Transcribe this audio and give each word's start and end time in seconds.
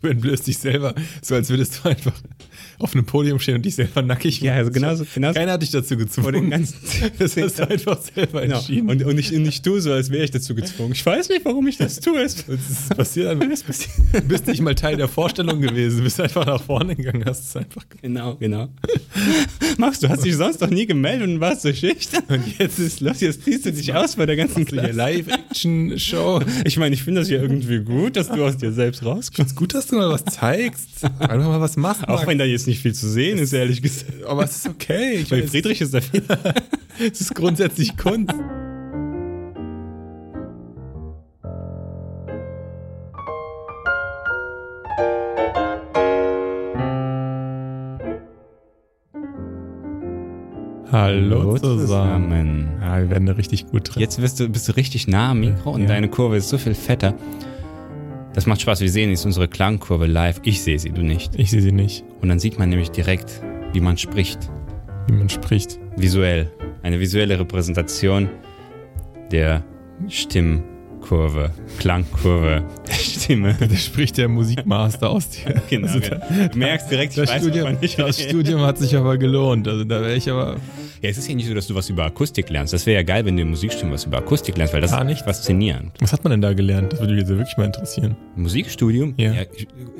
Du 0.02 0.08
entblößt 0.08 0.46
dich 0.46 0.56
selber, 0.58 0.94
so 1.20 1.34
als 1.34 1.50
würdest 1.50 1.80
du 1.84 1.88
einfach 1.90 2.12
auf 2.78 2.94
einem 2.94 3.04
Podium 3.04 3.38
stehen 3.38 3.56
und 3.56 3.62
dich 3.66 3.74
selber 3.74 4.00
nackig 4.00 4.40
Ja, 4.40 4.54
also 4.54 4.70
genauso, 4.70 5.04
genauso. 5.14 5.34
Keiner 5.38 5.52
hat 5.52 5.62
dich 5.62 5.70
dazu 5.70 5.94
Vor 5.94 6.32
den 6.32 6.48
gezwungen. 6.48 6.50
ganzen 6.50 6.76
Das 7.18 7.36
hast 7.36 7.58
du 7.58 7.68
einfach 7.68 8.00
selber 8.00 8.40
Genau. 8.40 8.56
entschieden. 8.56 8.88
Und, 8.88 9.04
und, 9.04 9.18
ich, 9.18 9.34
und 9.34 9.44
ich 9.46 9.60
tue 9.60 9.80
so, 9.82 9.92
als 9.92 10.10
wäre 10.10 10.24
ich 10.24 10.30
dazu 10.30 10.54
gezwungen. 10.54 10.92
Ich 10.92 11.04
weiß 11.04 11.28
nicht, 11.28 11.44
warum 11.44 11.66
ich 11.66 11.76
das 11.76 12.00
tue. 12.00 12.22
Es 12.22 12.34
ist 12.48 12.96
passiert 12.96 13.28
einfach. 13.28 13.46
Du 13.46 14.20
bist 14.22 14.46
nicht 14.46 14.62
mal 14.62 14.74
Teil 14.74 14.96
der 14.96 15.08
Vorstellung 15.08 15.60
gewesen. 15.60 15.98
Du 15.98 16.04
bist 16.04 16.18
einfach 16.18 16.46
nach 16.46 16.62
vorne 16.62 16.96
gegangen, 16.96 17.24
hast 17.26 17.44
es 17.50 17.56
einfach. 17.56 17.84
Genau, 18.00 18.36
genau. 18.36 18.68
Max, 19.76 20.00
du 20.00 20.08
hast 20.08 20.24
dich 20.24 20.34
sonst 20.36 20.62
doch 20.62 20.70
nie 20.70 20.86
gemeldet 20.86 21.28
und 21.28 21.40
warst 21.40 21.60
so 21.62 21.72
schüchtern. 21.74 22.22
Und 22.28 22.58
jetzt 22.58 22.78
ist 22.78 23.00
los, 23.00 23.20
jetzt 23.20 23.44
ziehst 23.44 23.66
du 23.66 23.72
dich 23.72 23.94
aus 23.94 24.16
bei 24.16 24.24
der 24.24 24.36
ganzen. 24.36 24.64
Live-Action-Show. 24.70 26.40
Ich 26.64 26.76
meine, 26.78 26.94
ich 26.94 27.02
finde 27.02 27.20
das 27.20 27.28
ja 27.30 27.40
irgendwie 27.40 27.80
gut, 27.80 28.16
dass 28.16 28.28
du 28.28 28.44
aus 28.44 28.56
dir 28.56 28.72
selbst 28.72 29.04
rauskommst. 29.04 29.52
Ist 29.52 29.56
gut, 29.56 29.74
dass 29.74 29.89
du 29.92 29.96
mal 29.96 30.10
was 30.10 30.24
zeigst. 30.24 31.02
Du 31.02 31.08
mal 31.26 31.60
was 31.60 31.76
machst. 31.76 32.06
Auch 32.08 32.26
wenn 32.26 32.38
da 32.38 32.44
jetzt 32.44 32.66
nicht 32.66 32.80
viel 32.80 32.94
zu 32.94 33.08
sehen 33.08 33.38
ist, 33.38 33.52
ehrlich 33.52 33.82
gesagt. 33.82 34.24
Aber 34.26 34.44
es 34.44 34.56
ist 34.56 34.68
okay. 34.68 35.14
Ich 35.22 35.30
weiß, 35.30 35.50
Friedrich 35.50 35.80
ist 35.80 35.94
da 35.94 36.00
viel. 36.00 36.22
es 37.12 37.20
ist 37.20 37.34
grundsätzlich 37.34 37.96
Kunst. 37.96 38.34
Hallo 50.92 51.56
zusammen. 51.56 52.68
Ja, 52.80 52.98
wir 52.98 53.10
werden 53.10 53.26
da 53.26 53.32
richtig 53.34 53.68
gut 53.68 53.94
drin. 53.94 54.00
Jetzt 54.00 54.20
bist 54.20 54.40
du, 54.40 54.48
bist 54.48 54.68
du 54.68 54.72
richtig 54.72 55.06
nah 55.06 55.30
am 55.30 55.40
Mikro 55.40 55.70
und 55.70 55.82
Ja. 55.82 55.88
deine 55.88 56.08
Kurve 56.08 56.36
ist 56.36 56.48
so 56.48 56.58
viel 56.58 56.74
fetter. 56.74 57.14
Das 58.34 58.46
macht 58.46 58.60
Spaß. 58.60 58.80
Wir 58.80 58.90
sehen 58.90 59.10
jetzt 59.10 59.26
unsere 59.26 59.48
Klangkurve 59.48 60.06
live. 60.06 60.40
Ich 60.44 60.62
sehe 60.62 60.78
sie, 60.78 60.90
du 60.90 61.02
nicht. 61.02 61.34
Ich 61.36 61.50
sehe 61.50 61.60
sie 61.60 61.72
nicht, 61.72 62.04
Und 62.20 62.28
dann 62.28 62.38
sieht 62.38 62.58
man 62.58 62.68
nämlich 62.68 62.90
direkt, 62.90 63.42
wie 63.72 63.80
man 63.80 63.96
spricht. 63.98 64.38
wie 65.08 65.14
man 65.14 65.28
spricht. 65.28 65.78
Visuell. 65.96 66.50
Eine 66.82 67.00
visuelle 67.00 67.38
Repräsentation 67.38 68.28
der 69.32 69.64
Stimmkurve, 70.08 70.64
Klangkurve 71.78 72.62
der 72.86 72.92
Stimme. 72.92 73.56
Da 73.58 73.74
spricht 73.76 74.18
der 74.18 74.28
Musikmaster 74.28 75.10
aus 75.10 75.28
dir. 75.30 75.60
Genau, 75.70 75.86
Also 75.88 76.00
genau. 76.00 76.16
da- 76.28 76.48
Du 76.48 76.58
merkst 76.58 76.90
direkt, 76.90 77.12
ich 77.12 77.16
Das, 77.20 77.30
weiß, 77.30 77.42
Studium, 77.42 77.76
ich 77.80 77.96
das. 77.96 78.20
Studium 78.20 78.60
hat 78.62 78.78
sich 78.78 78.96
aber 78.96 79.16
gelohnt. 79.18 79.66
Also 79.68 79.84
da 79.84 80.00
wäre 80.00 80.14
ich 80.16 80.30
aber. 80.30 80.56
Ja, 81.02 81.08
es 81.08 81.16
ist 81.16 81.28
ja 81.28 81.34
nicht 81.34 81.48
so, 81.48 81.54
dass 81.54 81.66
du 81.66 81.74
was 81.74 81.88
über 81.88 82.04
Akustik 82.04 82.50
lernst. 82.50 82.74
Das 82.74 82.84
wäre 82.84 82.96
ja 82.96 83.02
geil, 83.02 83.24
wenn 83.24 83.34
du 83.36 83.42
im 83.42 83.50
Musikstudium 83.50 83.92
was 83.92 84.04
über 84.04 84.18
Akustik 84.18 84.58
lernst, 84.58 84.74
weil 84.74 84.82
das 84.82 84.90
Gar 84.90 85.00
ist 85.02 85.06
nicht. 85.06 85.24
faszinierend. 85.24 85.92
Was 86.00 86.12
hat 86.12 86.22
man 86.24 86.30
denn 86.32 86.42
da 86.42 86.52
gelernt? 86.52 86.92
Das 86.92 87.00
würde 87.00 87.14
mich 87.14 87.22
jetzt 87.22 87.30
wirklich 87.30 87.56
mal 87.56 87.64
interessieren. 87.64 88.16
Musikstudium? 88.36 89.14
Ja. 89.16 89.32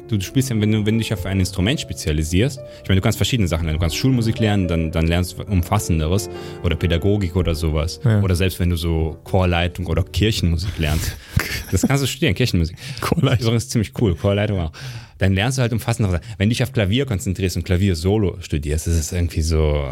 du, 0.09 0.19
du 0.19 0.21
spielst 0.25 0.51
ja, 0.51 0.61
wenn 0.61 0.71
du, 0.73 0.85
wenn 0.85 0.97
du 0.97 0.99
dich 0.99 1.15
auf 1.15 1.25
ein 1.25 1.41
Instrument 1.41 1.81
spezialisierst, 1.81 2.61
ich 2.83 2.89
meine, 2.89 3.01
du 3.01 3.03
kannst 3.05 3.17
verschiedene 3.17 3.49
Sachen 3.49 3.65
lernen. 3.65 3.79
Du 3.79 3.83
kannst 3.83 3.97
Schulmusik 3.97 4.41
lernen, 4.41 4.69
dann, 4.69 4.91
dann 4.93 5.07
lernst 5.07 5.39
du 5.39 5.43
umfassenderes 5.45 6.29
oder 6.65 6.77
Pädagogik 6.77 7.35
oder 7.35 7.55
sowas. 7.55 8.01
Ja. 8.05 8.21
Oder 8.21 8.35
selbst 8.35 8.61
wenn 8.61 8.69
du 8.69 8.77
so 8.77 9.17
Chorleitung 9.25 9.87
oder 9.87 10.03
Kirchenmusik 10.03 10.77
lernst. 10.79 10.90
Das 11.71 11.83
kannst 11.83 12.03
du 12.03 12.07
studieren, 12.07 12.35
Kirchenmusik. 12.35 12.77
Chorleitung. 13.01 13.47
Übrigens 13.47 13.69
ziemlich 13.69 13.93
cool, 14.01 14.15
Chorleitung 14.15 14.59
auch. 14.61 14.73
Dann 15.19 15.35
lernst 15.35 15.59
du 15.59 15.63
halt 15.63 15.73
umfassendere 15.73 16.17
Sachen. 16.17 16.35
Wenn 16.39 16.49
du 16.49 16.55
dich 16.55 16.63
auf 16.63 16.73
Klavier 16.73 17.07
konzentrierst 17.07 17.57
und 17.57 17.65
Klavier 17.65 17.95
solo 17.95 18.39
studierst, 18.41 18.87
ist 18.87 18.97
es 18.97 19.13
irgendwie 19.13 19.43
so, 19.43 19.85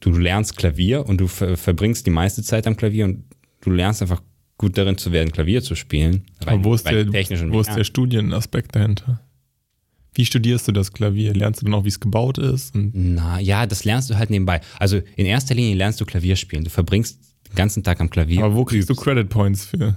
du, 0.00 0.10
du 0.12 0.18
lernst 0.18 0.56
Klavier 0.56 1.06
und 1.06 1.20
du 1.20 1.26
ver, 1.26 1.56
verbringst 1.56 2.06
die 2.06 2.10
meiste 2.10 2.42
Zeit 2.42 2.66
am 2.66 2.76
Klavier 2.76 3.06
und 3.06 3.24
du 3.62 3.70
lernst 3.70 4.02
einfach 4.02 4.22
gut 4.58 4.78
darin 4.78 4.98
zu 4.98 5.12
werden, 5.12 5.32
Klavier 5.32 5.62
zu 5.62 5.74
spielen. 5.74 6.24
Aber 6.46 6.62
wo 6.62 6.74
ist, 6.74 6.84
der, 6.84 7.06
wo 7.08 7.60
ist 7.60 7.74
der 7.74 7.84
Studienaspekt 7.84 8.76
dahinter? 8.76 9.20
Wie 10.14 10.24
studierst 10.24 10.68
du 10.68 10.72
das 10.72 10.92
Klavier? 10.92 11.34
Lernst 11.34 11.60
du 11.60 11.64
dann 11.64 11.74
auch, 11.74 11.84
wie 11.84 11.88
es 11.88 11.98
gebaut 11.98 12.38
ist? 12.38 12.72
Na 12.74 13.40
ja, 13.40 13.66
das 13.66 13.84
lernst 13.84 14.10
du 14.10 14.14
halt 14.16 14.30
nebenbei. 14.30 14.60
Also 14.78 15.00
in 15.16 15.26
erster 15.26 15.56
Linie 15.56 15.74
lernst 15.74 16.00
du 16.00 16.04
Klavier 16.04 16.36
spielen. 16.36 16.62
Du 16.62 16.70
verbringst 16.70 17.18
den 17.48 17.56
ganzen 17.56 17.82
Tag 17.82 18.00
am 18.00 18.10
Klavier. 18.10 18.44
aber 18.44 18.54
wo 18.54 18.64
kriegst 18.64 18.88
du 18.88 18.94
Credit 18.94 19.28
Points 19.28 19.64
für? 19.64 19.96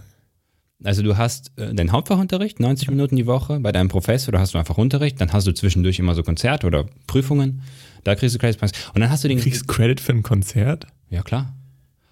Also 0.84 1.02
du 1.02 1.18
hast 1.18 1.52
äh, 1.58 1.74
deinen 1.74 1.92
Hauptfachunterricht, 1.92 2.60
90 2.60 2.90
Minuten 2.90 3.16
die 3.16 3.26
Woche 3.26 3.60
bei 3.60 3.72
deinem 3.72 3.90
Professor, 3.90 4.32
da 4.32 4.40
hast 4.40 4.54
du 4.54 4.60
einfach 4.60 4.78
Unterricht, 4.78 5.20
dann 5.20 5.34
hast 5.34 5.48
du 5.48 5.52
zwischendurch 5.52 5.98
immer 5.98 6.14
so 6.14 6.22
Konzerte 6.22 6.68
oder 6.68 6.86
Prüfungen, 7.08 7.64
da 8.04 8.16
kriegst 8.16 8.36
du 8.36 8.40
Credit 8.40 8.60
Points. 8.60 8.78
Und 8.94 9.02
dann 9.02 9.10
hast 9.10 9.24
du 9.24 9.28
den... 9.28 9.38
Du 9.38 9.44
kriegst 9.44 9.68
Credit 9.68 10.00
für 10.00 10.14
ein 10.14 10.24
Konzert? 10.24 10.86
Ja, 11.10 11.24
klar. 11.24 11.56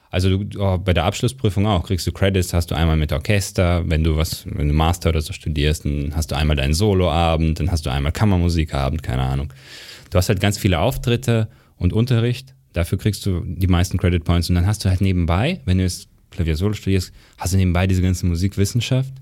Also 0.09 0.37
du, 0.37 0.59
oh, 0.59 0.77
bei 0.77 0.93
der 0.93 1.03
Abschlussprüfung 1.03 1.67
auch 1.67 1.85
kriegst 1.85 2.07
du 2.07 2.11
Credits, 2.11 2.53
hast 2.53 2.71
du 2.71 2.75
einmal 2.75 2.95
mit 2.95 3.11
Orchester, 3.11 3.83
wenn 3.87 4.03
du 4.03 4.15
was, 4.15 4.45
wenn 4.45 4.69
du 4.69 4.73
Master 4.73 5.09
oder 5.09 5.21
so 5.21 5.33
studierst, 5.33 5.85
dann 5.85 6.13
hast 6.15 6.31
du 6.31 6.35
einmal 6.35 6.55
deinen 6.55 6.73
Soloabend, 6.73 7.59
dann 7.59 7.69
hast 7.69 7.85
du 7.85 7.89
einmal 7.89 8.13
Kammermusikabend, 8.13 9.03
keine 9.03 9.23
Ahnung. 9.23 9.53
Du 10.09 10.17
hast 10.17 10.29
halt 10.29 10.39
ganz 10.39 10.57
viele 10.57 10.79
Auftritte 10.79 11.49
und 11.75 11.91
Unterricht, 11.91 12.55
dafür 12.73 12.97
kriegst 12.97 13.25
du 13.25 13.41
die 13.45 13.67
meisten 13.67 13.97
Credit 13.97 14.23
Points 14.23 14.49
und 14.49 14.55
dann 14.55 14.65
hast 14.65 14.85
du 14.85 14.89
halt 14.89 15.01
nebenbei, 15.01 15.59
wenn 15.65 15.79
du 15.79 15.83
jetzt 15.83 16.07
Klavier 16.35 16.55
Solo 16.55 16.73
studierst, 16.73 17.11
hast 17.37 17.53
du 17.53 17.57
nebenbei 17.57 17.87
diese 17.87 18.01
ganze 18.01 18.25
Musikwissenschaft. 18.25 19.13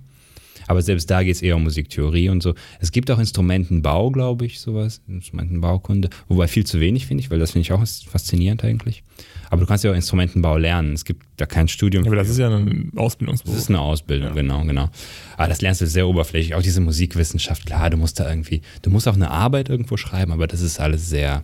Aber 0.67 0.81
selbst 0.81 1.09
da 1.09 1.23
geht 1.23 1.35
es 1.35 1.41
eher 1.41 1.55
um 1.55 1.63
Musiktheorie 1.63 2.29
und 2.29 2.41
so. 2.41 2.53
Es 2.79 2.91
gibt 2.91 3.11
auch 3.11 3.19
Instrumentenbau, 3.19 4.11
glaube 4.11 4.45
ich, 4.45 4.59
sowas, 4.59 5.01
Instrumentenbaukunde, 5.07 6.09
wobei 6.27 6.47
viel 6.47 6.65
zu 6.65 6.79
wenig 6.79 7.05
finde 7.05 7.21
ich, 7.21 7.31
weil 7.31 7.39
das 7.39 7.51
finde 7.51 7.63
ich 7.63 7.73
auch 7.73 7.83
faszinierend 8.09 8.63
eigentlich. 8.63 9.03
Aber 9.49 9.61
du 9.61 9.67
kannst 9.67 9.83
ja 9.83 9.91
auch 9.91 9.95
Instrumentenbau 9.95 10.57
lernen. 10.57 10.93
Es 10.93 11.05
gibt 11.05 11.25
da 11.37 11.45
kein 11.45 11.67
Studium. 11.67 12.05
Ja, 12.05 12.09
aber 12.09 12.15
das 12.15 12.29
ist 12.29 12.39
ja 12.39 12.49
ein 12.49 12.91
Ausbildungsberuf. 12.95 13.53
Das 13.53 13.63
ist 13.63 13.69
eine 13.69 13.81
Ausbildung, 13.81 14.33
genau, 14.33 14.63
genau. 14.63 14.89
Aber 15.37 15.47
das 15.47 15.61
lernst 15.61 15.81
du 15.81 15.87
sehr 15.87 16.07
oberflächlich. 16.07 16.55
Auch 16.55 16.61
diese 16.61 16.81
Musikwissenschaft, 16.81 17.65
klar, 17.65 17.89
du 17.89 17.97
musst 17.97 18.19
da 18.19 18.29
irgendwie, 18.29 18.61
du 18.81 18.89
musst 18.89 19.07
auch 19.07 19.15
eine 19.15 19.29
Arbeit 19.29 19.69
irgendwo 19.69 19.97
schreiben, 19.97 20.31
aber 20.31 20.47
das 20.47 20.61
ist 20.61 20.79
alles 20.79 21.09
sehr 21.09 21.43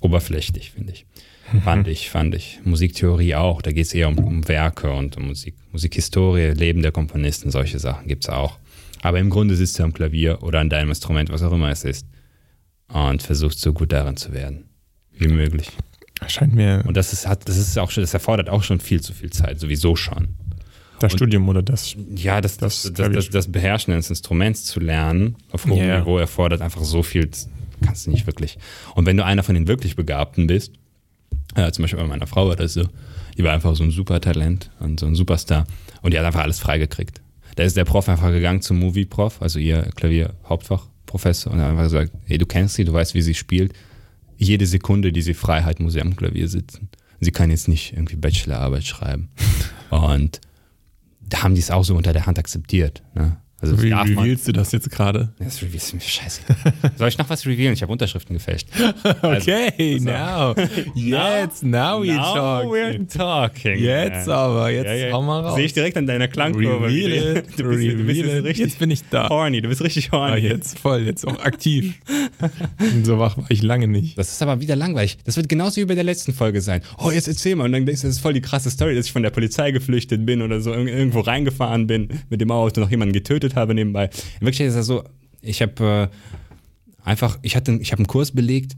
oberflächlich, 0.00 0.72
finde 0.72 0.92
ich. 0.92 1.06
Fand 1.64 1.86
ich, 1.88 2.10
fand 2.10 2.34
ich. 2.34 2.60
Musiktheorie 2.64 3.34
auch, 3.34 3.62
da 3.62 3.72
geht 3.72 3.86
es 3.86 3.94
eher 3.94 4.08
um, 4.08 4.18
um 4.18 4.48
Werke 4.48 4.90
und 4.90 5.16
um 5.16 5.28
Musik, 5.28 5.54
Musikhistorie, 5.72 6.50
Leben 6.50 6.82
der 6.82 6.92
Komponisten, 6.92 7.50
solche 7.50 7.78
Sachen 7.78 8.08
gibt 8.08 8.24
es 8.24 8.30
auch. 8.30 8.58
Aber 9.02 9.20
im 9.20 9.30
Grunde 9.30 9.54
sitzt 9.54 9.78
du 9.78 9.84
am 9.84 9.92
Klavier 9.92 10.42
oder 10.42 10.60
an 10.60 10.70
deinem 10.70 10.88
Instrument, 10.88 11.30
was 11.30 11.42
auch 11.42 11.52
immer 11.52 11.70
es 11.70 11.84
ist, 11.84 12.06
und 12.88 13.22
versuchst 13.22 13.60
so 13.60 13.72
gut 13.72 13.92
darin 13.92 14.16
zu 14.16 14.32
werden, 14.32 14.64
wie 15.12 15.28
möglich. 15.28 15.70
Scheint 16.26 16.54
mir 16.54 16.82
Und 16.86 16.96
das 16.96 17.12
ist, 17.12 17.26
hat, 17.26 17.48
das 17.48 17.56
ist 17.56 17.78
auch 17.78 17.90
schon, 17.90 18.02
das 18.02 18.14
erfordert 18.14 18.48
auch 18.48 18.62
schon 18.62 18.80
viel 18.80 19.00
zu 19.00 19.12
viel 19.12 19.30
Zeit, 19.30 19.60
sowieso 19.60 19.94
schon. 19.96 20.28
das 20.98 21.12
Studium 21.12 21.48
oder 21.48 21.62
das. 21.62 21.94
Ja, 22.14 22.40
das, 22.40 22.56
Das 22.56 22.82
das, 22.82 23.12
das, 23.12 23.30
das, 23.30 23.52
Beherrschen 23.52 23.92
eines 23.92 24.08
Instruments 24.08 24.64
zu 24.64 24.80
lernen 24.80 25.36
auf 25.52 25.66
hohem 25.66 25.86
Ja. 25.86 26.00
Niveau 26.00 26.18
erfordert 26.18 26.62
einfach 26.62 26.82
so 26.82 27.02
viel, 27.02 27.30
kannst 27.82 28.06
du 28.06 28.10
nicht 28.10 28.26
wirklich. 28.26 28.58
Und 28.94 29.04
wenn 29.04 29.16
du 29.16 29.24
einer 29.24 29.42
von 29.42 29.54
den 29.54 29.68
wirklich 29.68 29.94
Begabten 29.94 30.46
bist, 30.46 30.72
ja, 31.56 31.72
zum 31.72 31.82
Beispiel 31.82 32.00
bei 32.00 32.06
meiner 32.06 32.26
Frau 32.26 32.48
war 32.48 32.56
das 32.56 32.74
so, 32.74 32.86
die 33.36 33.44
war 33.44 33.52
einfach 33.52 33.74
so 33.74 33.84
ein 33.84 33.90
super 33.90 34.20
Talent 34.20 34.70
und 34.80 35.00
so 35.00 35.06
ein 35.06 35.14
Superstar 35.14 35.66
und 36.02 36.12
die 36.12 36.18
hat 36.18 36.26
einfach 36.26 36.42
alles 36.42 36.58
freigekriegt. 36.58 37.20
Da 37.56 37.64
ist 37.64 37.76
der 37.76 37.84
Prof 37.84 38.08
einfach 38.08 38.30
gegangen 38.30 38.60
zum 38.60 38.78
Movie-Prof, 38.78 39.40
also 39.40 39.58
ihr 39.58 39.82
Klavier-Hauptfachprofessor 39.94 41.52
und 41.52 41.60
hat 41.60 41.70
einfach 41.70 41.84
gesagt, 41.84 42.12
ey, 42.28 42.38
du 42.38 42.46
kennst 42.46 42.74
sie, 42.74 42.84
du 42.84 42.92
weißt, 42.92 43.14
wie 43.14 43.22
sie 43.22 43.34
spielt. 43.34 43.72
Jede 44.36 44.66
Sekunde, 44.66 45.12
die 45.12 45.22
sie 45.22 45.32
frei 45.32 45.62
hat, 45.62 45.80
muss 45.80 45.94
sie 45.94 46.02
am 46.02 46.16
Klavier 46.16 46.48
sitzen. 46.48 46.90
Sie 47.20 47.30
kann 47.30 47.50
jetzt 47.50 47.68
nicht 47.68 47.94
irgendwie 47.94 48.16
Bachelorarbeit 48.16 48.84
schreiben. 48.84 49.30
Und 49.90 50.40
da 51.20 51.42
haben 51.42 51.54
die 51.54 51.60
es 51.60 51.70
auch 51.70 51.84
so 51.84 51.96
unter 51.96 52.12
der 52.12 52.26
Hand 52.26 52.38
akzeptiert. 52.38 53.02
Ne? 53.14 53.38
Also 53.58 53.82
Wie 53.82 53.90
revealst 53.90 54.46
du 54.48 54.52
das 54.52 54.70
jetzt 54.72 54.90
gerade? 54.90 55.30
das 55.38 55.62
ist 55.62 55.94
mir 55.94 56.00
scheiße. 56.00 56.42
Soll 56.96 57.08
ich 57.08 57.16
noch 57.16 57.30
was 57.30 57.46
revealen? 57.46 57.72
Ich 57.72 57.80
habe 57.82 57.90
Unterschriften 57.90 58.34
gefälscht. 58.36 58.68
Okay, 59.22 59.98
now. 60.00 60.54
Jetzt, 60.94 61.62
now 61.62 62.02
we 62.02 62.08
Now 62.14 62.34
talk. 62.34 62.64
we're 62.66 63.06
talking. 63.08 63.78
Jetzt 63.78 64.26
man. 64.26 64.36
aber, 64.36 64.70
jetzt 64.70 64.86
Ja, 64.86 64.94
ja. 64.94 65.12
hau 65.12 65.22
mal 65.22 65.40
raus. 65.40 65.56
Sehe 65.56 65.64
ich 65.64 65.72
direkt 65.72 65.96
an 65.96 66.06
deiner 66.06 66.28
Klangkurve. 66.28 66.86
Reveal 66.86 67.36
it, 67.38 67.46
Du 67.58 67.64
bist, 67.68 67.82
du 67.82 68.04
bist 68.04 68.20
reveal 68.20 68.26
jetzt 68.36 68.44
richtig 68.44 68.58
Jetzt 68.66 68.78
bin 68.78 68.90
ich 68.90 69.00
da. 69.10 69.28
horny. 69.30 69.62
Du 69.62 69.68
bist 69.68 69.82
richtig 69.82 70.12
horny. 70.12 70.32
Ah, 70.32 70.36
jetzt 70.36 70.78
voll, 70.78 71.00
jetzt 71.06 71.26
auch 71.26 71.38
aktiv. 71.42 71.94
so 73.04 73.18
wach 73.18 73.36
war 73.38 73.46
ich 73.50 73.62
lange 73.62 73.88
nicht. 73.88 74.18
Das 74.18 74.30
ist 74.32 74.42
aber 74.42 74.60
wieder 74.60 74.76
langweilig. 74.76 75.18
Das 75.24 75.36
wird 75.36 75.48
genauso 75.48 75.80
wie 75.80 75.84
bei 75.86 75.94
der 75.94 76.04
letzten 76.04 76.32
Folge 76.34 76.60
sein. 76.60 76.82
Oh, 76.98 77.10
jetzt 77.10 77.28
erzähl 77.28 77.56
mal. 77.56 77.64
Und 77.64 77.72
dann 77.72 77.86
denkst 77.86 78.02
du, 78.02 78.06
das 78.08 78.16
ist 78.16 78.22
voll 78.22 78.34
die 78.34 78.40
krasse 78.42 78.70
Story, 78.70 78.94
dass 78.94 79.06
ich 79.06 79.12
von 79.12 79.22
der 79.22 79.30
Polizei 79.30 79.70
geflüchtet 79.70 80.26
bin 80.26 80.42
oder 80.42 80.60
so 80.60 80.72
irg- 80.72 80.88
irgendwo 80.88 81.20
reingefahren 81.20 81.86
bin 81.86 82.08
mit 82.28 82.40
dem 82.40 82.50
Auto, 82.50 82.80
noch 82.80 82.90
jemanden 82.90 83.12
getötet 83.14 83.45
habe 83.54 83.74
nebenbei. 83.74 84.06
In 84.40 84.46
Wirklichkeit 84.46 84.68
ist 84.68 84.76
das 84.76 84.86
so, 84.86 85.04
ich 85.40 85.62
habe 85.62 86.10
äh, 86.10 87.06
einfach, 87.08 87.38
ich 87.42 87.54
hatte, 87.54 87.78
ich 87.80 87.92
habe 87.92 88.00
einen 88.00 88.08
Kurs 88.08 88.32
belegt 88.32 88.72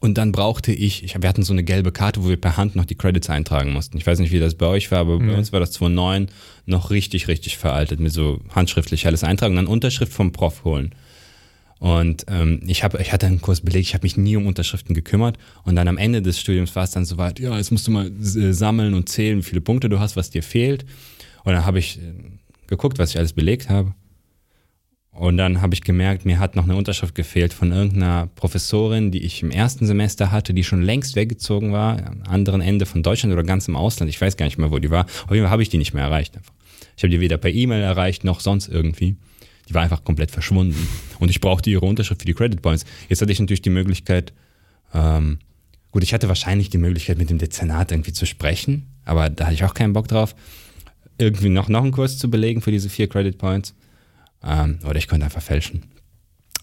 und 0.00 0.18
dann 0.18 0.32
brauchte 0.32 0.72
ich, 0.72 1.04
ich, 1.04 1.20
wir 1.20 1.28
hatten 1.28 1.42
so 1.42 1.52
eine 1.52 1.64
gelbe 1.64 1.92
Karte, 1.92 2.22
wo 2.22 2.28
wir 2.28 2.40
per 2.40 2.56
Hand 2.56 2.76
noch 2.76 2.84
die 2.84 2.96
Credits 2.96 3.30
eintragen 3.30 3.72
mussten. 3.72 3.98
Ich 3.98 4.06
weiß 4.06 4.18
nicht, 4.18 4.32
wie 4.32 4.38
das 4.40 4.54
bei 4.54 4.66
euch 4.66 4.90
war, 4.90 4.98
aber 4.98 5.18
bei 5.18 5.34
uns 5.34 5.52
war 5.52 5.60
das 5.60 5.72
2009 5.72 6.28
noch 6.66 6.90
richtig, 6.90 7.28
richtig 7.28 7.56
veraltet 7.56 8.00
mit 8.00 8.12
so 8.12 8.40
handschriftlich 8.50 9.06
alles 9.06 9.24
eintragen 9.24 9.52
und 9.52 9.64
dann 9.64 9.72
Unterschrift 9.72 10.12
vom 10.12 10.32
Prof 10.32 10.64
holen. 10.64 10.94
Und 11.82 12.26
ähm, 12.28 12.60
ich, 12.66 12.84
hab, 12.84 12.98
ich 13.00 13.12
hatte 13.12 13.26
einen 13.26 13.40
Kurs 13.40 13.60
belegt, 13.60 13.88
ich 13.88 13.94
habe 13.94 14.04
mich 14.04 14.16
nie 14.16 14.36
um 14.36 14.46
Unterschriften 14.46 14.94
gekümmert. 14.94 15.36
Und 15.64 15.74
dann 15.74 15.88
am 15.88 15.98
Ende 15.98 16.22
des 16.22 16.38
Studiums 16.38 16.76
war 16.76 16.84
es 16.84 16.92
dann 16.92 17.04
soweit, 17.04 17.40
ja, 17.40 17.56
jetzt 17.56 17.72
musst 17.72 17.88
du 17.88 17.90
mal 17.90 18.06
äh, 18.06 18.52
sammeln 18.52 18.94
und 18.94 19.08
zählen, 19.08 19.38
wie 19.38 19.42
viele 19.42 19.60
Punkte 19.60 19.88
du 19.88 19.98
hast, 19.98 20.14
was 20.14 20.30
dir 20.30 20.44
fehlt. 20.44 20.84
Und 21.42 21.54
dann 21.54 21.64
habe 21.64 21.80
ich 21.80 21.98
äh, 21.98 22.02
geguckt, 22.72 22.98
was 22.98 23.10
ich 23.10 23.18
alles 23.18 23.34
belegt 23.34 23.68
habe. 23.68 23.94
Und 25.12 25.36
dann 25.36 25.60
habe 25.60 25.74
ich 25.74 25.82
gemerkt, 25.82 26.24
mir 26.24 26.38
hat 26.38 26.56
noch 26.56 26.64
eine 26.64 26.74
Unterschrift 26.74 27.14
gefehlt 27.14 27.52
von 27.52 27.70
irgendeiner 27.70 28.28
Professorin, 28.34 29.10
die 29.10 29.22
ich 29.22 29.42
im 29.42 29.50
ersten 29.50 29.86
Semester 29.86 30.32
hatte, 30.32 30.54
die 30.54 30.64
schon 30.64 30.80
längst 30.80 31.16
weggezogen 31.16 31.72
war, 31.72 32.02
am 32.06 32.22
anderen 32.22 32.62
Ende 32.62 32.86
von 32.86 33.02
Deutschland 33.02 33.34
oder 33.34 33.42
ganz 33.42 33.68
im 33.68 33.76
Ausland. 33.76 34.08
Ich 34.08 34.18
weiß 34.18 34.38
gar 34.38 34.46
nicht 34.46 34.56
mehr, 34.56 34.70
wo 34.70 34.78
die 34.78 34.90
war. 34.90 35.04
Auf 35.04 35.32
jeden 35.32 35.42
Fall 35.42 35.50
habe 35.50 35.62
ich 35.62 35.68
die 35.68 35.76
nicht 35.76 35.92
mehr 35.92 36.04
erreicht. 36.04 36.40
Ich 36.96 37.02
habe 37.02 37.10
die 37.10 37.20
weder 37.20 37.36
per 37.36 37.50
E-Mail 37.50 37.82
erreicht 37.82 38.24
noch 38.24 38.40
sonst 38.40 38.68
irgendwie. 38.68 39.16
Die 39.68 39.74
war 39.74 39.82
einfach 39.82 40.02
komplett 40.02 40.30
verschwunden. 40.30 40.88
Und 41.18 41.30
ich 41.30 41.40
brauchte 41.40 41.68
ihre 41.68 41.84
Unterschrift 41.84 42.22
für 42.22 42.26
die 42.26 42.34
Credit 42.34 42.62
Points. 42.62 42.86
Jetzt 43.10 43.20
hatte 43.20 43.32
ich 43.32 43.38
natürlich 43.38 43.62
die 43.62 43.70
Möglichkeit, 43.70 44.32
ähm, 44.94 45.40
gut, 45.90 46.02
ich 46.02 46.14
hatte 46.14 46.28
wahrscheinlich 46.28 46.70
die 46.70 46.78
Möglichkeit, 46.78 47.18
mit 47.18 47.28
dem 47.28 47.38
Dezernat 47.38 47.92
irgendwie 47.92 48.14
zu 48.14 48.24
sprechen, 48.24 48.86
aber 49.04 49.28
da 49.28 49.44
hatte 49.44 49.54
ich 49.54 49.64
auch 49.64 49.74
keinen 49.74 49.92
Bock 49.92 50.08
drauf, 50.08 50.34
irgendwie 51.18 51.48
noch, 51.48 51.68
noch 51.68 51.82
einen 51.82 51.92
Kurs 51.92 52.18
zu 52.18 52.30
belegen 52.30 52.60
für 52.60 52.70
diese 52.70 52.88
vier 52.88 53.08
Credit 53.08 53.36
Points. 53.38 53.74
Ähm, 54.44 54.78
oder 54.84 54.96
ich 54.96 55.08
konnte 55.08 55.24
einfach 55.24 55.42
fälschen. 55.42 55.82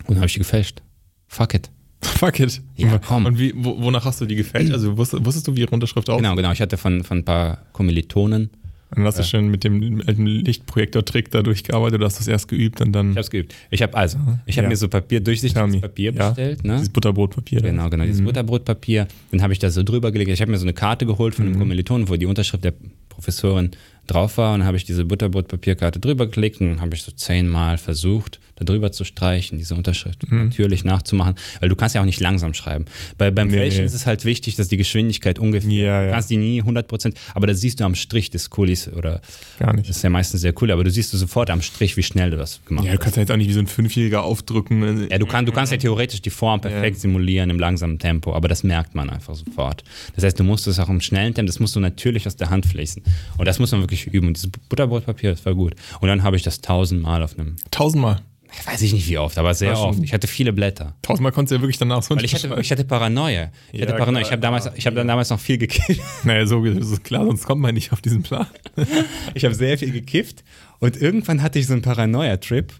Und 0.01 0.09
dann 0.09 0.17
habe 0.17 0.27
ich 0.27 0.33
die 0.33 0.39
gefälscht. 0.39 0.81
Fuck 1.27 1.53
it. 1.53 1.69
Fuck 2.01 2.39
it. 2.39 2.61
Ja, 2.75 2.97
komm. 2.97 3.25
Und 3.25 3.37
wie, 3.39 3.53
wo, 3.55 3.81
wonach 3.81 4.05
hast 4.05 4.21
du 4.21 4.25
die 4.25 4.35
gefälscht? 4.35 4.71
Also 4.71 4.97
wusstest, 4.97 5.25
wusstest 5.25 5.47
du, 5.47 5.55
wie 5.55 5.61
ihre 5.61 5.71
Unterschrift 5.71 6.09
aussieht? 6.09 6.23
Genau, 6.23 6.35
genau. 6.35 6.51
Ich 6.51 6.61
hatte 6.61 6.77
von, 6.77 7.03
von 7.03 7.19
ein 7.19 7.25
paar 7.25 7.59
Kommilitonen, 7.73 8.49
Dann 8.91 9.03
hast 9.03 9.19
du 9.19 9.23
schon 9.23 9.49
mit 9.49 9.63
dem 9.63 10.01
alten 10.07 10.25
Lichtprojektor-Trick 10.25 11.29
da 11.31 11.41
durchgearbeitet, 11.43 12.01
du 12.01 12.05
hast 12.05 12.19
das 12.19 12.27
erst 12.27 12.47
geübt 12.47 12.81
und 12.81 12.91
dann 12.93 13.11
ich 13.11 13.15
habe 13.17 13.21
es 13.21 13.29
geübt. 13.29 13.55
Ich 13.69 13.81
habe 13.81 13.95
also, 13.95 14.17
ich 14.45 14.57
habe 14.57 14.65
Ja. 14.65 14.69
mir 14.69 14.75
so 14.77 14.87
Papier, 14.87 15.19
durchsichtiges. 15.19 15.81
Papier 15.81 16.11
bestellt, 16.13 16.63
ne? 16.63 16.75
dieses 16.75 16.89
Butterbrotpapier. 16.89 17.61
Genau, 17.61 17.89
genau, 17.89 18.05
dieses 18.05 18.23
Butterbrotpapier. 18.23 19.07
Dann 19.31 19.41
habe 19.41 19.53
ich 19.53 19.59
da 19.59 19.69
so 19.69 19.83
drüber 19.83 20.11
gelegt. 20.11 20.31
Ich 20.31 20.41
habe 20.41 20.51
mir 20.51 20.57
so 20.57 20.65
eine 20.65 20.73
Karte 20.73 21.05
geholt 21.05 21.35
von 21.35 21.45
einem 21.45 21.59
Kommilitonen, 21.59 22.07
wo 22.09 22.15
die 22.15 22.25
Unterschrift 22.25 22.63
der 22.63 22.73
Professorin 23.09 23.71
drauf 24.11 24.37
war. 24.37 24.53
Und 24.53 24.65
habe 24.65 24.77
ich 24.77 24.83
diese 24.85 25.05
Butterbrotpapierkarte 25.05 25.99
drüber 25.99 26.27
gelegt 26.27 26.61
und 26.61 26.81
habe 26.81 26.95
ich 26.95 27.03
so 27.03 27.11
zehnmal 27.11 27.77
versucht, 27.77 28.39
da 28.55 28.65
drüber 28.65 28.91
zu 28.91 29.05
streichen, 29.05 29.57
diese 29.57 29.73
Unterschrift 29.75 30.29
natürlich 30.29 30.83
nachzumachen. 30.83 31.35
Weil 31.61 31.69
du 31.69 31.75
kannst 31.75 31.95
ja 31.95 32.01
auch 32.01 32.05
nicht 32.05 32.19
langsam 32.19 32.53
schreiben. 32.53 32.85
Bei, 33.17 33.31
beim 33.31 33.47
Nee, 33.47 33.57
Fälschen 33.57 33.79
nee. 33.81 33.85
ist 33.85 33.93
es 33.93 34.05
halt 34.05 34.25
wichtig, 34.25 34.55
dass 34.57 34.67
die 34.67 34.75
Geschwindigkeit 34.77 35.39
ungefähr, 35.39 35.69
Ja, 35.71 36.01
ja. 36.01 36.05
du 36.07 36.11
kannst 36.13 36.29
die 36.29 36.37
nie 36.37 36.59
100 36.59 36.87
Prozent, 36.87 37.17
aber 37.33 37.47
das 37.47 37.61
siehst 37.61 37.79
du 37.79 37.85
am 37.85 37.95
Strich 37.95 38.29
des 38.29 38.49
Kulis 38.49 38.89
oder 38.89 39.21
Gar 39.59 39.73
nicht. 39.75 39.87
das 39.89 39.97
ist 39.97 40.03
ja 40.03 40.09
meistens 40.09 40.41
sehr 40.41 40.53
cool, 40.61 40.71
aber 40.71 40.83
du 40.83 40.91
siehst 40.91 41.13
du 41.13 41.17
sofort 41.17 41.49
am 41.49 41.61
Strich, 41.61 41.95
wie 41.95 42.03
schnell 42.03 42.31
du 42.31 42.37
das 42.37 42.59
gemacht 42.65 42.85
Ja, 42.85 42.91
du 42.91 42.97
hast. 42.97 43.03
kannst 43.03 43.15
ja 43.17 43.21
jetzt 43.21 43.31
auch 43.31 43.37
nicht 43.37 43.47
wie 43.47 43.53
so 43.53 43.59
ein 43.61 43.67
Fünfjähriger 43.67 44.23
aufdrücken. 44.23 45.07
Ja, 45.09 45.17
du, 45.17 45.25
kann, 45.25 45.45
du 45.45 45.51
kannst 45.53 45.71
ja 45.71 45.77
theoretisch 45.77 46.21
die 46.21 46.29
Form 46.29 46.59
perfekt 46.59 46.99
simulieren 46.99 47.49
im 47.49 47.59
langsamen 47.59 47.97
Tempo, 47.97 48.33
aber 48.33 48.47
das 48.49 48.63
merkt 48.63 48.93
man 48.93 49.09
einfach 49.09 49.35
sofort. 49.35 49.83
Das 50.15 50.23
heißt, 50.25 50.37
du 50.39 50.43
musst 50.43 50.67
es 50.67 50.79
auch 50.79 50.89
im 50.89 50.99
schnellen 50.99 51.33
Tempo, 51.33 51.47
das 51.47 51.59
musst 51.61 51.75
du 51.77 51.79
natürlich 51.79 52.27
aus 52.27 52.35
der 52.35 52.49
Hand 52.49 52.65
fließen. 52.65 53.01
Und 53.37 53.45
das 53.47 53.59
muss 53.59 53.71
man 53.71 53.81
wirklich 53.81 53.98
üben. 54.07 54.27
Und 54.27 54.37
dieses 54.37 54.49
Butterbrotpapier, 54.69 55.31
das 55.31 55.45
war 55.45 55.53
gut. 55.55 55.75
Und 56.01 56.07
dann 56.07 56.23
habe 56.23 56.35
ich 56.35 56.43
das 56.43 56.61
tausendmal 56.61 57.23
auf 57.23 57.37
einem, 57.37 57.55
Tausendmal. 57.71 58.21
ich 58.51 58.65
weiß 58.67 58.81
ich 58.81 58.93
nicht 58.93 59.07
wie 59.07 59.17
oft, 59.17 59.37
aber 59.37 59.53
sehr 59.53 59.77
oft. 59.77 59.99
Ich 60.03 60.13
hatte 60.13 60.27
viele 60.27 60.53
Blätter. 60.53 60.95
Tausendmal 61.01 61.31
konntest 61.31 61.51
du 61.51 61.55
ja 61.55 61.61
wirklich 61.61 61.77
danach 61.77 62.01
so 62.03 62.15
Weil 62.15 62.25
ich 62.25 62.33
hatte, 62.33 62.57
ich 62.59 62.71
hatte 62.71 62.83
Paranoia. 62.85 63.51
Ich 63.71 63.81
hatte 63.81 63.91
Ja, 63.91 63.97
Paranoia. 63.97 64.21
klar, 64.21 64.27
Ich 64.27 64.31
habe 64.31 64.41
damals, 64.41 64.69
ich 64.75 64.85
habe 64.85 64.95
dann 64.95 65.07
damals 65.07 65.29
noch 65.29 65.39
viel 65.39 65.57
gekifft. 65.57 66.01
Naja, 66.23 66.45
so 66.47 66.63
so 66.65 66.93
ist 66.93 67.03
klar, 67.03 67.25
sonst 67.25 67.45
kommt 67.45 67.61
man 67.61 67.73
nicht 67.75 67.91
auf 67.93 68.01
diesen 68.01 68.23
Plan. 68.23 68.47
Ich 69.35 69.45
habe 69.45 69.53
sehr 69.55 69.77
viel 69.77 69.91
gekifft 69.91 70.43
und 70.79 70.97
irgendwann 70.97 71.41
hatte 71.41 71.59
ich 71.59 71.67
so 71.67 71.73
einen 71.73 71.81
Paranoia-Trip. 71.81 72.73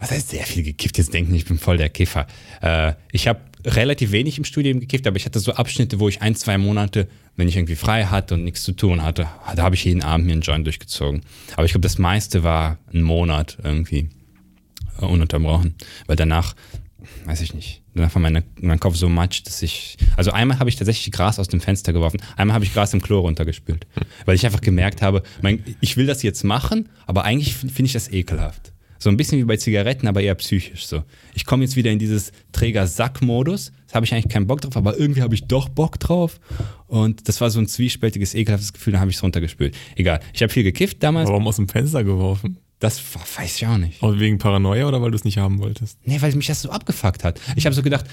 Was 0.00 0.12
heißt 0.12 0.28
sehr 0.30 0.44
viel 0.44 0.62
gekifft? 0.62 0.96
Jetzt 0.98 1.12
denken, 1.12 1.34
ich 1.34 1.44
bin 1.44 1.58
voll 1.58 1.76
der 1.76 1.88
Kiffer. 1.88 2.28
Äh, 2.62 2.92
ich 3.10 3.26
habe 3.26 3.40
relativ 3.64 4.12
wenig 4.12 4.38
im 4.38 4.44
Studium 4.44 4.80
gekifft, 4.80 5.06
aber 5.06 5.16
ich 5.16 5.26
hatte 5.26 5.40
so 5.40 5.52
Abschnitte, 5.52 6.00
wo 6.00 6.08
ich 6.08 6.22
ein, 6.22 6.34
zwei 6.34 6.58
Monate, 6.58 7.08
wenn 7.36 7.48
ich 7.48 7.56
irgendwie 7.56 7.76
frei 7.76 8.04
hatte 8.04 8.34
und 8.34 8.44
nichts 8.44 8.62
zu 8.62 8.72
tun 8.72 9.02
hatte, 9.02 9.28
da 9.54 9.62
habe 9.62 9.74
ich 9.74 9.84
jeden 9.84 10.02
Abend 10.02 10.26
mir 10.26 10.32
einen 10.32 10.42
Joint 10.42 10.66
durchgezogen. 10.66 11.22
Aber 11.54 11.64
ich 11.64 11.72
glaube, 11.72 11.82
das 11.82 11.98
meiste 11.98 12.42
war 12.42 12.78
ein 12.92 13.02
Monat 13.02 13.58
irgendwie 13.62 14.08
ununterbrochen, 15.00 15.74
weil 16.06 16.16
danach, 16.16 16.54
weiß 17.24 17.40
ich 17.40 17.54
nicht, 17.54 17.82
danach 17.94 18.14
war 18.14 18.22
meine, 18.22 18.44
mein 18.60 18.80
Kopf 18.80 18.96
so 18.96 19.08
matsch, 19.08 19.42
dass 19.44 19.62
ich, 19.62 19.96
also 20.16 20.32
einmal 20.32 20.58
habe 20.58 20.70
ich 20.70 20.76
tatsächlich 20.76 21.12
Gras 21.12 21.38
aus 21.38 21.48
dem 21.48 21.60
Fenster 21.60 21.92
geworfen, 21.92 22.20
einmal 22.36 22.54
habe 22.54 22.64
ich 22.64 22.72
Gras 22.72 22.92
im 22.94 23.02
Klo 23.02 23.20
runtergespült, 23.20 23.86
weil 24.24 24.34
ich 24.34 24.44
einfach 24.44 24.60
gemerkt 24.60 25.02
habe, 25.02 25.22
mein, 25.42 25.62
ich 25.80 25.96
will 25.96 26.06
das 26.06 26.22
jetzt 26.22 26.44
machen, 26.44 26.88
aber 27.06 27.24
eigentlich 27.24 27.54
finde 27.54 27.84
ich 27.84 27.92
das 27.92 28.10
ekelhaft. 28.10 28.72
So 28.98 29.10
ein 29.10 29.16
bisschen 29.16 29.38
wie 29.38 29.44
bei 29.44 29.56
Zigaretten, 29.56 30.08
aber 30.08 30.20
eher 30.20 30.34
psychisch 30.34 30.86
so. 30.86 31.04
Ich 31.34 31.46
komme 31.46 31.64
jetzt 31.64 31.76
wieder 31.76 31.90
in 31.90 31.98
dieses 31.98 32.32
Träger-Sack-Modus. 32.52 33.72
Das 33.86 33.94
habe 33.94 34.04
ich 34.04 34.12
eigentlich 34.12 34.28
keinen 34.28 34.46
Bock 34.46 34.60
drauf, 34.60 34.76
aber 34.76 34.98
irgendwie 34.98 35.22
habe 35.22 35.34
ich 35.34 35.46
doch 35.46 35.68
Bock 35.68 35.98
drauf. 36.00 36.40
Und 36.88 37.28
das 37.28 37.40
war 37.40 37.50
so 37.50 37.60
ein 37.60 37.68
zwiespältiges, 37.68 38.34
ekelhaftes 38.34 38.72
Gefühl, 38.72 38.92
dann 38.92 39.00
habe 39.00 39.10
ich 39.10 39.16
es 39.16 39.22
runtergespült. 39.22 39.76
Egal. 39.96 40.20
Ich 40.32 40.42
habe 40.42 40.52
viel 40.52 40.64
gekifft 40.64 41.02
damals. 41.02 41.28
Warum 41.28 41.46
aus 41.46 41.56
dem 41.56 41.68
Fenster 41.68 42.04
geworfen? 42.04 42.58
Das 42.80 43.00
weiß 43.36 43.56
ich 43.56 43.66
auch 43.66 43.78
nicht. 43.78 44.02
Auch 44.02 44.18
wegen 44.18 44.38
Paranoia 44.38 44.86
oder 44.86 45.02
weil 45.02 45.10
du 45.10 45.16
es 45.16 45.24
nicht 45.24 45.38
haben 45.38 45.58
wolltest? 45.58 45.98
Nee, 46.04 46.20
weil 46.20 46.34
mich 46.34 46.46
das 46.46 46.62
so 46.62 46.70
abgefuckt 46.70 47.24
hat. 47.24 47.40
Ich 47.56 47.66
habe 47.66 47.74
so 47.74 47.82
gedacht, 47.82 48.04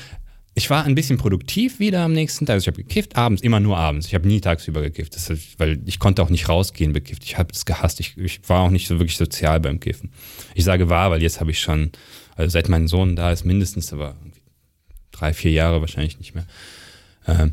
ich 0.58 0.70
war 0.70 0.86
ein 0.86 0.96
bisschen 0.96 1.18
produktiv 1.18 1.80
wieder 1.80 2.02
am 2.02 2.14
nächsten 2.14 2.46
Tag. 2.46 2.54
Also 2.56 2.64
ich 2.64 2.68
habe 2.74 2.82
gekifft, 2.84 3.18
abends, 3.18 3.42
immer 3.44 3.60
nur 3.60 3.78
abends. 3.78 4.08
Ich 4.08 4.16
habe 4.16 4.26
nie 4.28 4.40
tagsüber 4.40 4.82
gekifft, 4.82 5.16
ist- 5.16 5.60
weil 5.60 5.82
ich 5.86 6.00
konnte 6.00 6.24
auch 6.24 6.30
nicht 6.30 6.48
rausgehen 6.48 6.94
bekifft. 6.94 7.24
Ich 7.26 7.38
habe 7.38 7.50
es 7.54 7.66
gehasst. 7.66 8.00
Ich, 8.00 8.18
ich 8.18 8.40
war 8.48 8.62
auch 8.62 8.70
nicht 8.70 8.88
so 8.88 8.98
wirklich 9.00 9.18
sozial 9.18 9.60
beim 9.60 9.80
Kiffen. 9.82 10.12
Ich 10.54 10.64
sage 10.64 10.90
war, 10.90 11.12
weil 11.12 11.22
jetzt 11.22 11.42
habe 11.42 11.52
ich 11.52 11.60
schon, 11.60 11.92
also 12.36 12.50
seit 12.52 12.70
mein 12.70 12.88
Sohn 12.88 13.16
da 13.18 13.32
ist, 13.32 13.44
mindestens, 13.44 13.92
aber 13.92 14.16
drei, 15.12 15.34
vier 15.34 15.52
Jahre 15.52 15.82
wahrscheinlich 15.82 16.20
nicht 16.20 16.36
mehr. 16.36 16.46
Ähm, 17.28 17.52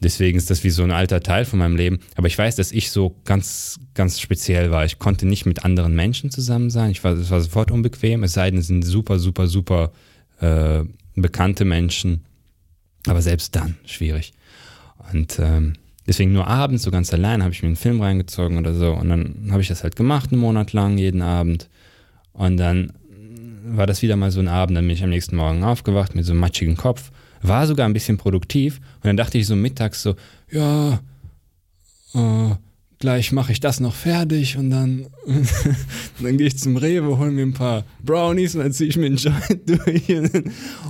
deswegen 0.00 0.38
ist 0.38 0.48
das 0.48 0.62
wie 0.62 0.70
so 0.70 0.84
ein 0.84 0.92
alter 0.92 1.20
Teil 1.22 1.44
von 1.46 1.58
meinem 1.58 1.74
Leben. 1.76 1.98
Aber 2.14 2.28
ich 2.28 2.38
weiß, 2.38 2.54
dass 2.54 2.70
ich 2.70 2.92
so 2.92 3.16
ganz, 3.24 3.80
ganz 3.94 4.20
speziell 4.20 4.70
war. 4.70 4.84
Ich 4.84 5.00
konnte 5.00 5.26
nicht 5.26 5.44
mit 5.44 5.64
anderen 5.64 5.96
Menschen 5.96 6.30
zusammen 6.30 6.70
sein. 6.70 6.92
Ich 6.92 7.02
war, 7.02 7.14
es 7.14 7.30
war 7.30 7.40
sofort 7.40 7.72
unbequem, 7.72 8.22
es 8.22 8.34
sei 8.34 8.48
denn, 8.52 8.60
es 8.60 8.68
sind 8.68 8.84
super, 8.84 9.18
super, 9.18 9.48
super 9.48 9.90
äh, 10.40 10.84
bekannte 11.16 11.64
Menschen. 11.64 12.24
Aber 13.06 13.22
selbst 13.22 13.54
dann 13.54 13.76
schwierig. 13.84 14.32
Und 15.12 15.38
ähm, 15.38 15.74
deswegen 16.06 16.32
nur 16.32 16.46
abends, 16.46 16.82
so 16.82 16.90
ganz 16.90 17.12
allein, 17.12 17.42
habe 17.42 17.52
ich 17.52 17.62
mir 17.62 17.68
einen 17.68 17.76
Film 17.76 18.00
reingezogen 18.00 18.58
oder 18.58 18.74
so. 18.74 18.92
Und 18.92 19.08
dann 19.08 19.48
habe 19.50 19.62
ich 19.62 19.68
das 19.68 19.82
halt 19.82 19.96
gemacht, 19.96 20.32
einen 20.32 20.40
Monat 20.40 20.72
lang, 20.72 20.96
jeden 20.98 21.22
Abend. 21.22 21.68
Und 22.32 22.56
dann 22.56 22.92
war 23.64 23.86
das 23.86 24.02
wieder 24.02 24.16
mal 24.16 24.30
so 24.30 24.40
ein 24.40 24.48
Abend, 24.48 24.76
dann 24.76 24.86
bin 24.86 24.94
ich 24.94 25.02
am 25.02 25.10
nächsten 25.10 25.36
Morgen 25.36 25.64
aufgewacht 25.64 26.14
mit 26.14 26.24
so 26.24 26.32
einem 26.32 26.40
matschigen 26.40 26.76
Kopf, 26.76 27.10
war 27.42 27.66
sogar 27.66 27.86
ein 27.86 27.92
bisschen 27.92 28.18
produktiv 28.18 28.78
und 28.96 29.04
dann 29.04 29.16
dachte 29.16 29.38
ich 29.38 29.46
so 29.46 29.56
mittags 29.56 30.02
so, 30.02 30.16
ja, 30.50 31.00
äh, 32.14 32.54
gleich 33.04 33.32
mache 33.32 33.52
ich 33.52 33.60
das 33.60 33.80
noch 33.80 33.94
fertig 33.94 34.56
und 34.56 34.70
dann, 34.70 35.08
dann 36.22 36.38
gehe 36.38 36.46
ich 36.46 36.56
zum 36.56 36.78
Rewe, 36.78 37.18
hole 37.18 37.30
mir 37.30 37.42
ein 37.42 37.52
paar 37.52 37.84
Brownies 38.02 38.54
und 38.54 38.62
dann 38.62 38.72
ziehe 38.72 38.88
ich 38.88 38.96
mir 38.96 39.04
einen 39.04 39.18
Joint 39.18 39.60
durch. 39.66 40.08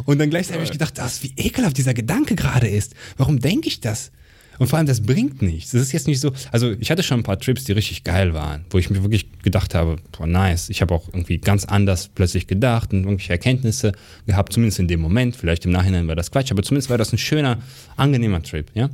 Und 0.05 0.20
dann 0.20 0.31
gleichzeitig 0.31 0.55
habe 0.55 0.64
ich 0.64 0.70
gedacht, 0.70 0.96
das, 0.96 1.25
wie 1.25 1.32
ekelhaft 1.36 1.77
dieser 1.77 1.93
Gedanke 1.93 2.36
gerade 2.36 2.69
ist. 2.69 2.94
Warum 3.17 3.41
denke 3.41 3.67
ich 3.67 3.81
das? 3.81 4.12
Und 4.60 4.69
vor 4.69 4.79
allem, 4.79 4.86
das 4.86 5.00
bringt 5.00 5.43
nichts. 5.43 5.72
Das 5.72 5.82
ist 5.82 5.91
jetzt 5.91 6.06
nicht 6.06 6.20
so. 6.20 6.31
Also, 6.53 6.70
ich 6.79 6.88
hatte 6.93 7.03
schon 7.03 7.19
ein 7.19 7.24
paar 7.24 7.41
Trips, 7.41 7.65
die 7.65 7.72
richtig 7.72 8.05
geil 8.05 8.32
waren, 8.32 8.65
wo 8.70 8.79
ich 8.79 8.91
mir 8.91 9.03
wirklich 9.03 9.27
gedacht 9.43 9.74
habe, 9.74 9.96
boah, 10.17 10.29
nice. 10.29 10.70
Ich 10.70 10.82
habe 10.82 10.94
auch 10.94 11.08
irgendwie 11.08 11.38
ganz 11.38 11.65
anders 11.65 12.10
plötzlich 12.15 12.46
gedacht 12.46 12.93
und 12.93 13.00
irgendwelche 13.00 13.32
Erkenntnisse 13.32 13.91
gehabt, 14.29 14.53
zumindest 14.53 14.79
in 14.79 14.86
dem 14.86 15.00
Moment. 15.00 15.34
Vielleicht 15.34 15.65
im 15.65 15.72
Nachhinein 15.72 16.06
war 16.06 16.15
das 16.15 16.31
Quatsch, 16.31 16.53
aber 16.53 16.62
zumindest 16.62 16.91
war 16.91 16.98
das 16.98 17.12
ein 17.12 17.19
schöner, 17.19 17.58
angenehmer 17.96 18.41
Trip, 18.41 18.70
ja. 18.74 18.88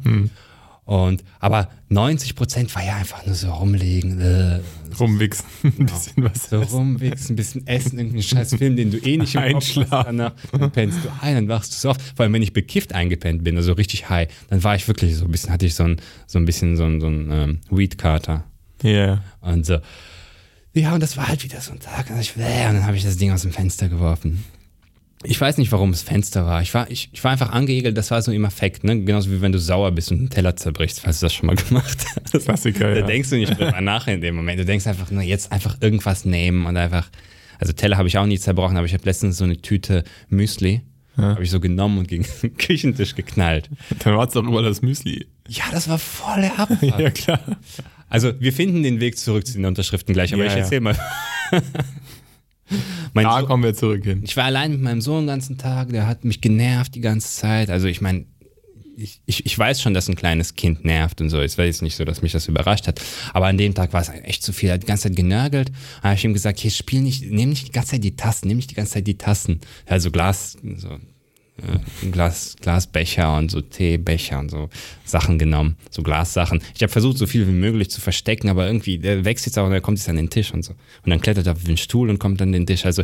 Und, 0.91 1.23
aber 1.39 1.69
90 1.89 2.35
Prozent 2.35 2.75
war 2.75 2.85
ja 2.85 2.97
einfach 2.97 3.25
nur 3.25 3.37
so 3.37 3.53
rumliegen, 3.53 4.21
äh, 4.21 4.59
Rumwichsen. 4.99 5.47
Ein 5.63 5.87
bisschen 5.87 6.25
was. 6.25 6.51
so 6.51 6.61
rumwichsen, 6.61 7.35
ein 7.35 7.37
bisschen 7.37 7.65
essen, 7.69 7.97
irgendeinen 7.97 8.25
scheiß 8.25 8.57
Film, 8.57 8.75
den 8.75 8.91
du 8.91 8.99
eh 8.99 9.17
nicht 9.17 9.37
im 9.37 9.53
Kopf 9.53 9.55
hast. 9.55 9.79
Einschlafen. 9.79 10.17
Danach 10.19 10.33
dann 10.51 10.73
pennst 10.73 10.99
du 11.05 11.09
ein, 11.21 11.37
dann 11.37 11.49
wachst 11.49 11.73
du 11.75 11.77
so 11.77 11.91
auf. 11.91 11.97
Vor 12.17 12.25
allem, 12.25 12.33
wenn 12.33 12.43
ich 12.43 12.53
bekifft 12.53 12.93
eingepennt 12.93 13.45
bin, 13.45 13.57
also 13.57 13.75
richtig 13.75 14.11
high, 14.11 14.27
dann 14.49 14.65
war 14.65 14.75
ich 14.75 14.89
wirklich 14.89 15.15
so 15.15 15.27
ein 15.27 15.31
bisschen, 15.31 15.53
hatte 15.53 15.65
ich 15.65 15.77
so 15.77 15.85
ein, 15.85 16.01
so 16.27 16.41
ein 16.41 16.45
bisschen 16.45 16.77
so 16.77 16.83
ein, 16.83 17.01
so 17.01 17.07
ein 17.07 17.31
ähm, 17.31 17.61
Weed-Kater. 17.71 18.43
Ja. 18.83 19.23
Und 19.43 19.65
so. 19.65 19.79
Ja, 20.75 20.93
und 20.93 21.01
das 21.05 21.17
war 21.17 21.29
halt 21.29 21.45
wieder 21.45 21.61
so 21.61 21.71
ein 21.71 21.79
Tag. 21.79 22.11
Und, 22.11 22.19
ich, 22.19 22.35
und 22.35 22.43
dann 22.43 22.85
habe 22.85 22.97
ich 22.97 23.05
das 23.05 23.17
Ding 23.17 23.31
aus 23.31 23.43
dem 23.43 23.53
Fenster 23.53 23.89
geworfen. 23.89 24.43
Ich 25.23 25.39
weiß 25.39 25.59
nicht, 25.59 25.71
warum 25.71 25.91
es 25.91 26.03
Fenster 26.03 26.47
war. 26.47 26.63
Ich 26.63 26.73
war, 26.73 26.91
ich, 26.91 27.11
ich 27.13 27.23
war 27.23 27.31
einfach 27.33 27.51
angeekelt, 27.51 27.97
das 27.97 28.11
war 28.11 28.23
so 28.23 28.33
im 28.33 28.45
Affekt, 28.47 28.85
ne? 28.85 28.99
Genauso 29.05 29.31
wie 29.31 29.43
wenn 29.43 29.53
du 29.53 29.59
sauer 29.59 29.91
bist 29.93 30.11
und 30.11 30.19
einen 30.19 30.31
Teller 30.31 30.57
zerbrichst, 30.57 31.01
falls 31.01 31.21
du 31.21 31.27
das 31.27 31.35
schon 31.35 31.47
mal 31.47 31.57
gemacht 31.69 31.99
hast. 32.33 32.45
Klassiker, 32.45 32.95
Da 32.95 33.01
ja. 33.01 33.07
denkst 33.07 33.29
du 33.31 33.37
nicht 33.37 33.59
drüber 33.59 33.81
nach 33.83 34.07
in 34.07 34.23
dem 34.23 34.35
Moment. 34.35 34.59
Du 34.61 34.65
denkst 34.65 34.87
einfach 34.87 35.11
nur, 35.11 35.23
jetzt 35.23 35.53
einfach 35.53 35.77
irgendwas 35.81 36.25
nehmen 36.25 36.65
und 36.67 36.77
einfach. 36.77 37.11
Also 37.59 37.75
Teller 37.75 37.99
habe 37.99 38.09
ich 38.09 38.17
auch 38.17 38.25
nie 38.25 38.39
zerbrochen, 38.39 38.79
aber 38.79 38.87
ich 38.87 38.95
habe 38.95 39.05
letztens 39.05 39.37
so 39.37 39.45
eine 39.45 39.59
Tüte 39.59 40.05
Müsli, 40.31 40.81
habe 41.19 41.43
ich 41.43 41.51
so 41.51 41.61
genommen 41.61 41.99
und 41.99 42.09
gegen 42.09 42.25
den 42.43 42.57
Küchentisch 42.59 43.15
geknallt. 43.15 43.69
Dann 43.99 44.17
war 44.17 44.27
es 44.27 44.33
doch 44.33 44.43
überall 44.43 44.65
das 44.65 44.81
Müsli. 44.81 45.27
Ja, 45.47 45.65
das 45.71 45.87
war 45.91 45.99
voll 45.99 46.41
der 46.41 46.59
Abfuck. 46.59 46.81
Ja, 46.99 47.11
klar. 47.11 47.41
Also 48.09 48.33
wir 48.41 48.55
finden 48.55 48.83
den 48.83 49.01
Weg 49.01 49.19
zurück 49.19 49.47
zu 49.47 49.53
den 49.53 49.67
Unterschriften 49.67 50.15
gleich, 50.15 50.33
aber 50.33 50.45
Ja, 50.45 50.49
ich 50.49 50.57
ja. 50.57 50.61
erzähl 50.61 50.81
mal. 50.81 50.97
mein 53.15 53.25
Da 53.25 53.39
Sohn- 53.41 53.47
kommen 53.49 53.63
wir 53.65 53.75
zurück 53.75 54.05
hin. 54.05 54.23
ich 54.25 54.37
war 54.37 54.45
allein 54.45 54.73
mit 54.73 54.81
meinem 54.83 55.01
Sohn 55.01 55.23
den 55.23 55.29
ganzen 55.29 55.59
Tag, 55.59 55.89
der 55.91 56.07
hat 56.07 56.25
mich 56.25 56.41
genervt 56.41 56.95
die 56.95 57.01
ganze 57.01 57.29
Zeit. 57.29 57.71
Also 57.71 57.87
ich 57.89 58.01
meine, 58.01 58.25
ich, 58.97 59.21
ich, 59.25 59.47
ich 59.47 59.59
weiß 59.59 59.81
schon, 59.81 59.95
dass 59.95 60.09
ein 60.11 60.15
kleines 60.15 60.57
Kind 60.57 60.85
nervt 60.85 61.23
und 61.23 61.31
so. 61.31 61.41
Es 61.41 61.57
war 61.57 61.65
jetzt 61.65 61.81
nicht 61.81 61.97
so, 61.97 62.05
dass 62.05 62.21
mich 62.21 62.33
das 62.33 62.49
überrascht 62.49 62.87
hat. 62.87 63.01
Aber 63.33 63.47
an 63.47 63.57
dem 63.57 63.73
Tag 63.75 63.95
war 63.95 64.03
es 64.03 64.11
echt 64.11 64.43
zu 64.43 64.53
viel. 64.53 64.69
Er 64.69 64.75
hat 64.75 64.83
die 64.83 64.87
ganze 64.87 65.05
Zeit 65.05 65.17
genörgelt. 65.17 65.71
Da 66.03 66.09
habe 66.11 66.17
ich 66.17 66.25
ihm 66.25 66.35
gesagt, 66.35 66.59
hier 66.61 66.71
spiel 66.71 67.01
nicht, 67.01 67.25
nimm 67.31 67.49
nicht 67.49 67.69
die 67.69 67.73
ganze 67.73 67.93
Zeit 67.93 68.05
die 68.05 68.15
Tasten, 68.17 68.49
nimm 68.49 68.59
nicht 68.59 68.71
die 68.71 68.75
ganze 68.75 68.93
Zeit 68.93 69.07
die 69.07 69.17
Tasten. 69.17 69.61
Also 69.87 70.11
Glas, 70.11 70.59
so 70.77 70.99
Glas, 72.13 72.57
Glasbecher 72.61 73.37
und 73.37 73.51
so 73.51 73.61
Teebecher 73.61 74.39
und 74.39 74.51
so 74.51 74.69
Sachen 75.05 75.39
genommen, 75.39 75.77
so 75.91 76.03
Glassachen. 76.03 76.61
Ich 76.75 76.83
habe 76.83 76.93
versucht, 76.93 77.19
so 77.19 77.27
viel 77.27 77.47
wie 77.47 77.53
möglich 77.53 77.91
zu 77.91 78.01
verstecken, 78.01 78.49
aber 78.49 78.67
irgendwie, 78.67 78.99
der 78.99 79.25
wächst 79.25 79.47
jetzt 79.47 79.59
auch 79.59 79.67
und 79.67 79.73
er 79.73 79.81
kommt 79.81 79.99
jetzt 79.99 80.09
an 80.09 80.17
den 80.17 80.31
Tisch 80.31 80.53
und 80.53 80.65
so. 80.65 80.73
Und 81.05 81.11
dann 81.11 81.21
klettert 81.21 81.47
er 81.47 81.53
auf 81.53 81.65
den 81.65 81.77
Stuhl 81.77 82.11
und 82.11 82.19
kommt 82.19 82.41
an 82.43 82.53
den 82.53 82.67
Tisch. 82.67 82.85
Also 82.87 83.03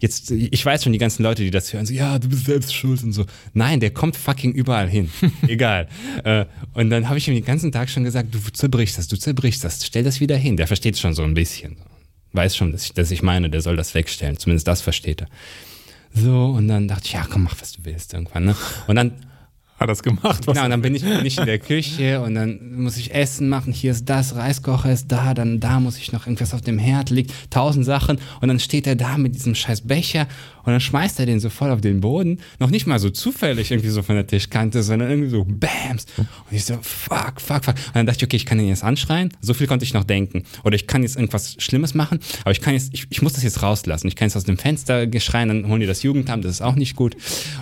jetzt, 0.00 0.30
ich 0.30 0.64
weiß 0.64 0.84
schon, 0.84 0.92
die 0.92 0.98
ganzen 0.98 1.22
Leute, 1.22 1.42
die 1.42 1.50
das 1.50 1.72
hören, 1.72 1.86
so, 1.86 1.92
ja, 1.92 2.18
du 2.18 2.28
bist 2.28 2.46
selbst 2.46 2.74
schuld 2.74 3.02
und 3.02 3.12
so. 3.12 3.26
Nein, 3.52 3.80
der 3.80 3.90
kommt 3.90 4.16
fucking 4.16 4.52
überall 4.52 4.88
hin. 4.88 5.10
Egal. 5.48 5.88
Äh, 6.24 6.46
und 6.74 6.90
dann 6.90 7.08
habe 7.08 7.18
ich 7.18 7.28
ihm 7.28 7.34
den 7.34 7.44
ganzen 7.44 7.72
Tag 7.72 7.90
schon 7.90 8.04
gesagt, 8.04 8.34
du 8.34 8.38
zerbrichst 8.38 8.98
das, 8.98 9.08
du 9.08 9.16
zerbrichst 9.16 9.62
das, 9.64 9.84
stell 9.84 10.04
das 10.04 10.20
wieder 10.20 10.36
hin. 10.36 10.56
Der 10.56 10.66
versteht 10.66 10.94
es 10.94 11.00
schon 11.00 11.14
so 11.14 11.22
ein 11.22 11.34
bisschen. 11.34 11.76
Weiß 12.32 12.56
schon, 12.56 12.72
dass 12.72 12.84
ich, 12.84 12.92
dass 12.92 13.10
ich 13.10 13.22
meine, 13.22 13.48
der 13.50 13.62
soll 13.62 13.76
das 13.76 13.94
wegstellen. 13.94 14.38
Zumindest 14.38 14.68
das 14.68 14.82
versteht 14.82 15.22
er. 15.22 15.28
So, 16.22 16.46
und 16.46 16.68
dann 16.68 16.88
dachte 16.88 17.02
ich, 17.04 17.12
ja, 17.12 17.24
komm, 17.28 17.44
mach, 17.44 17.60
was 17.60 17.72
du 17.72 17.84
willst 17.84 18.14
irgendwann. 18.14 18.44
Ne? 18.44 18.56
Und 18.86 18.96
dann 18.96 19.12
hat 19.78 19.88
das 19.88 20.02
gemacht. 20.02 20.46
Was 20.46 20.54
genau, 20.54 20.64
und 20.64 20.70
dann 20.70 20.82
bin 20.82 20.94
ich, 20.94 21.04
bin 21.04 21.24
ich 21.24 21.38
in 21.38 21.46
der 21.46 21.60
Küche 21.60 22.20
und 22.20 22.34
dann 22.34 22.80
muss 22.82 22.96
ich 22.96 23.14
Essen 23.14 23.48
machen. 23.48 23.72
Hier 23.72 23.92
ist 23.92 24.08
das, 24.08 24.34
Reiskocher 24.34 24.92
ist 24.92 25.12
da, 25.12 25.34
dann 25.34 25.60
da 25.60 25.78
muss 25.78 25.98
ich 25.98 26.10
noch 26.10 26.26
irgendwas 26.26 26.52
auf 26.52 26.62
dem 26.62 26.78
Herd 26.78 27.10
liegt, 27.10 27.32
tausend 27.50 27.84
Sachen. 27.84 28.18
Und 28.40 28.48
dann 28.48 28.58
steht 28.58 28.88
er 28.88 28.96
da 28.96 29.16
mit 29.18 29.36
diesem 29.36 29.54
scheiß 29.54 29.82
Becher 29.82 30.26
und 30.68 30.74
dann 30.74 30.82
schmeißt 30.82 31.18
er 31.18 31.24
den 31.24 31.40
so 31.40 31.48
voll 31.48 31.70
auf 31.70 31.80
den 31.80 32.02
Boden. 32.02 32.40
Noch 32.58 32.68
nicht 32.68 32.86
mal 32.86 32.98
so 32.98 33.08
zufällig 33.08 33.70
irgendwie 33.70 33.88
so 33.88 34.02
von 34.02 34.16
der 34.16 34.26
Tischkante, 34.26 34.82
sondern 34.82 35.08
irgendwie 35.08 35.30
so 35.30 35.46
Bams. 35.48 36.04
Und 36.18 36.26
ich 36.50 36.66
so, 36.66 36.74
fuck, 36.82 37.40
fuck, 37.40 37.64
fuck. 37.64 37.74
Und 37.74 37.94
dann 37.94 38.04
dachte 38.04 38.18
ich, 38.18 38.24
okay, 38.24 38.36
ich 38.36 38.44
kann 38.44 38.60
ihn 38.60 38.68
jetzt 38.68 38.84
anschreien. 38.84 39.32
So 39.40 39.54
viel 39.54 39.66
konnte 39.66 39.86
ich 39.86 39.94
noch 39.94 40.04
denken. 40.04 40.42
Oder 40.64 40.76
ich 40.76 40.86
kann 40.86 41.02
jetzt 41.02 41.16
irgendwas 41.16 41.56
Schlimmes 41.56 41.94
machen, 41.94 42.18
aber 42.42 42.50
ich 42.50 42.60
kann 42.60 42.74
jetzt, 42.74 42.92
ich, 42.92 43.06
ich 43.08 43.22
muss 43.22 43.32
das 43.32 43.44
jetzt 43.44 43.62
rauslassen. 43.62 44.08
Ich 44.08 44.14
kann 44.14 44.28
jetzt 44.28 44.36
aus 44.36 44.44
dem 44.44 44.58
Fenster 44.58 45.06
geschreien, 45.06 45.48
dann 45.48 45.68
holen 45.68 45.80
die 45.80 45.86
das 45.86 46.02
Jugendamt, 46.02 46.44
das 46.44 46.56
ist 46.56 46.60
auch 46.60 46.74
nicht 46.74 46.96
gut. 46.96 47.16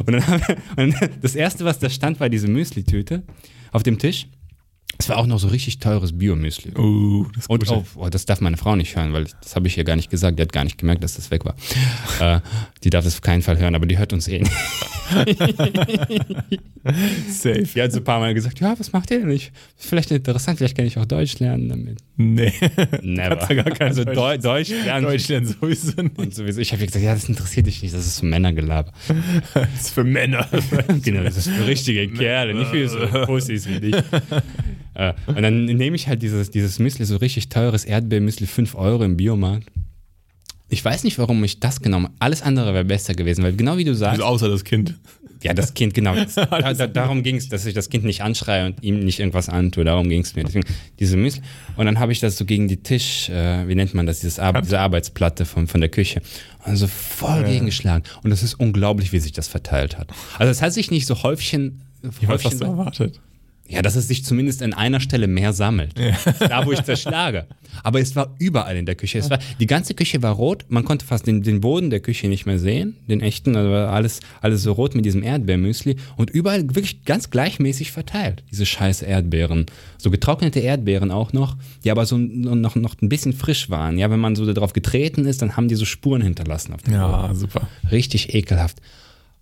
Und 0.04 0.12
dann, 0.12 0.26
haben 0.26 0.42
wir, 0.76 0.84
und 0.84 0.96
das 1.22 1.36
erste, 1.36 1.64
was 1.64 1.78
da 1.78 1.88
stand, 1.88 2.18
war 2.18 2.28
diese 2.28 2.48
Müsli-Tüte 2.48 3.22
auf 3.70 3.84
dem 3.84 4.00
Tisch. 4.00 4.26
Es 4.98 5.08
war 5.08 5.18
auch 5.18 5.26
noch 5.26 5.38
so 5.38 5.48
richtig 5.48 5.78
teures 5.78 6.16
Biomüsli. 6.16 6.72
Oh, 6.76 7.26
das 7.34 7.46
Und 7.46 7.70
oh, 7.70 7.84
oh, 7.96 8.08
das 8.08 8.24
darf 8.24 8.40
meine 8.40 8.56
Frau 8.56 8.76
nicht 8.76 8.96
hören, 8.96 9.12
weil 9.12 9.26
das 9.42 9.54
habe 9.54 9.66
ich 9.66 9.76
ihr 9.76 9.84
gar 9.84 9.96
nicht 9.96 10.10
gesagt. 10.10 10.38
Die 10.38 10.42
hat 10.42 10.52
gar 10.52 10.64
nicht 10.64 10.78
gemerkt, 10.78 11.04
dass 11.04 11.16
das 11.16 11.30
weg 11.30 11.44
war. 11.44 11.54
äh, 12.20 12.40
die 12.82 12.90
darf 12.90 13.04
das 13.04 13.14
auf 13.14 13.20
keinen 13.20 13.42
Fall 13.42 13.58
hören, 13.58 13.74
aber 13.74 13.86
die 13.86 13.98
hört 13.98 14.12
uns 14.12 14.28
eh 14.28 14.38
nicht. 14.38 14.52
Safe. 17.28 17.66
Die 17.74 17.82
hat 17.82 17.92
so 17.92 17.98
ein 17.98 18.04
paar 18.04 18.20
Mal 18.20 18.34
gesagt, 18.34 18.60
ja, 18.60 18.78
was 18.78 18.92
macht 18.92 19.10
ihr 19.10 19.18
denn 19.18 19.28
nicht? 19.28 19.52
Vielleicht 19.76 20.10
interessant, 20.10 20.58
vielleicht 20.58 20.76
kann 20.76 20.86
ich 20.86 20.98
auch 20.98 21.04
Deutsch 21.04 21.38
lernen 21.38 21.68
damit. 21.68 21.98
Nee. 22.16 22.52
Never. 23.02 23.46
Ja 23.48 23.62
gar 23.62 23.74
kein 23.74 23.88
also 23.88 24.04
Deutsch, 24.04 24.42
Deutsch 24.42 24.70
lernen. 24.70 25.06
Deutsch 25.06 25.28
lernen 25.28 25.46
sowieso 25.46 26.02
nicht. 26.02 26.18
Und 26.18 26.34
sowieso. 26.34 26.60
Ich 26.60 26.72
habe 26.72 26.86
gesagt, 26.86 27.04
ja, 27.04 27.14
das 27.14 27.28
interessiert 27.28 27.66
dich 27.66 27.82
nicht, 27.82 27.94
das 27.94 28.06
ist 28.06 28.20
für 28.20 28.26
Männergelaber. 28.26 28.92
das 29.54 29.80
ist 29.80 29.90
für 29.90 30.04
Männer. 30.04 30.46
genau, 31.02 31.22
das 31.22 31.36
ist 31.36 31.48
für 31.48 31.66
richtige 31.66 32.08
Kerle, 32.08 32.54
nicht 32.54 32.70
für 32.70 32.88
so 32.88 32.98
Pussys 33.26 33.68
wie 33.68 33.80
dich. 33.80 33.96
Äh, 34.96 35.12
und 35.26 35.42
dann 35.42 35.66
nehme 35.66 35.96
ich 35.96 36.08
halt 36.08 36.22
dieses, 36.22 36.50
dieses 36.50 36.78
Müsli, 36.78 37.04
so 37.04 37.16
richtig 37.16 37.48
teures 37.48 37.84
Erdbeermüsli, 37.84 38.46
5 38.46 38.74
Euro 38.74 39.04
im 39.04 39.16
Biomarkt. 39.16 39.68
Ich 40.68 40.84
weiß 40.84 41.04
nicht, 41.04 41.18
warum 41.18 41.44
ich 41.44 41.60
das 41.60 41.80
genommen 41.80 42.06
habe. 42.06 42.14
Alles 42.18 42.42
andere 42.42 42.74
wäre 42.74 42.84
besser 42.84 43.14
gewesen, 43.14 43.44
weil 43.44 43.54
genau 43.54 43.76
wie 43.76 43.84
du 43.84 43.94
sagst. 43.94 44.20
Also 44.20 44.24
außer 44.24 44.48
das 44.48 44.64
Kind. 44.64 44.94
Ja, 45.42 45.54
das 45.54 45.74
Kind, 45.74 45.94
genau. 45.94 46.14
Das, 46.14 46.34
da, 46.34 46.72
da, 46.72 46.86
darum 46.86 47.22
ging 47.22 47.36
es, 47.36 47.48
dass 47.48 47.66
ich 47.66 47.74
das 47.74 47.88
Kind 47.88 48.04
nicht 48.04 48.22
anschreie 48.22 48.66
und 48.66 48.82
ihm 48.82 49.00
nicht 49.00 49.20
irgendwas 49.20 49.48
antue. 49.48 49.84
Darum 49.84 50.08
ging 50.08 50.22
es 50.22 50.34
mir. 50.34 50.42
Deswegen 50.42 50.66
diese 50.98 51.16
Müsli. 51.16 51.42
Und 51.76 51.86
dann 51.86 52.00
habe 52.00 52.10
ich 52.10 52.18
das 52.18 52.36
so 52.36 52.44
gegen 52.44 52.66
die 52.66 52.78
Tisch, 52.78 53.28
äh, 53.28 53.68
wie 53.68 53.74
nennt 53.74 53.94
man 53.94 54.06
das, 54.06 54.20
dieses 54.20 54.40
Ar 54.40 54.60
diese 54.60 54.80
Arbeitsplatte 54.80 55.44
von, 55.44 55.68
von 55.68 55.80
der 55.80 55.90
Küche. 55.90 56.20
Also 56.64 56.88
voll 56.88 57.42
ja. 57.42 57.48
gegengeschlagen. 57.48 58.02
Und 58.24 58.30
das 58.30 58.42
ist 58.42 58.54
unglaublich, 58.54 59.12
wie 59.12 59.20
sich 59.20 59.32
das 59.32 59.46
verteilt 59.46 59.98
hat. 59.98 60.08
Also 60.38 60.50
es 60.50 60.62
hat 60.62 60.72
sich 60.72 60.90
nicht 60.90 61.06
so 61.06 61.22
häufchen. 61.22 61.82
Ich 62.20 62.26
weiß, 62.26 62.44
was 62.44 62.58
du 62.58 62.64
erwartet. 62.64 63.20
Ja, 63.68 63.82
dass 63.82 63.96
es 63.96 64.06
sich 64.08 64.24
zumindest 64.24 64.62
an 64.62 64.72
einer 64.72 65.00
Stelle 65.00 65.26
mehr 65.26 65.52
sammelt. 65.52 65.98
Ja. 65.98 66.16
Da, 66.48 66.64
wo 66.66 66.72
ich 66.72 66.82
zerschlage. 66.82 67.46
Aber 67.82 68.00
es 68.00 68.14
war 68.14 68.34
überall 68.38 68.76
in 68.76 68.86
der 68.86 68.94
Küche. 68.94 69.18
Es 69.18 69.28
war, 69.30 69.38
die 69.58 69.66
ganze 69.66 69.94
Küche 69.94 70.22
war 70.22 70.32
rot. 70.34 70.64
Man 70.68 70.84
konnte 70.84 71.04
fast 71.04 71.26
den, 71.26 71.42
den 71.42 71.60
Boden 71.60 71.90
der 71.90 72.00
Küche 72.00 72.28
nicht 72.28 72.46
mehr 72.46 72.58
sehen. 72.58 72.96
Den 73.08 73.20
echten. 73.20 73.56
Also 73.56 73.72
alles, 73.72 74.20
alles 74.40 74.62
so 74.62 74.72
rot 74.72 74.94
mit 74.94 75.04
diesem 75.04 75.22
Erdbeermüsli. 75.22 75.96
Und 76.16 76.30
überall 76.30 76.62
wirklich 76.74 77.04
ganz 77.04 77.30
gleichmäßig 77.30 77.90
verteilt. 77.90 78.44
Diese 78.50 78.64
scheiß 78.66 79.02
Erdbeeren. 79.02 79.66
So 79.98 80.10
getrocknete 80.10 80.60
Erdbeeren 80.60 81.10
auch 81.10 81.32
noch, 81.32 81.56
die 81.84 81.90
aber 81.90 82.06
so 82.06 82.16
noch, 82.18 82.76
noch 82.76 82.94
ein 83.02 83.08
bisschen 83.08 83.32
frisch 83.32 83.68
waren. 83.70 83.98
Ja, 83.98 84.10
wenn 84.10 84.20
man 84.20 84.36
so 84.36 84.50
darauf 84.52 84.72
getreten 84.72 85.24
ist, 85.26 85.42
dann 85.42 85.56
haben 85.56 85.68
die 85.68 85.74
so 85.74 85.84
Spuren 85.84 86.22
hinterlassen 86.22 86.72
auf 86.72 86.82
dem 86.82 86.94
Ja, 86.94 87.22
Boden. 87.26 87.34
super. 87.34 87.68
Richtig 87.90 88.34
ekelhaft. 88.34 88.78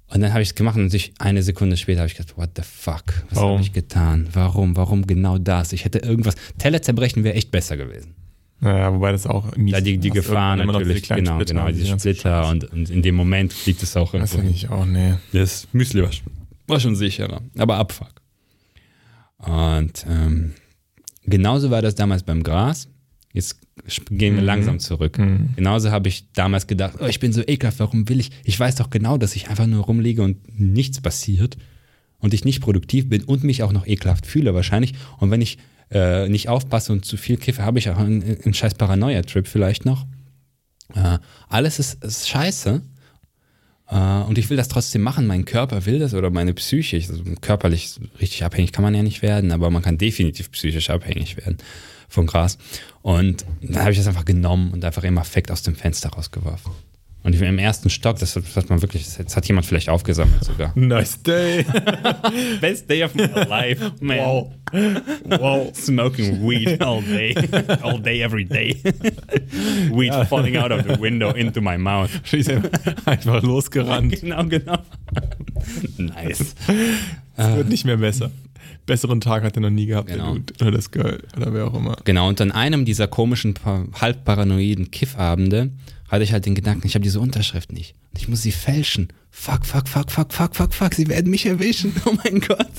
Und 0.08 0.20
dann 0.20 0.32
habe 0.32 0.42
ich 0.42 0.50
es 0.50 0.54
gemacht 0.54 0.76
und 0.76 0.90
sich 0.90 1.12
eine 1.18 1.42
Sekunde 1.42 1.76
später 1.76 2.00
habe 2.00 2.08
ich 2.08 2.16
gedacht, 2.16 2.36
what 2.36 2.50
the 2.56 2.62
fuck, 2.62 3.04
was 3.30 3.40
habe 3.40 3.60
ich 3.60 3.72
getan? 3.72 4.28
Warum, 4.32 4.76
warum 4.76 5.06
genau 5.06 5.38
das? 5.38 5.72
Ich 5.72 5.84
hätte 5.84 5.98
irgendwas, 5.98 6.34
Teller 6.58 6.82
zerbrechen 6.82 7.24
wäre 7.24 7.34
echt 7.34 7.50
besser 7.50 7.76
gewesen. 7.76 8.14
Naja, 8.60 8.92
wobei 8.94 9.12
das 9.12 9.26
auch 9.26 9.56
mies. 9.56 9.72
Da 9.72 9.80
die, 9.80 9.98
die 9.98 10.10
Gefahr 10.10 10.56
natürlich, 10.56 11.02
die 11.02 11.14
genau, 11.14 11.34
Splitter, 11.34 11.54
genau, 11.54 11.68
die 11.68 11.86
Splitter 11.86 12.48
und, 12.48 12.64
und, 12.72 12.90
in 12.90 13.02
dem 13.02 13.14
Moment 13.14 13.52
fliegt 13.52 13.82
es 13.82 13.96
auch 13.96 14.14
irgendwo. 14.14 14.38
Das 14.38 14.50
ich 14.50 14.68
auch, 14.70 14.86
nee. 14.86 15.14
Das 15.32 15.68
Müsli 15.72 16.02
war, 16.02 16.10
war 16.66 16.80
schon 16.80 16.96
sicherer, 16.96 17.42
aber 17.58 17.76
Abfuck. 17.76 18.22
Und 19.38 20.06
ähm, 20.08 20.54
genauso 21.24 21.70
war 21.70 21.82
das 21.82 21.94
damals 21.94 22.22
beim 22.22 22.42
Gras. 22.42 22.88
Jetzt 23.34 23.58
gehen 24.08 24.36
wir 24.36 24.42
mhm. 24.42 24.46
langsam 24.46 24.78
zurück. 24.78 25.18
Mhm. 25.18 25.50
Genauso 25.56 25.90
habe 25.90 26.08
ich 26.08 26.32
damals 26.32 26.68
gedacht, 26.68 26.94
oh, 27.00 27.06
ich 27.06 27.18
bin 27.18 27.32
so 27.32 27.42
ekelhaft, 27.44 27.80
warum 27.80 28.08
will 28.08 28.20
ich? 28.20 28.30
Ich 28.44 28.58
weiß 28.58 28.76
doch 28.76 28.90
genau, 28.90 29.18
dass 29.18 29.34
ich 29.34 29.50
einfach 29.50 29.66
nur 29.66 29.84
rumliege 29.84 30.22
und 30.22 30.38
nichts 30.58 31.00
passiert 31.00 31.56
und 32.18 32.32
ich 32.32 32.44
nicht 32.44 32.60
produktiv 32.60 33.08
bin 33.08 33.24
und 33.24 33.42
mich 33.42 33.64
auch 33.64 33.72
noch 33.72 33.88
ekelhaft 33.88 34.24
fühle 34.24 34.54
wahrscheinlich. 34.54 34.94
Und 35.18 35.32
wenn 35.32 35.42
ich 35.42 35.58
äh, 35.90 36.28
nicht 36.28 36.48
aufpasse 36.48 36.92
und 36.92 37.04
zu 37.04 37.16
viel 37.16 37.36
kiffe, 37.36 37.64
habe 37.64 37.80
ich 37.80 37.90
auch 37.90 37.98
einen, 37.98 38.22
einen 38.22 38.54
scheiß 38.54 38.74
Paranoia-Trip 38.74 39.48
vielleicht 39.48 39.84
noch. 39.84 40.06
Äh, 40.94 41.18
alles 41.48 41.80
ist, 41.80 42.04
ist 42.04 42.28
scheiße. 42.28 42.82
Äh, 43.94 44.22
und 44.24 44.36
ich 44.36 44.50
will 44.50 44.56
das 44.56 44.68
trotzdem 44.68 45.02
machen. 45.02 45.26
Mein 45.26 45.44
Körper 45.44 45.86
will 45.86 46.00
das 46.00 46.12
oder 46.12 46.30
meine 46.30 46.52
Psyche. 46.52 46.96
Also 46.96 47.22
körperlich 47.40 47.94
richtig 48.20 48.44
abhängig 48.44 48.72
kann 48.72 48.82
man 48.82 48.94
ja 48.94 49.02
nicht 49.02 49.22
werden, 49.22 49.52
aber 49.52 49.70
man 49.70 49.82
kann 49.82 49.96
definitiv 49.96 50.50
psychisch 50.50 50.90
abhängig 50.90 51.36
werden 51.36 51.58
vom 52.08 52.26
Gras. 52.26 52.58
Und 53.02 53.44
dann 53.62 53.80
habe 53.80 53.92
ich 53.92 53.98
das 53.98 54.08
einfach 54.08 54.24
genommen 54.24 54.72
und 54.72 54.84
einfach 54.84 55.04
im 55.04 55.16
Affekt 55.16 55.50
aus 55.50 55.62
dem 55.62 55.76
Fenster 55.76 56.10
rausgeworfen. 56.10 56.72
Und 57.24 57.32
ich 57.32 57.40
bin 57.40 57.48
im 57.48 57.58
ersten 57.58 57.88
Stock, 57.88 58.18
das 58.18 58.36
hat 58.36 58.68
man 58.68 58.82
wirklich, 58.82 59.08
das 59.16 59.34
hat 59.34 59.48
jemand 59.48 59.64
vielleicht 59.64 59.88
aufgesammelt 59.88 60.44
sogar. 60.44 60.72
Nice 60.78 61.22
day. 61.22 61.64
Best 62.60 62.88
day 62.88 63.02
of 63.02 63.14
my 63.14 63.24
life, 63.48 63.92
man. 64.00 64.18
Wow. 64.18 64.52
Wow. 65.24 65.70
Smoking 65.74 66.46
weed 66.46 66.82
all 66.82 67.00
day. 67.00 67.34
All 67.80 67.98
day, 67.98 68.22
every 68.22 68.44
day. 68.44 68.76
weed 69.90 70.12
ja. 70.12 70.26
falling 70.26 70.58
out 70.58 70.70
of 70.70 70.82
the 70.86 71.00
window 71.00 71.30
into 71.30 71.62
my 71.62 71.78
mouth. 71.78 72.10
Einfach 73.06 73.42
losgerannt. 73.42 74.20
Genau, 74.20 74.44
genau. 74.44 74.78
Nice. 75.96 76.54
Es 77.36 77.56
wird 77.56 77.68
nicht 77.70 77.86
mehr 77.86 77.96
besser 77.96 78.30
besseren 78.86 79.22
Tag 79.22 79.44
hat 79.44 79.56
er 79.56 79.62
noch 79.62 79.70
nie 79.70 79.86
gehabt, 79.86 80.08
genau. 80.08 80.34
der 80.34 80.34
Dude. 80.34 80.54
Oder 80.60 80.70
das 80.72 80.90
Girl. 80.90 81.22
Oder 81.38 81.54
wer 81.54 81.66
auch 81.66 81.74
immer. 81.74 81.96
Genau, 82.04 82.28
und 82.28 82.38
an 82.42 82.52
einem 82.52 82.84
dieser 82.84 83.06
komischen, 83.06 83.54
halb 83.98 84.26
paranoiden 84.26 84.90
Kiffabende 84.90 85.70
hatte 86.14 86.24
ich 86.24 86.32
halt 86.32 86.46
den 86.46 86.54
Gedanken, 86.54 86.86
ich 86.86 86.94
habe 86.94 87.02
diese 87.02 87.20
Unterschrift 87.20 87.72
nicht. 87.72 87.94
Ich 88.16 88.28
muss 88.28 88.42
sie 88.42 88.52
fälschen. 88.52 89.08
Fuck, 89.30 89.66
fuck, 89.66 89.88
fuck, 89.88 90.10
fuck, 90.10 90.32
fuck, 90.32 90.54
fuck, 90.54 90.72
fuck, 90.72 90.94
sie 90.94 91.08
werden 91.08 91.30
mich 91.30 91.46
erwischen. 91.46 91.92
Oh 92.06 92.14
mein 92.22 92.40
Gott. 92.40 92.70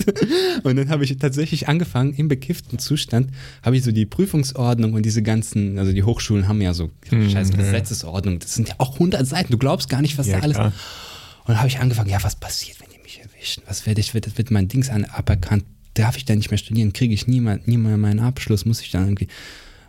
Und 0.63 0.75
dann 0.75 0.89
habe 0.89 1.03
ich 1.03 1.15
tatsächlich 1.17 1.67
angefangen, 1.67 2.13
im 2.13 2.27
bekifften 2.27 2.79
Zustand, 2.79 3.31
habe 3.61 3.77
ich 3.77 3.83
so 3.83 3.91
die 3.91 4.05
Prüfungsordnung 4.05 4.93
und 4.93 5.03
diese 5.03 5.21
ganzen, 5.21 5.77
also 5.79 5.91
die 5.91 6.03
Hochschulen 6.03 6.47
haben 6.47 6.61
ja 6.61 6.73
so 6.73 6.91
mhm. 7.11 7.33
Gesetzesordnung. 7.33 8.39
Das 8.39 8.53
sind 8.53 8.69
ja 8.69 8.75
auch 8.77 8.93
100 8.93 9.27
Seiten. 9.27 9.51
Du 9.51 9.57
glaubst 9.57 9.89
gar 9.89 10.01
nicht, 10.01 10.17
was 10.17 10.27
ja, 10.27 10.37
da 10.37 10.43
alles. 10.43 10.55
Klar. 10.55 10.67
Und 10.67 11.49
dann 11.49 11.57
habe 11.57 11.67
ich 11.67 11.79
angefangen, 11.79 12.09
ja, 12.09 12.23
was 12.23 12.35
passiert, 12.35 12.79
wenn 12.79 12.89
die 12.89 13.03
mich 13.03 13.21
erwischen? 13.21 13.63
Was 13.67 13.85
werde 13.85 13.99
ich, 14.01 14.13
wird, 14.13 14.37
wird 14.37 14.49
mein 14.49 14.67
Dings 14.67 14.89
aberkannt? 14.89 15.65
darf 15.95 16.17
ich 16.17 16.25
da 16.25 16.35
nicht 16.35 16.51
mehr 16.51 16.57
studieren, 16.57 16.93
kriege 16.93 17.13
ich 17.13 17.25
nie 17.25 17.39
mehr, 17.39 17.59
nie 17.65 17.77
meinen 17.77 18.19
Abschluss, 18.19 18.65
muss 18.65 18.81
ich 18.81 18.91
dann 18.91 19.05
irgendwie. 19.05 19.27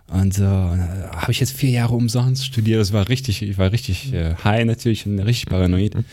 Und 0.09 0.35
so 0.35 0.45
äh, 0.45 0.47
habe 0.47 1.33
ich 1.33 1.41
jetzt 1.41 1.53
vier 1.53 1.71
Jahre 1.71 1.95
umsonst 1.95 2.45
studiert. 2.45 2.81
Das 2.81 2.93
war 2.93 3.09
richtig, 3.09 3.43
ich 3.43 3.59
war 3.59 3.73
richtig 3.73 4.13
äh, 4.13 4.35
high 4.45 4.65
natürlich 4.65 5.07
und 5.07 5.19
richtig 5.19 5.47
paranoid. 5.47 5.97
Und 5.97 6.05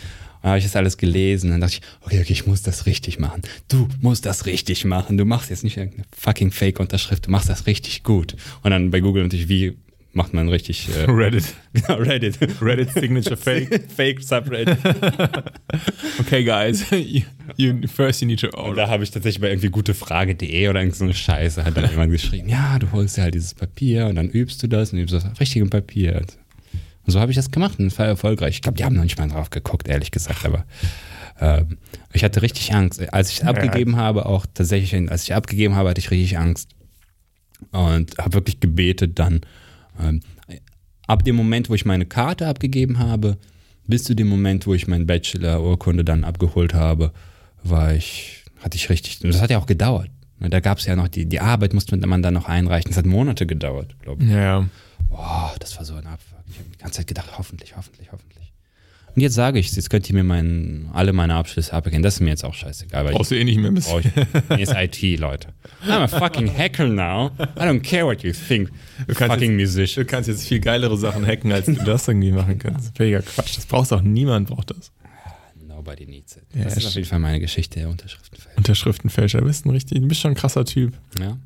dann 0.41 0.49
habe 0.51 0.59
ich 0.59 0.65
das 0.65 0.75
alles 0.75 0.97
gelesen. 0.97 1.51
Dann 1.51 1.61
dachte 1.61 1.75
ich, 1.75 1.81
okay, 2.01 2.19
okay, 2.21 2.33
ich 2.33 2.47
muss 2.47 2.63
das 2.63 2.85
richtig 2.85 3.19
machen. 3.19 3.43
Du 3.67 3.87
musst 4.01 4.25
das 4.25 4.45
richtig 4.45 4.83
machen. 4.83 5.17
Du 5.17 5.25
machst 5.25 5.49
jetzt 5.49 5.63
nicht 5.63 5.77
irgendeine 5.77 6.05
fucking 6.17 6.51
Fake-Unterschrift, 6.51 7.27
du 7.27 7.31
machst 7.31 7.49
das 7.49 7.65
richtig 7.67 8.03
gut. 8.03 8.35
Und 8.61 8.71
dann 8.71 8.91
bei 8.91 8.99
Google 8.99 9.23
natürlich, 9.23 9.47
wie 9.47 9.77
macht 10.13 10.33
man 10.33 10.47
richtig. 10.49 10.87
Äh, 10.89 11.05
Reddit. 11.09 11.53
Genau, 11.73 11.95
Reddit. 11.99 12.37
Reddit 12.61 12.91
Signature 12.91 13.37
Fake. 13.37 13.91
Fake 13.95 14.21
Subreddit. 14.21 14.77
okay, 16.19 16.43
guys. 16.43 16.89
You, 16.91 17.21
first 17.87 18.21
you 18.21 18.27
need 18.27 18.39
to 18.39 18.47
Und 18.47 18.55
order. 18.55 18.75
da 18.83 18.89
habe 18.89 19.03
ich 19.03 19.11
tatsächlich 19.11 19.41
bei 19.41 19.49
irgendwie 19.49 19.69
gutefrage.de 19.69 20.69
oder 20.69 20.79
irgend 20.79 20.95
so 20.95 21.03
eine 21.03 21.13
Scheiße 21.13 21.63
hat 21.65 21.75
dann 21.77 21.89
jemand 21.89 22.11
geschrieben, 22.11 22.49
ja, 22.49 22.79
du 22.79 22.91
holst 22.91 23.17
dir 23.17 23.23
halt 23.23 23.35
dieses 23.35 23.53
Papier 23.53 24.07
und 24.07 24.15
dann 24.15 24.29
übst 24.29 24.61
du 24.63 24.67
das 24.67 24.93
und 24.93 24.99
übst 24.99 25.13
das 25.13 25.25
auf 25.25 25.39
richtigem 25.39 25.69
Papier. 25.69 26.25
Und 27.05 27.11
so 27.11 27.19
habe 27.19 27.31
ich 27.31 27.35
das 27.35 27.51
gemacht 27.51 27.79
und 27.79 27.87
es 27.87 27.99
war 27.99 28.05
erfolgreich. 28.05 28.55
Ich 28.55 28.61
glaube, 28.61 28.77
die 28.77 28.85
haben 28.85 28.95
noch 28.95 29.03
nicht 29.03 29.17
mal 29.17 29.27
drauf 29.27 29.49
geguckt, 29.49 29.87
ehrlich 29.87 30.11
gesagt, 30.11 30.45
aber 30.45 30.65
ähm, 31.41 31.77
ich 32.13 32.23
hatte 32.23 32.41
richtig 32.41 32.73
Angst. 32.73 33.01
Als 33.13 33.29
ich 33.29 33.41
es 33.41 33.43
abgegeben 33.43 33.97
habe, 33.97 34.25
auch 34.25 34.45
tatsächlich, 34.53 35.11
als 35.11 35.23
ich 35.23 35.33
abgegeben 35.33 35.75
habe, 35.75 35.89
hatte 35.89 35.99
ich 35.99 36.11
richtig 36.11 36.37
Angst. 36.37 36.69
Und 37.71 38.17
habe 38.17 38.33
wirklich 38.33 38.59
gebetet 38.59 39.19
dann. 39.19 39.41
Ähm, 39.99 40.21
ab 41.07 41.23
dem 41.23 41.35
Moment, 41.35 41.69
wo 41.69 41.75
ich 41.75 41.85
meine 41.85 42.05
Karte 42.05 42.47
abgegeben 42.47 42.99
habe, 42.99 43.37
bis 43.87 44.03
zu 44.03 44.15
dem 44.15 44.27
Moment, 44.27 44.67
wo 44.67 44.73
ich 44.73 44.87
meine 44.87 45.05
Bachelor-Urkunde 45.05 46.03
dann 46.03 46.23
abgeholt 46.23 46.73
habe, 46.73 47.11
war 47.63 47.93
ich, 47.93 48.43
hatte 48.61 48.75
ich 48.77 48.89
richtig, 48.89 49.19
das 49.19 49.41
hat 49.41 49.49
ja 49.49 49.57
auch 49.57 49.65
gedauert. 49.65 50.09
Ne, 50.39 50.49
Da 50.49 50.59
gab 50.59 50.77
es 50.79 50.85
ja 50.85 50.95
noch, 50.95 51.07
die, 51.07 51.25
die 51.25 51.39
Arbeit 51.39 51.73
musste 51.73 51.95
man 51.97 52.21
dann 52.21 52.33
noch 52.33 52.47
einreichen. 52.47 52.89
Das 52.91 52.97
hat 52.97 53.05
Monate 53.05 53.45
gedauert, 53.45 53.95
glaube 54.01 54.23
ich. 54.23 54.29
Ja. 54.29 54.67
Boah, 55.09 55.53
das 55.59 55.77
war 55.77 55.85
so 55.85 55.93
ein 55.95 56.05
Abfuck. 56.07 56.39
Ich 56.49 56.57
habe 56.59 56.69
die 56.69 56.77
ganze 56.77 56.97
Zeit 56.97 57.07
gedacht, 57.07 57.29
hoffentlich, 57.37 57.75
hoffentlich, 57.77 58.11
hoffentlich. 58.11 58.33
Und 59.15 59.21
jetzt 59.21 59.35
sage 59.35 59.59
ich 59.59 59.71
jetzt 59.75 59.91
könnt 59.91 60.09
ihr 60.09 60.15
mir 60.15 60.23
mein, 60.23 60.89
alle 60.91 61.13
meine 61.13 61.35
Abschlüsse 61.35 61.71
abgehen. 61.73 62.01
Das 62.01 62.15
ist 62.15 62.19
mir 62.21 62.29
jetzt 62.31 62.43
auch 62.43 62.55
scheißegal. 62.55 63.11
Brauchst 63.11 63.29
du 63.29 63.35
eh 63.35 63.43
nicht 63.43 63.57
mehr 63.59 63.69
ein 63.69 63.75
brauche 63.75 64.01
bisschen. 64.01 64.27
mir 64.49 64.59
ist 64.59 64.73
IT, 64.75 65.19
Leute. 65.19 65.49
I'm 65.85 66.01
a 66.01 66.07
fucking 66.07 66.49
hacker 66.51 66.87
now. 66.87 67.29
I 67.39 67.59
don't 67.61 67.81
care 67.81 68.05
what 68.07 68.23
you 68.23 68.31
think, 68.33 68.71
Du 69.07 69.13
fucking 69.13 69.59
jetzt- 69.59 69.75
musician. 69.75 70.03
Du 70.07 70.09
kannst 70.11 70.29
jetzt 70.29 70.47
viel 70.47 70.59
geilere 70.59 70.97
Sachen 70.97 71.27
hacken, 71.27 71.51
als 71.51 71.67
du 71.67 71.73
das 71.73 72.07
irgendwie 72.07 72.31
machen 72.31 72.57
kannst. 72.57 72.97
Völliger 72.97 73.21
Quatsch. 73.21 73.55
Das 73.55 73.67
brauchst 73.67 73.93
auch 73.93 74.01
niemand 74.01 74.47
braucht 74.49 74.71
das. 74.71 74.91
Nobody 75.83 76.05
needs 76.05 76.37
it. 76.37 76.43
Ja, 76.55 76.63
das 76.63 76.77
ist 76.77 76.85
auf 76.85 76.95
jeden 76.95 77.07
Fall 77.07 77.19
meine 77.19 77.39
Geschichte 77.39 77.79
der 77.79 77.89
Unterschriftenfeld. 77.89 78.57
Unterschriftenfälscher, 78.57 79.39
du 79.39 79.45
bist 79.45 79.65
ein 79.65 79.69
richtig, 79.71 79.99
du 79.99 80.07
bist 80.07 80.21
schon 80.21 80.31
ein 80.31 80.35
krasser 80.35 80.63
Typ. 80.65 80.97
Ja. 81.19 81.37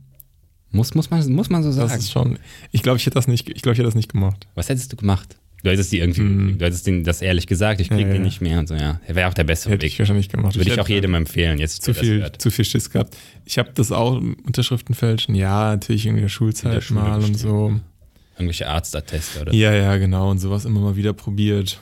Muss, 0.72 0.94
muss, 0.94 1.10
man, 1.10 1.28
muss 1.32 1.50
man 1.50 1.64
so 1.64 1.70
Das 1.70 1.90
sagen. 1.90 2.00
ist 2.00 2.12
schon. 2.12 2.40
Ich 2.72 2.84
glaube, 2.84 2.98
ich 2.98 3.06
hätte 3.06 3.16
das 3.16 3.28
nicht, 3.28 3.50
ich 3.50 3.62
glaube, 3.62 3.74
ich 3.74 3.80
hätte 3.80 3.88
das 3.88 3.96
nicht 3.96 4.12
gemacht. 4.12 4.48
Was 4.54 4.70
hättest 4.70 4.92
du 4.92 4.98
gemacht? 4.98 5.38
Du 5.64 5.72
hättest 5.72 5.92
die 5.92 5.98
irgendwie, 6.00 6.54
du 6.56 6.66
hättest 6.66 6.86
den, 6.86 7.04
das 7.04 7.22
ehrlich 7.24 7.48
gesagt, 7.48 7.82
ich 7.82 7.90
krieg. 7.90 8.02
Ja, 8.02 8.08
den 8.08 8.18
ja. 8.18 8.22
nicht 8.22 8.42
mehr 8.42 8.60
und 8.60 8.68
so, 8.68 8.76
ja. 8.76 9.02
Wäre 9.08 9.28
auch 9.28 9.34
der 9.34 9.44
bessere 9.44 9.74
Hätte 9.74 9.88
ich 9.88 9.94
Weg. 9.94 10.00
wahrscheinlich 10.00 10.30
gemacht. 10.30 10.56
Würde 10.56 10.66
ich 10.66 10.72
hätte 10.72 10.82
auch 10.82 10.90
jedem 10.90 11.16
empfehlen, 11.16 11.58
jetzt 11.58 11.82
zu 11.82 11.94
das 11.94 12.00
viel, 12.00 12.32
zu 12.38 12.52
viel 12.52 12.64
Schiss 12.66 12.92
gehabt. 12.92 13.18
Ich 13.44 13.58
habe 13.58 13.72
das 13.74 13.92
auch 13.92 14.22
Unterschriftenfälschen. 14.46 15.34
Ja, 15.34 15.72
natürlich 15.72 16.06
in 16.06 16.18
der 16.18 16.30
Schulzeit 16.30 16.88
In 16.88 16.96
der 16.96 17.04
mal 17.04 17.14
und 17.16 17.20
bestimmt, 17.20 17.40
so. 17.40 17.80
Irgendwelche 18.36 18.68
Arztatteste 18.70 19.42
oder 19.42 19.54
Ja, 19.54 19.74
ja, 19.74 19.98
genau. 19.98 20.30
Und 20.30 20.38
sowas 20.38 20.66
immer 20.66 20.80
mal 20.80 20.96
wieder 20.96 21.14
probiert. 21.14 21.82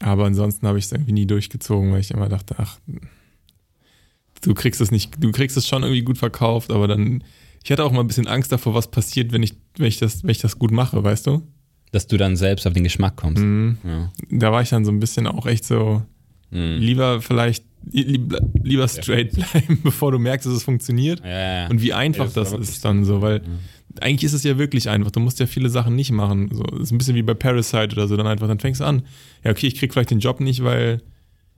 Aber 0.00 0.26
ansonsten 0.26 0.66
habe 0.66 0.78
ich 0.78 0.84
es 0.86 0.92
irgendwie 0.92 1.12
nie 1.12 1.26
durchgezogen, 1.26 1.92
weil 1.92 2.00
ich 2.00 2.10
immer 2.10 2.28
dachte, 2.28 2.56
ach, 2.58 2.78
du 4.42 4.54
kriegst 4.54 4.80
es 4.80 4.90
nicht, 4.90 5.22
du 5.22 5.32
kriegst 5.32 5.56
es 5.56 5.66
schon 5.68 5.82
irgendwie 5.82 6.02
gut 6.02 6.18
verkauft, 6.18 6.70
aber 6.70 6.88
dann, 6.88 7.22
ich 7.62 7.70
hatte 7.70 7.84
auch 7.84 7.92
mal 7.92 8.00
ein 8.00 8.06
bisschen 8.06 8.26
Angst 8.26 8.52
davor, 8.52 8.74
was 8.74 8.90
passiert, 8.90 9.32
wenn 9.32 9.42
ich, 9.42 9.54
wenn 9.78 9.86
ich 9.86 9.98
das, 9.98 10.22
wenn 10.22 10.30
ich 10.30 10.38
das 10.40 10.58
gut 10.58 10.70
mache, 10.70 11.02
weißt 11.02 11.26
du? 11.26 11.42
dass 11.92 12.08
du 12.08 12.16
dann 12.16 12.34
selbst 12.34 12.66
auf 12.66 12.72
den 12.72 12.82
Geschmack 12.82 13.14
kommst. 13.14 13.40
Mhm. 13.40 13.78
Ja. 13.84 14.10
Da 14.28 14.50
war 14.50 14.60
ich 14.62 14.68
dann 14.70 14.84
so 14.84 14.90
ein 14.90 14.98
bisschen 14.98 15.28
auch 15.28 15.46
echt 15.46 15.64
so, 15.64 16.02
Mhm. 16.50 16.78
lieber 16.78 17.20
vielleicht, 17.20 17.64
lieber, 17.90 18.40
lieber 18.62 18.86
straight 18.88 19.32
bleiben, 19.52 19.80
bevor 19.82 20.12
du 20.12 20.18
merkst, 20.18 20.46
dass 20.46 20.54
es 20.54 20.62
funktioniert. 20.64 21.20
Ja, 21.20 21.62
ja. 21.62 21.66
Und 21.68 21.82
wie 21.82 21.92
einfach 21.92 22.32
das 22.32 22.50
das, 22.50 22.68
ist 22.68 22.84
dann 22.84 23.04
so, 23.04 23.22
weil 23.22 23.42
eigentlich 24.00 24.24
ist 24.24 24.32
es 24.32 24.42
ja 24.44 24.58
wirklich 24.58 24.88
einfach. 24.88 25.10
Du 25.10 25.20
musst 25.20 25.40
ja 25.40 25.46
viele 25.46 25.68
Sachen 25.68 25.94
nicht 25.96 26.10
machen. 26.10 26.50
So, 26.52 26.62
ist 26.78 26.90
ein 26.92 26.98
bisschen 26.98 27.14
wie 27.14 27.22
bei 27.22 27.34
Parasite 27.34 27.90
oder 27.92 28.08
so, 28.08 28.16
dann 28.16 28.26
einfach, 28.26 28.48
dann 28.48 28.58
fängst 28.60 28.80
du 28.80 28.84
an. 28.84 29.02
Ja, 29.44 29.50
okay, 29.50 29.66
ich 29.66 29.76
krieg 29.76 29.92
vielleicht 29.92 30.10
den 30.10 30.20
Job 30.20 30.40
nicht, 30.40 30.62
weil 30.64 31.00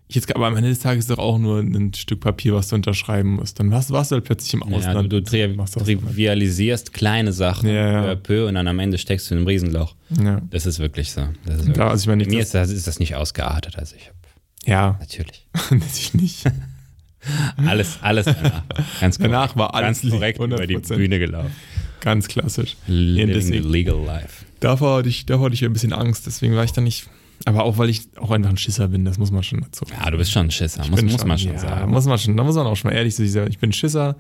ich 0.08 0.14
jetzt, 0.14 0.32
aber 0.36 0.46
am 0.46 0.54
Ende 0.56 0.68
des 0.68 0.78
Tages 0.78 1.04
ist 1.04 1.10
doch 1.10 1.18
auch 1.18 1.36
nur 1.38 1.58
ein 1.58 1.92
Stück 1.94 2.20
Papier, 2.20 2.54
was 2.54 2.68
du 2.68 2.76
unterschreiben 2.76 3.30
musst. 3.36 3.58
Dann 3.58 3.70
warst, 3.72 3.90
warst 3.90 4.12
du 4.12 4.14
halt 4.14 4.24
plötzlich 4.24 4.54
im 4.54 4.62
Ja, 4.68 4.76
Ausland. 4.76 5.12
du, 5.12 5.20
du 5.20 5.24
tri 5.28 5.48
du 5.48 5.58
was 5.58 5.72
trivialisierst 5.72 6.92
kleine 6.92 7.32
Sachen 7.32 7.68
Ja, 7.68 8.06
ja. 8.06 8.14
peu 8.14 8.46
und 8.46 8.54
dann 8.54 8.68
am 8.68 8.78
Ende 8.78 8.98
steckst 8.98 9.28
du 9.30 9.34
in 9.34 9.38
einem 9.38 9.46
Riesenloch. 9.48 9.96
damit. 10.10 10.44
Das 10.50 10.64
ist 10.66 10.78
wirklich 10.78 11.10
so. 11.10 11.22
Das 11.44 11.56
ist 11.56 11.60
Ja. 11.62 11.66
wirklich 11.66 11.76
Da, 11.76 11.88
also 11.88 12.02
ich 12.02 12.06
meine, 12.06 12.22
Bei 12.24 12.30
mir 12.30 12.36
nicht, 12.36 12.42
ist 12.44 12.54
das, 12.54 12.70
ist 12.70 12.86
das 12.86 13.00
nicht 13.00 13.16
ausgeartet. 13.16 13.76
Also 13.78 13.96
ich 13.96 14.06
habe 14.06 14.16
ja, 14.64 14.96
natürlich 15.00 15.48
natürlich 15.70 16.14
nicht. 16.14 16.44
alles, 17.66 17.98
alles 18.02 18.26
danach. 18.26 18.62
Ganz 19.00 19.16
korrekt, 19.18 19.34
Danach 19.34 19.56
war 19.56 19.74
alles 19.74 20.02
ganz 20.02 20.12
korrekt 20.12 20.38
über 20.40 20.66
die 20.66 20.76
100%. 20.78 20.96
Bühne 20.96 21.18
gelaufen. 21.18 21.50
Ganz 22.00 22.28
klassisch. 22.28 22.76
Living 22.86 23.28
the 23.28 23.32
deswegen- 23.34 23.68
legal 23.68 24.04
life. 24.04 24.44
Davor 24.60 24.98
hatte 24.98 25.08
ich, 25.08 25.26
davor 25.26 25.46
hatte 25.46 25.54
ich 25.54 25.64
ein 25.64 25.72
bisschen 25.72 25.92
Angst, 25.92 26.26
deswegen 26.26 26.54
war 26.54 26.64
ich 26.64 26.72
da 26.72 26.80
nicht. 26.80 27.08
Aber 27.44 27.64
auch 27.64 27.76
weil 27.76 27.90
ich 27.90 28.08
auch 28.16 28.30
einfach 28.30 28.50
ein 28.50 28.56
Schisser 28.56 28.88
bin, 28.88 29.04
das 29.04 29.18
muss 29.18 29.30
man 29.30 29.42
schon 29.42 29.60
dazu. 29.60 29.84
Ja, 29.90 30.10
du 30.10 30.16
bist 30.16 30.32
schon 30.32 30.46
ein 30.46 30.50
Schisser, 30.50 30.86
muss, 30.88 31.02
muss 31.02 31.24
man 31.24 31.38
schon 31.38 31.52
ja, 31.52 31.58
sagen. 31.58 31.90
Muss 31.90 32.06
man 32.06 32.18
schon, 32.18 32.36
da 32.36 32.42
muss 32.42 32.54
man 32.56 32.66
auch 32.66 32.76
schon 32.76 32.90
mal 32.90 32.96
ehrlich 32.96 33.14
zu 33.14 33.22
sich 33.22 33.32
sagen. 33.32 33.50
Ich 33.50 33.58
bin 33.58 33.72
Schisser 33.72 34.16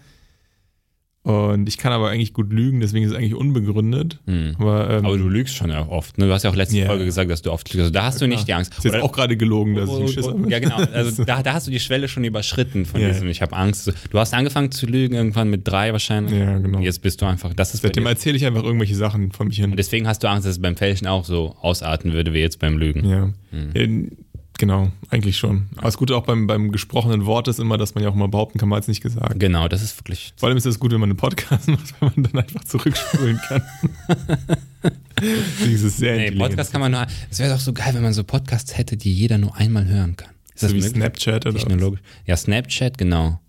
und 1.26 1.68
ich 1.68 1.76
kann 1.76 1.92
aber 1.92 2.08
eigentlich 2.10 2.32
gut 2.32 2.52
lügen, 2.52 2.78
deswegen 2.80 3.04
ist 3.04 3.10
es 3.10 3.16
eigentlich 3.16 3.34
unbegründet. 3.34 4.20
Hm. 4.26 4.54
Aber, 4.60 4.88
ähm, 4.90 5.04
Aber 5.06 5.18
du 5.18 5.28
lügst 5.28 5.56
schon 5.56 5.72
auch 5.72 5.88
oft. 5.88 6.18
Ne? 6.18 6.26
Du 6.26 6.32
hast 6.32 6.44
ja 6.44 6.50
auch 6.50 6.54
letzte 6.54 6.78
Ja. 6.78 6.86
Folge 6.86 7.04
gesagt, 7.04 7.30
dass 7.30 7.42
du 7.42 7.50
oft 7.50 7.66
lügst. 7.72 7.80
Also 7.80 7.90
da 7.92 8.04
hast 8.04 8.20
du 8.22 8.28
nicht 8.28 8.46
die 8.46 8.54
Angst. 8.54 8.72
ist 8.78 8.84
jetzt 8.84 8.94
Oder- 8.94 9.02
auch 9.04 9.10
gerade 9.10 9.36
gelogen, 9.36 9.74
dass 9.74 9.90
ich 9.90 9.96
ein 10.00 10.08
Schisser 10.08 10.34
bin. 10.34 10.48
ja, 10.48 10.60
genau. 10.60 10.76
Also 10.76 11.24
da, 11.26 11.42
da 11.42 11.54
hast 11.54 11.66
du 11.66 11.72
die 11.72 11.80
Schwelle 11.80 12.06
schon 12.06 12.22
überschritten 12.22 12.84
von 12.86 13.00
Ja. 13.00 13.08
diesem, 13.08 13.26
ich 13.28 13.42
habe 13.42 13.56
Angst. 13.56 13.92
Du 14.10 14.18
hast 14.20 14.32
angefangen 14.34 14.70
zu 14.70 14.86
lügen 14.86 15.14
irgendwann 15.16 15.50
mit 15.50 15.66
drei 15.66 15.90
wahrscheinlich. 15.92 16.38
Ja, 16.38 16.58
genau. 16.58 16.78
Jetzt 16.78 17.02
bist 17.02 17.20
du 17.20 17.26
einfach, 17.26 17.52
das 17.54 17.74
ist 17.74 17.82
Seitdem 17.82 18.06
erzähle 18.06 18.36
ich 18.36 18.46
einfach 18.46 18.62
irgendwelche 18.62 18.94
Sachen 18.94 19.32
von 19.32 19.48
mich 19.48 19.56
hin. 19.56 19.70
Und 19.72 19.76
deswegen 19.78 20.06
hast 20.06 20.22
du 20.22 20.28
Angst, 20.28 20.46
dass 20.46 20.52
es 20.52 20.62
beim 20.62 20.76
Fälschen 20.76 21.08
auch 21.08 21.24
so 21.24 21.56
ausarten 21.60 22.12
würde 22.12 22.32
wie 22.34 22.38
jetzt 22.38 22.60
beim 22.60 22.78
Lügen. 22.78 23.04
Ja. 23.08 23.32
Hm. 23.50 24.10
Genau, 24.58 24.90
eigentlich 25.10 25.36
schon. 25.36 25.66
Aber 25.76 25.86
das 25.86 25.96
Gute 25.96 26.16
auch 26.16 26.24
beim, 26.24 26.46
beim 26.46 26.72
gesprochenen 26.72 27.26
Wort 27.26 27.48
ist 27.48 27.60
immer, 27.60 27.76
dass 27.78 27.94
man 27.94 28.04
ja 28.04 28.10
auch 28.10 28.14
mal 28.14 28.28
behaupten 28.28 28.58
kann, 28.58 28.68
man 28.68 28.76
hat 28.76 28.84
es 28.84 28.88
nicht 28.88 29.02
gesagt. 29.02 29.38
Genau, 29.38 29.68
das 29.68 29.82
ist 29.82 29.98
wirklich. 29.98 30.32
Vor 30.36 30.48
allem 30.48 30.56
ist 30.56 30.66
es 30.66 30.78
gut, 30.78 30.92
wenn 30.92 31.00
man 31.00 31.10
einen 31.10 31.16
Podcast 31.16 31.68
macht, 31.68 31.94
weil 32.00 32.12
man 32.16 32.24
dann 32.24 32.42
einfach 32.42 32.64
zurückspulen 32.64 33.40
kann. 33.48 33.62
Deswegen 35.20 35.74
ist 35.74 35.82
es 35.82 35.96
sehr 35.96 36.16
Nee. 36.16 36.30
Podcast 36.32 36.72
kann 36.72 36.80
man 36.80 36.92
nur. 36.92 37.06
Es 37.30 37.38
wäre 37.38 37.52
doch 37.52 37.60
so 37.60 37.72
geil, 37.72 37.94
wenn 37.94 38.02
man 38.02 38.12
so 38.12 38.24
Podcasts 38.24 38.76
hätte, 38.76 38.96
die 38.96 39.12
jeder 39.12 39.38
nur 39.38 39.56
einmal 39.56 39.86
hören 39.86 40.16
kann. 40.16 40.30
Ist 40.54 40.62
das 40.62 40.70
so 40.70 40.76
wie 40.76 40.80
möglich? 40.80 40.96
Snapchat 40.96 41.46
oder? 41.46 41.58
Technologisch. 41.58 42.00
Ja, 42.26 42.36
Snapchat, 42.36 42.98
genau. 42.98 43.40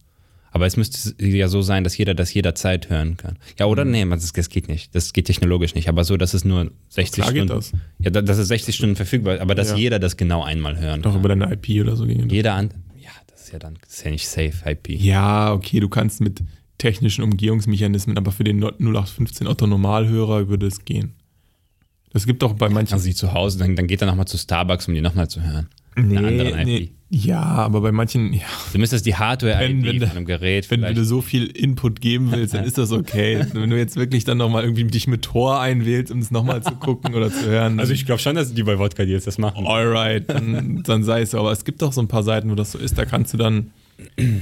Aber 0.58 0.66
es 0.66 0.76
müsste 0.76 1.14
ja 1.24 1.48
so 1.50 1.62
sein, 1.62 1.84
dass 1.84 1.96
jeder 1.96 2.16
das 2.16 2.34
jederzeit 2.34 2.90
hören 2.90 3.16
kann. 3.16 3.38
Ja, 3.60 3.68
oder? 3.68 3.86
Mhm. 3.86 3.92
Nee, 3.92 4.06
das, 4.10 4.34
das 4.34 4.50
geht 4.50 4.68
nicht. 4.68 4.96
Das 4.96 5.14
geht 5.14 5.26
technologisch 5.26 5.76
nicht. 5.76 5.88
Aber 5.88 6.04
so, 6.04 6.18
dass 6.18 6.34
es 6.34 6.46
nur 6.46 6.72
60 6.90 7.14
Klar 7.22 7.32
geht 7.32 7.44
Stunden. 7.44 7.54
das. 7.62 7.72
Ja, 8.00 8.10
da- 8.10 8.24
das 8.24 8.40
ist 8.40 8.48
60 8.48 8.76
Stunden 8.76 8.96
verfügbar, 8.96 9.40
aber 9.40 9.54
dass 9.54 9.70
Ja. 9.70 9.76
jeder 9.78 10.00
das 10.00 10.18
genau 10.18 10.42
einmal 10.44 10.80
hören 10.80 11.04
Doch 11.04 11.12
kann. 11.12 11.20
über 11.20 11.30
deine 11.30 11.54
IP 11.54 11.80
oder 11.80 11.96
so 11.96 12.08
ging. 12.08 12.28
Jeder 12.28 12.56
an. 12.56 12.72
Ja, 13.00 13.12
das 13.28 13.44
ist 13.44 13.54
ja 13.54 13.60
dann 13.60 13.78
ist 13.88 14.04
ja 14.04 14.10
nicht 14.10 14.28
safe 14.28 14.54
IP. 14.66 14.90
Ja, 14.90 15.54
okay, 15.54 15.80
du 15.80 15.90
kannst 15.90 16.22
mit 16.22 16.42
technischen 16.80 17.24
Umgehungsmechanismen, 17.24 18.18
aber 18.18 18.32
für 18.32 18.44
den 18.44 18.58
0815 18.60 19.46
Otto 19.46 19.68
Normalhörer 19.68 20.48
würde 20.48 20.66
es 20.66 20.84
gehen. 20.86 21.14
Das 22.14 22.26
gibt 22.26 22.42
doch 22.42 22.54
bei 22.54 22.70
manchen. 22.70 22.94
Also 22.94 23.04
sie 23.04 23.14
zu 23.14 23.34
Hause, 23.34 23.60
dann, 23.60 23.76
dann 23.76 23.86
geht 23.86 24.02
er 24.02 24.08
nochmal 24.08 24.26
zu 24.28 24.38
Starbucks, 24.40 24.88
um 24.88 24.96
die 24.96 25.02
nochmal 25.02 25.28
zu 25.30 25.44
hören. 25.44 25.68
Nee, 25.98 26.18
einer 26.18 26.28
anderen 26.28 26.60
IP. 26.60 26.66
nee. 26.66 26.92
Ja, 27.10 27.40
aber 27.42 27.80
bei 27.80 27.94
manchen, 27.94 28.34
ja, 28.34 28.42
Du 28.74 28.80
müsstest 28.80 29.06
die 29.06 29.16
Hardware-IP 29.16 29.62
Wenn- 29.70 29.84
wenn 29.86 30.00
von 30.00 30.10
du- 30.10 30.16
einem 30.18 30.26
Gerät 30.26 30.70
wenn 30.70 30.82
vielleicht. 30.82 30.98
du 30.98 31.06
so 31.06 31.22
viel 31.22 31.46
Input 31.46 32.02
geben 32.02 32.32
willst, 32.34 32.54
dann 32.54 32.64
ist 32.66 32.78
das 32.78 32.92
okay. 32.92 33.46
wenn 33.54 33.70
du 33.70 33.78
jetzt 33.78 33.96
wirklich 33.96 34.26
dann 34.26 34.38
nochmal 34.38 34.64
irgendwie 34.66 34.84
dich 34.84 35.08
mit 35.08 35.22
Tor 35.22 35.62
einwählst, 35.62 36.12
um 36.12 36.20
es 36.20 36.32
nochmal 36.32 36.62
zu 36.64 36.72
gucken 36.76 37.16
oder 37.16 37.32
zu 37.32 37.46
hören. 37.46 37.80
also 37.80 37.94
ich 37.94 38.06
glaube 38.06 38.20
schon, 38.22 38.36
dass 38.36 38.54
die 38.54 38.62
bei 38.64 38.78
Wodka 38.78 39.06
Deals 39.06 39.24
das 39.24 39.38
machen. 39.38 39.66
alright, 39.66 40.30
dann, 40.30 40.84
dann 40.84 41.04
sei 41.06 41.22
es 41.22 41.32
so. 41.32 41.40
Aber 41.40 41.54
es 41.54 41.64
gibt 41.64 41.82
auch 41.82 41.94
so 41.94 42.02
ein 42.02 42.10
paar 42.10 42.24
Seiten, 42.24 42.52
wo 42.52 42.56
das 42.56 42.74
so 42.74 42.78
ist, 42.78 42.98
da 42.98 43.06
kannst 43.06 43.34
du 43.34 43.38
dann 43.38 43.72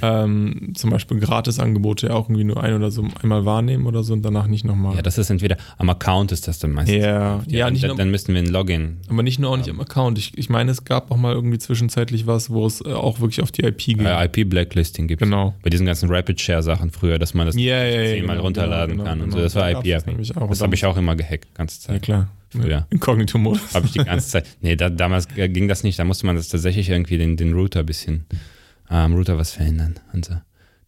ähm, 0.01 0.73
zum 0.75 0.89
Beispiel 0.89 1.19
Gratisangebote 1.19 2.13
auch 2.13 2.25
irgendwie 2.29 2.43
nur 2.43 2.61
ein 2.63 2.73
oder 2.73 2.91
so 2.91 3.05
einmal 3.21 3.45
wahrnehmen 3.45 3.85
oder 3.85 4.03
so 4.03 4.13
und 4.13 4.23
danach 4.23 4.47
nicht 4.47 4.65
nochmal. 4.65 4.95
Ja, 4.95 5.01
das 5.01 5.17
ist 5.17 5.29
entweder 5.29 5.57
am 5.77 5.89
Account 5.89 6.31
ist 6.31 6.47
das 6.47 6.59
dann 6.59 6.71
meistens. 6.71 6.97
Ja, 6.97 7.41
ja, 7.47 7.65
dann, 7.65 7.73
nicht 7.73 7.83
dann, 7.83 7.89
nur, 7.89 7.97
dann 7.97 8.11
müssten 8.11 8.33
wir 8.33 8.41
ein 8.41 8.47
Login. 8.47 8.97
aber 9.09 9.23
nicht 9.23 9.39
nur 9.39 9.51
auch 9.51 9.57
nicht 9.57 9.67
im 9.67 9.79
Account. 9.79 10.17
Ich, 10.17 10.37
ich 10.37 10.49
meine, 10.49 10.71
es 10.71 10.83
gab 10.83 11.11
auch 11.11 11.17
mal 11.17 11.33
irgendwie 11.33 11.57
zwischenzeitlich 11.57 12.27
was, 12.27 12.49
wo 12.49 12.65
es 12.65 12.81
äh, 12.81 12.91
auch 12.93 13.19
wirklich 13.19 13.41
auf 13.41 13.51
die 13.51 13.63
IP 13.63 13.77
ging. 13.77 14.05
Äh, 14.05 14.25
IP-Blacklisting 14.25 15.07
gibt 15.07 15.21
Genau. 15.21 15.55
Bei 15.63 15.69
diesen 15.69 15.85
ganzen 15.85 16.09
Rapid-Share-Sachen 16.09 16.91
früher, 16.91 17.19
dass 17.19 17.33
man 17.33 17.45
das 17.45 17.55
Ja, 17.55 17.83
ja, 17.83 18.01
ja, 18.01 18.05
zehnmal 18.15 18.35
genau, 18.35 18.45
runterladen 18.45 18.97
genau, 18.97 19.09
kann 19.09 19.21
und 19.21 19.25
genau. 19.29 19.37
so. 19.37 19.43
Das 19.43 19.55
war 19.55 19.71
gab's 19.73 19.87
das 20.49 20.61
habe 20.61 20.75
ich 20.75 20.85
auch 20.85 20.97
immer 20.97 21.15
gehackt, 21.15 21.53
ganze 21.55 21.79
Ja, 21.81 21.93
Zeit. 21.93 22.01
klar. 22.03 22.29
Früher. 22.49 22.87
Inkognito-Modus. 22.91 23.73
Habe 23.73 23.85
ich 23.87 23.93
die 23.93 23.99
ganze 23.99 24.29
Zeit. 24.29 24.45
Nee, 24.61 24.75
da, 24.75 24.89
damals 24.89 25.27
äh, 25.35 25.49
ging 25.49 25.67
das 25.67 25.83
nicht. 25.83 25.99
Da 25.99 26.05
musste 26.05 26.25
man 26.25 26.35
das 26.35 26.47
tatsächlich 26.47 26.89
irgendwie 26.89 27.17
den, 27.17 27.37
den 27.37 27.53
Router 27.53 27.81
ein 27.81 27.85
bisschen, 27.85 28.25
am 28.87 29.13
Router 29.13 29.37
was 29.37 29.51
verändern 29.51 29.95
und 30.13 30.25
so. 30.25 30.35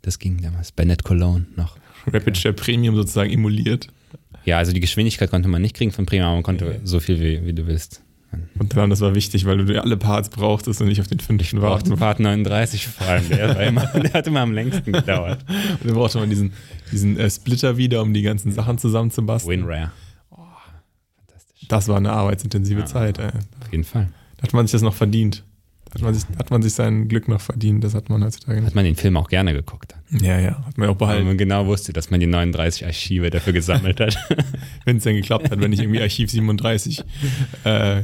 Das 0.02 0.20
ging 0.20 0.42
damals 0.42 0.72
bei 0.72 0.86
NetCologne 0.86 1.46
noch. 1.56 1.78
Rapid 2.12 2.38
Share 2.38 2.54
Premium 2.54 2.96
sozusagen 2.96 3.32
emuliert. 3.32 3.88
Ja, 4.46 4.58
also 4.60 4.72
die 4.72 4.80
Geschwindigkeit 4.80 5.30
konnte 5.30 5.50
man 5.50 5.62
nicht 5.62 5.76
kriegen 5.76 5.92
von 5.92 6.06
Prima, 6.06 6.26
aber 6.28 6.36
man 6.36 6.44
konnte 6.44 6.66
Ja. 6.66 6.72
so 6.84 7.00
viel 7.00 7.20
wie, 7.20 7.46
wie 7.46 7.54
du 7.54 7.68
willst. 7.68 8.02
Und 8.60 8.76
dann, 8.76 8.90
das 8.90 9.00
war 9.02 9.16
wichtig, 9.16 9.46
weil 9.46 9.66
du 9.66 9.82
alle 9.82 9.96
Parts 9.98 10.30
brauchtest 10.30 10.82
und 10.82 10.88
nicht 10.88 11.00
auf 11.02 11.08
den 11.08 11.20
fünften 11.20 11.62
warten. 11.62 11.96
Part 11.96 12.20
39 12.20 12.88
vor 12.88 13.08
allem. 13.08 13.28
Der, 13.30 13.56
war 13.56 13.64
immer, 13.64 13.86
der 13.88 14.14
hat 14.14 14.28
immer 14.28 14.42
am 14.42 14.52
längsten 14.54 14.92
gedauert. 14.92 15.44
Und 15.82 15.86
dann 15.86 15.94
brauchte 15.96 16.20
man 16.20 16.30
diesen, 16.30 16.52
diesen 16.92 17.18
äh, 17.18 17.30
Splitter 17.30 17.78
wieder, 17.78 18.02
um 18.02 18.14
die 18.14 18.22
ganzen 18.24 18.52
Sachen 18.52 18.78
zusammenzubasteln. 18.78 19.62
WinRare. 19.62 19.92
Das 21.70 21.88
war 21.88 21.98
eine 21.98 22.12
arbeitsintensive 22.12 22.82
Ja. 22.82 22.86
Zeit. 22.86 23.18
Ey. 23.18 23.28
Auf 23.62 23.72
jeden 23.72 23.84
Fall. 23.84 24.10
Da 24.38 24.44
hat 24.44 24.54
man 24.54 24.68
sich 24.68 24.72
das 24.74 24.82
noch 24.82 24.94
verdient. 24.94 25.44
Hat 25.93 26.02
man, 26.02 26.13
sich, 26.13 26.23
hat 26.38 26.52
man 26.52 26.62
sich 26.62 26.73
sein 26.73 27.08
Glück 27.08 27.28
noch 27.28 27.39
verdient, 27.41 27.84
das 27.84 27.93
hat 27.93 28.10
man 28.10 28.23
heutzutage 28.23 28.58
nicht. 28.60 28.67
Hat 28.67 28.76
man 28.76 28.86
den 28.86 28.95
Film 28.95 29.15
auch 29.17 29.30
gerne 29.30 29.54
geguckt. 29.54 29.95
Ja, 30.12 30.39
ja, 30.39 30.65
hat 30.65 30.78
man 30.78 30.89
auch 30.89 30.93
Weil 30.93 31.08
behalten, 31.08 31.28
man 31.28 31.38
genau 31.38 31.65
wusste, 31.65 31.93
dass 31.93 32.10
man 32.12 32.19
die 32.19 32.28
39 32.28 32.86
Archive 32.86 33.30
dafür 33.30 33.54
gesammelt 33.54 34.00
hat. 34.00 34.17
wenn 34.86 34.97
es 34.97 35.04
dann 35.04 35.15
geklappt 35.15 35.50
hat, 35.50 35.60
wenn 35.62 35.69
nicht 35.69 35.82
irgendwie 35.82 36.02
Archiv 36.02 36.30
37 36.30 37.04
äh, 37.63 38.04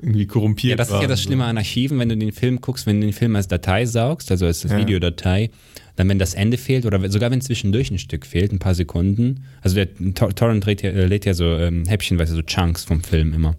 irgendwie 0.00 0.26
korrumpiert 0.26 0.70
Ja, 0.72 0.76
das 0.76 0.88
ist 0.88 0.94
war. 0.94 1.02
ja 1.02 1.08
das 1.08 1.20
und 1.20 1.22
so. 1.24 1.28
Schlimme 1.28 1.44
an 1.44 1.56
Archiven, 1.56 1.98
wenn 1.98 2.08
du 2.08 2.16
den 2.16 2.32
Film 2.32 2.60
guckst, 2.60 2.86
wenn 2.86 3.00
du 3.00 3.06
den 3.06 3.12
Film 3.12 3.36
als 3.36 3.48
Datei 3.48 3.86
saugst, 3.86 4.30
also 4.30 4.46
als 4.46 4.62
Ja. 4.64 4.76
Videodatei, 4.76 5.50
dann 5.96 6.08
wenn 6.08 6.18
das 6.18 6.34
Ende 6.34 6.56
fehlt 6.58 6.84
oder 6.86 7.08
sogar 7.10 7.30
wenn 7.30 7.40
zwischendurch 7.40 7.90
ein 7.90 7.98
Stück 7.98 8.26
fehlt, 8.26 8.52
ein 8.52 8.58
paar 8.58 8.74
Sekunden, 8.74 9.44
also 9.62 9.76
der 9.76 9.88
Tor- 10.14 10.34
Torrent 10.34 10.66
lädt 10.66 10.82
ja, 10.82 10.90
äh, 10.90 11.06
lädt 11.06 11.24
ja 11.24 11.34
so 11.34 11.44
ähm, 11.56 11.84
häppchenweise 11.86 12.34
so 12.34 12.42
Chunks 12.42 12.84
vom 12.84 13.02
Film 13.02 13.32
immer. 13.32 13.56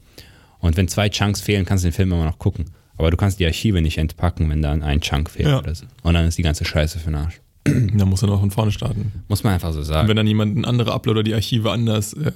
Und 0.60 0.78
wenn 0.78 0.88
zwei 0.88 1.10
Chunks 1.10 1.42
fehlen, 1.42 1.64
kannst 1.66 1.84
du 1.84 1.90
den 1.90 1.94
Film 1.94 2.12
immer 2.12 2.26
noch 2.26 2.40
gucken. 2.40 2.66
Aber 2.98 3.12
du 3.12 3.18
kannst 3.18 3.40
die 3.40 3.46
Archive 3.46 3.82
nicht 3.82 3.98
entpacken, 3.98 4.50
wenn 4.50 4.62
da 4.62 4.72
ein 4.72 5.02
Chunk 5.02 5.30
fehlt 5.30 5.50
Ja. 5.50 5.60
oder 5.60 5.76
so. 5.76 5.86
Und 6.04 6.14
dann 6.14 6.26
ist 6.28 6.38
die 6.38 6.44
ganze 6.44 6.64
Scheiße 6.66 7.00
für 7.00 7.06
den 7.12 7.16
Arsch. 7.16 7.42
Da 7.66 8.06
muss 8.06 8.22
er 8.22 8.28
noch 8.28 8.40
von 8.40 8.52
vorne 8.52 8.72
starten. 8.72 9.12
Muss 9.28 9.44
man 9.44 9.54
einfach 9.54 9.74
so 9.74 9.80
Und 9.80 9.86
sagen. 9.86 10.08
wenn 10.08 10.16
dann 10.16 10.28
jemand, 10.28 10.56
ein 10.56 10.66
anderer 10.66 10.94
Uploader 10.94 11.24
die 11.24 11.34
Archive 11.34 11.72
anders, 11.72 12.14
äh, 12.14 12.32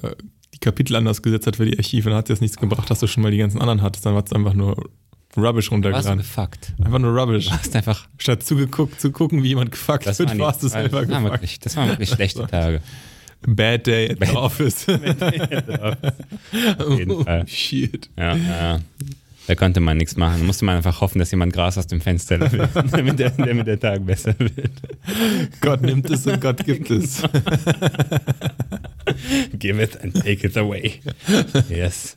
die 0.53 0.57
Kapitel 0.59 0.95
anders 0.95 1.21
gesetzt 1.21 1.45
hat 1.47 1.55
für 1.57 1.65
die 1.65 1.77
Archive, 1.77 2.09
dann 2.09 2.17
hat 2.17 2.29
das 2.29 2.41
nichts 2.41 2.57
gebracht, 2.57 2.89
dass 2.89 2.99
du 2.99 3.07
schon 3.07 3.21
mal 3.23 3.31
die 3.31 3.37
ganzen 3.37 3.61
anderen 3.61 3.81
hattest. 3.83 4.05
Dann 4.05 4.15
war 4.15 4.23
es 4.25 4.33
einfach 4.33 4.53
nur 4.55 4.75
Rubbish 5.37 5.67
Was 5.67 5.71
runtergeladen. 5.71 6.17
befuckt. 6.17 6.73
Einfach 6.83 6.97
nur 6.97 7.15
Rubbish. 7.15 7.45
Du 7.45 7.51
hast 7.51 7.75
einfach. 7.75 8.07
Statt 8.17 8.41
zugeguckt, 8.43 8.99
zu 8.99 9.11
gucken, 9.11 9.43
wie 9.43 9.49
jemand 9.49 9.71
gefuckt 9.71 10.07
Das 10.07 10.17
wird, 10.17 10.35
warst 10.39 10.63
du 10.63 10.65
das, 10.65 10.73
selber 10.73 11.01
das, 11.01 11.09
waren 11.11 11.23
gefuckt. 11.23 11.33
wirklich, 11.41 11.59
das 11.59 11.75
waren 11.77 11.89
wirklich 11.89 12.09
schlechte 12.09 12.47
Tage. 12.51 12.81
Bad 13.47 13.85
day 13.87 14.09
at 14.11 14.17
the 14.27 14.35
office. 14.35 14.85
Auf 14.89 14.99
jeden 16.99 17.23
Fall. 17.23 17.43
Oh, 17.43 17.47
shit. 17.47 18.09
Ja, 18.17 18.35
ja. 18.35 18.79
Da 19.49 19.55
konnte 19.55 19.79
man 19.79 19.97
nichts 19.97 20.15
machen. 20.15 20.41
Da 20.41 20.45
musste 20.45 20.63
man 20.63 20.75
einfach 20.75 21.01
hoffen, 21.01 21.17
dass 21.17 21.31
jemand 21.31 21.53
Gras 21.53 21.75
aus 21.79 21.87
dem 21.87 22.01
Fenster 22.01 22.37
lässt, 22.37 22.55
damit 22.91 23.17
der, 23.17 23.31
damit 23.31 23.65
der 23.65 23.79
Tag 23.79 24.05
besser 24.05 24.35
wird. 24.37 24.69
Gott 25.59 25.81
nimmt 25.81 26.07
es 26.07 26.27
und 26.27 26.39
Gott 26.39 26.63
gibt 26.63 26.91
es. 26.91 27.23
Give 29.57 29.81
it 29.81 29.99
and 30.03 30.13
take 30.13 30.45
it 30.45 30.55
away. 30.55 30.99
Yes. 31.67 32.15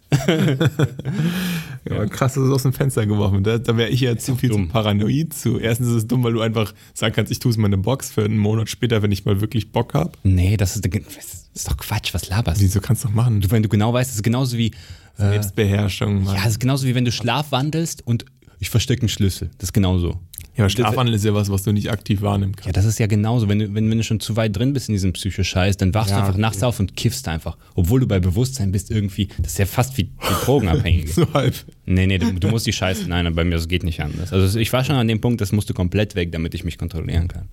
Ja, 1.88 2.04
krass, 2.04 2.34
dass 2.34 2.44
es 2.44 2.50
aus 2.50 2.64
dem 2.64 2.74
Fenster 2.74 3.06
geworfen. 3.06 3.42
Da, 3.42 3.56
da 3.56 3.78
wäre 3.78 3.88
ich 3.88 4.02
ja 4.02 4.14
zu 4.18 4.36
viel 4.36 4.50
dumm. 4.50 4.66
zu 4.66 4.72
paranoid 4.72 5.32
zu. 5.32 5.58
Erstens 5.58 5.88
ist 5.88 5.94
es 5.94 6.06
dumm, 6.06 6.22
weil 6.22 6.34
du 6.34 6.42
einfach 6.42 6.74
sagen 6.92 7.14
kannst, 7.14 7.32
ich 7.32 7.38
tue 7.38 7.50
es 7.50 7.56
mal 7.56 7.68
in 7.68 7.72
eine 7.72 7.82
Box 7.82 8.12
für 8.12 8.24
einen 8.24 8.36
Monat 8.36 8.68
später, 8.68 9.00
wenn 9.00 9.10
ich 9.10 9.24
mal 9.24 9.40
wirklich 9.40 9.72
Bock 9.72 9.94
habe. 9.94 10.12
Nee, 10.22 10.58
das 10.58 10.76
ist, 10.76 10.84
das 10.84 11.46
ist 11.54 11.70
doch 11.70 11.78
Quatsch. 11.78 12.12
Was 12.12 12.28
laberst 12.28 12.60
du? 12.60 12.64
Wieso 12.64 12.80
kannst 12.80 13.04
du 13.04 13.08
doch 13.08 13.14
machen? 13.14 13.40
Du, 13.40 13.50
wenn 13.50 13.62
du 13.62 13.70
genau 13.70 13.94
weißt, 13.94 14.10
das 14.10 14.16
ist 14.16 14.22
genauso 14.22 14.58
wie, 14.58 14.72
Selbstbeherrschung, 15.16 16.24
Mann. 16.24 16.34
ja, 16.36 16.42
das 16.42 16.52
ist 16.52 16.60
genauso 16.60 16.86
wie 16.86 16.94
wenn 16.94 17.04
du 17.04 17.12
schlafwandelst 17.12 18.06
und 18.06 18.24
ich 18.58 18.70
verstecke 18.70 19.02
einen 19.02 19.08
Schlüssel. 19.08 19.50
Das 19.58 19.68
ist 19.70 19.72
genauso. 19.72 20.20
Ja, 20.54 20.64
aber 20.64 20.70
Schlafwandel 20.70 21.14
ist 21.14 21.24
ja 21.24 21.32
was, 21.32 21.50
was 21.50 21.62
du 21.62 21.72
nicht 21.72 21.90
aktiv 21.90 22.20
wahrnehmen 22.20 22.54
kannst. 22.54 22.66
Ja, 22.66 22.72
das 22.72 22.84
ist 22.84 22.98
ja 22.98 23.06
genauso. 23.06 23.48
Wenn 23.48 23.58
du, 23.58 23.74
wenn, 23.74 23.90
wenn 23.90 23.96
du 23.96 24.04
schon 24.04 24.20
zu 24.20 24.36
weit 24.36 24.54
drin 24.54 24.74
bist 24.74 24.88
in 24.88 24.92
diesem 24.92 25.14
Psychoscheiß, 25.14 25.78
dann 25.78 25.94
wachst 25.94 26.10
Ja, 26.10 26.16
du 26.16 26.20
einfach 26.20 26.34
okay. 26.34 26.42
nachts 26.42 26.62
auf 26.62 26.78
und 26.78 26.94
kiffst 26.94 27.26
einfach. 27.26 27.56
Obwohl 27.74 28.00
du 28.00 28.06
bei 28.06 28.20
Bewusstsein 28.20 28.70
bist 28.70 28.90
irgendwie. 28.90 29.28
Das 29.38 29.52
ist 29.52 29.58
ja 29.58 29.64
fast 29.66 29.96
wie, 29.96 30.10
wie 30.20 30.44
Drogenabhängige. 30.44 31.08
So 31.12 31.32
halb. 31.32 31.54
Nee, 31.86 32.06
nee, 32.06 32.18
du, 32.18 32.32
du 32.34 32.48
musst 32.48 32.66
die 32.66 32.72
Scheiße. 32.74 33.08
Nein, 33.08 33.34
bei 33.34 33.44
mir 33.44 33.54
das 33.56 33.66
geht 33.66 33.82
nicht 33.82 34.00
anders. 34.02 34.32
Also 34.32 34.58
ich 34.58 34.70
war 34.74 34.84
schon 34.84 34.96
an 34.96 35.08
dem 35.08 35.20
Punkt, 35.22 35.40
das 35.40 35.52
musste 35.52 35.72
komplett 35.72 36.14
weg, 36.14 36.30
damit 36.32 36.54
ich 36.54 36.64
mich 36.64 36.76
kontrollieren 36.76 37.28
kann. 37.28 37.48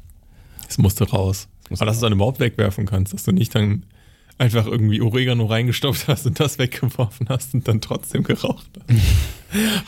Es 0.68 0.78
musste 0.78 1.10
raus. 1.10 1.48
muss 1.70 1.80
aber 1.82 1.88
dass 1.88 1.96
du 2.00 2.06
es 2.06 2.10
dann 2.10 2.14
überhaupt 2.14 2.42
wegwerfen 2.42 2.86
kannst, 2.86 3.14
dass 3.14 3.24
du 3.24 3.32
nicht 3.32 3.56
dann 3.56 3.84
einfach 4.40 4.66
irgendwie 4.66 5.02
Oregano 5.02 5.46
reingestopft 5.46 6.08
hast 6.08 6.26
und 6.26 6.40
das 6.40 6.58
weggeworfen 6.58 7.28
hast 7.30 7.54
und 7.54 7.68
dann 7.68 7.82
trotzdem 7.82 8.24
geraucht 8.24 8.68
hast. 8.88 9.00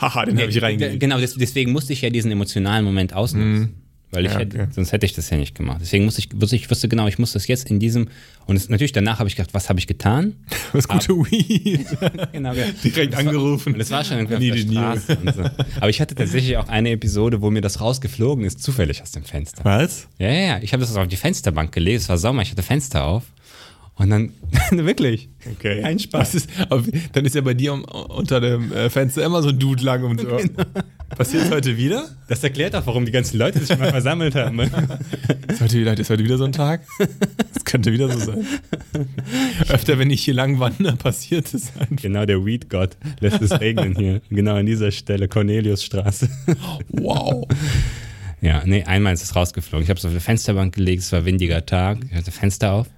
Haha, 0.00 0.24
den 0.26 0.38
habe 0.40 0.50
ich 0.50 0.60
reingelegt. 0.62 1.00
Genau, 1.00 1.18
des- 1.18 1.34
deswegen 1.34 1.72
musste 1.72 1.92
ich 1.92 2.02
ja 2.02 2.10
diesen 2.10 2.30
emotionalen 2.30 2.84
Moment 2.84 3.12
ausnutzen. 3.14 3.74
Weil 4.14 4.26
ich 4.26 4.32
Ja, 4.32 4.40
hätte, 4.40 4.60
okay. 4.60 4.68
sonst 4.72 4.92
hätte 4.92 5.06
ich 5.06 5.14
das 5.14 5.30
ja 5.30 5.38
nicht 5.38 5.54
gemacht. 5.54 5.78
Deswegen 5.80 6.04
musste 6.04 6.20
ich, 6.20 6.28
wusste 6.38 6.54
ich 6.54 6.70
wusste 6.70 6.86
genau, 6.86 7.06
ich 7.08 7.18
muss 7.18 7.32
das 7.32 7.46
jetzt 7.46 7.70
in 7.70 7.80
diesem, 7.80 8.08
und 8.44 8.56
es, 8.56 8.68
natürlich 8.68 8.92
danach 8.92 9.20
habe 9.20 9.28
ich 9.30 9.36
gedacht, 9.36 9.54
was 9.54 9.70
habe 9.70 9.78
ich 9.78 9.86
getan? 9.86 10.34
Das 10.74 10.86
gute 10.86 11.14
Weed. 11.14 11.86
Genau, 12.32 12.52
genau. 12.52 12.66
Direkt 12.84 13.14
angerufen. 13.14 13.72
Und 13.72 13.80
es 13.80 13.90
war 13.90 14.04
schon 14.04 14.18
irgendwie 14.18 14.52
auf 14.52 14.58
der. 14.66 15.00
Straße 15.00 15.18
so. 15.34 15.64
Aber 15.80 15.88
ich 15.88 15.98
hatte 16.02 16.14
tatsächlich 16.14 16.58
auch 16.58 16.68
eine 16.68 16.90
Episode, 16.90 17.40
wo 17.40 17.50
mir 17.50 17.62
das 17.62 17.80
rausgeflogen 17.80 18.44
ist, 18.44 18.62
zufällig 18.62 19.00
aus 19.00 19.12
dem 19.12 19.24
Fenster. 19.24 19.64
Was? 19.64 20.08
Ja, 20.18 20.28
ja, 20.28 20.40
ja. 20.46 20.58
Ich 20.60 20.74
habe 20.74 20.82
das 20.82 20.94
auf 20.94 21.08
die 21.08 21.16
Fensterbank 21.16 21.72
gelegt, 21.72 22.02
es 22.02 22.08
war 22.10 22.18
Sommer, 22.18 22.42
ich 22.42 22.50
hatte 22.50 22.62
Fenster 22.62 23.04
auf. 23.04 23.22
Und 23.96 24.10
dann, 24.10 24.32
wirklich. 24.70 25.28
Okay. 25.58 25.82
Kein 25.82 25.98
Spaß. 25.98 26.34
Ist, 26.34 26.50
dann 27.12 27.24
ist 27.24 27.34
ja 27.34 27.40
bei 27.42 27.54
dir 27.54 27.72
unter 27.72 28.40
dem 28.40 28.72
äh, 28.72 28.90
Fenster 28.90 29.24
immer 29.24 29.42
so 29.42 29.50
ein 29.50 29.58
Dude 29.58 29.84
lang 29.84 30.04
und 30.04 30.20
so. 30.20 30.36
Genau. 30.36 30.64
Passiert 31.16 31.50
heute 31.50 31.76
wieder? 31.76 32.08
Das 32.26 32.42
erklärt 32.42 32.74
auch, 32.74 32.86
warum 32.86 33.04
die 33.04 33.12
ganzen 33.12 33.38
Leute 33.38 33.58
sich 33.58 33.78
mal 33.78 33.90
versammelt 33.90 34.34
haben. 34.34 34.58
Ist 35.48 35.60
heute 35.60 35.74
wieder, 35.74 35.98
ist 35.98 36.08
heute 36.08 36.24
wieder 36.24 36.38
so 36.38 36.44
ein 36.44 36.52
Tag? 36.52 36.80
Das 37.52 37.64
könnte 37.66 37.92
wieder 37.92 38.08
so 38.08 38.18
sein. 38.18 38.46
Öfter, 39.68 39.98
wenn 39.98 40.10
ich 40.10 40.24
hier 40.24 40.32
lang 40.32 40.58
wandere, 40.58 40.96
passiert 40.96 41.52
es 41.52 41.72
einfach. 41.78 42.02
genau, 42.02 42.24
der 42.24 42.44
Weed-Gott 42.44 42.96
lässt 43.20 43.42
es 43.42 43.60
regnen 43.60 43.94
hier. 43.94 44.22
Genau 44.30 44.54
an 44.54 44.64
dieser 44.64 44.90
Stelle, 44.90 45.28
Corneliusstraße. 45.28 46.30
Wow. 46.88 47.46
Ja, 48.40 48.62
nee, 48.64 48.82
einmal 48.84 49.12
ist 49.12 49.22
es 49.22 49.36
rausgeflogen. 49.36 49.84
Ich 49.84 49.90
habe 49.90 49.98
es 49.98 50.04
auf 50.06 50.12
die 50.12 50.20
Fensterbank 50.20 50.74
gelegt, 50.74 51.02
es 51.02 51.12
war 51.12 51.26
windiger 51.26 51.64
Tag, 51.66 51.98
ich 52.10 52.16
hatte 52.16 52.30
Fenster 52.30 52.72
auf. 52.72 52.88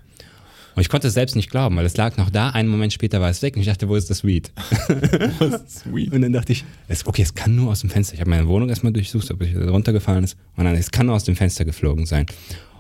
Und 0.74 0.80
ich 0.80 0.88
konnte 0.88 1.08
es 1.08 1.14
selbst 1.14 1.36
nicht 1.36 1.50
glauben, 1.50 1.76
weil 1.76 1.86
es 1.86 1.96
lag 1.96 2.16
noch 2.16 2.30
da, 2.30 2.50
einen 2.50 2.68
Moment 2.68 2.92
später 2.92 3.20
war 3.20 3.30
es 3.30 3.42
weg 3.42 3.54
und 3.54 3.60
ich 3.60 3.68
dachte, 3.68 3.88
wo 3.88 3.94
ist 3.94 4.10
das 4.10 4.24
Weed? 4.24 4.52
Sweet. 5.68 6.12
Und 6.12 6.22
dann 6.22 6.32
dachte 6.32 6.52
ich, 6.52 6.64
es, 6.88 7.06
okay, 7.06 7.22
es 7.22 7.34
kann 7.34 7.54
nur 7.54 7.70
aus 7.70 7.80
dem 7.80 7.90
Fenster. 7.90 8.14
Ich 8.14 8.20
habe 8.20 8.30
meine 8.30 8.48
Wohnung 8.48 8.68
erstmal 8.68 8.92
durchsucht, 8.92 9.30
ob 9.30 9.40
es 9.42 9.54
runtergefallen 9.56 10.24
ist. 10.24 10.36
Und 10.56 10.64
dann, 10.64 10.74
es 10.74 10.90
kann 10.90 11.06
nur 11.06 11.14
aus 11.14 11.24
dem 11.24 11.36
Fenster 11.36 11.64
geflogen 11.64 12.06
sein. 12.06 12.26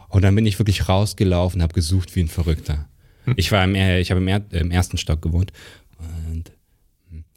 Und 0.08 0.22
dann 0.22 0.34
bin 0.34 0.46
ich 0.46 0.58
wirklich 0.58 0.88
rausgelaufen, 0.88 1.62
habe 1.62 1.74
gesucht 1.74 2.14
wie 2.16 2.20
ein 2.20 2.28
Verrückter. 2.28 2.88
Ich 3.36 3.52
war 3.52 3.64
im, 3.64 3.74
ich 3.74 4.10
habe 4.10 4.20
im, 4.20 4.44
im 4.50 4.70
ersten 4.70 4.98
Stock 4.98 5.22
gewohnt 5.22 5.52
und 5.98 6.52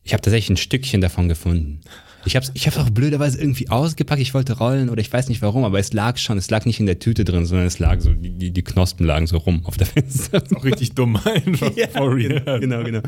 ich 0.03 0.13
habe 0.13 0.21
tatsächlich 0.21 0.49
ein 0.49 0.57
Stückchen 0.57 1.01
davon 1.01 1.27
gefunden. 1.27 1.81
Ich 2.27 2.35
habe 2.35 2.45
es 2.45 2.51
ich 2.53 2.67
hab's 2.67 2.77
auch 2.77 2.89
blöderweise 2.89 3.39
irgendwie 3.39 3.69
ausgepackt. 3.69 4.21
Ich 4.21 4.33
wollte 4.33 4.57
rollen 4.57 4.89
oder 4.89 4.99
ich 4.99 5.11
weiß 5.11 5.29
nicht 5.29 5.41
warum, 5.41 5.63
aber 5.63 5.79
es 5.79 5.93
lag 5.93 6.17
schon. 6.17 6.37
Es 6.37 6.49
lag 6.49 6.65
nicht 6.65 6.79
in 6.81 6.85
der 6.85 6.99
Tüte 6.99 7.23
drin, 7.23 7.45
sondern 7.45 7.65
es 7.65 7.79
lag 7.79 8.01
so, 8.01 8.11
die, 8.11 8.51
die, 8.51 8.63
Knospen 8.63 9.05
lagen 9.05 9.27
so 9.27 9.37
rum 9.37 9.61
auf 9.65 9.77
der 9.77 9.87
Fenster. 9.87 10.43
Auch 10.53 10.65
richtig 10.65 10.91
dumm 10.93 11.15
einfach. 11.23 11.71
Ja, 11.77 11.87
real. 11.95 12.59
genau, 12.59 12.83
genau. 12.83 12.99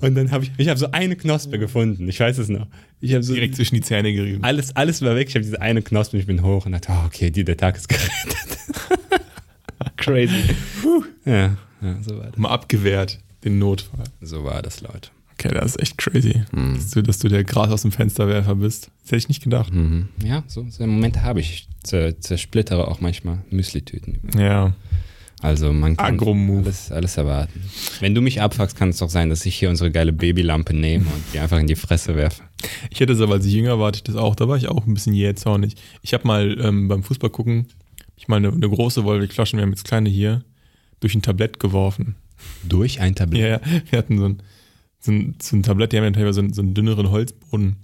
Und 0.00 0.14
dann 0.14 0.30
habe 0.30 0.44
ich, 0.44 0.52
ich 0.56 0.68
habe 0.68 0.80
so 0.80 0.90
eine 0.92 1.14
Knospe 1.14 1.58
gefunden. 1.58 2.08
Ich 2.08 2.18
weiß 2.18 2.38
es 2.38 2.48
noch. 2.48 2.66
Ich 3.00 3.12
habe 3.12 3.22
so 3.22 3.34
Direkt 3.34 3.56
zwischen 3.56 3.74
die 3.74 3.82
Zähne 3.82 4.14
gerieben. 4.14 4.42
alles, 4.42 4.74
alles 4.74 5.02
war 5.02 5.14
weg. 5.14 5.28
Ich 5.28 5.34
habe 5.34 5.44
diese 5.44 5.60
eine 5.60 5.82
Knospe 5.82 6.16
und 6.16 6.20
ich 6.20 6.26
bin 6.26 6.42
hoch 6.42 6.64
und 6.64 6.72
dachte, 6.72 6.88
oh, 6.90 7.06
okay, 7.06 7.30
die, 7.30 7.44
der 7.44 7.58
Tag 7.58 7.76
ist 7.76 7.88
gerettet. 7.90 8.58
Crazy. 9.98 10.56
Ja, 11.26 11.56
ja, 11.82 12.02
so 12.02 12.16
war 12.16 12.30
das. 12.30 12.38
Mal 12.38 12.48
abgewehrt, 12.48 13.18
den 13.44 13.58
Notfall. 13.58 14.04
So 14.22 14.42
war 14.44 14.62
das, 14.62 14.80
Leute. 14.80 15.10
Okay, 15.44 15.54
das 15.54 15.76
ist 15.76 15.82
echt 15.82 15.98
crazy. 15.98 16.42
Dass, 16.52 16.90
du, 16.90 17.02
dass 17.02 17.18
du 17.18 17.28
der 17.28 17.42
Gras 17.44 17.70
aus 17.70 17.82
dem 17.82 17.92
Fensterwerfer 17.92 18.54
bist. 18.54 18.90
Das 19.02 19.12
hätte 19.12 19.16
ich 19.16 19.28
nicht 19.28 19.42
gedacht. 19.42 19.72
Mhm. 19.72 20.08
Ja, 20.24 20.44
so, 20.46 20.64
so 20.68 20.86
Momente 20.86 21.22
habe 21.22 21.40
ich. 21.40 21.52
Ich 21.52 21.68
zer, 21.82 22.20
zersplittere 22.20 22.86
auch 22.86 23.00
manchmal 23.00 23.38
Müsli-Tüten. 23.50 24.20
Ja. 24.38 24.74
Also 25.40 25.72
man 25.72 25.96
kann 25.96 26.20
alles, 26.20 26.92
alles 26.92 27.16
erwarten. 27.16 27.60
Wenn 27.98 28.14
du 28.14 28.20
mich 28.20 28.40
abfuckst, 28.40 28.76
kann 28.76 28.90
es 28.90 28.98
doch 28.98 29.10
sein, 29.10 29.28
dass 29.28 29.44
ich 29.44 29.56
hier 29.56 29.70
unsere 29.70 29.90
geile 29.90 30.12
Babylampe 30.12 30.72
nehme 30.72 31.06
und 31.06 31.24
die 31.34 31.40
einfach 31.40 31.58
in 31.58 31.66
die 31.66 31.74
Fresse 31.74 32.14
werfe. 32.14 32.44
Ich 32.90 33.00
hätte 33.00 33.12
es 33.12 33.20
aber, 33.20 33.34
als 33.34 33.46
ich 33.46 33.52
jünger 33.52 33.80
war, 33.80 33.92
ich 33.92 34.04
das 34.04 34.14
auch. 34.14 34.36
Da 34.36 34.46
war 34.46 34.56
ich 34.56 34.68
auch 34.68 34.86
ein 34.86 34.94
bisschen 34.94 35.14
jähzornig. 35.14 35.74
Ich 36.02 36.14
habe 36.14 36.28
mal 36.28 36.56
ähm, 36.60 36.86
beim 36.86 37.02
Fußball 37.02 37.30
gucken, 37.30 37.66
ich 38.16 38.28
mal 38.28 38.36
eine, 38.36 38.52
eine 38.52 38.68
große 38.68 39.02
Wolke 39.02 39.26
Flaschen, 39.34 39.58
wir 39.58 39.64
haben 39.64 39.72
jetzt 39.72 39.84
kleine 39.84 40.08
hier, 40.08 40.44
durch 41.00 41.16
ein 41.16 41.22
Tablett 41.22 41.58
geworfen. 41.58 42.14
Durch 42.62 43.00
ein 43.00 43.16
Tablett. 43.16 43.40
Ja, 43.40 43.48
ja. 43.48 43.60
Wir 43.90 43.98
hatten 43.98 44.18
so 44.18 44.26
ein, 44.26 44.42
so 45.04 45.12
ein, 45.12 45.34
so 45.42 45.56
ein 45.56 45.62
Tablett, 45.62 45.92
die 45.92 45.98
haben 45.98 46.04
ja 46.04 46.10
teilweise 46.12 46.34
so 46.36 46.40
einen, 46.42 46.52
so 46.52 46.62
einen 46.62 46.74
dünneren 46.74 47.10
Holzboden. 47.10 47.76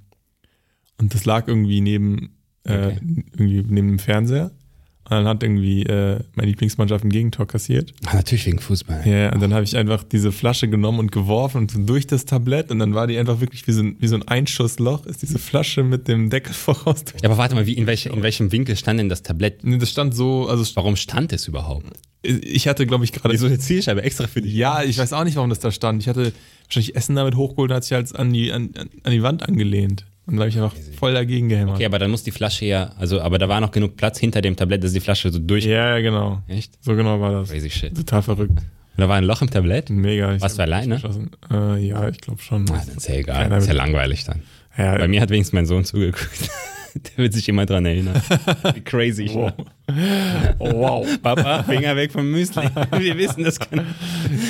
Und 0.99 1.15
das 1.15 1.25
lag 1.25 1.47
irgendwie 1.49 1.81
neben, 1.81 2.31
äh, 2.65 2.87
Okay. 2.89 2.99
irgendwie 3.37 3.63
neben 3.69 3.89
dem 3.89 3.99
Fernseher. 3.99 4.51
Und 5.05 5.13
dann 5.13 5.27
hat 5.27 5.43
irgendwie 5.43 5.85
äh, 5.85 6.21
meine 6.35 6.49
Lieblingsmannschaft 6.51 7.03
ein 7.03 7.09
Gegentor 7.09 7.47
kassiert. 7.47 7.95
Ah, 8.05 8.17
natürlich 8.17 8.45
wegen 8.45 8.59
Fußball. 8.59 9.09
Ja, 9.09 9.33
und 9.33 9.41
dann 9.41 9.55
habe 9.55 9.65
ich 9.65 9.75
einfach 9.75 10.05
diese 10.05 10.33
Flasche 10.33 10.69
genommen 10.69 10.99
und 10.99 11.13
geworfen 11.13 11.63
und 11.63 11.71
so 11.71 11.79
durch 11.81 12.07
das 12.07 12.27
Tablett 12.27 12.71
und 12.71 12.79
dann 12.79 12.93
war 12.95 13.07
die 13.07 13.17
einfach 13.17 13.41
wirklich 13.41 13.67
wie 13.67 13.73
so 13.73 13.83
ein, 13.83 13.97
wie 14.01 14.07
so 14.07 14.17
ein 14.17 14.29
Einschussloch, 14.29 15.07
ist 15.07 15.23
diese 15.23 15.39
Flasche 15.39 15.83
mit 15.83 16.09
dem 16.09 16.29
Deckel 16.29 16.53
voraus. 16.53 17.05
Ja, 17.23 17.31
aber 17.31 17.39
warte 17.39 17.55
mal, 17.55 17.67
wie, 17.67 17.73
in, 17.73 17.87
welche, 17.87 18.11
in 18.11 18.23
welchem 18.23 18.53
Winkel 18.53 18.77
stand 18.77 19.01
denn 19.01 19.09
das 19.09 19.23
Tablett? 19.23 19.65
Nee, 19.65 19.79
Das 19.79 19.91
stand 19.91 20.15
so, 20.15 20.47
also 20.47 20.65
Warum 20.77 20.95
stand 20.97 21.33
es 21.33 21.49
überhaupt? 21.49 21.87
ich 22.23 22.69
hatte, 22.69 22.85
glaube 22.87 23.05
ich, 23.05 23.13
gerade. 23.13 23.35
eine 23.39 23.59
Zielscheibe 23.59 24.03
extra 24.03 24.27
für 24.27 24.43
dich? 24.43 24.53
Ja, 24.53 24.83
ich 24.83 24.99
weiß 24.99 25.15
auch 25.15 25.25
nicht, 25.25 25.37
warum 25.37 25.49
das 25.49 25.61
da 25.61 25.71
stand. 25.71 26.03
Ich 26.03 26.09
hatte 26.09 26.33
wahrscheinlich 26.69 26.97
Essen 26.97 27.17
damit 27.17 27.37
hochgeholt 27.37 27.71
und 27.71 27.77
hat 27.77 27.85
sich 27.85 27.93
halt 27.93 28.15
an 28.15 28.33
die, 28.33 28.53
an, 28.53 28.71
an 29.03 29.13
die 29.13 29.23
Wand 29.23 29.47
angelehnt. 29.49 30.07
Und 30.27 30.35
dann 30.35 30.41
habe 30.41 30.51
ich 30.51 30.57
einfach 30.59 30.77
voll 30.99 31.15
dagegen 31.15 31.49
gehämmert. 31.49 31.77
Okay, 31.77 31.87
aber 31.87 31.99
dann 31.99 32.11
muss 32.11 32.23
die 32.23 32.33
Flasche 32.33 32.67
ja, 32.67 32.93
also, 32.99 33.21
aber 33.23 33.39
da 33.39 33.49
war 33.49 33.61
noch 33.61 33.71
genug 33.71 33.97
Platz 33.97 34.19
hinter 34.19 34.43
dem 34.43 34.57
Tablett, 34.57 34.85
dass 34.85 34.93
die 34.93 35.01
Flasche 35.01 35.31
so 35.33 35.39
durch. 35.39 35.65
Ja, 35.65 35.97
ja, 35.97 36.01
genau. 36.01 36.43
Echt? 36.49 36.75
So 36.85 36.95
genau 36.95 37.19
war 37.21 37.33
das. 37.33 37.51
Crazy 37.51 37.71
shit. 37.71 37.97
Total 37.97 38.23
verrückt. 38.23 38.59
Da 38.99 39.09
war 39.09 39.17
ein 39.17 39.25
Loch 39.25 39.41
im 39.43 39.49
Tablett? 39.49 39.91
Mega. 39.91 40.35
Ich 40.35 40.43
hab 40.43 40.51
für 40.51 40.63
alleine? 40.63 41.01
Äh, 41.51 41.87
ja, 41.87 42.09
ich 42.09 42.19
glaube 42.19 42.43
schon. 42.43 42.69
Ah, 42.71 42.83
dann 42.85 42.97
ist 42.97 43.09
ja 43.09 43.15
egal. 43.15 43.45
Keiner 43.45 43.59
ist 43.59 43.69
ja 43.69 43.73
langweilig 43.73 44.25
dann. 44.25 44.43
Ja, 44.77 44.99
Bei 44.99 45.09
mir 45.09 45.21
hat 45.21 45.31
wenigstens 45.31 45.55
mein 45.55 45.67
Sohn 45.67 45.85
zugeguckt. 45.85 46.51
Der 46.95 47.25
wird 47.25 47.33
sich 47.33 47.49
immer 47.49 47.65
dran 47.65 47.87
erinnern. 47.87 48.21
Wie 48.75 48.81
crazy 48.81 49.25
ich 49.25 49.35
war. 49.35 49.55
Oh, 50.59 50.73
wow. 50.73 51.07
Papa, 51.23 51.63
Finger 51.63 51.95
weg 51.97 52.11
vom 52.11 52.29
Müsli. 52.31 52.69
Wir 52.99 53.17
wissen, 53.17 53.45
das 53.45 53.61
kann. 53.61 53.87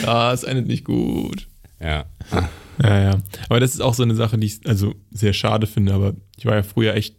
Das 0.05 0.45
endet 0.45 0.67
nicht 0.67 0.85
gut. 0.85 1.47
Ja. 1.81 2.07
Ja, 2.81 3.01
ja. 3.03 3.19
Aber 3.49 3.59
das 3.59 3.75
ist 3.75 3.81
auch 3.81 3.95
so 3.95 4.05
eine 4.05 4.15
Sache, 4.15 4.39
die 4.39 4.47
ich 4.47 4.61
also 4.65 4.95
sehr 5.11 5.33
schade 5.33 5.67
finde. 5.67 5.93
Aber 5.95 6.15
ich 6.37 6.47
war 6.47 6.55
ja 6.55 6.63
früher 6.63 6.95
echt, 6.95 7.17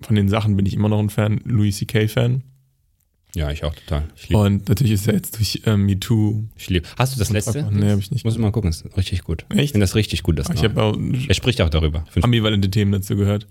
von 0.00 0.16
den 0.16 0.30
Sachen 0.30 0.56
bin 0.56 0.64
ich 0.64 0.72
immer 0.72 0.88
noch 0.88 0.98
ein 1.00 1.10
Fan, 1.10 1.42
Louis 1.44 1.76
C.K.-Fan. 1.76 2.40
Ja, 3.34 3.50
ich 3.50 3.62
auch 3.64 3.74
total. 3.74 4.04
Ich 4.16 4.30
liebe. 4.30 4.40
Und 4.40 4.70
natürlich 4.70 4.94
ist 4.94 5.06
er 5.06 5.12
jetzt 5.12 5.36
durch 5.36 5.60
ähm, 5.66 5.84
MeToo. 5.84 6.44
Ich 6.56 6.70
lieb. 6.70 6.86
Hast 6.96 7.14
du 7.14 7.18
das 7.18 7.28
letzte? 7.28 7.68
Nee, 7.70 7.90
hab 7.90 7.98
ich 7.98 8.10
nicht. 8.10 8.24
Muss 8.24 8.32
ich 8.32 8.40
mal 8.40 8.50
gucken, 8.52 8.70
ist 8.70 8.86
richtig 8.96 9.22
gut. 9.22 9.44
Echt? 9.50 9.64
Ich 9.64 9.72
finde 9.72 9.84
das 9.84 9.94
richtig 9.96 10.22
gut, 10.22 10.38
das 10.38 10.48
Ich 10.48 10.62
Neue. 10.62 10.70
habe 10.70 10.82
auch 10.82 10.96
Er 11.28 11.34
spricht 11.34 11.60
auch 11.60 11.68
darüber. 11.68 12.04
Ich 12.06 12.12
finde 12.12 12.24
ambivalente 12.24 12.70
Themen 12.70 12.92
dazu 12.92 13.16
gehört. 13.16 13.46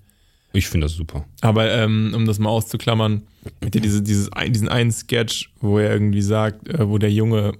ich 0.52 0.66
find 0.66 0.82
das 0.82 0.94
super. 0.94 1.26
Aber 1.42 1.70
ähm, 1.70 2.12
um 2.16 2.26
das 2.26 2.40
mal 2.40 2.50
auszuklammern, 2.50 3.22
hat 3.64 3.76
ja 3.76 3.80
diese, 3.80 4.02
dieses, 4.02 4.30
diesen 4.48 4.68
einen 4.68 4.90
Sketch, 4.90 5.52
wo 5.60 5.78
er 5.78 5.92
irgendwie 5.92 6.22
sagt, 6.22 6.66
äh, 6.66 6.88
wo 6.88 6.98
der 6.98 7.12
Junge 7.12 7.52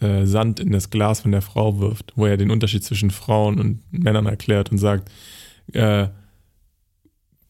äh, 0.00 0.26
Sand 0.26 0.60
in 0.60 0.72
das 0.72 0.90
Glas 0.90 1.20
von 1.20 1.32
der 1.32 1.42
Frau 1.42 1.78
wirft, 1.78 2.12
wo 2.16 2.26
er 2.26 2.36
den 2.36 2.50
Unterschied 2.50 2.84
zwischen 2.84 3.10
Frauen 3.10 3.60
und 3.60 3.80
Männern 3.90 4.26
erklärt 4.26 4.70
und 4.70 4.78
sagt, 4.78 5.10
äh, 5.72 6.08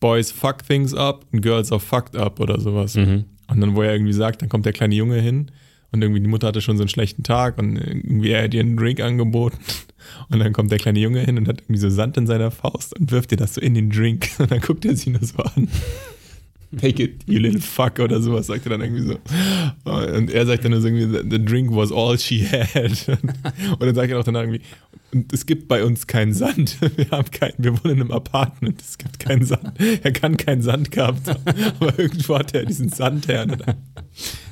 Boys 0.01 0.31
fuck 0.31 0.67
things 0.67 0.93
up 0.93 1.25
and 1.33 1.43
girls 1.43 1.73
are 1.73 1.81
fucked 1.81 2.17
up 2.17 2.39
oder 2.41 2.61
sowas. 2.61 2.95
Mhm. 2.95 3.25
Und 3.49 3.61
dann, 3.61 3.75
wo 3.75 3.83
er 3.83 3.93
irgendwie 3.93 4.13
sagt, 4.13 4.43
dann 4.43 4.49
kommt 4.49 4.67
der 4.67 4.73
kleine 4.73 4.95
Junge 4.95 5.21
hin 5.21 5.51
und 5.95 6.03
irgendwie 6.03 6.21
die 6.21 6.29
Mutter 6.29 6.49
hatte 6.49 6.61
schon 6.61 6.77
so 6.77 6.83
einen 6.83 6.89
schlechten 6.89 7.23
Tag 7.23 7.57
und 7.57 7.77
irgendwie 7.77 8.31
er 8.31 8.43
hat 8.45 8.53
ihr 8.53 8.61
einen 8.61 8.77
Drink 8.77 9.01
angeboten. 9.01 9.59
Und 10.29 10.39
dann 10.39 10.53
kommt 10.53 10.71
der 10.71 10.79
kleine 10.79 10.99
Junge 10.99 11.21
hin 11.21 11.39
und 11.39 11.49
hat 11.49 11.63
irgendwie 11.63 11.79
so 11.79 11.89
Sand 11.89 12.19
in 12.19 12.27
seiner 12.27 12.51
Faust 12.51 12.95
und 12.99 13.11
wirft 13.11 13.33
ihr 13.33 13.39
das 13.39 13.55
so 13.55 13.61
in 13.63 13.73
den 13.73 13.89
Drink. 13.89 14.29
Und 14.39 14.51
dann 14.51 14.61
guckt 14.61 14.85
er 14.85 14.95
sie 14.95 15.09
nur 15.09 15.25
so 15.25 15.39
an. 15.39 15.67
Take 16.81 17.03
it, 17.03 17.23
you 17.27 17.39
little 17.39 17.61
fuck 17.61 17.99
oder 17.99 18.21
sowas, 18.21 18.47
sagt 18.47 18.67
er 18.67 18.71
dann 18.71 18.81
irgendwie 18.81 19.03
so. 19.03 19.19
Und 19.91 20.31
er 20.31 20.47
sagt 20.47 20.65
dann 20.65 20.73
nur 20.73 20.81
so 20.81 20.89
irgendwie, 20.89 21.31
the 21.31 21.45
drink 21.45 21.75
was 21.75 21.93
all 21.93 22.19
she 22.19 22.47
had. 22.47 23.09
Und 23.09 23.81
dann 23.81 23.95
sagt 23.95 24.11
er 24.11 24.21
auch 24.21 24.25
dann 24.25 24.35
irgendwie, 24.35 24.63
und 25.13 25.33
es 25.33 25.47
gibt 25.47 25.69
bei 25.69 25.85
uns 25.85 26.07
keinen 26.07 26.35
Sand. 26.35 26.77
Wir 26.97 27.11
haben 27.11 27.31
keinen, 27.31 27.55
wir 27.59 27.73
wohnen 27.73 27.95
in 27.95 28.01
einem 28.01 28.11
Apartment, 28.11 28.81
es 28.81 28.99
gibt 28.99 29.21
keinen 29.21 29.45
Sand. 29.45 29.73
Er 30.03 30.13
kann 30.13 30.37
keinen 30.37 30.63
Sand 30.63 30.91
gehabt 30.91 31.29
haben. 31.29 31.43
Aber 31.79 31.97
irgendwo 31.99 32.37
hat 32.37 32.53
er 32.53 32.65
diesen 32.65 32.89
Sand 32.89 33.29
her. 33.29 33.47
Dann, 33.47 33.77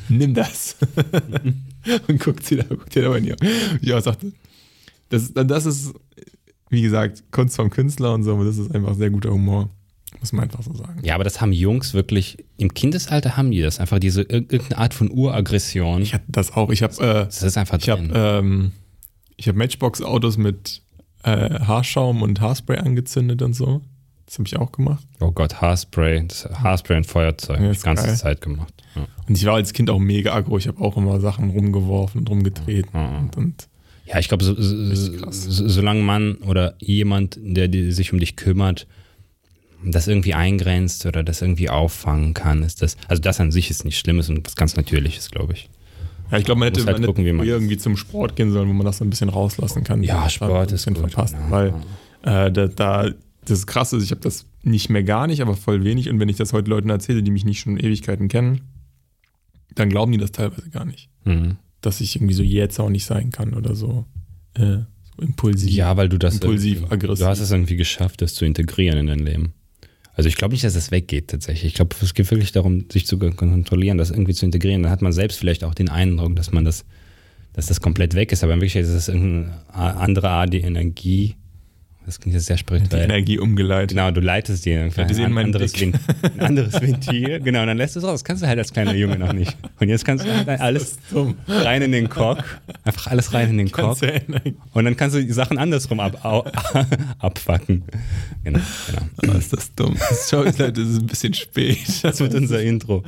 Nimm 0.09 0.35
das. 0.35 0.77
Und 2.09 2.21
guckt 2.21 2.45
sie 2.45 2.57
da, 2.57 2.65
guckt 2.65 2.95
ihr 2.97 3.03
da 3.03 3.17
ihr. 3.17 3.37
Ich 3.81 3.93
auch 3.93 4.01
sagte, 4.01 4.33
das, 5.09 5.33
das 5.33 5.67
ist, 5.67 5.95
wie 6.71 6.83
gesagt, 6.83 7.25
Kunst 7.31 7.57
vom 7.57 7.71
Künstler 7.71 8.15
und 8.15 8.23
so, 8.23 8.33
aber 8.33 8.45
das 8.45 8.59
ist 8.59 8.75
einfach 8.75 8.95
sehr 8.95 9.11
guter 9.11 9.31
Humor. 9.31 9.71
Muss 10.21 10.33
man 10.33 10.45
einfach 10.45 10.63
so 10.63 10.73
sagen. 10.75 11.01
Ja, 11.05 11.15
aber 11.17 11.25
das 11.25 11.41
haben 11.41 11.53
Jungs 11.53 11.95
wirklich, 11.95 12.45
im 12.57 12.73
Kindesalter 12.75 13.37
haben 13.37 13.51
die 13.51 13.61
das. 13.61 13.81
Einfach 13.81 13.99
diese 13.99 14.23
ir- 14.23 14.31
irgendeine 14.53 14.79
Art 14.79 14.95
von 14.95 15.11
Uraggression. 15.11 16.01
Ich 16.03 16.15
hatte 16.15 16.25
das 16.29 16.53
auch. 16.53 16.71
Ich 16.71 16.83
habe 16.83 16.95
äh, 17.03 17.25
Das 17.25 17.43
ist 17.43 17.57
einfach 17.59 17.79
ich 17.79 17.89
ähm, 17.89 18.73
ich 19.37 19.49
hab 19.49 19.57
Matchbox-Autos 19.57 20.37
mit 20.37 20.83
äh, 21.25 21.59
Haarschaum 21.61 22.23
und 22.23 22.41
Haarspray 22.41 22.79
angezündet 22.79 23.43
und 23.43 23.55
so. 23.55 23.83
Das 24.27 24.39
habe 24.39 24.47
ich 24.47 24.57
auch 24.57 24.71
gemacht. 24.73 25.05
oh 25.21 25.31
Gott, 25.33 25.61
Haarspray. 25.61 26.25
Das 26.27 26.45
Haarspray 26.47 26.97
und 26.99 27.07
Feuerzeug. 27.07 27.59
Ja, 27.59 27.65
Ja, 27.65 27.71
ist 27.73 27.83
die 27.83 27.87
ganze 27.87 28.07
geil. 28.07 28.17
Zeit 28.17 28.41
gemacht. 28.41 28.73
Ja. 28.95 29.07
Und 29.29 29.37
ich 29.37 29.45
war 29.45 29.55
als 29.55 29.73
Kind 29.73 29.91
auch 29.91 29.99
mega 29.99 30.33
aggro. 30.35 30.57
Ich 30.59 30.69
habe 30.69 30.81
auch 30.81 30.97
immer 30.97 31.21
Sachen 31.21 31.51
rumgeworfen 31.51 32.21
und 32.21 32.31
rumgetreten. 32.31 32.91
Ja. 32.95 33.19
Und, 33.19 33.37
und 33.37 33.69
Ja, 34.07 34.19
ich 34.21 34.29
glaube, 34.29 34.45
so, 34.45 34.55
so, 34.55 34.95
so, 35.31 35.69
solange 35.69 36.03
man 36.03 36.37
oder 36.37 36.75
jemand, 36.79 37.39
der 37.43 37.69
sich 37.93 38.13
um 38.13 38.21
dich 38.21 38.37
kümmert, 38.37 38.87
das 39.85 40.07
irgendwie 40.09 40.35
eingrenzt 40.35 41.07
oder 41.07 41.23
das 41.23 41.43
irgendwie 41.43 41.69
auffangen 41.71 42.35
kann, 42.35 42.63
ist 42.63 42.83
das, 42.83 42.97
also 43.09 43.21
das 43.23 43.41
an 43.41 43.51
sich 43.51 43.71
ist 43.71 43.85
nicht 43.85 43.99
Schlimmes 43.99 44.29
und 44.29 44.47
was 44.47 44.55
ganz 44.57 44.77
Natürliches, 44.77 45.31
glaube 45.31 45.55
ich. 45.55 45.69
ja, 46.31 46.39
ich 46.39 46.45
glaube, 46.45 46.61
man 46.61 46.67
hätte, 46.69 46.85
halt 46.87 46.99
man 46.99 47.07
gucken, 47.07 47.25
wie 47.25 47.29
hätte 47.29 47.37
man- 47.39 47.47
irgendwie 47.47 47.77
zum 47.79 47.97
Sport 47.97 48.37
gehen 48.37 48.53
sollen, 48.53 48.69
wo 48.69 48.73
man 48.73 48.87
das 48.87 48.99
so 48.99 49.05
ein 49.05 49.11
bisschen 49.11 49.29
rauslassen 49.29 49.83
kann. 49.85 50.03
Ja, 50.03 50.29
Sport 50.31 50.73
ist 50.73 50.87
gut, 50.87 50.99
verpasst, 50.99 51.35
ja. 51.35 51.51
weil 51.51 51.69
äh, 52.23 52.51
da, 52.53 52.67
da, 52.69 53.11
das 53.45 53.59
ist 53.59 53.67
krass 53.67 53.93
ist, 53.93 54.05
ich 54.05 54.11
habe 54.13 54.21
das 54.21 54.47
nicht 54.63 54.89
mehr 54.91 55.03
gar 55.03 55.27
nicht, 55.27 55.43
aber 55.43 55.57
voll 55.57 55.83
wenig. 55.85 56.09
Und 56.09 56.21
wenn 56.21 56.29
ich 56.29 56.37
das 56.37 56.53
heute 56.53 56.71
Leuten 56.71 56.89
erzähle, 56.91 57.23
die 57.25 57.33
mich 57.33 57.45
nicht 57.45 57.59
schon 57.61 57.77
Ewigkeiten 57.77 58.29
kennen, 58.29 58.61
dann 59.75 59.89
glauben 59.89 60.13
die 60.13 60.19
das 60.19 60.31
teilweise 60.33 60.71
gar 60.71 60.85
nicht. 60.85 61.09
Mhm. 61.25 61.57
Dass 61.81 62.01
ich 62.01 62.15
irgendwie 62.15 62.35
so 62.35 62.45
jetzt 62.45 62.79
auch 62.79 62.91
nicht 62.91 63.05
sein 63.05 63.31
kann 63.31 63.55
oder 63.55 63.75
so, 63.75 64.05
äh, 64.55 64.79
so 65.17 65.23
impulsiv. 65.23 65.71
Ja, 65.73 65.97
weil 65.97 66.09
du 66.09 66.19
das 66.19 66.35
Impulsiv, 66.35 66.85
aggressiv. 66.91 67.25
Du 67.25 67.27
hast 67.29 67.41
es 67.41 67.51
irgendwie 67.51 67.75
geschafft, 67.77 68.23
das 68.23 68.35
zu 68.35 68.45
integrieren 68.45 68.99
in 68.99 69.07
dein 69.09 69.19
Leben. 69.19 69.55
Also 70.15 70.29
ich 70.29 70.37
glaube 70.37 70.53
nicht, 70.53 70.65
dass 70.65 70.75
es 70.75 70.91
weggeht 70.91 71.29
tatsächlich. 71.29 71.73
Ich 71.73 71.75
glaube, 71.75 71.97
es 72.01 72.15
geht 72.15 72.31
wirklich 72.31 72.53
darum, 72.53 72.87
sich 72.91 73.07
zu 73.07 73.19
kontrollieren, 73.19 73.99
das 73.99 74.11
irgendwie 74.11 74.35
zu 74.35 74.45
integrieren. 74.45 74.83
Dann 74.83 74.93
hat 74.93 75.03
man 75.03 75.13
selbst 75.13 75.39
vielleicht 75.39 75.65
auch 75.65 75.75
den 75.75 75.89
Eindruck, 75.89 76.37
dass 76.37 76.53
man 76.53 76.65
das, 76.65 76.85
dass 77.55 77.67
das 77.67 77.81
komplett 77.81 78.15
weg 78.15 78.31
ist, 78.33 78.45
aber 78.45 78.53
in 78.53 78.61
Wirklichkeit 78.61 78.85
ist 78.85 78.91
es 78.91 79.09
irgendeine 79.09 79.57
andere 79.73 80.29
Art 80.29 80.53
die 80.53 80.61
Energie. 80.61 81.37
Das 82.05 82.19
klingt 82.19 82.35
jetzt 82.35 82.47
sehr 82.47 82.57
die 82.57 82.61
spirituell. 82.61 83.05
Energie 83.05 83.39
umgeleitet. 83.39 83.91
Genau, 83.91 84.11
du 84.11 84.21
leitest 84.21 84.65
dir 84.65 84.91
die 84.91 84.97
ein, 85.23 85.33
meinen 85.33 85.47
anderes. 85.47 85.73
Vent- 85.81 85.95
ein 86.23 86.41
anderes 86.41 86.81
Ventil. 86.81 87.41
Genau, 87.45 87.61
und 87.63 87.69
dann 87.69 87.77
lässt 87.77 87.95
du 87.95 88.01
es 88.01 88.05
raus. 88.05 88.15
Das 88.15 88.25
kannst 88.25 88.43
du 88.43 88.47
halt 88.49 88.59
als 88.59 88.73
kleiner 88.73 88.95
Junge 88.95 89.19
noch 89.19 89.33
nicht. 89.33 89.57
Und 89.79 89.89
jetzt 89.89 90.05
kannst 90.05 90.25
du 90.25 90.29
halt 90.47 90.61
alles 90.61 90.99
rein 91.49 91.83
in 91.83 91.93
den 91.93 92.09
Cock. 92.09 92.39
Einfach 92.85 93.07
alles 93.09 93.33
rein 93.33 93.51
in 93.51 93.59
den 93.59 93.69
Energie- 93.69 94.55
Und 94.73 94.85
dann 94.85 94.97
kannst 94.97 95.17
du 95.17 95.25
die 95.25 95.33
Sachen 95.33 95.59
andersrum 95.59 96.01
ab, 96.01 96.19
abfacken. 97.21 97.85
Genau, 98.45 98.59
genau. 99.21 99.35
Oh, 99.35 99.39
ist 99.39 99.53
das 99.53 99.75
dumm. 99.75 99.97
Sorry, 100.11 100.47
Leute, 100.59 100.73
das 100.73 100.89
ist 100.89 100.99
ein 101.03 101.07
bisschen 101.07 101.35
spät. 101.35 101.79
Das 102.03 102.19
wird 102.21 102.35
unser 102.35 102.61
Intro. 102.63 103.05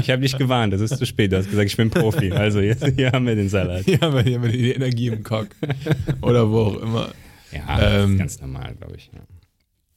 Ich 0.00 0.10
habe 0.10 0.22
dich 0.22 0.36
gewarnt, 0.36 0.72
das 0.72 0.80
ist 0.80 0.98
zu 0.98 1.06
spät. 1.06 1.32
Du 1.32 1.36
hast 1.38 1.48
gesagt, 1.50 1.68
ich 1.70 1.76
bin 1.76 1.90
Profi. 1.90 2.32
Also 2.32 2.60
jetzt, 2.60 2.84
hier 2.96 3.12
haben 3.12 3.26
wir 3.26 3.36
den 3.36 3.48
Salat. 3.48 3.84
Hier 3.84 4.00
haben 4.00 4.14
wir, 4.14 4.22
hier 4.22 4.34
haben 4.36 4.42
wir 4.44 4.50
die 4.52 4.72
Energie 4.72 5.06
im 5.08 5.22
Cock. 5.22 5.48
Oder 6.20 6.50
wo 6.50 6.58
auch 6.62 6.82
immer. 6.82 7.08
Ja, 7.52 7.78
das 7.80 8.04
Ähm, 8.04 8.12
ist 8.12 8.18
ganz 8.18 8.40
normal, 8.40 8.74
glaube 8.74 8.96
ich. 8.96 9.10
Ja. 9.12 9.20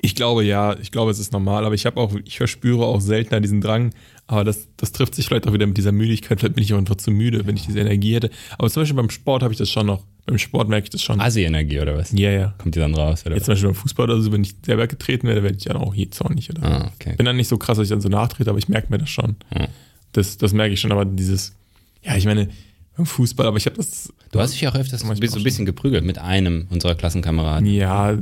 Ich 0.03 0.15
glaube 0.15 0.43
ja, 0.43 0.75
ich 0.79 0.91
glaube, 0.91 1.11
es 1.11 1.19
ist 1.19 1.31
normal, 1.31 1.63
aber 1.63 1.75
ich 1.75 1.85
habe 1.85 1.99
auch, 2.01 2.11
ich 2.25 2.37
verspüre 2.37 2.85
auch 2.85 2.99
seltener 3.01 3.39
diesen 3.39 3.61
Drang, 3.61 3.93
aber 4.25 4.43
das, 4.43 4.67
das 4.77 4.93
trifft 4.93 5.13
sich 5.13 5.27
vielleicht 5.27 5.47
auch 5.47 5.53
wieder 5.53 5.67
mit 5.67 5.77
dieser 5.77 5.91
Müdigkeit, 5.91 6.39
vielleicht 6.39 6.55
bin 6.55 6.63
ich 6.63 6.73
auch 6.73 6.79
einfach 6.79 6.95
zu 6.95 7.11
müde, 7.11 7.45
wenn 7.45 7.55
ich 7.55 7.67
diese 7.67 7.81
Energie 7.81 8.15
hätte. 8.15 8.31
Aber 8.57 8.67
zum 8.71 8.81
Beispiel 8.81 8.95
beim 8.95 9.11
Sport 9.11 9.43
habe 9.43 9.53
ich 9.53 9.59
das 9.59 9.69
schon 9.69 9.85
noch. 9.85 10.03
Beim 10.25 10.39
Sport 10.39 10.69
merke 10.69 10.85
ich 10.85 10.89
das 10.89 11.03
schon. 11.03 11.19
Asi-Energie 11.21 11.79
oder 11.81 11.97
was? 11.97 12.11
Ja, 12.13 12.31
ja. 12.31 12.53
Kommt 12.57 12.73
die 12.75 12.79
dann 12.79 12.95
raus? 12.95 13.23
Oder 13.27 13.35
Jetzt 13.35 13.45
zum 13.45 13.51
Beispiel 13.53 13.69
beim 13.69 13.75
Fußball 13.75 14.05
oder 14.09 14.21
so, 14.21 14.31
wenn 14.31 14.41
ich 14.43 14.55
selber 14.65 14.87
getreten 14.87 15.27
werde, 15.27 15.43
werde 15.43 15.57
ich 15.57 15.65
dann 15.65 15.77
auch 15.77 15.93
je 15.93 16.09
zornig 16.09 16.49
oder. 16.49 16.63
Ah, 16.63 16.91
okay. 16.95 17.15
Bin 17.15 17.25
dann 17.27 17.35
nicht 17.37 17.47
so 17.47 17.57
krass, 17.57 17.77
dass 17.77 17.85
ich 17.85 17.89
dann 17.91 18.01
so 18.01 18.09
nachtrete, 18.09 18.49
aber 18.49 18.57
ich 18.59 18.69
merke 18.69 18.87
mir 18.91 18.97
das 18.97 19.09
schon. 19.09 19.35
Ja. 19.53 19.67
Das, 20.13 20.37
das 20.37 20.53
merke 20.53 20.73
ich 20.73 20.79
schon, 20.79 20.91
aber 20.91 21.05
dieses, 21.05 21.55
ja, 22.01 22.15
ich 22.15 22.25
meine, 22.25 22.49
beim 22.97 23.05
Fußball, 23.05 23.45
aber 23.47 23.57
ich 23.57 23.65
habe 23.65 23.77
das, 23.77 24.13
Du 24.31 24.39
hast 24.39 24.53
dich 24.53 24.61
ja 24.61 24.69
auch 24.71 24.75
öfters 24.75 25.01
so 25.01 25.09
ein 25.09 25.19
bisschen 25.43 25.65
geprügelt 25.65 26.03
mit 26.05 26.17
einem 26.19 26.67
unserer 26.69 26.95
Klassenkameraden. 26.95 27.65
ja, 27.67 28.17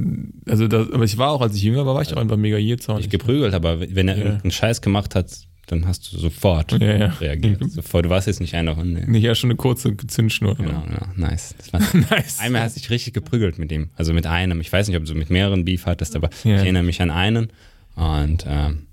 also 0.48 0.68
das, 0.68 0.92
aber 0.92 1.04
ich 1.04 1.18
war 1.18 1.32
auch, 1.32 1.42
als 1.42 1.56
ich 1.56 1.64
jünger 1.64 1.86
war, 1.86 1.96
war 1.96 2.02
ich 2.02 2.14
auch 2.14 2.18
einfach 2.22 2.38
mega 2.38 2.58
jezornig. 2.58 3.06
Nicht 3.06 3.12
geprügelt, 3.12 3.54
aber 3.54 3.80
wenn 3.82 4.08
er 4.08 4.18
Ja. 4.18 4.24
irgendeinen 4.26 4.52
Scheiß 4.52 4.82
gemacht 4.82 5.16
hat, 5.16 5.28
dann 5.68 5.86
hast 5.86 6.12
du 6.12 6.18
sofort 6.18 6.72
Ja, 6.82 6.96
ja. 6.98 7.06
reagiert. 7.22 7.64
Sofort. 7.72 8.06
Du 8.06 8.10
warst 8.10 8.26
jetzt 8.26 8.40
nicht 8.42 8.56
einer 8.56 8.76
Hunde. 8.76 9.10
Nicht 9.10 9.22
ja 9.22 9.36
schon 9.36 9.52
eine 9.52 9.56
kurze 9.58 9.96
Zündschnur. 9.96 10.56
Genau, 10.56 10.84
ja, 10.92 11.08
nice. 11.16 11.54
Nice. 12.10 12.40
Einmal 12.40 12.64
hast 12.64 12.76
du 12.76 12.80
dich 12.80 12.90
richtig 12.90 13.14
geprügelt 13.14 13.60
mit 13.60 13.72
ihm. 13.72 13.90
Also 13.96 14.12
mit 14.14 14.26
einem. 14.26 14.62
Ich 14.62 14.74
weiß 14.74 14.88
nicht, 14.88 14.98
ob 14.98 15.06
du 15.06 15.14
mit 15.14 15.30
mehreren 15.30 15.66
Beef 15.66 15.86
hattest, 15.86 16.16
aber 16.16 16.32
ich 16.44 16.46
erinnere 16.50 16.82
mich 16.82 17.04
an 17.04 17.12
einen. 17.12 17.50
Und 17.96 18.46
ähm, 18.48 18.88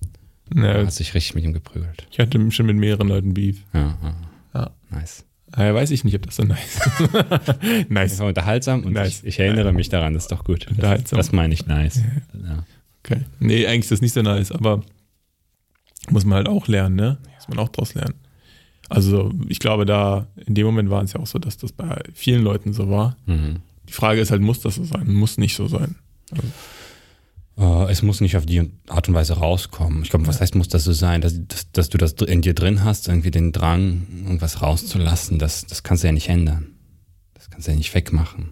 Ja, 0.55 0.85
hast 0.85 0.99
dich 1.01 1.15
richtig 1.15 1.35
mit 1.35 1.45
ihm 1.45 1.55
geprügelt. 1.55 2.07
ich 2.11 2.19
hatte 2.19 2.51
schon 2.51 2.67
mit 2.67 2.77
mehreren 2.77 3.09
Leuten 3.09 3.33
Beef. 3.33 3.63
Ja, 3.73 3.97
ja. 4.03 4.15
Ja. 4.55 4.71
nice. 4.91 5.25
Daher 5.57 5.75
weiß 5.75 5.91
ich 5.91 6.05
nicht, 6.05 6.15
ob 6.15 6.27
das 6.27 6.37
so 6.37 6.43
nice 6.45 6.77
ist. 6.87 7.01
nice. 7.91 8.11
Das 8.13 8.19
war 8.21 8.27
unterhaltsam 8.29 8.85
und 8.85 8.93
Nice. 8.93 9.21
ich, 9.23 9.27
ich 9.29 9.41
erinnere 9.41 9.73
mich 9.73 9.89
daran, 9.89 10.13
das 10.15 10.25
ist 10.25 10.33
doch 10.33 10.45
gut. 10.45 10.65
Das, 10.67 10.73
Unterhaltsam. 10.77 11.17
das 11.17 11.33
meine 11.33 11.55
ich 11.55 11.67
nice. 11.67 12.03
Ja. 12.35 12.65
Okay. 13.03 13.23
Nee, 13.41 13.67
eigentlich 13.67 13.81
ist 13.85 13.93
das 13.93 14.01
nicht 14.03 14.13
so 14.13 14.21
nice, 14.23 14.53
aber 14.53 14.83
muss 16.11 16.25
man 16.27 16.37
halt 16.37 16.49
auch 16.49 16.69
lernen, 16.69 16.97
ne? 16.97 17.19
Muss 17.37 17.49
man 17.49 17.59
auch 17.59 17.71
draus 17.71 17.95
lernen. 17.95 18.15
Also 18.89 19.33
ich 19.49 19.59
glaube, 19.59 19.87
da 19.87 20.27
in 20.45 20.55
dem 20.55 20.67
Moment 20.67 20.91
war 20.91 21.03
es 21.03 21.15
ja 21.15 21.21
auch 21.21 21.27
so, 21.27 21.39
dass 21.39 21.57
das 21.57 21.73
bei 21.73 22.03
vielen 22.13 22.43
Leuten 22.43 22.73
so 22.73 22.91
war. 22.91 23.17
Mhm. 23.27 23.57
Die 23.89 23.93
Frage 23.93 24.21
ist 24.21 24.31
halt, 24.31 24.43
muss 24.43 24.61
das 24.61 24.75
so 24.77 24.85
sein? 24.85 25.13
Muss 25.13 25.39
nicht 25.39 25.57
so 25.57 25.67
sein. 25.69 25.97
Äh, 27.59 27.91
es 27.91 28.03
muss 28.03 28.21
nicht 28.21 28.37
auf 28.37 28.47
die 28.47 28.71
Art 28.89 29.09
und 29.09 29.15
Weise 29.15 29.35
rauskommen. 29.39 30.03
Ich 30.03 30.11
glaube, 30.11 30.27
was 30.27 30.41
heißt, 30.41 30.55
muss 30.55 30.69
das 30.69 30.85
so 30.85 30.93
sein? 30.93 31.21
Dass, 31.21 31.35
dass, 31.49 31.71
dass 31.73 31.89
du 31.89 31.99
das 31.99 32.13
in 32.13 32.43
dir 32.43 32.55
drin 32.55 32.85
hast, 32.85 33.09
irgendwie 33.09 33.31
den 33.31 33.53
Drang, 33.53 34.07
irgendwas 34.25 34.63
rauszulassen, 34.63 35.39
das, 35.39 35.67
das 35.67 35.83
kannst 35.83 36.03
du 36.03 36.09
ja 36.09 36.13
nicht 36.13 36.29
ändern. 36.29 36.67
Das 37.35 37.49
kannst 37.51 37.67
du 37.67 37.71
ja 37.73 37.77
nicht 37.79 37.95
wegmachen. 37.95 38.51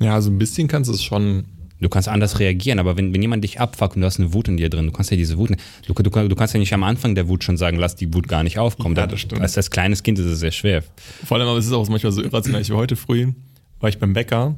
Ja, 0.00 0.20
so 0.20 0.30
ein 0.30 0.38
bisschen 0.38 0.68
kannst 0.68 0.88
du 0.90 0.94
es 0.94 1.02
schon. 1.02 1.44
Du 1.80 1.88
kannst 1.88 2.08
anders 2.08 2.40
reagieren, 2.40 2.80
aber 2.80 2.96
wenn, 2.96 3.14
wenn 3.14 3.22
jemand 3.22 3.44
dich 3.44 3.60
abfuckt 3.60 3.94
und 3.94 4.00
du 4.00 4.06
hast 4.08 4.18
eine 4.18 4.32
Wut 4.34 4.48
in 4.48 4.56
dir 4.56 4.68
drin, 4.68 4.86
du 4.86 4.90
kannst 4.92 5.12
ja 5.12 5.16
diese 5.16 5.38
Wut, 5.38 5.50
du, 5.86 5.94
du, 5.94 6.10
du 6.28 6.34
kannst 6.34 6.52
ja 6.52 6.58
nicht 6.58 6.74
am 6.74 6.82
Anfang 6.82 7.14
der 7.14 7.28
Wut 7.28 7.44
schon 7.44 7.56
sagen, 7.56 7.76
lass 7.76 7.94
die 7.94 8.12
Wut 8.12 8.26
gar 8.26 8.42
nicht 8.42 8.58
aufkommen. 8.58 8.96
Ja, 8.96 9.02
Da- 9.02 9.12
das 9.12 9.20
stimmt. 9.20 9.42
Als, 9.42 9.56
als 9.56 9.70
kleines 9.70 10.02
Kind 10.02 10.18
ist 10.18 10.26
es 10.26 10.40
sehr 10.40 10.50
schwer. 10.50 10.82
Vor 11.24 11.36
allem, 11.38 11.46
aber 11.46 11.56
es 11.58 11.66
ist 11.66 11.72
auch 11.72 11.88
manchmal 11.88 12.10
so 12.10 12.20
irrational. 12.20 12.60
Ich 12.62 12.70
war 12.70 12.78
heute 12.78 12.96
früh, 12.96 13.30
war 13.78 13.88
ich 13.88 13.98
beim 14.00 14.12
Bäcker. 14.12 14.56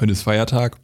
Heute 0.00 0.12
ist 0.12 0.22
Feiertag. 0.22 0.78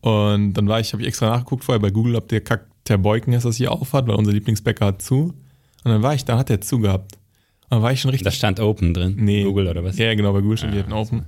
Und 0.00 0.54
dann 0.54 0.68
war 0.68 0.80
ich, 0.80 0.92
habe 0.92 1.02
ich 1.02 1.08
extra 1.08 1.28
nachgeguckt 1.28 1.64
vorher 1.64 1.80
bei 1.80 1.90
Google, 1.90 2.16
ob 2.16 2.28
der 2.28 2.40
Kack 2.40 2.66
Terbeuken 2.84 3.32
ist, 3.34 3.44
das 3.44 3.56
hier 3.56 3.70
aufhat, 3.70 4.08
weil 4.08 4.16
unser 4.16 4.32
Lieblingsbäcker 4.32 4.86
hat 4.86 5.02
zu. 5.02 5.34
Und 5.84 5.90
dann 5.90 6.02
war 6.02 6.14
ich 6.14 6.24
da, 6.24 6.38
hat 6.38 6.48
der 6.48 6.60
zugehabt. 6.60 7.12
Und 7.64 7.70
dann 7.70 7.82
war 7.82 7.92
ich 7.92 8.00
schon 8.00 8.10
richtig. 8.10 8.24
Da 8.24 8.32
stand 8.32 8.58
Open 8.58 8.94
drin. 8.94 9.16
Nee. 9.18 9.44
Google 9.44 9.68
oder 9.68 9.84
was? 9.84 9.98
Ja, 9.98 10.12
genau, 10.14 10.32
bei 10.32 10.40
Google 10.40 10.56
stand 10.56 10.72
Ah, 10.72 10.76
die 10.76 10.82
hatten 10.82 10.92
Open. 10.92 11.26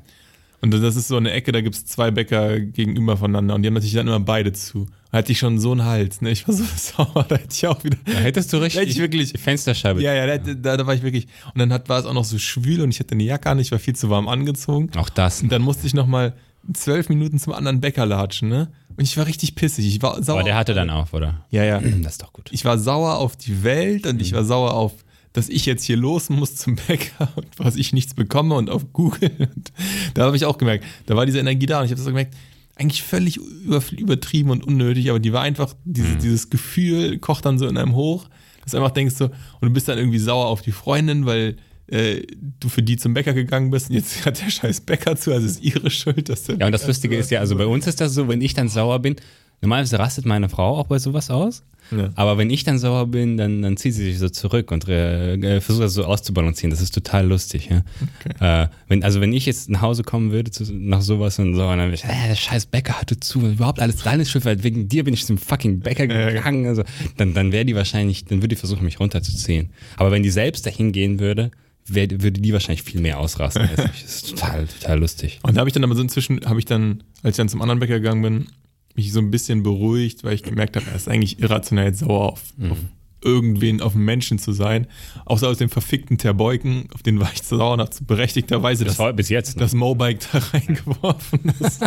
Und 0.62 0.70
das 0.72 0.94
ist 0.94 1.08
so 1.08 1.16
eine 1.16 1.32
Ecke, 1.32 1.50
da 1.50 1.60
gibt 1.60 1.74
es 1.74 1.86
zwei 1.86 2.12
Bäcker 2.12 2.60
gegenüber 2.60 3.16
voneinander 3.16 3.56
und 3.56 3.62
die 3.62 3.66
haben 3.66 3.74
natürlich 3.74 3.94
dann 3.94 4.06
immer 4.06 4.20
beide 4.20 4.52
zu. 4.52 4.86
Da 5.10 5.18
hatte 5.18 5.32
ich 5.32 5.38
schon 5.38 5.58
so 5.58 5.72
einen 5.72 5.84
Hals, 5.84 6.20
ne? 6.20 6.30
Ich 6.30 6.46
war 6.46 6.54
so 6.54 6.64
sauer, 6.76 7.26
da 7.28 7.34
hätte 7.34 7.52
ich 7.52 7.66
auch 7.66 7.82
wieder. 7.82 7.98
Da 8.06 8.12
hättest 8.12 8.52
du 8.52 8.58
Da 8.58 8.62
richtig 8.64 8.80
hätte 8.80 8.90
ich 8.92 8.98
wirklich. 8.98 9.32
Fensterscheibe. 9.38 10.00
Ja, 10.00 10.14
ja, 10.14 10.38
da, 10.38 10.54
da, 10.54 10.76
da 10.76 10.86
war 10.86 10.94
ich 10.94 11.02
wirklich. 11.02 11.26
Und 11.52 11.58
dann 11.58 11.72
hat, 11.72 11.88
war 11.88 11.98
es 11.98 12.06
auch 12.06 12.14
noch 12.14 12.24
so 12.24 12.38
schwül 12.38 12.80
und 12.80 12.90
ich 12.90 13.00
hatte 13.00 13.12
eine 13.12 13.24
Jacke 13.24 13.50
an, 13.50 13.58
ich 13.58 13.72
war 13.72 13.80
viel 13.80 13.96
zu 13.96 14.08
warm 14.08 14.28
angezogen. 14.28 14.88
Auch 14.96 15.08
das. 15.08 15.42
Und 15.42 15.50
dann 15.50 15.62
musste 15.62 15.86
ich 15.86 15.94
nochmal 15.94 16.32
zwölf 16.72 17.08
Minuten 17.08 17.38
zum 17.38 17.52
anderen 17.52 17.80
Bäcker 17.80 18.06
latschen, 18.06 18.48
ne? 18.48 18.68
Und 18.96 19.04
ich 19.04 19.16
war 19.16 19.26
richtig 19.26 19.54
pissig. 19.54 19.86
Ich 19.86 20.02
war 20.02 20.22
sauer. 20.22 20.40
Aber 20.40 20.44
der 20.44 20.56
hatte 20.56 20.74
dann 20.74 20.90
auf, 20.90 21.14
oder? 21.14 21.44
Ja, 21.50 21.64
ja. 21.64 21.80
Das 22.02 22.12
ist 22.12 22.22
doch 22.22 22.32
gut. 22.32 22.50
Ich 22.52 22.64
war 22.64 22.78
sauer 22.78 23.16
auf 23.16 23.36
die 23.36 23.64
Welt 23.64 24.06
und 24.06 24.20
ich 24.20 24.32
war 24.32 24.44
sauer 24.44 24.74
auf, 24.74 24.92
dass 25.32 25.48
ich 25.48 25.66
jetzt 25.66 25.84
hier 25.84 25.96
los 25.96 26.28
muss 26.28 26.56
zum 26.56 26.76
Bäcker 26.76 27.28
und 27.36 27.46
was 27.56 27.76
ich 27.76 27.92
nichts 27.92 28.14
bekomme 28.14 28.54
und 28.54 28.70
auf 28.70 28.92
Google. 28.92 29.30
Und 29.54 29.72
da 30.14 30.24
habe 30.24 30.36
ich 30.36 30.44
auch 30.44 30.58
gemerkt, 30.58 30.84
da 31.06 31.16
war 31.16 31.26
diese 31.26 31.38
Energie 31.38 31.66
da 31.66 31.78
und 31.80 31.86
ich 31.86 31.90
habe 31.90 31.98
das 31.98 32.06
gemerkt, 32.06 32.34
eigentlich 32.76 33.02
völlig 33.02 33.36
über, 33.36 33.82
übertrieben 33.92 34.50
und 34.50 34.66
unnötig, 34.66 35.10
aber 35.10 35.20
die 35.20 35.32
war 35.32 35.42
einfach, 35.42 35.74
diese, 35.84 36.16
dieses 36.16 36.50
Gefühl 36.50 37.18
kocht 37.18 37.44
dann 37.44 37.58
so 37.58 37.66
in 37.66 37.76
einem 37.76 37.94
hoch, 37.94 38.28
dass 38.62 38.72
du 38.72 38.78
einfach 38.78 38.92
denkst 38.92 39.14
so, 39.16 39.26
und 39.26 39.32
du 39.62 39.70
bist 39.70 39.88
dann 39.88 39.98
irgendwie 39.98 40.18
sauer 40.18 40.46
auf 40.46 40.62
die 40.62 40.72
Freundin, 40.72 41.26
weil 41.26 41.56
äh, 41.88 42.22
du 42.60 42.68
für 42.68 42.82
die 42.82 42.96
zum 42.96 43.14
Bäcker 43.14 43.34
gegangen 43.34 43.70
bist 43.70 43.90
und 43.90 43.96
jetzt 43.96 44.24
hat 44.24 44.40
der 44.40 44.50
scheiß 44.50 44.80
Bäcker 44.82 45.16
zu, 45.16 45.32
also 45.32 45.46
ist 45.46 45.62
ihre 45.62 45.90
Schuld, 45.90 46.28
dass 46.28 46.44
der 46.44 46.56
Ja, 46.58 46.66
und 46.66 46.72
das 46.72 46.86
Lustige 46.86 47.16
ist 47.16 47.30
ja, 47.30 47.40
also 47.40 47.56
bei 47.56 47.66
uns 47.66 47.86
ist 47.86 48.00
das 48.00 48.14
so, 48.14 48.28
wenn 48.28 48.40
ich 48.40 48.54
dann 48.54 48.68
sauer 48.68 48.98
bin, 49.00 49.16
normalerweise 49.60 49.98
rastet 49.98 50.26
meine 50.26 50.48
Frau 50.48 50.78
auch 50.78 50.86
bei 50.86 50.98
sowas 50.98 51.30
aus. 51.30 51.64
Ja. 51.90 52.10
Aber 52.14 52.38
wenn 52.38 52.48
ich 52.48 52.64
dann 52.64 52.78
sauer 52.78 53.06
bin, 53.08 53.36
dann, 53.36 53.60
dann 53.60 53.76
zieht 53.76 53.94
sie 53.94 54.04
sich 54.04 54.18
so 54.18 54.28
zurück 54.28 54.70
und 54.70 54.88
äh, 54.88 55.60
versucht 55.60 55.84
das 55.84 55.94
so 55.94 56.04
auszubalancieren. 56.04 56.70
Das 56.70 56.80
ist 56.80 56.94
total 56.94 57.26
lustig. 57.26 57.68
Ja? 57.68 58.62
Äh, 58.64 58.68
wenn, 58.88 59.02
also 59.02 59.20
wenn 59.20 59.32
ich 59.32 59.46
jetzt 59.46 59.68
nach 59.68 59.82
Hause 59.82 60.02
kommen 60.02 60.30
würde 60.32 60.50
zu, 60.50 60.64
nach 60.72 61.02
sowas 61.02 61.38
und 61.38 61.54
so, 61.54 61.62
und 61.66 61.78
dann 61.78 61.88
würde 61.88 61.94
ich, 61.94 62.04
äh, 62.04 62.28
der 62.28 62.34
scheiß 62.34 62.66
Bäcker 62.66 62.98
hatte 62.98 63.20
zu, 63.20 63.40
überhaupt 63.40 63.80
alles 63.80 63.96
deine 63.96 64.24
Schuld, 64.24 64.44
weil 64.44 64.62
wegen 64.62 64.88
dir 64.88 65.04
bin 65.04 65.12
ich 65.12 65.26
zum 65.26 65.36
fucking 65.36 65.80
Bäcker 65.80 66.06
gegangen. 66.06 66.66
Also, 66.66 66.82
dann 67.18 67.34
dann 67.34 67.52
wäre 67.52 67.64
die 67.64 67.74
wahrscheinlich, 67.74 68.24
dann 68.24 68.38
würde 68.38 68.48
die 68.48 68.56
versuchen, 68.56 68.84
mich 68.84 68.98
runterzuziehen. 68.98 69.70
Aber 69.96 70.12
wenn 70.12 70.22
die 70.22 70.30
selbst 70.30 70.64
dahin 70.64 70.92
gehen 70.92 71.20
würde, 71.20 71.50
wär, 71.86 72.10
würde 72.10 72.40
die 72.40 72.52
wahrscheinlich 72.52 72.82
viel 72.82 73.00
mehr 73.00 73.18
ausrasten. 73.18 73.62
als 73.62 73.70
ich. 73.94 74.02
Das 74.02 74.14
ist 74.16 74.30
total, 74.30 74.66
total 74.66 75.00
lustig. 75.00 75.40
Und 75.42 75.56
da 75.56 75.60
habe 75.60 75.68
ich 75.68 75.74
dann 75.74 75.84
aber 75.84 75.94
so 75.94 76.02
inzwischen, 76.02 76.40
habe 76.44 76.58
ich 76.58 76.64
dann, 76.64 77.02
als 77.22 77.34
ich 77.34 77.36
dann 77.38 77.48
zum 77.48 77.62
anderen 77.62 77.80
Bäcker 77.80 78.00
gegangen 78.00 78.22
bin, 78.22 78.46
mich 78.94 79.12
so 79.12 79.20
ein 79.20 79.30
bisschen 79.30 79.62
beruhigt, 79.62 80.24
weil 80.24 80.34
ich 80.34 80.42
gemerkt 80.42 80.76
habe, 80.76 80.86
er 80.90 80.96
ist 80.96 81.08
eigentlich 81.08 81.40
irrational 81.40 81.86
jetzt 81.86 82.00
sauer 82.00 82.32
auf, 82.32 82.42
auf 82.70 82.78
irgendwen, 83.24 83.80
auf 83.80 83.94
einen 83.94 84.04
Menschen 84.04 84.38
zu 84.38 84.52
sein. 84.52 84.86
Außer 85.24 85.48
aus 85.48 85.58
dem 85.58 85.70
verfickten 85.70 86.18
Terbeuken, 86.18 86.88
auf 86.92 87.02
den 87.02 87.20
war 87.20 87.30
ich 87.32 87.42
zu 87.42 87.56
sauer 87.56 87.76
nach 87.76 87.88
berechtigterweise, 88.06 88.84
Das 88.84 88.98
bis 89.14 89.28
jetzt. 89.28 89.56
Ne? 89.56 89.60
das 89.62 89.74
Mobike 89.74 90.26
da 90.32 90.38
reingeworfen 90.38 91.40
ist. 91.60 91.80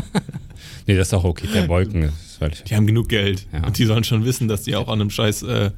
Nee, 0.87 0.95
das 0.95 1.09
ist 1.09 1.13
auch 1.13 1.25
okay. 1.25 1.47
Völlig 2.39 2.63
Die 2.63 2.75
haben 2.75 2.87
genug 2.87 3.09
Geld. 3.09 3.47
Ja. 3.53 3.65
Und 3.65 3.77
die 3.77 3.85
sollen 3.85 4.03
schon 4.03 4.25
wissen, 4.25 4.47
dass 4.47 4.63
die 4.63 4.75
auch 4.75 4.87
an 4.87 5.01
einem 5.01 5.09
scheiß 5.09 5.43
äh, 5.43 5.71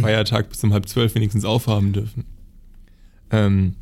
Feiertag 0.00 0.48
bis 0.50 0.62
um 0.64 0.72
halb 0.72 0.88
zwölf 0.88 1.14
wenigstens 1.14 1.44
aufhaben 1.44 1.92
dürfen. 1.92 2.24
Ähm, 3.30 3.74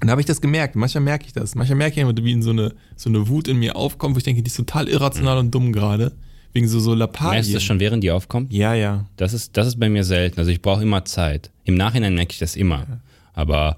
und 0.00 0.06
da 0.06 0.12
habe 0.12 0.20
ich 0.20 0.26
das 0.26 0.40
gemerkt. 0.40 0.76
Manchmal 0.76 1.02
merke 1.02 1.26
ich 1.26 1.32
das. 1.32 1.54
Manchmal 1.54 1.76
merke 1.76 1.96
ich 1.96 2.02
immer, 2.02 2.16
wie 2.16 2.42
so 2.42 2.50
eine, 2.50 2.72
so 2.96 3.08
eine 3.08 3.28
Wut 3.28 3.48
in 3.48 3.58
mir 3.58 3.74
aufkommt, 3.74 4.14
wo 4.14 4.18
ich 4.18 4.24
denke, 4.24 4.42
die 4.42 4.48
ist 4.48 4.56
total 4.56 4.88
irrational 4.88 5.38
und 5.38 5.52
dumm 5.52 5.72
gerade. 5.72 6.12
Wegen 6.52 6.68
so, 6.68 6.78
so 6.80 6.94
Lappalien. 6.94 7.34
Merkst 7.34 7.50
du 7.50 7.54
das 7.54 7.62
schon, 7.64 7.80
während 7.80 8.04
die 8.04 8.10
aufkommt? 8.10 8.52
Ja, 8.52 8.74
ja. 8.74 9.06
Das 9.16 9.32
ist, 9.32 9.56
das 9.56 9.66
ist 9.66 9.80
bei 9.80 9.88
mir 9.88 10.04
selten. 10.04 10.38
Also 10.38 10.50
ich 10.50 10.62
brauche 10.62 10.82
immer 10.82 11.04
Zeit. 11.04 11.50
Im 11.64 11.74
Nachhinein 11.74 12.14
merke 12.14 12.32
ich 12.32 12.38
das 12.38 12.56
immer. 12.56 12.86
Aber 13.34 13.76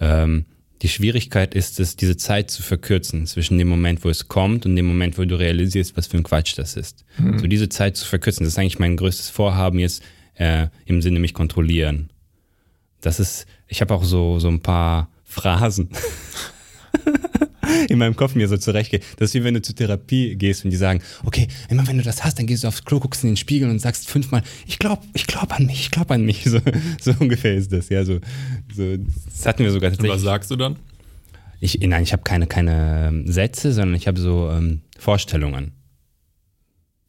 ähm, 0.00 0.44
die 0.82 0.88
Schwierigkeit 0.88 1.54
ist 1.54 1.78
es, 1.78 1.96
diese 1.96 2.16
Zeit 2.16 2.50
zu 2.50 2.62
verkürzen 2.62 3.26
zwischen 3.26 3.56
dem 3.58 3.68
Moment, 3.68 4.02
wo 4.04 4.08
es 4.08 4.28
kommt 4.28 4.66
und 4.66 4.76
dem 4.76 4.86
Moment, 4.86 5.18
wo 5.18 5.24
du 5.24 5.38
realisierst, 5.38 5.96
was 5.96 6.08
für 6.08 6.16
ein 6.16 6.22
Quatsch 6.22 6.56
das 6.56 6.76
ist. 6.76 7.04
So 7.38 7.46
diese 7.46 7.68
Zeit 7.68 7.96
zu 7.96 8.06
verkürzen, 8.06 8.44
das 8.44 8.54
ist 8.54 8.58
eigentlich 8.58 8.78
mein 8.78 8.96
größtes 8.96 9.30
Vorhaben 9.30 9.78
jetzt 9.78 10.02
äh, 10.34 10.68
im 10.86 11.02
Sinne 11.02 11.20
mich 11.20 11.34
kontrollieren. 11.34 12.10
Das 13.00 13.20
ist, 13.20 13.46
ich 13.68 13.80
habe 13.80 13.94
auch 13.94 14.04
so, 14.04 14.38
so 14.38 14.48
ein 14.48 14.60
paar 14.60 15.08
Phrasen. 15.24 15.88
in 17.88 17.98
meinem 17.98 18.16
Kopf 18.16 18.34
mir 18.34 18.48
so 18.48 18.56
zurechtgehe. 18.56 19.00
Das 19.16 19.30
ist 19.30 19.34
wie 19.34 19.44
wenn 19.44 19.54
du 19.54 19.62
zur 19.62 19.74
Therapie 19.74 20.34
gehst 20.36 20.64
und 20.64 20.70
die 20.70 20.76
sagen, 20.76 21.00
okay, 21.24 21.48
immer 21.68 21.86
wenn 21.86 21.98
du 21.98 22.02
das 22.02 22.24
hast, 22.24 22.38
dann 22.38 22.46
gehst 22.46 22.64
du 22.64 22.68
aufs 22.68 22.84
Klo, 22.84 22.98
guckst 23.00 23.22
in 23.22 23.30
den 23.30 23.36
Spiegel 23.36 23.70
und 23.70 23.78
sagst 23.78 24.08
fünfmal, 24.08 24.42
ich 24.66 24.78
glaube, 24.78 25.02
ich 25.14 25.26
glaube 25.26 25.54
an 25.54 25.66
mich, 25.66 25.80
ich 25.82 25.90
glaube 25.90 26.14
an 26.14 26.24
mich. 26.24 26.44
So, 26.50 26.58
so 27.00 27.14
ungefähr 27.20 27.54
ist 27.54 27.72
das, 27.72 27.88
ja. 27.88 28.04
So, 28.04 28.18
so, 28.74 28.96
das 28.96 29.46
hatten 29.46 29.62
wir 29.62 29.70
sogar 29.70 29.90
Und 29.90 29.98
was 29.98 29.98
tatsächlich. 29.98 30.24
sagst 30.24 30.50
du 30.50 30.56
dann? 30.56 30.76
Ich, 31.60 31.78
nein, 31.80 32.02
ich 32.02 32.12
habe 32.12 32.22
keine, 32.22 32.46
keine 32.46 33.08
ähm, 33.08 33.30
Sätze, 33.30 33.72
sondern 33.72 33.94
ich 33.94 34.08
habe 34.08 34.18
so 34.20 34.50
ähm, 34.50 34.80
Vorstellungen. 34.98 35.72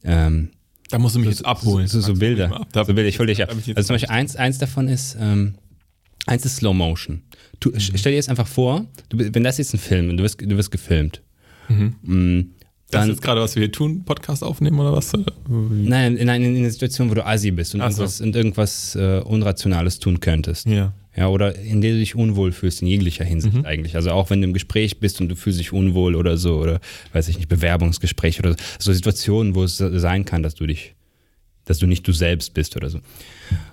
Ähm, 0.04 0.50
Da 0.90 0.98
musst 0.98 1.16
du 1.16 1.20
mich 1.20 1.28
jetzt 1.30 1.44
abholen. 1.46 1.86
so, 1.88 2.00
so 2.00 2.14
Bilder. 2.14 2.54
ab? 2.54 2.68
So 2.72 2.84
Bilder, 2.84 3.04
ich 3.08 3.18
hole 3.18 3.28
dich 3.28 3.42
ab. 3.42 3.50
Also 3.50 3.86
zum 3.86 3.94
Beispiel 3.94 4.10
eins, 4.10 4.36
eins 4.36 4.58
davon 4.58 4.88
ist, 4.88 5.16
ähm, 5.18 5.54
eins 6.26 6.44
ist 6.44 6.56
Slow 6.56 6.74
Motion. 6.74 7.22
Du, 7.60 7.70
Mhm. 7.70 7.78
Stell 7.80 8.12
dir 8.12 8.16
jetzt 8.16 8.28
einfach 8.28 8.46
vor, 8.48 8.86
du, 9.08 9.18
wenn 9.18 9.44
das 9.44 9.58
jetzt 9.58 9.72
ein 9.74 9.78
Film 9.78 10.10
und 10.10 10.16
du 10.16 10.24
wirst, 10.24 10.40
du 10.40 10.56
wirst 10.56 10.70
gefilmt. 10.70 11.22
Mm, 11.68 12.40
Das 12.90 13.00
Dann, 13.00 13.08
ist 13.08 13.14
jetzt 13.16 13.22
gerade, 13.22 13.40
was 13.40 13.54
wir 13.56 13.62
hier 13.62 13.72
tun, 13.72 14.04
Podcast 14.04 14.44
aufnehmen 14.44 14.78
oder 14.78 14.92
was? 14.92 15.12
Nein, 15.48 16.16
in, 16.18 16.28
in, 16.28 16.44
in 16.44 16.56
einer 16.58 16.70
Situation, 16.70 17.08
wo 17.10 17.14
du 17.14 17.24
Assi 17.26 17.50
bist 17.50 17.74
und 17.74 17.80
Ach 17.80 17.90
so. 17.90 18.02
irgendwas, 18.02 18.20
und 18.20 18.36
irgendwas 18.36 18.94
äh, 18.96 19.20
Unrationales 19.24 19.98
tun 19.98 20.20
könntest. 20.20 20.66
Ja. 20.66 20.92
Ja, 21.16 21.28
oder 21.28 21.56
in 21.58 21.80
der 21.82 21.92
du 21.92 21.98
dich 21.98 22.14
unwohl 22.14 22.52
fühlst, 22.52 22.80
in 22.82 22.88
jeglicher 22.88 23.24
Hinsicht 23.24 23.54
Mhm. 23.54 23.64
eigentlich. 23.66 23.96
Also 23.96 24.10
auch 24.10 24.28
wenn 24.30 24.40
du 24.42 24.46
im 24.48 24.52
Gespräch 24.54 24.98
bist 25.00 25.20
und 25.20 25.28
du 25.28 25.36
fühlst 25.36 25.58
dich 25.58 25.72
unwohl 25.72 26.14
oder 26.16 26.36
so, 26.36 26.58
oder 26.58 26.80
weiß 27.12 27.28
ich 27.28 27.36
nicht, 27.38 27.48
Bewerbungsgespräch 27.48 28.38
oder 28.40 28.50
so, 28.52 28.56
so 28.78 28.92
Situationen, 28.92 29.54
wo 29.54 29.62
es 29.64 29.76
sein 29.78 30.24
kann, 30.26 30.42
dass 30.42 30.54
du 30.54 30.66
dich, 30.66 30.94
dass 31.64 31.78
du 31.78 31.86
nicht 31.86 32.06
du 32.08 32.12
selbst 32.12 32.52
bist 32.54 32.76
oder 32.76 32.90
so. 32.90 33.00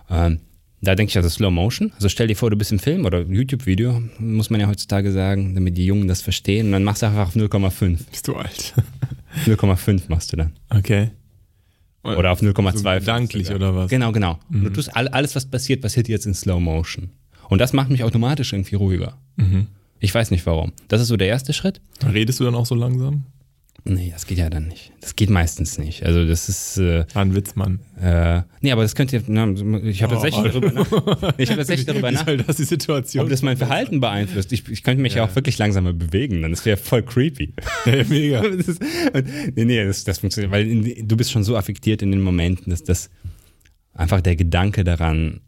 Ähm, 0.10 0.40
da 0.82 0.96
denke 0.96 1.12
ich 1.12 1.18
also 1.18 1.30
Slow 1.30 1.52
Motion. 1.52 1.92
Also 1.96 2.10
stell 2.10 2.28
dir 2.28 2.36
vor, 2.36 2.50
du 2.50 2.56
bist 2.56 2.72
im 2.72 2.80
Film 2.80 3.06
oder 3.06 3.22
YouTube-Video, 3.22 4.02
muss 4.18 4.50
man 4.50 4.62
ja 4.62 4.68
heutzutage 4.68 5.12
sagen, 5.12 5.56
damit 5.56 5.78
die 5.78 5.86
Jungen 5.86 6.08
das 6.08 6.22
verstehen. 6.22 6.68
Und 6.68 6.72
dann 6.74 6.84
machst 6.84 7.02
du 7.02 7.08
einfach 7.08 7.28
auf 7.28 7.36
0,5. 7.36 7.98
Bist 8.10 8.28
du 8.28 8.36
alt? 8.36 8.74
0,5 9.46 10.04
machst 10.08 10.32
du 10.32 10.38
dann. 10.38 10.54
Okay. 10.70 11.12
Oder 12.04 12.32
auf 12.32 12.42
0,2. 12.42 12.78
So 12.78 12.84
gedanklich 12.84 13.52
oder 13.52 13.76
was? 13.76 13.89
Genau, 13.89 14.12
genau. 14.12 14.39
Und 14.50 14.63
du 14.63 14.70
tust 14.70 14.96
all, 14.96 15.08
alles, 15.10 15.36
was 15.36 15.46
passiert, 15.46 15.82
passiert 15.82 16.08
jetzt 16.08 16.26
in 16.26 16.34
Slow 16.34 16.60
Motion. 16.60 17.10
Und 17.50 17.60
das 17.60 17.74
macht 17.74 17.89
mich 17.89 18.04
automatisch 18.04 18.54
irgendwie 18.54 18.76
ruhiger. 18.76 19.18
Ich 20.00 20.15
weiß 20.15 20.32
nicht 20.32 20.46
warum. 20.46 20.72
Das 20.88 21.02
ist 21.02 21.10
so 21.10 21.18
der 21.18 21.28
erste 21.28 21.52
Schritt. 21.52 21.82
Redest 22.06 22.39
du 22.39 22.46
dann 22.46 22.56
auch 22.56 22.65
so 22.65 22.74
langsam? 22.76 23.26
Nee, 23.86 24.10
das 24.13 24.26
geht 24.26 24.38
ja 24.38 24.50
dann 24.50 24.68
nicht. 24.68 24.92
Das 25.02 25.15
geht 25.15 25.30
meistens 25.30 25.78
nicht. 25.78 26.04
Also 26.04 26.26
das 26.26 26.50
ist, 26.50 26.78
äh, 26.78 27.06
ein 27.13 27.36
Witz, 27.36 27.56
Mann. 27.56 27.80
äh, 28.02 28.42
nee, 28.62 28.72
aber 28.72 28.84
das 28.84 28.96
könnt 28.96 29.13
ihr, 29.13 29.24
na, 29.28 29.48
ich 29.84 30.04
habe 30.04 30.15
Oh, 30.15 30.22
tatsächlich 30.22 30.52
darüber, 30.52 30.72
nach, 30.72 31.34
ich 31.38 31.50
habe 31.50 31.58
tatsächlich 31.58 31.86
darüber 31.88 32.12
nach, 32.12 32.26
soll 32.26 32.38
das 32.38 32.58
die 32.58 32.63
Situation? 32.63 33.24
ob 33.24 33.30
das 33.30 33.42
mein 33.42 33.58
Verhalten 33.58 34.00
beeinflusst. 34.00 34.52
Ich, 34.54 34.68
ich 34.70 34.84
könnte 34.84 35.02
mich 35.02 35.15
ja. 35.15 35.24
auch 35.24 35.36
wirklich 35.36 35.58
langsamer 35.58 35.94
bewegen, 35.94 36.42
dann 36.42 36.52
das 36.52 36.65
wäre 36.65 36.78
voll 36.78 37.04
creepy. 37.04 37.54
Ja, 37.86 38.04
mega. 38.08 38.44
Das 38.60 38.68
ist, 38.68 38.82
nee, 39.56 39.65
nee, 39.65 39.86
das, 39.86 40.04
das 40.04 40.20
funktioniert, 40.20 40.52
weil 40.52 40.68
in, 40.68 41.08
du 41.08 41.15
bist 41.18 41.32
schon 41.32 41.44
so 41.44 41.56
affektiert 41.56 42.02
in 42.02 42.12
den 42.12 42.22
Momenten, 42.22 42.72
dass 42.72 42.84
das 42.84 43.10
einfach 43.94 44.22
der 44.22 44.36
Gedanke 44.36 44.84
daran 44.84 45.42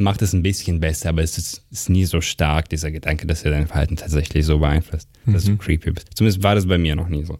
macht 0.00 0.22
es 0.22 0.32
ein 0.32 0.42
bisschen 0.42 0.80
besser, 0.80 1.10
aber 1.10 1.22
es 1.22 1.36
ist, 1.38 1.64
ist 1.70 1.90
nie 1.90 2.06
so 2.06 2.20
stark, 2.20 2.68
dieser 2.70 2.90
Gedanke, 2.90 3.26
dass 3.26 3.42
er 3.44 3.50
dein 3.50 3.66
Verhalten 3.66 3.96
tatsächlich 3.96 4.46
so 4.46 4.58
beeinflusst, 4.58 5.08
dass 5.26 5.44
du 5.44 5.56
creepy 5.56 5.92
bist. 5.92 6.08
Zumindest 6.14 6.42
war 6.42 6.54
das 6.54 6.66
bei 6.66 6.78
mir 6.78 6.96
noch 6.96 7.08
nie 7.08 7.24
so. 7.24 7.38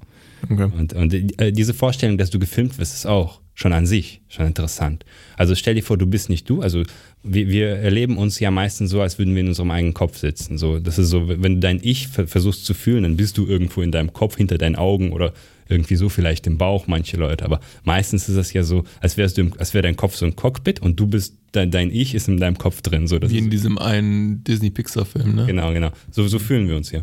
Okay. 0.49 0.71
Und, 0.77 0.93
und 0.93 1.41
äh, 1.41 1.53
diese 1.53 1.75
Vorstellung, 1.75 2.19
dass 2.19 2.31
du 2.31 2.39
gefilmt 2.39 2.79
wirst, 2.79 2.95
ist 2.95 3.07
auch 3.07 3.41
schon 3.55 3.73
an 3.75 3.85
sich 3.85 4.23
schon 4.29 4.47
interessant. 4.47 5.05
Also 5.37 5.55
stell 5.55 5.75
dir 5.75 5.83
vor, 5.83 5.99
du 5.99 6.07
bist 6.07 6.31
nicht 6.31 6.49
du. 6.49 6.63
Also 6.63 6.83
wir, 7.23 7.49
wir 7.49 7.69
erleben 7.69 8.17
uns 8.17 8.41
ja 8.41 8.51
meistens 8.51 8.91
so, 8.91 9.03
als 9.03 9.19
würden 9.19 9.35
wir 9.35 9.43
in 9.43 9.49
unserem 9.49 9.71
eigenen 9.71 9.93
Kopf 9.93 10.17
sitzen. 10.17 10.57
So, 10.57 10.81
das 10.81 10.99
ist 10.99 11.11
so, 11.11 11.29
wenn 11.29 11.57
du 11.57 11.61
dein 11.61 11.79
Ich 11.83 12.09
ver 12.09 12.27
versuchst 12.27 12.65
zu 12.65 12.73
fühlen, 12.73 13.03
dann 13.03 13.17
bist 13.17 13.37
du 13.37 13.47
irgendwo 13.47 13.83
in 13.83 13.93
deinem 13.93 14.15
Kopf, 14.15 14.37
hinter 14.39 14.57
deinen 14.57 14.77
Augen 14.77 15.13
oder 15.13 15.35
irgendwie 15.69 15.97
so 15.97 16.09
vielleicht 16.09 16.47
im 16.47 16.57
Bauch, 16.57 16.87
manche 16.87 17.17
Leute. 17.17 17.45
Aber 17.45 17.61
meistens 17.85 18.29
ist 18.29 18.37
es 18.37 18.53
ja 18.53 18.63
so, 18.63 18.85
als 19.01 19.17
wärst 19.17 19.37
du, 19.37 19.43
im, 19.43 19.53
als 19.59 19.75
wäre 19.75 19.83
dein 19.83 19.97
Kopf 19.97 20.17
so 20.17 20.25
ein 20.25 20.37
Cockpit 20.37 20.81
und 20.81 20.99
du 20.99 21.07
bist, 21.07 21.37
dein, 21.53 21.71
dein 21.71 21.91
Ich 21.91 22.15
ist 22.15 22.29
in 22.29 22.39
deinem 22.39 22.59
Kopf 22.59 22.81
drin. 22.81 23.07
So, 23.07 23.21
Wie 23.21 23.39
in 23.39 23.51
diesem 23.51 23.79
einen 23.79 24.43
Disney-Pixar-Film, 24.43 25.35
ne? 25.35 25.47
Genau, 25.47 25.73
genau. 25.73 25.91
So, 26.11 26.27
so 26.27 26.39
fühlen 26.39 26.67
wir 26.67 26.77
uns 26.77 26.91
ja. 26.93 27.03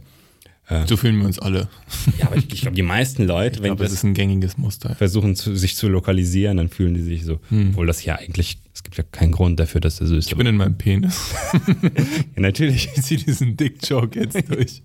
So 0.87 0.97
fühlen 0.97 1.17
wir 1.19 1.25
uns 1.25 1.39
alle. 1.39 1.69
Ja, 2.19 2.27
aber 2.27 2.35
ich, 2.35 2.51
ich 2.53 2.61
glaube, 2.61 2.75
die 2.75 2.81
meisten 2.81 3.25
Leute, 3.25 3.55
Ich 3.55 3.61
wenn 3.63 3.69
glaube, 3.69 3.83
die 3.83 3.89
das 3.89 3.93
ist 3.93 4.03
ein 4.03 4.13
gängiges 4.13 4.57
Muster. 4.57 4.95
versuchen, 4.95 5.35
zu, 5.35 5.55
sich 5.55 5.77
zu 5.77 5.87
lokalisieren, 5.87 6.57
dann 6.57 6.67
fühlen 6.67 6.93
die 6.93 7.01
sich 7.01 7.23
so, 7.23 7.39
obwohl 7.49 7.87
das 7.87 8.03
ja 8.03 8.15
eigentlich, 8.15 8.57
es 8.73 8.83
gibt 8.83 8.97
ja 8.97 9.03
keinen 9.09 9.31
Grund 9.31 9.61
dafür, 9.61 9.79
dass 9.79 9.97
das 9.97 10.09
so 10.09 10.17
ist. 10.17 10.27
Ich 10.29 10.35
bin 10.35 10.45
in 10.45 10.57
meinem 10.57 10.77
Penis. 10.77 11.33
ja, 12.35 12.41
natürlich. 12.41 12.89
Ich 12.95 13.01
zieh 13.03 13.15
diesen 13.15 13.55
Dick-Joke 13.55 14.19
jetzt 14.19 14.43
durch. 14.49 14.81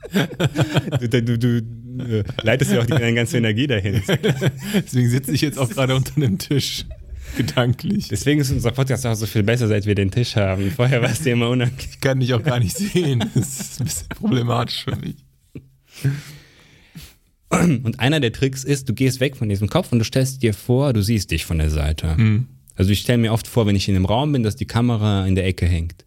Du, 1.00 1.22
du, 1.22 1.38
du 1.38 1.56
äh, 2.04 2.24
leitest 2.42 2.70
ja 2.72 2.80
auch 2.80 2.86
die, 2.86 2.92
deine 2.92 3.14
ganze 3.14 3.38
Energie 3.38 3.66
dahin. 3.66 4.02
Deswegen 4.74 5.10
sitze 5.10 5.32
ich 5.32 5.40
jetzt 5.40 5.58
auch 5.58 5.68
gerade 5.68 5.96
unter 5.96 6.18
dem 6.20 6.38
Tisch. 6.38 6.84
Gedanklich. 7.36 8.08
Deswegen 8.08 8.40
ist 8.40 8.50
unser 8.50 8.70
Podcast 8.70 9.04
auch 9.06 9.14
so 9.14 9.26
viel 9.26 9.42
besser, 9.42 9.66
seit 9.66 9.86
wir 9.86 9.94
den 9.94 10.10
Tisch 10.10 10.36
haben. 10.36 10.70
Vorher 10.70 11.02
war 11.02 11.10
es 11.10 11.22
dir 11.22 11.32
immer 11.32 11.48
unangenehm. 11.48 11.88
Ich 11.90 12.00
kann 12.00 12.20
dich 12.20 12.34
auch 12.34 12.42
gar 12.42 12.60
nicht 12.60 12.76
sehen. 12.76 13.24
Das 13.34 13.58
ist 13.60 13.80
ein 13.80 13.84
bisschen 13.86 14.08
problematisch 14.10 14.84
für 14.84 14.96
mich. 14.96 15.16
Und 17.50 18.00
einer 18.00 18.20
der 18.20 18.32
Tricks 18.32 18.64
ist, 18.64 18.88
du 18.88 18.94
gehst 18.94 19.20
weg 19.20 19.36
von 19.36 19.48
diesem 19.48 19.68
Kopf 19.68 19.92
und 19.92 19.98
du 19.98 20.04
stellst 20.06 20.42
dir 20.42 20.54
vor, 20.54 20.94
du 20.94 21.02
siehst 21.02 21.30
dich 21.30 21.44
von 21.44 21.58
der 21.58 21.68
Seite. 21.68 22.16
Also 22.76 22.90
ich 22.90 23.00
stelle 23.00 23.18
mir 23.18 23.32
oft 23.32 23.46
vor, 23.46 23.66
wenn 23.66 23.76
ich 23.76 23.88
in 23.90 23.94
einem 23.94 24.06
Raum 24.06 24.32
bin, 24.32 24.42
dass 24.42 24.56
die 24.56 24.64
Kamera 24.64 25.26
in 25.26 25.34
der 25.34 25.44
Ecke 25.46 25.66
hängt. 25.66 26.06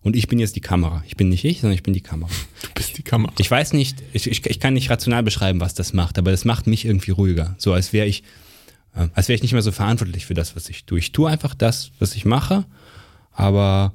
Und 0.00 0.16
ich 0.16 0.28
bin 0.28 0.38
jetzt 0.38 0.56
die 0.56 0.60
Kamera. 0.60 1.04
Ich 1.06 1.16
bin 1.16 1.28
nicht 1.28 1.44
ich, 1.44 1.60
sondern 1.60 1.74
ich 1.74 1.82
bin 1.82 1.92
die 1.92 2.00
Kamera. 2.00 2.30
Du 2.62 2.68
bist 2.74 2.96
die 2.96 3.02
Kamera. 3.02 3.32
Ich 3.38 3.50
weiß 3.50 3.74
nicht, 3.74 4.02
ich, 4.12 4.26
ich, 4.26 4.46
ich 4.46 4.60
kann 4.60 4.74
nicht 4.74 4.88
rational 4.88 5.22
beschreiben, 5.22 5.60
was 5.60 5.74
das 5.74 5.92
macht, 5.92 6.18
aber 6.18 6.30
das 6.30 6.44
macht 6.44 6.66
mich 6.66 6.84
irgendwie 6.84 7.10
ruhiger. 7.10 7.54
So 7.58 7.72
als 7.72 7.92
wäre 7.92 8.06
ich, 8.06 8.22
äh, 8.94 9.08
als 9.12 9.28
wäre 9.28 9.34
ich 9.34 9.42
nicht 9.42 9.52
mehr 9.52 9.62
so 9.62 9.72
verantwortlich 9.72 10.24
für 10.24 10.34
das, 10.34 10.56
was 10.56 10.68
ich 10.70 10.86
tue. 10.86 10.98
Ich 10.98 11.12
tue 11.12 11.28
einfach 11.28 11.54
das, 11.54 11.90
was 11.98 12.14
ich 12.14 12.24
mache, 12.24 12.64
aber 13.32 13.92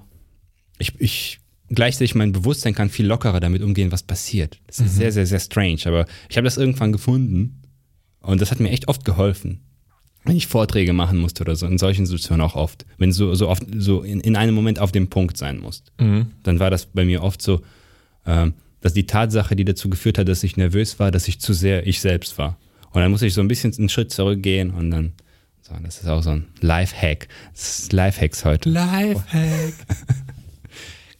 ich, 0.77 0.93
ich 0.99 1.39
gleichzeitig 1.75 2.15
mein 2.15 2.31
Bewusstsein 2.31 2.75
kann 2.75 2.89
viel 2.89 3.05
lockerer 3.05 3.39
damit 3.39 3.61
umgehen, 3.61 3.91
was 3.91 4.03
passiert. 4.03 4.59
Das 4.67 4.79
ist 4.79 4.95
sehr, 4.95 5.11
sehr, 5.11 5.25
sehr 5.25 5.39
strange, 5.39 5.79
aber 5.85 6.05
ich 6.29 6.37
habe 6.37 6.45
das 6.45 6.57
irgendwann 6.57 6.91
gefunden 6.91 7.61
und 8.21 8.41
das 8.41 8.51
hat 8.51 8.59
mir 8.59 8.69
echt 8.69 8.87
oft 8.87 9.05
geholfen. 9.05 9.61
Wenn 10.25 10.37
ich 10.37 10.47
Vorträge 10.47 10.93
machen 10.93 11.17
musste 11.17 11.43
oder 11.43 11.55
so, 11.55 11.65
in 11.65 11.77
solchen 11.77 12.05
Situationen 12.05 12.45
auch 12.45 12.55
oft. 12.55 12.85
Wenn 12.97 13.09
du 13.09 13.15
so, 13.15 13.35
so 13.35 13.49
oft 13.49 13.63
so 13.77 14.03
in, 14.03 14.21
in 14.21 14.35
einem 14.37 14.55
Moment 14.55 14.79
auf 14.79 14.91
dem 14.91 15.09
Punkt 15.09 15.37
sein 15.37 15.59
musst, 15.59 15.91
dann 15.97 16.59
war 16.59 16.69
das 16.69 16.85
bei 16.85 17.03
mir 17.03 17.23
oft 17.23 17.41
so, 17.41 17.61
ähm, 18.25 18.53
dass 18.79 18.93
die 18.93 19.05
Tatsache, 19.05 19.55
die 19.55 19.65
dazu 19.65 19.89
geführt 19.89 20.17
hat, 20.17 20.27
dass 20.27 20.43
ich 20.43 20.55
nervös 20.57 20.99
war, 20.99 21.11
dass 21.11 21.27
ich 21.27 21.39
zu 21.39 21.53
sehr 21.53 21.87
ich 21.87 21.99
selbst 21.99 22.37
war. 22.37 22.57
Und 22.91 23.01
dann 23.01 23.11
muss 23.11 23.21
ich 23.21 23.33
so 23.33 23.41
ein 23.41 23.47
bisschen 23.47 23.73
einen 23.77 23.89
Schritt 23.89 24.11
zurückgehen 24.11 24.71
und 24.71 24.91
dann, 24.91 25.13
so, 25.61 25.73
das 25.83 25.99
ist 25.99 26.07
auch 26.07 26.21
so 26.21 26.31
ein 26.31 26.47
Life-Hack. 26.61 27.27
Das 27.53 27.79
ist 27.79 27.93
Life-Hacks 27.93 28.45
heute. 28.45 28.69
Lifehack. 28.69 29.73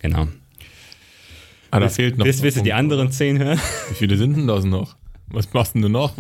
Genau. 0.04 0.28
Ah, 1.74 1.80
da 1.80 1.90
fehlt 1.90 2.20
noch. 2.20 2.26
Willst, 2.26 2.44
willst 2.44 2.58
du 2.58 2.62
die 2.62 2.74
anderen 2.74 3.12
zehn 3.12 3.40
hören? 3.40 3.60
Wie 3.90 3.96
viele 3.96 4.16
sind 4.16 4.38
denn 4.38 4.46
das 4.46 4.64
noch? 4.64 4.96
Was 5.30 5.52
machst 5.54 5.74
denn 5.74 5.82
du 5.82 5.90
noch? 5.90 6.14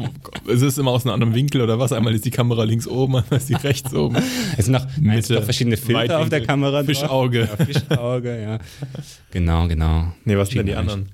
Ist 0.48 0.64
es 0.64 0.80
immer 0.80 0.90
aus 0.90 1.06
einem 1.06 1.14
anderen 1.14 1.36
Winkel 1.36 1.62
oder 1.62 1.78
was? 1.78 1.92
Einmal 1.92 2.16
ist 2.16 2.26
die 2.26 2.32
Kamera 2.32 2.64
links 2.64 2.88
oben, 2.88 3.18
einmal 3.18 3.38
ist 3.38 3.50
die 3.50 3.54
rechts 3.54 3.94
oben. 3.94 4.16
Es 4.58 4.66
sind 4.66 4.74
noch, 4.74 4.88
Mitte, 4.98 5.36
noch 5.36 5.44
verschiedene 5.44 5.78
Filter 5.78 6.00
Weitwinkel, 6.00 6.24
auf 6.24 6.30
der 6.30 6.46
Kamera. 6.46 6.84
Fischauge. 6.84 7.42
Ja, 7.42 7.66
Fischauge, 7.66 8.42
ja. 8.42 8.58
Genau, 9.30 9.68
genau. 9.68 10.12
Nee, 10.26 10.36
was 10.38 10.50
sind 10.50 10.58
denn 10.58 10.66
die 10.66 10.76
anderen? 10.76 11.10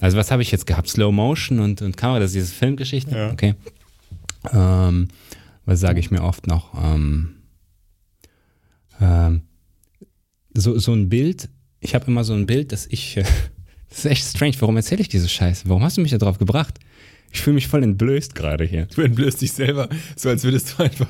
Also 0.00 0.16
was 0.16 0.32
habe 0.32 0.42
ich 0.42 0.50
jetzt 0.50 0.66
gehabt? 0.66 0.88
Slow 0.88 1.12
Motion 1.12 1.60
und, 1.60 1.80
und 1.80 1.96
Kamera, 1.96 2.18
das 2.18 2.30
ist 2.30 2.34
diese 2.34 2.54
Filmgeschichte. 2.54 3.14
Ja. 3.16 3.30
Okay. 3.30 3.54
Ähm, 4.52 5.06
was 5.64 5.78
sage 5.78 6.00
ich 6.00 6.10
mir 6.10 6.24
oft 6.24 6.48
noch? 6.48 6.74
Ähm, 6.82 7.36
ähm, 9.00 9.42
so, 10.54 10.76
so 10.76 10.92
ein 10.92 11.08
Bild, 11.08 11.48
ich 11.78 11.94
habe 11.94 12.06
immer 12.08 12.24
so 12.24 12.32
ein 12.32 12.46
Bild, 12.46 12.72
dass 12.72 12.86
ich, 12.88 13.18
äh, 13.18 13.24
das 13.88 14.00
ist 14.00 14.06
echt 14.06 14.24
strange, 14.26 14.54
warum 14.60 14.76
erzähle 14.76 15.00
ich 15.00 15.08
diese 15.08 15.28
Scheiße? 15.28 15.64
Warum 15.68 15.82
hast 15.82 15.96
du 15.96 16.00
mich 16.00 16.10
da 16.10 16.18
drauf 16.18 16.38
gebracht? 16.38 16.78
Ich 17.36 17.42
fühle 17.42 17.54
mich 17.54 17.68
voll 17.68 17.82
entblößt 17.82 18.34
gerade 18.34 18.64
hier. 18.64 18.86
Du 18.94 19.02
entblößt 19.02 19.42
dich 19.42 19.52
selber, 19.52 19.90
so 20.16 20.30
als 20.30 20.42
würdest 20.42 20.74
du 20.78 20.82
einfach 20.84 21.06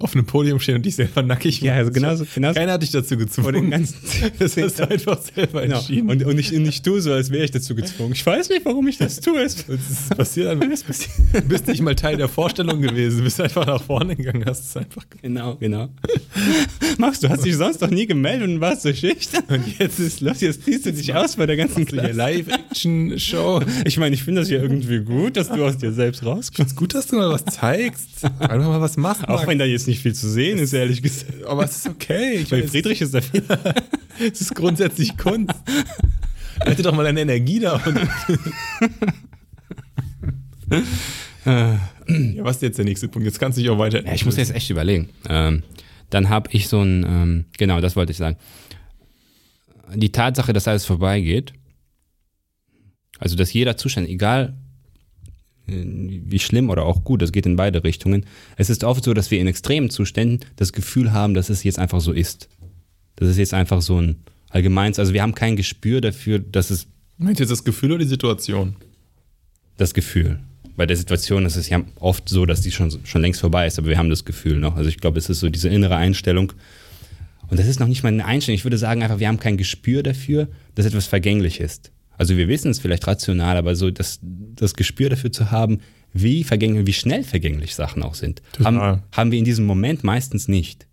auf 0.00 0.12
einem 0.14 0.26
Podium 0.26 0.58
stehen 0.58 0.74
und 0.74 0.84
dich 0.84 0.96
selber 0.96 1.22
nackig 1.22 1.60
Ja, 1.60 1.74
also 1.74 1.92
genauso, 1.92 2.26
genauso 2.34 2.58
Keiner 2.58 2.72
hat 2.72 2.82
dich 2.82 2.90
dazu 2.90 3.14
vor 3.14 3.16
den 3.16 3.26
gezwungen. 3.26 3.70
ganzen 3.70 3.96
Das 4.40 4.56
hast 4.56 4.80
du 4.80 4.90
einfach 4.90 5.22
selber 5.22 5.62
Genau. 5.62 5.76
entschieden. 5.78 6.10
Und, 6.10 6.24
und, 6.24 6.36
ich, 6.38 6.52
und 6.52 6.66
ich 6.66 6.82
tue 6.82 7.00
so, 7.00 7.12
als 7.12 7.30
wäre 7.30 7.44
ich 7.44 7.52
dazu 7.52 7.76
gezwungen. 7.76 8.12
Ich 8.12 8.26
weiß 8.26 8.48
nicht, 8.48 8.64
warum 8.64 8.88
ich 8.88 8.98
das 8.98 9.20
tue. 9.20 9.40
Es- 9.40 9.60
ist 9.68 10.16
passiert 10.16 10.58
passiert. 10.84 11.10
Du 11.32 11.40
bist 11.42 11.68
nicht 11.68 11.80
mal 11.80 11.94
Teil 11.94 12.16
der 12.16 12.28
Vorstellung 12.28 12.80
gewesen, 12.82 13.18
du 13.18 13.22
bist 13.24 13.40
einfach 13.40 13.64
nach 13.64 13.82
vorne 13.84 14.16
gegangen, 14.16 14.44
hast 14.44 14.64
es 14.68 14.76
einfach 14.76 15.08
gemacht. 15.08 15.22
Genau, 15.22 15.54
genau. 15.56 15.88
Max, 16.98 17.20
du 17.20 17.28
hast 17.28 17.44
dich 17.44 17.54
sonst 17.54 17.80
doch 17.80 17.90
nie 17.90 18.06
gemeldet 18.06 18.48
und 18.48 18.60
warst 18.60 18.82
so 18.82 18.92
schüchtern. 18.92 19.44
Und 19.48 19.78
jetzt 19.78 20.00
ist 20.00 20.20
los, 20.20 20.40
jetzt 20.40 20.64
ziehst 20.64 20.86
du 20.86 20.92
dich 20.92 21.14
aus 21.14 21.36
bei 21.36 21.46
der 21.46 21.56
ganzen 21.56 21.86
Klasse. 21.86 22.10
Live-Action-Show. 22.12 23.62
Ich 23.84 23.98
meine, 23.98 24.14
ich 24.14 24.24
finde 24.24 24.40
das 24.40 24.50
ja 24.50 24.60
irgendwie 24.60 24.98
gut, 25.00 25.36
dass 25.36 25.48
du 25.52 25.64
aus 25.64 25.78
dir 25.78 25.92
selbst 25.92 26.24
rauskommst. 26.24 26.72
Ist 26.72 26.76
gut, 26.76 26.94
dass 26.94 27.06
du 27.06 27.16
mal 27.16 27.30
was 27.30 27.44
zeigst. 27.44 28.24
Einfach 28.24 28.68
mal 28.68 28.80
was 28.80 28.96
machst. 28.96 29.28
Auch 29.28 29.46
wenn 29.46 29.58
da 29.58 29.64
jetzt 29.64 29.86
nicht 29.86 30.00
viel 30.00 30.14
zu 30.14 30.28
sehen 30.28 30.58
ist, 30.58 30.72
ehrlich 30.72 31.02
gesagt. 31.02 31.44
Aber 31.44 31.64
es 31.64 31.76
ist 31.76 31.88
okay. 31.88 32.40
Ich 32.40 32.50
Bei 32.50 32.58
meine, 32.58 32.68
Friedrich 32.68 33.00
ist 33.00 33.14
da 33.14 33.20
viel. 33.20 33.44
es 34.32 34.40
ist 34.40 34.54
grundsätzlich 34.54 35.16
Kunst. 35.16 35.54
Hätte 36.60 36.82
doch 36.82 36.94
mal 36.94 37.04
deine 37.04 37.20
Energie 37.20 37.60
da. 37.60 37.80
Und 37.84 37.96
ja, 41.46 42.44
was 42.44 42.56
ist 42.56 42.62
jetzt 42.62 42.78
der 42.78 42.84
nächste 42.84 43.08
Punkt? 43.08 43.26
Jetzt 43.26 43.38
kannst 43.38 43.58
du 43.58 43.62
dich 43.62 43.70
auch 43.70 43.78
weiter. 43.78 44.04
Ja, 44.04 44.12
ich 44.14 44.24
muss 44.24 44.36
jetzt 44.36 44.54
echt 44.54 44.70
überlegen. 44.70 45.08
Ähm, 45.28 45.62
dann 46.10 46.28
habe 46.28 46.50
ich 46.52 46.68
so 46.68 46.82
ein, 46.82 47.04
ähm, 47.04 47.44
genau, 47.58 47.80
das 47.80 47.96
wollte 47.96 48.12
ich 48.12 48.18
sagen. 48.18 48.36
Die 49.94 50.12
Tatsache, 50.12 50.52
dass 50.52 50.68
alles 50.68 50.84
vorbeigeht, 50.84 51.52
also 53.18 53.36
dass 53.36 53.52
jeder 53.52 53.76
Zustand, 53.76 54.08
egal 54.08 54.54
wie 55.66 56.38
schlimm 56.38 56.70
oder 56.70 56.84
auch 56.84 57.04
gut, 57.04 57.22
das 57.22 57.32
geht 57.32 57.46
in 57.46 57.56
beide 57.56 57.84
Richtungen. 57.84 58.26
Es 58.56 58.68
ist 58.68 58.84
oft 58.84 59.04
so, 59.04 59.14
dass 59.14 59.30
wir 59.30 59.40
in 59.40 59.46
extremen 59.46 59.90
Zuständen 59.90 60.40
das 60.56 60.72
Gefühl 60.72 61.12
haben, 61.12 61.34
dass 61.34 61.50
es 61.50 61.62
jetzt 61.62 61.78
einfach 61.78 62.00
so 62.00 62.12
ist. 62.12 62.48
Das 63.16 63.28
ist 63.28 63.38
jetzt 63.38 63.54
einfach 63.54 63.80
so 63.80 64.00
ein 64.00 64.16
allgemeins, 64.50 64.98
also 64.98 65.12
wir 65.12 65.22
haben 65.22 65.34
kein 65.34 65.56
Gespür 65.56 66.00
dafür, 66.00 66.38
dass 66.38 66.70
es 66.70 66.88
Meinst 67.18 67.38
du 67.38 67.44
jetzt 67.44 67.52
das 67.52 67.64
Gefühl 67.64 67.92
oder 67.92 68.02
die 68.02 68.08
Situation? 68.08 68.74
das 69.76 69.94
Gefühl. 69.94 70.38
Bei 70.76 70.86
der 70.86 70.96
Situation 70.96 71.44
ist 71.44 71.56
es 71.56 71.68
ja 71.68 71.82
oft 72.00 72.28
so, 72.28 72.46
dass 72.46 72.62
die 72.62 72.70
schon, 72.70 72.90
schon 73.04 73.20
längst 73.20 73.40
vorbei 73.40 73.66
ist, 73.66 73.78
aber 73.78 73.88
wir 73.88 73.98
haben 73.98 74.08
das 74.08 74.24
Gefühl 74.24 74.58
noch. 74.58 74.76
Also 74.76 74.88
ich 74.88 74.98
glaube, 74.98 75.18
es 75.18 75.28
ist 75.28 75.40
so 75.40 75.50
diese 75.50 75.68
innere 75.68 75.96
Einstellung. 75.96 76.52
Und 77.48 77.58
das 77.58 77.66
ist 77.66 77.80
noch 77.80 77.88
nicht 77.88 78.02
mal 78.02 78.08
eine 78.08 78.24
Einstellung. 78.24 78.56
Ich 78.56 78.64
würde 78.64 78.78
sagen 78.78 79.02
einfach, 79.02 79.18
wir 79.18 79.28
haben 79.28 79.38
kein 79.38 79.58
Gespür 79.58 80.02
dafür, 80.02 80.48
dass 80.74 80.86
etwas 80.86 81.06
vergänglich 81.06 81.60
ist. 81.60 81.90
Also 82.22 82.36
wir 82.36 82.46
wissen 82.46 82.70
es 82.70 82.78
vielleicht 82.78 83.04
rational, 83.08 83.56
aber 83.56 83.74
so 83.74 83.90
das, 83.90 84.20
das 84.22 84.74
Gespür 84.74 85.10
dafür 85.10 85.32
zu 85.32 85.50
haben, 85.50 85.80
wie 86.12 86.44
vergänglich, 86.44 86.86
wie 86.86 86.92
schnell 86.92 87.24
vergänglich 87.24 87.74
Sachen 87.74 88.04
auch 88.04 88.14
sind, 88.14 88.42
haben, 88.62 89.02
haben 89.10 89.32
wir 89.32 89.40
in 89.40 89.44
diesem 89.44 89.66
Moment 89.66 90.04
meistens 90.04 90.46
nicht. 90.46 90.86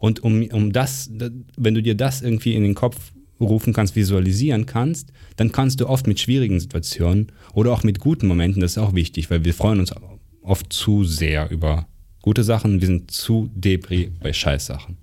Und 0.00 0.24
um, 0.24 0.42
um 0.48 0.72
das, 0.72 1.08
wenn 1.56 1.74
du 1.74 1.82
dir 1.82 1.94
das 1.94 2.20
irgendwie 2.20 2.56
in 2.56 2.64
den 2.64 2.74
Kopf 2.74 3.12
rufen 3.38 3.72
kannst, 3.72 3.94
visualisieren 3.94 4.66
kannst, 4.66 5.12
dann 5.36 5.52
kannst 5.52 5.80
du 5.80 5.88
oft 5.88 6.08
mit 6.08 6.18
schwierigen 6.18 6.58
Situationen 6.58 7.30
oder 7.54 7.70
auch 7.70 7.84
mit 7.84 8.00
guten 8.00 8.26
Momenten, 8.26 8.60
das 8.60 8.72
ist 8.72 8.78
auch 8.78 8.92
wichtig, 8.92 9.30
weil 9.30 9.44
wir 9.44 9.54
freuen 9.54 9.78
uns 9.78 9.94
oft 10.42 10.72
zu 10.72 11.04
sehr 11.04 11.48
über 11.52 11.86
gute 12.22 12.42
Sachen, 12.42 12.80
wir 12.80 12.88
sind 12.88 13.12
zu 13.12 13.48
depri 13.54 14.10
bei 14.20 14.32
Scheißsachen. 14.32 14.96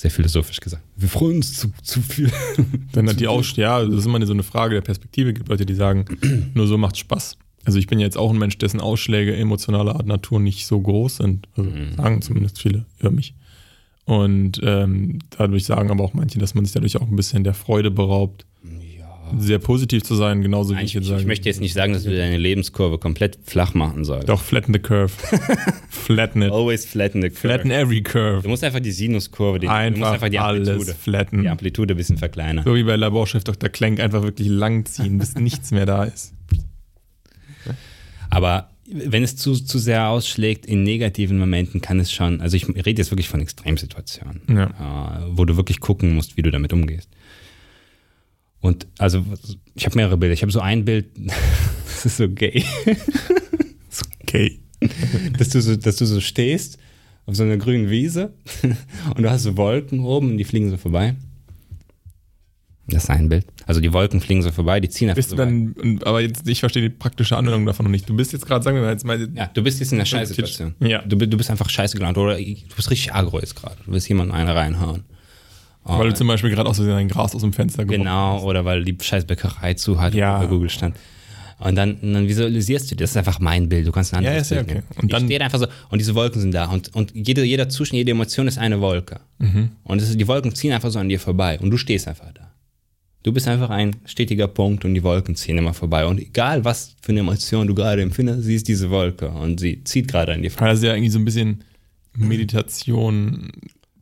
Sehr 0.00 0.10
philosophisch 0.10 0.60
gesagt. 0.60 0.82
Wir 0.96 1.10
freuen 1.10 1.36
uns 1.36 1.58
zu, 1.58 1.70
zu 1.82 2.00
viel. 2.00 2.32
Dann 2.92 3.06
hat 3.06 3.20
die 3.20 3.28
Aus 3.28 3.54
ja, 3.56 3.84
das 3.84 3.96
ist 3.96 4.06
immer 4.06 4.24
so 4.24 4.32
eine 4.32 4.42
Frage 4.42 4.76
der 4.76 4.80
Perspektive. 4.80 5.28
Es 5.28 5.34
gibt 5.34 5.50
Leute, 5.50 5.66
die 5.66 5.74
sagen, 5.74 6.06
nur 6.54 6.66
so 6.66 6.78
macht 6.78 6.96
Spaß. 6.96 7.36
Also 7.66 7.78
ich 7.78 7.86
bin 7.86 8.00
jetzt 8.00 8.16
auch 8.16 8.30
ein 8.30 8.38
Mensch, 8.38 8.56
dessen 8.56 8.80
Ausschläge 8.80 9.36
emotionaler 9.36 9.96
Art 9.96 10.06
Natur 10.06 10.40
nicht 10.40 10.66
so 10.66 10.80
groß 10.80 11.16
sind. 11.16 11.48
Also 11.54 11.70
sagen 11.98 12.22
zumindest 12.22 12.58
viele 12.62 12.86
über 12.98 13.10
mich. 13.10 13.34
Und 14.06 14.58
ähm, 14.64 15.18
dadurch 15.36 15.66
sagen 15.66 15.90
aber 15.90 16.02
auch 16.02 16.14
manche, 16.14 16.38
dass 16.38 16.54
man 16.54 16.64
sich 16.64 16.72
dadurch 16.72 16.96
auch 16.96 17.06
ein 17.06 17.16
bisschen 17.16 17.44
der 17.44 17.52
Freude 17.52 17.90
beraubt, 17.90 18.46
sehr 19.38 19.58
positiv 19.58 20.02
zu 20.02 20.14
sein, 20.14 20.42
genauso 20.42 20.74
wie 20.74 20.78
ich 20.80 20.86
Ich, 20.86 20.94
jetzt 20.94 21.02
ich, 21.04 21.08
sage. 21.10 21.20
ich 21.20 21.26
möchte 21.26 21.48
jetzt 21.48 21.60
nicht 21.60 21.72
sagen, 21.74 21.92
dass 21.92 22.04
du 22.04 22.10
deine 22.16 22.36
Lebenskurve 22.36 22.98
komplett 22.98 23.38
flach 23.44 23.74
machen 23.74 24.04
sollst. 24.04 24.28
Doch, 24.28 24.42
flatten 24.42 24.72
the 24.72 24.78
curve. 24.80 25.08
flatten 25.88 26.42
it. 26.42 26.50
Always 26.52 26.84
flatten 26.86 27.22
the 27.22 27.28
curve. 27.28 27.40
Flatten 27.40 27.70
every 27.70 28.02
Du 28.02 28.10
curve. 28.10 28.48
musst 28.48 28.64
einfach 28.64 28.80
die 28.80 28.92
Sinuskurve, 28.92 29.58
die, 29.58 29.66
du 29.66 29.72
musst 29.72 29.80
Einfach, 29.80 30.12
einfach 30.12 30.28
die 30.28 30.38
alles 30.38 30.68
Amplitude, 30.68 30.96
flatten. 30.98 31.42
die 31.42 31.48
Amplitude 31.48 31.94
ein 31.94 31.96
bisschen 31.96 32.16
verkleinern. 32.18 32.64
So 32.64 32.74
wie 32.74 32.84
bei 32.84 32.96
Laborchef 32.96 33.44
Dr. 33.44 33.68
Klenk 33.70 34.00
einfach 34.00 34.22
wirklich 34.22 34.48
lang 34.48 34.84
ziehen, 34.86 35.18
bis 35.18 35.34
nichts 35.34 35.70
mehr 35.70 35.86
da 35.86 36.04
ist. 36.04 36.32
Aber 38.30 38.70
wenn 38.92 39.22
es 39.22 39.36
zu, 39.36 39.54
zu 39.54 39.78
sehr 39.78 40.08
ausschlägt 40.08 40.66
in 40.66 40.82
negativen 40.82 41.38
Momenten, 41.38 41.80
kann 41.80 42.00
es 42.00 42.12
schon, 42.12 42.40
also 42.40 42.56
ich 42.56 42.68
rede 42.68 43.00
jetzt 43.00 43.10
wirklich 43.12 43.28
von 43.28 43.40
Extremsituationen, 43.40 44.42
Ja. 44.48 45.20
äh, 45.20 45.26
wo 45.30 45.44
du 45.44 45.56
wirklich 45.56 45.80
gucken 45.80 46.14
musst, 46.14 46.36
wie 46.36 46.42
du 46.42 46.50
damit 46.50 46.72
umgehst. 46.72 47.08
Und 48.60 48.86
also 48.98 49.24
ich 49.74 49.86
habe 49.86 49.96
mehrere 49.96 50.16
Bilder. 50.16 50.34
Ich 50.34 50.42
habe 50.42 50.52
so 50.52 50.60
ein 50.60 50.84
Bild, 50.84 51.06
das 51.86 52.06
ist 52.06 52.16
so 52.18 52.28
gay, 52.28 52.64
Okay. 54.22 54.60
dass 55.38 55.48
du 55.50 55.60
so, 55.60 55.76
dass 55.76 55.96
du 55.96 56.06
so 56.06 56.20
stehst 56.20 56.78
auf 57.26 57.36
so 57.36 57.42
einer 57.42 57.56
grünen 57.56 57.90
Wiese 57.90 58.32
und 59.16 59.22
du 59.22 59.30
hast 59.30 59.42
so 59.42 59.56
Wolken 59.56 60.00
oben 60.00 60.30
und 60.30 60.38
die 60.38 60.44
fliegen 60.44 60.70
so 60.70 60.76
vorbei. 60.76 61.16
Das 62.86 63.04
ist 63.04 63.10
ein 63.10 63.28
Bild. 63.28 63.46
Also 63.66 63.80
die 63.80 63.92
Wolken 63.92 64.20
fliegen 64.20 64.42
so 64.42 64.50
vorbei, 64.50 64.80
die 64.80 64.88
ziehen 64.88 65.10
einfach 65.10 65.22
so 65.22 65.36
weit. 65.38 65.46
dann, 65.46 65.72
und- 65.74 66.06
aber 66.06 66.20
jetzt, 66.22 66.48
ich 66.48 66.58
verstehe 66.60 66.82
die 66.82 66.88
praktische 66.88 67.36
Anwendung 67.36 67.64
davon 67.66 67.84
noch 67.84 67.90
nicht. 67.90 68.08
Du 68.08 68.16
bist 68.16 68.32
jetzt 68.32 68.46
gerade, 68.46 68.64
sagen 68.64 68.76
wir 68.76 68.82
mal, 68.82 68.90
jetzt 68.92 69.04
mal, 69.04 69.28
Ja, 69.34 69.46
du 69.46 69.62
bist 69.62 69.78
jetzt 69.80 69.92
in 69.92 69.98
einer 69.98 70.06
Scheißsituation. 70.06 70.74
Ja. 70.80 71.02
Du, 71.02 71.16
du 71.16 71.36
bist 71.36 71.50
einfach 71.50 71.68
scheiße 71.70 71.96
gelaunt 71.96 72.18
oder 72.18 72.36
du 72.36 72.44
bist 72.74 72.90
richtig 72.90 73.12
aggro 73.14 73.38
jetzt 73.38 73.54
gerade. 73.54 73.76
Du 73.86 73.92
willst 73.92 74.08
jemanden 74.08 74.32
eine 74.32 74.54
reinhauen. 74.56 75.04
Weil 75.84 76.08
du 76.10 76.14
zum 76.14 76.26
Beispiel 76.28 76.50
gerade 76.50 76.68
aus 76.68 76.76
Versehen 76.76 76.94
ein 76.96 77.08
Gras 77.08 77.34
aus 77.34 77.40
dem 77.42 77.52
Fenster 77.52 77.84
geworfen 77.84 78.02
Genau, 78.04 78.42
oder 78.44 78.64
weil 78.64 78.84
die 78.84 78.96
scheiß 79.00 79.24
Bäckerei 79.24 79.74
zu 79.74 80.00
hat, 80.00 80.14
Ja. 80.14 80.38
bei 80.38 80.46
Google 80.46 80.70
stand. 80.70 80.96
Und 81.58 81.74
dann, 81.74 81.98
dann 82.00 82.26
visualisierst 82.26 82.90
du 82.90 82.96
das 82.96 83.10
ist 83.10 83.16
einfach 83.18 83.38
mein 83.38 83.68
Bild, 83.68 83.86
du 83.86 83.92
kannst 83.92 84.14
ein 84.14 84.22
Ja, 84.22 84.30
anderes 84.30 84.46
ist 84.50 84.56
ja 84.56 84.62
Bild 84.62 84.70
okay. 84.70 84.74
nehmen. 84.76 84.86
Und 84.98 85.04
ich 85.04 85.10
dann- 85.10 85.24
stehe 85.24 85.38
da 85.38 85.44
einfach 85.44 85.58
so, 85.58 85.66
und 85.90 85.98
diese 85.98 86.14
Wolken 86.14 86.40
sind 86.40 86.52
da 86.54 86.64
und, 86.66 86.94
und 86.94 87.12
jede, 87.14 87.44
jeder 87.44 87.68
Zustand, 87.68 87.98
jede 87.98 88.12
Emotion 88.12 88.48
ist 88.48 88.56
eine 88.56 88.80
Wolke. 88.80 89.20
Mhm. 89.38 89.70
Und 89.84 90.00
ist, 90.00 90.18
die 90.18 90.26
Wolken 90.28 90.54
ziehen 90.54 90.72
einfach 90.72 90.90
so 90.90 90.98
an 90.98 91.08
dir 91.10 91.20
vorbei 91.20 91.58
und 91.60 91.70
du 91.70 91.76
stehst 91.76 92.08
einfach 92.08 92.32
da. 92.32 92.50
Du 93.22 93.32
bist 93.32 93.46
einfach 93.48 93.68
ein 93.68 93.96
stetiger 94.06 94.48
Punkt 94.48 94.86
und 94.86 94.94
die 94.94 95.02
Wolken 95.02 95.36
ziehen 95.36 95.58
immer 95.58 95.74
vorbei. 95.74 96.06
Und 96.06 96.18
egal, 96.18 96.64
was 96.64 96.96
für 97.02 97.12
eine 97.12 97.20
Emotion 97.20 97.66
du 97.66 97.74
gerade 97.74 98.00
empfindest, 98.00 98.44
siehst 98.44 98.66
diese 98.66 98.88
Wolke 98.88 99.28
und 99.28 99.60
sie 99.60 99.84
zieht 99.84 100.08
gerade 100.08 100.32
an 100.32 100.40
dir 100.40 100.50
vorbei. 100.50 100.68
Das 100.70 100.78
ist 100.78 100.84
ja 100.84 100.94
irgendwie 100.94 101.10
so 101.10 101.18
ein 101.18 101.26
bisschen 101.26 101.62
Meditation, 102.16 103.50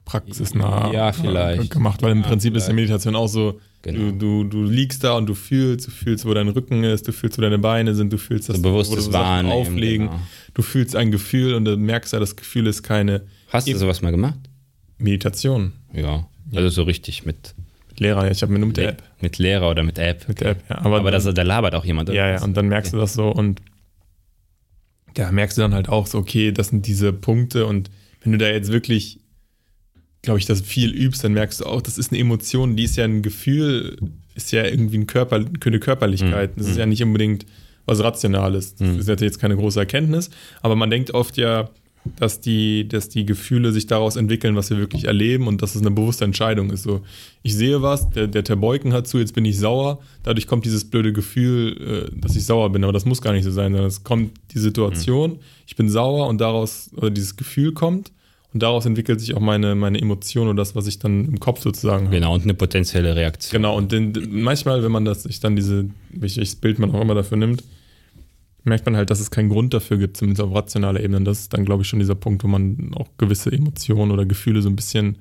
praxisnah 0.09 0.93
Ja, 0.93 1.13
vielleicht. 1.13 1.71
gemacht, 1.71 2.03
weil 2.03 2.13
im 2.13 2.23
Prinzip 2.23 2.57
ist 2.57 2.63
ja 2.63 2.67
vielleicht. 2.75 2.77
Meditation 2.89 3.15
auch 3.17 3.29
so, 3.29 3.61
Genau. 3.83 4.11
du, 4.11 4.43
du, 4.43 4.45
du 4.45 4.65
liegst 4.65 5.05
da 5.05 5.13
und 5.17 5.27
du 5.27 5.35
fühlst, 5.35 5.87
du 5.87 5.91
fühlst, 5.93 6.25
wo 6.27 6.35
dein 6.35 6.49
Rücken 6.49 6.83
ist, 6.83 7.07
du 7.07 7.13
fühlst, 7.13 7.39
wo 7.39 7.43
deine 7.43 7.59
Beine 7.61 7.95
sind, 7.95 8.13
du 8.13 8.19
fühlst, 8.19 8.49
dass 8.49 8.57
So 8.57 8.63
bewusstes 8.63 9.07
wo 9.07 9.11
du 9.11 9.17
Wahrnehmen, 9.17 9.53
auflegen, 9.53 10.07
genau. 10.09 10.21
du 10.55 10.63
fühlst 10.63 10.97
ein 10.97 11.13
Gefühl 11.13 11.55
und 11.55 11.65
dann 11.65 11.81
merkst 11.83 12.13
du, 12.13 12.19
das 12.19 12.35
Gefühl 12.35 12.67
ist 12.67 12.83
keine 12.83 13.23
Hast 13.51 13.69
du 13.69 13.77
sowas 13.79 14.03
mal 14.03 14.11
gemacht? 14.11 14.39
Meditation. 14.99 15.73
Ja. 15.93 16.27
Also 16.55 16.71
so 16.71 16.83
richtig 16.83 17.25
mit, 17.25 17.55
Mit 17.89 18.01
Lehrer, 18.01 18.25
ja, 18.25 18.33
ich 18.33 18.43
habe 18.43 18.53
mir 18.53 18.59
nur 18.59 18.67
mit 18.69 18.79
der 18.79 18.89
App. 18.89 19.03
mit 19.21 19.39
Lehrer 19.39 19.71
oder 19.71 19.85
mit 19.85 19.99
App. 19.99 20.27
Mit 20.29 20.41
der 20.41 20.51
App, 20.51 20.63
ja. 20.69 20.79
Aber, 20.79 20.99
Aber 20.99 21.11
das, 21.13 21.25
da 21.33 21.43
labert 21.43 21.75
auch 21.77 21.85
jemand. 21.85 22.09
Ja, 22.09 22.29
ja, 22.29 22.43
und 22.43 22.57
dann 22.57 22.67
merkst 22.67 22.93
du 22.93 22.97
das 22.97 23.15
so 23.15 23.29
und 23.31 23.63
da 25.15 25.31
merkst 25.31 25.57
du 25.57 25.63
dann 25.63 25.75
halt 25.75 25.89
auch 25.89 26.07
so, 26.09 26.19
okay, 26.19 26.51
das 26.53 26.69
sind 26.69 26.87
diese 26.87 27.13
Punkte 27.13 27.65
und 27.67 27.91
wenn 28.23 28.33
du 28.33 28.39
da 28.39 28.49
jetzt 28.49 28.73
wirklich, 28.73 29.21
glaube 30.23 30.39
ich, 30.39 30.47
das 30.47 30.61
viel 30.61 30.91
übst, 30.93 31.23
dann 31.25 31.33
merkst 31.33 31.61
du 31.61 31.67
auch, 31.67 31.81
das 31.81 31.99
ist 31.99 32.13
eine 32.13 32.21
Emotion, 32.21 32.77
die 32.77 32.85
ist 32.85 32.97
ja 32.97 33.05
ein 33.05 33.23
Gefühl, 33.23 33.97
ist 34.35 34.53
ja 34.53 34.65
irgendwie 34.65 34.99
ein 34.99 35.07
Körper, 35.07 35.37
eine 35.37 35.81
Körperlichkeit. 35.81 36.53
Das 36.57 36.67
ist 36.69 36.77
ja 36.77 36.87
nicht 36.87 37.03
unbedingt 37.03 37.47
was 37.87 38.03
Rationales. 38.03 38.75
Das 38.75 38.89
ist 38.89 39.09
natürlich 39.09 39.33
jetzt 39.33 39.41
keine 39.41 39.57
große 39.57 39.81
Erkenntnis, 39.81 40.31
aber 40.61 40.77
man 40.77 40.91
denkt 40.91 41.13
oft 41.13 41.37
ja, 41.37 41.71
dass 42.17 42.41
die, 42.41 42.89
dass 42.89 43.09
die 43.09 43.27
Gefühle 43.27 43.73
sich 43.73 43.87
daraus 43.87 44.17
entwickeln, 44.17 44.57
was 44.57 44.71
wir 44.71 44.79
wirklich 44.79 45.05
erleben 45.05 45.47
und 45.47 45.63
dass 45.63 45.75
es 45.75 45.83
eine 45.83 45.91
bewusste 45.91 46.25
Entscheidung 46.25 46.71
ist. 46.71 46.83
So, 46.83 47.03
ich 47.43 47.55
sehe 47.55 47.83
was, 47.83 48.11
der, 48.11 48.27
der 48.29 48.45
Terbeuken 48.45 48.93
hat 48.93 49.07
zu, 49.07 49.19
jetzt 49.19 49.35
bin 49.35 49.45
ich 49.45 49.59
sauer. 49.59 50.01
Dadurch 50.23 50.47
kommt 50.47 50.65
dieses 50.65 50.89
blöde 50.89 51.13
Gefühl, 51.13 52.09
äh, 52.13 52.19
dass 52.19 52.37
ich 52.37 52.45
sauer 52.45 52.71
bin. 52.71 52.85
Aber 52.85 52.93
das 52.93 53.05
muss 53.05 53.21
gar 53.21 53.33
nicht 53.33 53.45
so 53.45 53.51
sein, 53.51 53.73
sondern 53.73 53.89
es 53.89 54.05
kommt 54.05 54.33
die 54.53 54.59
Situation, 54.59 55.39
ich 55.67 55.77
bin 55.77 55.89
sauer 55.89 56.29
und 56.29 56.41
daraus, 56.41 56.91
oder 56.97 57.11
dieses 57.11 57.37
Gefühl 57.37 57.73
kommt 57.73 58.13
und 58.53 58.63
daraus 58.63 58.87
entwickelt 58.87 59.21
sich 59.21 59.35
auch 59.35 59.41
meine, 59.41 59.75
meine 59.75 60.01
Emotion 60.01 60.49
oder 60.49 60.57
das, 60.57 60.75
was 60.75 60.87
ich 60.87 60.99
dann 60.99 61.27
im 61.27 61.41
Kopf 61.41 61.61
sozusagen 61.61 62.07
habe. 62.07 62.17
Genau, 62.17 62.35
und 62.35 62.45
eine 62.45 62.55
potenzielle 62.55 63.15
Reaktion. 63.15 63.61
Genau, 63.61 63.77
und 63.77 63.93
den, 63.93 64.13
manchmal, 64.31 64.83
wenn 64.83 64.93
man 64.93 65.05
das, 65.05 65.25
sich 65.25 65.41
dann 65.41 65.55
diese, 65.55 65.89
welches 66.11 66.57
Bild 66.57 66.79
man 66.79 66.91
auch 66.95 67.01
immer 67.01 67.15
dafür 67.15 67.37
nimmt, 67.37 67.63
merkt 68.65 68.87
man 68.87 68.97
halt, 68.97 69.11
dass 69.11 69.21
es 69.21 69.31
keinen 69.31 69.49
Grund 69.49 69.75
dafür 69.75 69.99
gibt, 69.99 70.17
zumindest 70.17 70.43
auf 70.43 70.55
rationaler 70.55 71.01
Ebene. 71.01 71.19
Und 71.19 71.25
das 71.25 71.41
ist 71.41 71.53
dann, 71.53 71.65
glaube 71.65 71.83
ich, 71.83 71.89
schon 71.89 71.99
dieser 71.99 72.15
Punkt, 72.15 72.43
wo 72.43 72.49
man 72.49 72.93
auch 72.95 73.09
gewisse 73.19 73.53
Emotionen 73.53 74.11
oder 74.11 74.25
Gefühle 74.25 74.63
so 74.63 74.69
ein 74.69 74.77
bisschen 74.77 75.19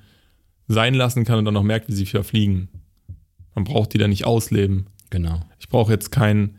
sein 0.68 0.94
lassen 0.94 1.24
kann 1.24 1.40
und 1.40 1.46
dann 1.46 1.58
auch 1.58 1.64
merkt, 1.64 1.90
wie 1.90 1.94
sie 1.94 2.06
verfliegen. 2.06 2.70
Man 3.56 3.64
braucht 3.64 3.94
die 3.94 3.98
dann 3.98 4.10
nicht 4.10 4.26
ausleben. 4.26 4.88
Genau. 5.10 5.42
Ich 5.60 5.70
brauche 5.70 5.92
jetzt 5.92 6.12
keinen 6.12 6.58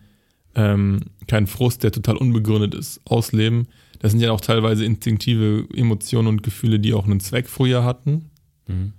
ähm, 0.58 1.00
keinen 1.28 1.46
Frust, 1.46 1.84
der 1.84 1.92
total 1.92 2.16
unbegründet 2.16 2.74
ist, 2.74 3.00
ausleben. 3.04 3.68
Das 4.00 4.12
sind 4.12 4.20
ja 4.20 4.30
auch 4.32 4.40
teilweise 4.40 4.84
instinktive 4.84 5.66
Emotionen 5.74 6.28
und 6.28 6.42
Gefühle, 6.42 6.78
die 6.78 6.94
auch 6.94 7.04
einen 7.06 7.20
Zweck 7.20 7.48
früher 7.48 7.84
hatten, 7.84 8.30
Mhm. 8.66 8.92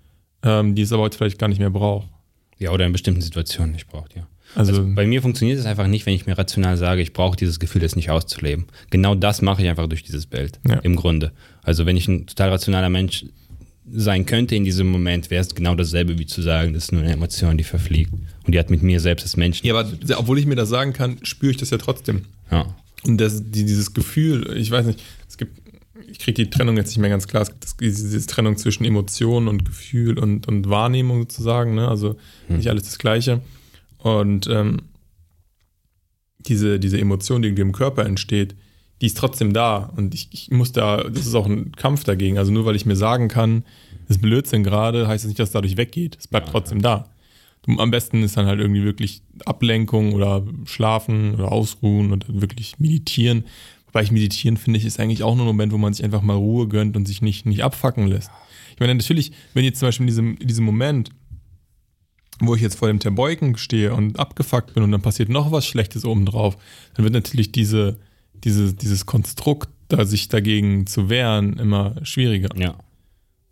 ähm, 0.43 0.75
die 0.75 0.81
es 0.81 0.91
aber 0.91 1.03
heute 1.03 1.17
vielleicht 1.17 1.39
gar 1.39 1.47
nicht 1.47 1.59
mehr 1.59 1.69
braucht. 1.69 2.07
Ja, 2.57 2.71
oder 2.71 2.85
in 2.85 2.91
bestimmten 2.91 3.21
Situationen 3.21 3.71
nicht 3.73 3.87
braucht, 3.87 4.15
ja. 4.15 4.27
Also, 4.55 4.71
Also 4.81 4.95
bei 4.95 5.05
mir 5.05 5.21
funktioniert 5.21 5.59
es 5.59 5.65
einfach 5.65 5.85
nicht, 5.87 6.05
wenn 6.07 6.15
ich 6.15 6.25
mir 6.25 6.37
rational 6.37 6.75
sage, 6.75 7.01
ich 7.01 7.13
brauche 7.13 7.37
dieses 7.37 7.59
Gefühl, 7.59 7.81
das 7.81 7.95
nicht 7.95 8.09
auszuleben. 8.09 8.65
Genau 8.89 9.13
das 9.15 9.41
mache 9.43 9.61
ich 9.61 9.69
einfach 9.69 9.87
durch 9.87 10.01
dieses 10.03 10.25
Bild, 10.25 10.59
Ja. 10.67 10.79
im 10.79 10.95
Grunde. 10.95 11.31
Also 11.61 11.85
wenn 11.85 11.95
ich 11.95 12.07
ein 12.07 12.25
total 12.25 12.49
rationaler 12.49 12.89
Mensch 12.89 13.25
sein 13.91 14.25
könnte 14.25 14.55
in 14.55 14.63
diesem 14.63 14.87
Moment, 14.87 15.29
wäre 15.31 15.41
es 15.41 15.53
genau 15.55 15.75
dasselbe 15.75 16.17
wie 16.19 16.25
zu 16.25 16.41
sagen, 16.41 16.73
das 16.73 16.85
ist 16.85 16.91
nur 16.91 17.01
eine 17.03 17.13
Emotion, 17.13 17.57
die 17.57 17.63
verfliegt. 17.63 18.11
Und 18.45 18.53
die 18.53 18.59
hat 18.59 18.69
mit 18.71 18.81
mir 18.83 18.99
selbst 18.99 19.23
als 19.23 19.37
Menschen. 19.37 19.65
Ja, 19.67 19.75
aber 19.75 19.89
obwohl 20.17 20.37
ich 20.39 20.45
mir 20.45 20.55
das 20.55 20.69
sagen 20.69 20.93
kann, 20.93 21.17
spüre 21.23 21.51
ich 21.51 21.57
das 21.57 21.69
ja 21.69 21.77
trotzdem. 21.77 22.23
Ja. 22.51 22.75
Und 23.05 23.19
das, 23.19 23.41
die, 23.43 23.65
dieses 23.65 23.93
Gefühl, 23.93 24.55
ich 24.57 24.71
weiß 24.71 24.85
nicht, 24.85 25.01
es 25.27 25.37
gibt, 25.37 25.61
ich 26.07 26.19
kriege 26.19 26.43
die 26.43 26.49
Trennung 26.49 26.77
jetzt 26.77 26.89
nicht 26.89 26.99
mehr 26.99 27.09
ganz 27.09 27.27
klar, 27.27 27.43
es 27.43 27.49
gibt 27.49 27.63
das, 27.63 27.77
diese 27.77 28.27
Trennung 28.27 28.57
zwischen 28.57 28.85
Emotionen 28.85 29.47
und 29.47 29.65
Gefühl 29.65 30.19
und, 30.19 30.47
und 30.47 30.69
Wahrnehmung 30.69 31.21
sozusagen, 31.21 31.75
ne? 31.75 31.87
also 31.87 32.17
nicht 32.47 32.69
alles 32.69 32.83
das 32.83 32.99
Gleiche. 32.99 33.41
Und 33.97 34.47
ähm, 34.47 34.81
diese, 36.39 36.79
diese 36.79 36.99
Emotion, 36.99 37.41
die 37.41 37.49
im 37.49 37.71
Körper 37.71 38.05
entsteht, 38.05 38.55
die 39.01 39.05
ist 39.05 39.17
trotzdem 39.17 39.53
da. 39.53 39.91
Und 39.95 40.13
ich, 40.13 40.29
ich 40.31 40.51
muss 40.51 40.71
da, 40.71 41.03
das 41.03 41.25
ist 41.25 41.35
auch 41.35 41.45
ein 41.45 41.71
Kampf 41.73 42.03
dagegen. 42.03 42.37
Also 42.37 42.51
nur 42.51 42.65
weil 42.65 42.75
ich 42.75 42.85
mir 42.85 42.95
sagen 42.95 43.27
kann, 43.27 43.63
das 44.07 44.17
ist 44.17 44.21
Blödsinn 44.21 44.63
gerade, 44.63 45.07
heißt 45.07 45.23
das 45.23 45.29
nicht, 45.29 45.39
dass 45.39 45.49
es 45.49 45.53
dadurch 45.53 45.77
weggeht. 45.77 46.17
Es 46.19 46.27
bleibt 46.27 46.49
trotzdem 46.49 46.81
da. 46.81 47.09
Am 47.67 47.91
besten 47.91 48.23
ist 48.23 48.37
dann 48.37 48.45
halt 48.45 48.59
irgendwie 48.59 48.83
wirklich 48.83 49.21
Ablenkung 49.45 50.13
oder 50.13 50.45
Schlafen 50.65 51.35
oder 51.35 51.51
Ausruhen 51.51 52.11
und 52.11 52.41
wirklich 52.41 52.79
meditieren. 52.79 53.43
Wobei 53.87 54.03
ich 54.03 54.11
meditieren 54.11 54.57
finde 54.57 54.79
ich, 54.79 54.85
ist 54.85 54.99
eigentlich 54.99 55.23
auch 55.23 55.35
nur 55.35 55.45
ein 55.45 55.47
Moment, 55.47 55.71
wo 55.71 55.77
man 55.77 55.93
sich 55.93 56.05
einfach 56.05 56.21
mal 56.21 56.35
Ruhe 56.35 56.67
gönnt 56.67 56.95
und 56.95 57.05
sich 57.05 57.21
nicht, 57.21 57.45
nicht 57.45 57.63
abfacken 57.63 58.07
lässt. 58.07 58.31
Ich 58.73 58.79
meine, 58.79 58.95
natürlich, 58.95 59.31
wenn 59.53 59.65
jetzt 59.65 59.79
zum 59.79 59.87
Beispiel 59.87 60.03
in 60.03 60.07
diesem, 60.07 60.37
in 60.37 60.47
diesem 60.47 60.65
Moment, 60.65 61.09
wo 62.39 62.55
ich 62.55 62.61
jetzt 62.61 62.75
vor 62.75 62.87
dem 62.87 62.99
Terbeuken 62.99 63.57
stehe 63.57 63.93
und 63.93 64.19
abgefuckt 64.19 64.73
bin 64.73 64.83
und 64.83 64.91
dann 64.91 65.01
passiert 65.01 65.29
noch 65.29 65.51
was 65.51 65.65
Schlechtes 65.65 66.05
obendrauf, 66.05 66.57
dann 66.93 67.03
wird 67.03 67.13
natürlich 67.13 67.51
diese, 67.51 67.99
diese, 68.43 68.73
dieses 68.73 69.05
Konstrukt, 69.05 69.69
da 69.89 70.05
sich 70.05 70.29
dagegen 70.29 70.87
zu 70.87 71.09
wehren, 71.09 71.57
immer 71.57 71.95
schwieriger. 72.03 72.49
Ja. 72.57 72.75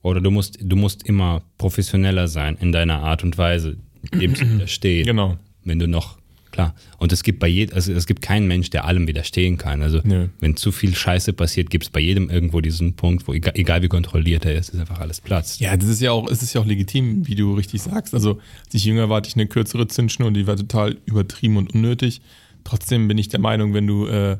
Oder 0.03 0.21
du 0.21 0.31
musst, 0.31 0.59
du 0.61 0.75
musst 0.75 1.03
immer 1.03 1.41
professioneller 1.57 2.27
sein 2.27 2.55
in 2.61 2.71
deiner 2.71 2.99
Art 2.99 3.23
und 3.23 3.37
Weise, 3.37 3.77
dem 4.09 4.35
zu 4.35 4.49
widerstehen. 4.53 5.05
Genau. 5.05 5.37
Wenn 5.63 5.79
du 5.79 5.87
noch, 5.87 6.17
klar. 6.51 6.75
Und 6.97 7.11
es 7.11 7.23
gibt 7.23 7.39
bei 7.39 7.47
jedem, 7.47 7.75
also 7.75 7.91
es 7.93 8.05
gibt 8.05 8.21
keinen 8.21 8.47
Mensch, 8.47 8.69
der 8.69 8.85
allem 8.85 9.07
widerstehen 9.07 9.57
kann. 9.57 9.81
Also 9.81 10.01
Nö. 10.03 10.27
wenn 10.39 10.55
zu 10.55 10.71
viel 10.71 10.95
Scheiße 10.95 11.33
passiert, 11.33 11.69
gibt 11.69 11.85
es 11.85 11.89
bei 11.89 11.99
jedem 11.99 12.29
irgendwo 12.29 12.61
diesen 12.61 12.95
Punkt, 12.95 13.27
wo 13.27 13.33
egal, 13.33 13.53
egal 13.55 13.81
wie 13.81 13.89
kontrolliert 13.89 14.45
er 14.45 14.55
ist, 14.55 14.69
ist 14.69 14.79
einfach 14.79 14.99
alles 14.99 15.21
Platz. 15.21 15.59
Ja, 15.59 15.75
das 15.75 15.89
ist 15.89 16.01
ja 16.01 16.11
auch, 16.11 16.29
es 16.29 16.41
ist 16.41 16.53
ja 16.53 16.61
auch 16.61 16.65
legitim, 16.65 17.27
wie 17.27 17.35
du 17.35 17.53
richtig 17.53 17.81
sagst. 17.81 18.13
Also, 18.13 18.39
als 18.65 18.73
ich 18.73 18.85
jünger 18.85 19.09
war, 19.09 19.17
hatte 19.17 19.29
ich 19.29 19.35
eine 19.35 19.47
kürzere 19.47 19.87
Zündschnur 19.87 20.29
und 20.29 20.35
die 20.35 20.47
war 20.47 20.55
total 20.55 20.97
übertrieben 21.05 21.57
und 21.57 21.73
unnötig. 21.73 22.21
Trotzdem 22.63 23.07
bin 23.07 23.17
ich 23.17 23.29
der 23.29 23.39
Meinung, 23.39 23.73
wenn 23.73 23.87
du 23.87 24.07
äh, 24.07 24.37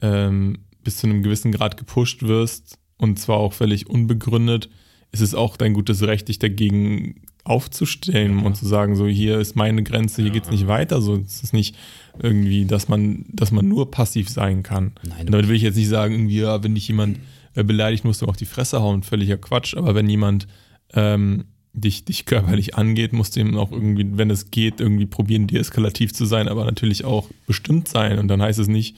ähm, 0.00 0.58
bis 0.82 0.98
zu 0.98 1.06
einem 1.06 1.22
gewissen 1.22 1.52
Grad 1.52 1.76
gepusht 1.76 2.22
wirst 2.22 2.78
und 2.96 3.18
zwar 3.18 3.38
auch 3.38 3.52
völlig 3.52 3.88
unbegründet, 3.88 4.68
ist 5.12 5.20
es 5.20 5.34
auch 5.34 5.56
dein 5.56 5.74
gutes 5.74 6.02
Recht, 6.02 6.28
dich 6.28 6.38
dagegen 6.38 7.22
aufzustellen 7.44 8.40
und 8.40 8.56
zu 8.56 8.66
sagen, 8.66 8.94
so 8.94 9.06
hier 9.06 9.38
ist 9.38 9.56
meine 9.56 9.82
Grenze, 9.82 10.22
hier 10.22 10.30
geht's 10.30 10.50
nicht 10.50 10.68
weiter. 10.68 11.00
So, 11.00 11.16
es 11.16 11.42
ist 11.42 11.52
nicht 11.52 11.74
irgendwie, 12.20 12.66
dass 12.66 12.88
man, 12.88 13.24
dass 13.28 13.50
man 13.50 13.66
nur 13.68 13.90
passiv 13.90 14.28
sein 14.28 14.62
kann. 14.62 14.92
Nein, 15.02 15.26
Und 15.26 15.32
damit 15.32 15.48
will 15.48 15.56
ich 15.56 15.62
jetzt 15.62 15.76
nicht 15.76 15.88
sagen, 15.88 16.14
irgendwie, 16.14 16.38
ja, 16.38 16.62
wenn 16.62 16.74
dich 16.74 16.86
jemand 16.86 17.18
äh, 17.54 17.64
beleidigt, 17.64 18.04
musst 18.04 18.22
du 18.22 18.26
auf 18.26 18.36
die 18.36 18.46
Fresse 18.46 18.80
hauen, 18.80 19.02
völliger 19.02 19.38
Quatsch. 19.38 19.74
Aber 19.76 19.94
wenn 19.94 20.08
jemand 20.08 20.46
ähm, 20.94 21.44
dich, 21.72 22.04
dich 22.04 22.26
körperlich 22.26 22.76
angeht, 22.76 23.12
musst 23.12 23.34
du 23.34 23.40
ihm 23.40 23.56
auch 23.56 23.72
irgendwie, 23.72 24.06
wenn 24.12 24.30
es 24.30 24.50
geht, 24.50 24.80
irgendwie 24.80 25.06
probieren, 25.06 25.46
deeskalativ 25.46 26.12
zu 26.12 26.26
sein, 26.26 26.48
aber 26.48 26.64
natürlich 26.64 27.04
auch 27.04 27.28
bestimmt 27.46 27.88
sein. 27.88 28.18
Und 28.18 28.28
dann 28.28 28.40
heißt 28.42 28.58
es 28.58 28.68
nicht, 28.68 28.96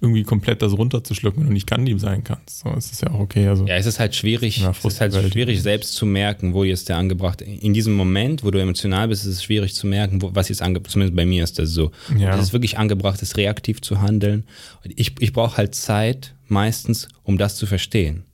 irgendwie 0.00 0.24
komplett 0.24 0.60
das 0.60 0.72
runterzuschlucken, 0.72 1.46
du 1.46 1.52
nicht 1.52 1.66
Gandhi 1.66 1.98
sein 1.98 2.22
kannst. 2.22 2.58
So, 2.58 2.70
es 2.76 2.92
ist 2.92 3.02
ja 3.02 3.10
auch 3.10 3.20
okay. 3.20 3.48
Also, 3.48 3.66
Ja, 3.66 3.76
es 3.76 3.86
ist 3.86 3.98
halt 3.98 4.14
schwierig, 4.14 4.62
es 4.62 4.84
ist 4.84 5.00
halt 5.00 5.14
schwierig 5.32 5.62
selbst 5.62 5.94
zu 5.94 6.04
merken, 6.04 6.52
wo 6.52 6.64
jetzt 6.64 6.90
der 6.90 6.98
angebracht 6.98 7.40
In 7.40 7.72
diesem 7.72 7.94
Moment, 7.94 8.44
wo 8.44 8.50
du 8.50 8.60
emotional 8.60 9.08
bist, 9.08 9.24
ist 9.24 9.32
es 9.32 9.42
schwierig 9.42 9.74
zu 9.74 9.86
merken, 9.86 10.20
wo, 10.20 10.34
was 10.34 10.50
jetzt 10.50 10.60
angebracht 10.60 10.92
Zumindest 10.92 11.16
bei 11.16 11.24
mir 11.24 11.42
ist 11.44 11.58
das 11.58 11.70
so. 11.70 11.92
Ja. 12.18 12.32
Und 12.32 12.40
Es 12.40 12.46
ist 12.46 12.52
wirklich 12.52 12.76
angebracht, 12.76 13.22
ist 13.22 13.38
reaktiv 13.38 13.80
zu 13.80 14.02
handeln. 14.02 14.44
Und 14.84 14.98
ich, 14.98 15.14
ich 15.18 15.32
brauche 15.32 15.56
halt 15.56 15.74
Zeit 15.74 16.34
meistens, 16.46 17.08
um 17.22 17.38
das 17.38 17.56
zu 17.56 17.66
verstehen. 17.66 18.24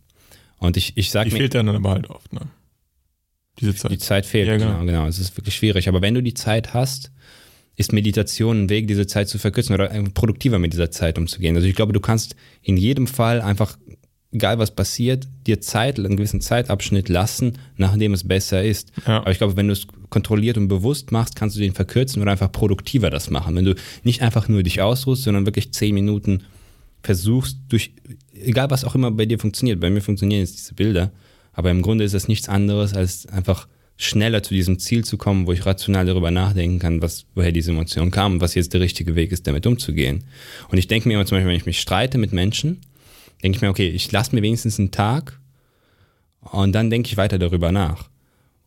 Und 0.59 0.77
ich, 0.77 0.97
ich 0.97 1.11
sage 1.11 1.29
die 1.29 1.35
mir, 1.35 1.43
fehlt 1.43 1.55
dann 1.55 1.69
aber 1.69 1.91
halt 1.91 2.11
oft, 2.11 2.33
ne? 2.33 2.41
Diese 3.61 3.75
Zeit. 3.75 3.93
die 3.93 3.99
Zeit 3.99 4.27
fehlt. 4.27 4.49
Ja, 4.49 4.57
genau. 4.57 4.81
genau. 4.81 4.87
genau, 4.87 5.07
Es 5.07 5.19
ist 5.19 5.37
wirklich 5.37 5.55
schwierig. 5.55 5.89
Aber 5.89 6.03
wenn 6.03 6.15
du 6.15 6.23
die 6.23 6.35
Zeit 6.35 6.75
hast, 6.75 7.13
ist 7.77 7.93
Meditation 7.93 8.65
ein 8.65 8.69
Weg, 8.69 8.87
diese 8.87 9.07
Zeit 9.07 9.29
zu 9.29 9.39
verkürzen 9.39 9.75
oder 9.75 9.89
produktiver 10.15 10.59
mit 10.59 10.73
dieser 10.73 10.91
Zeit 10.91 11.19
umzugehen. 11.19 11.57
Also 11.57 11.67
ich 11.67 11.75
glaube, 11.75 11.93
du 11.93 12.01
kannst 12.01 12.37
in 12.63 12.77
jedem 12.77 13.07
Fall 13.07 13.41
einfach, 13.41 13.79
egal 14.31 14.59
was 14.59 14.73
passiert, 14.73 15.27
dir 15.47 15.61
Zeit, 15.61 15.99
einen 15.99 16.17
gewissen 16.17 16.41
Zeitabschnitt 16.41 17.09
lassen, 17.09 17.59
nachdem 17.77 18.13
es 18.13 18.29
besser 18.29 18.63
ist. 18.63 18.93
Ja. 19.07 19.21
Aber 19.21 19.31
ich 19.31 19.39
glaube, 19.39 19.57
wenn 19.57 19.69
du 19.69 19.73
es 19.73 19.87
kontrolliert 20.11 20.59
und 20.59 20.69
bewusst 20.69 21.13
machst, 21.13 21.35
kannst 21.37 21.57
du 21.57 21.61
den 21.61 21.73
verkürzen 21.73 22.21
oder 22.21 22.33
einfach 22.33 22.53
produktiver 22.53 23.09
das 23.09 23.31
machen. 23.31 23.57
Wenn 23.57 23.65
du 23.65 23.75
nicht 24.05 24.21
einfach 24.21 24.49
nur 24.49 24.63
dich 24.63 24.83
ausruhst, 24.83 25.23
sondern 25.23 25.47
wirklich 25.47 25.73
zehn 25.73 25.95
Minuten 25.95 26.43
versuchst, 27.03 27.59
durch, 27.69 27.95
egal 28.35 28.71
was 28.71 28.85
auch 28.85 28.95
immer 28.95 29.11
bei 29.11 29.27
dir 29.27 29.39
funktioniert, 29.39 29.81
bei 29.81 29.91
mir 29.91 30.03
funktionieren 30.03 30.41
jetzt 30.41 30.59
diese 30.59 30.75
Bilder, 30.75 31.11
aber 31.53 31.71
im 31.71 31.83
Grunde 31.83 32.05
ist 32.05 32.15
das 32.15 32.29
nichts 32.29 32.49
anderes, 32.49 32.95
als 32.95 33.27
einfach 33.27 33.67
schneller 33.97 34.43
zu 34.43 34.55
diesem 34.55 34.79
Ziel 34.79 35.05
zu 35.05 35.17
kommen, 35.17 35.47
wo 35.47 35.53
ich 35.53 35.67
rational 35.67 36.07
darüber 36.07 36.31
nachdenken 36.31 36.79
kann, 36.79 37.03
was, 37.03 37.27
woher 37.35 37.53
diese 37.53 37.71
Emotion 37.71 38.11
kam 38.11 38.35
und 38.35 38.41
was 38.41 38.55
jetzt 38.55 38.73
der 38.73 38.81
richtige 38.81 39.15
Weg 39.15 39.33
ist, 39.33 39.47
damit 39.47 39.67
umzugehen. 39.67 40.25
Und 40.69 40.79
ich 40.79 40.89
denke 40.89 41.09
mir 41.09 41.15
immer 41.15 41.27
zum 41.27 41.37
Beispiel, 41.37 41.51
wenn 41.51 41.57
ich 41.57 41.67
mich 41.67 41.81
streite 41.81 42.19
mit 42.19 42.33
Menschen, 42.33 42.81
denke 43.43 43.57
ich 43.57 43.63
mir, 43.63 43.71
okay, 43.71 43.89
ich 43.89 44.11
lasse 44.11 44.35
mir 44.35 44.43
wenigstens 44.43 44.79
einen 44.79 44.91
Tag 44.91 45.39
und 46.41 46.73
dann 46.73 46.91
denke 46.91 47.09
ich 47.09 47.17
weiter 47.17 47.39
darüber 47.39 47.73
nach. 47.73 48.09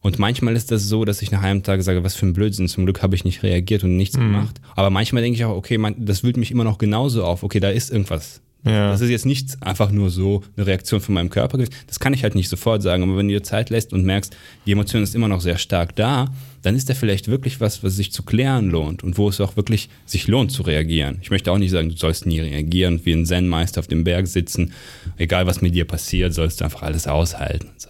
Und 0.02 0.20
manchmal 0.20 0.56
ist 0.56 0.72
das 0.72 0.84
so, 0.84 1.04
dass 1.04 1.24
ich 1.24 1.32
nach 1.32 1.42
einem 1.42 1.64
Tag 1.64 1.82
sage, 1.82 2.04
was 2.04 2.14
für 2.16 2.28
ein 2.28 2.34
Blödsinn, 2.34 2.68
zum 2.68 2.86
Glück 2.86 3.02
habe 3.02 3.16
ich 3.16 3.26
nicht 3.26 3.42
reagiert 3.42 3.84
und 3.84 3.98
nichts 3.98 4.16
mhm. 4.16 4.22
gemacht. 4.22 4.62
Aber 4.76 4.92
manchmal 4.92 5.24
denke 5.24 5.36
ich 5.36 5.46
auch, 5.46 5.56
okay, 5.56 5.80
man, 5.80 6.06
das 6.06 6.24
wühlt 6.24 6.38
mich 6.38 6.52
immer 6.52 6.64
noch 6.64 6.78
genauso 6.78 7.24
auf, 7.24 7.42
okay, 7.42 7.60
da 7.60 7.70
ist 7.70 7.90
irgendwas 7.90 8.42
ja. 8.66 8.90
Das 8.90 9.02
ist 9.02 9.12
jetzt 9.12 9.28
nicht 9.28 9.62
einfach 9.62 9.92
nur 9.92 10.10
so 10.10 10.44
eine 10.58 10.66
Reaktion 10.66 11.00
von 11.00 11.14
meinem 11.14 11.30
Körper. 11.30 11.60
Das 11.86 12.00
kann 12.00 12.14
ich 12.14 12.24
halt 12.24 12.34
nicht 12.34 12.50
sofort 12.50 12.82
sagen. 12.82 13.04
Aber 13.04 13.16
wenn 13.16 13.28
du 13.28 13.36
dir 13.36 13.44
Zeit 13.44 13.70
lässt 13.70 13.94
und 13.94 14.04
merkst, 14.04 14.36
die 14.66 14.72
Emotion 14.72 15.04
ist 15.04 15.14
immer 15.14 15.28
noch 15.28 15.42
sehr 15.42 15.60
stark 15.60 15.96
da, 15.96 16.34
dann 16.64 16.76
ist 16.76 16.90
da 16.90 16.96
vielleicht 16.96 17.28
wirklich 17.28 17.62
was, 17.62 17.84
was 17.84 17.96
sich 17.96 18.12
zu 18.12 18.24
klären 18.24 18.72
lohnt 18.72 19.04
und 19.04 19.20
wo 19.20 19.30
es 19.30 19.40
auch 19.40 19.56
wirklich 19.56 19.90
sich 20.08 20.28
lohnt 20.28 20.52
zu 20.52 20.64
reagieren. 20.64 21.20
Ich 21.22 21.30
möchte 21.30 21.52
auch 21.52 21.60
nicht 21.60 21.70
sagen, 21.70 21.90
du 21.90 21.96
sollst 21.96 22.26
nie 22.26 22.40
reagieren, 22.40 23.02
wie 23.04 23.14
ein 23.14 23.28
Zen-Meister 23.28 23.82
auf 23.82 23.88
dem 23.88 24.04
Berg 24.04 24.26
sitzen. 24.26 24.74
Egal 25.18 25.46
was 25.46 25.62
mit 25.62 25.76
dir 25.76 25.86
passiert, 25.86 26.34
sollst 26.34 26.60
du 26.60 26.66
einfach 26.66 26.82
alles 26.82 27.06
aushalten. 27.06 27.70
So. 27.78 27.90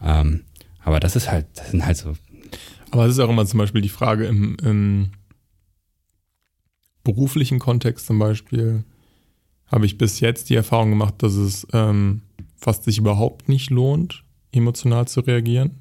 Ähm, 0.00 0.44
aber 0.84 1.00
das 1.00 1.16
ist 1.16 1.28
halt, 1.28 1.46
das 1.56 1.72
sind 1.72 1.84
halt 1.84 1.96
so. 1.96 2.14
Aber 2.92 3.06
es 3.06 3.14
ist 3.14 3.18
auch 3.18 3.28
immer 3.28 3.46
zum 3.46 3.58
Beispiel 3.58 3.82
die 3.82 3.88
Frage 3.88 4.26
im, 4.26 4.56
im 4.62 5.10
beruflichen 7.02 7.58
Kontext 7.58 8.06
zum 8.06 8.20
Beispiel 8.20 8.84
habe 9.70 9.86
ich 9.86 9.98
bis 9.98 10.20
jetzt 10.20 10.50
die 10.50 10.54
Erfahrung 10.54 10.90
gemacht, 10.90 11.14
dass 11.18 11.34
es 11.34 11.66
ähm, 11.72 12.22
fast 12.56 12.84
sich 12.84 12.98
überhaupt 12.98 13.48
nicht 13.48 13.70
lohnt, 13.70 14.24
emotional 14.52 15.06
zu 15.06 15.20
reagieren. 15.20 15.72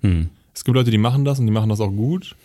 Hm. 0.00 0.28
Es 0.54 0.64
gibt 0.64 0.76
Leute, 0.76 0.90
die 0.90 0.98
machen 0.98 1.24
das 1.24 1.38
und 1.38 1.46
die 1.46 1.52
machen 1.52 1.70
das 1.70 1.80
auch 1.80 1.90
gut. 1.90 2.36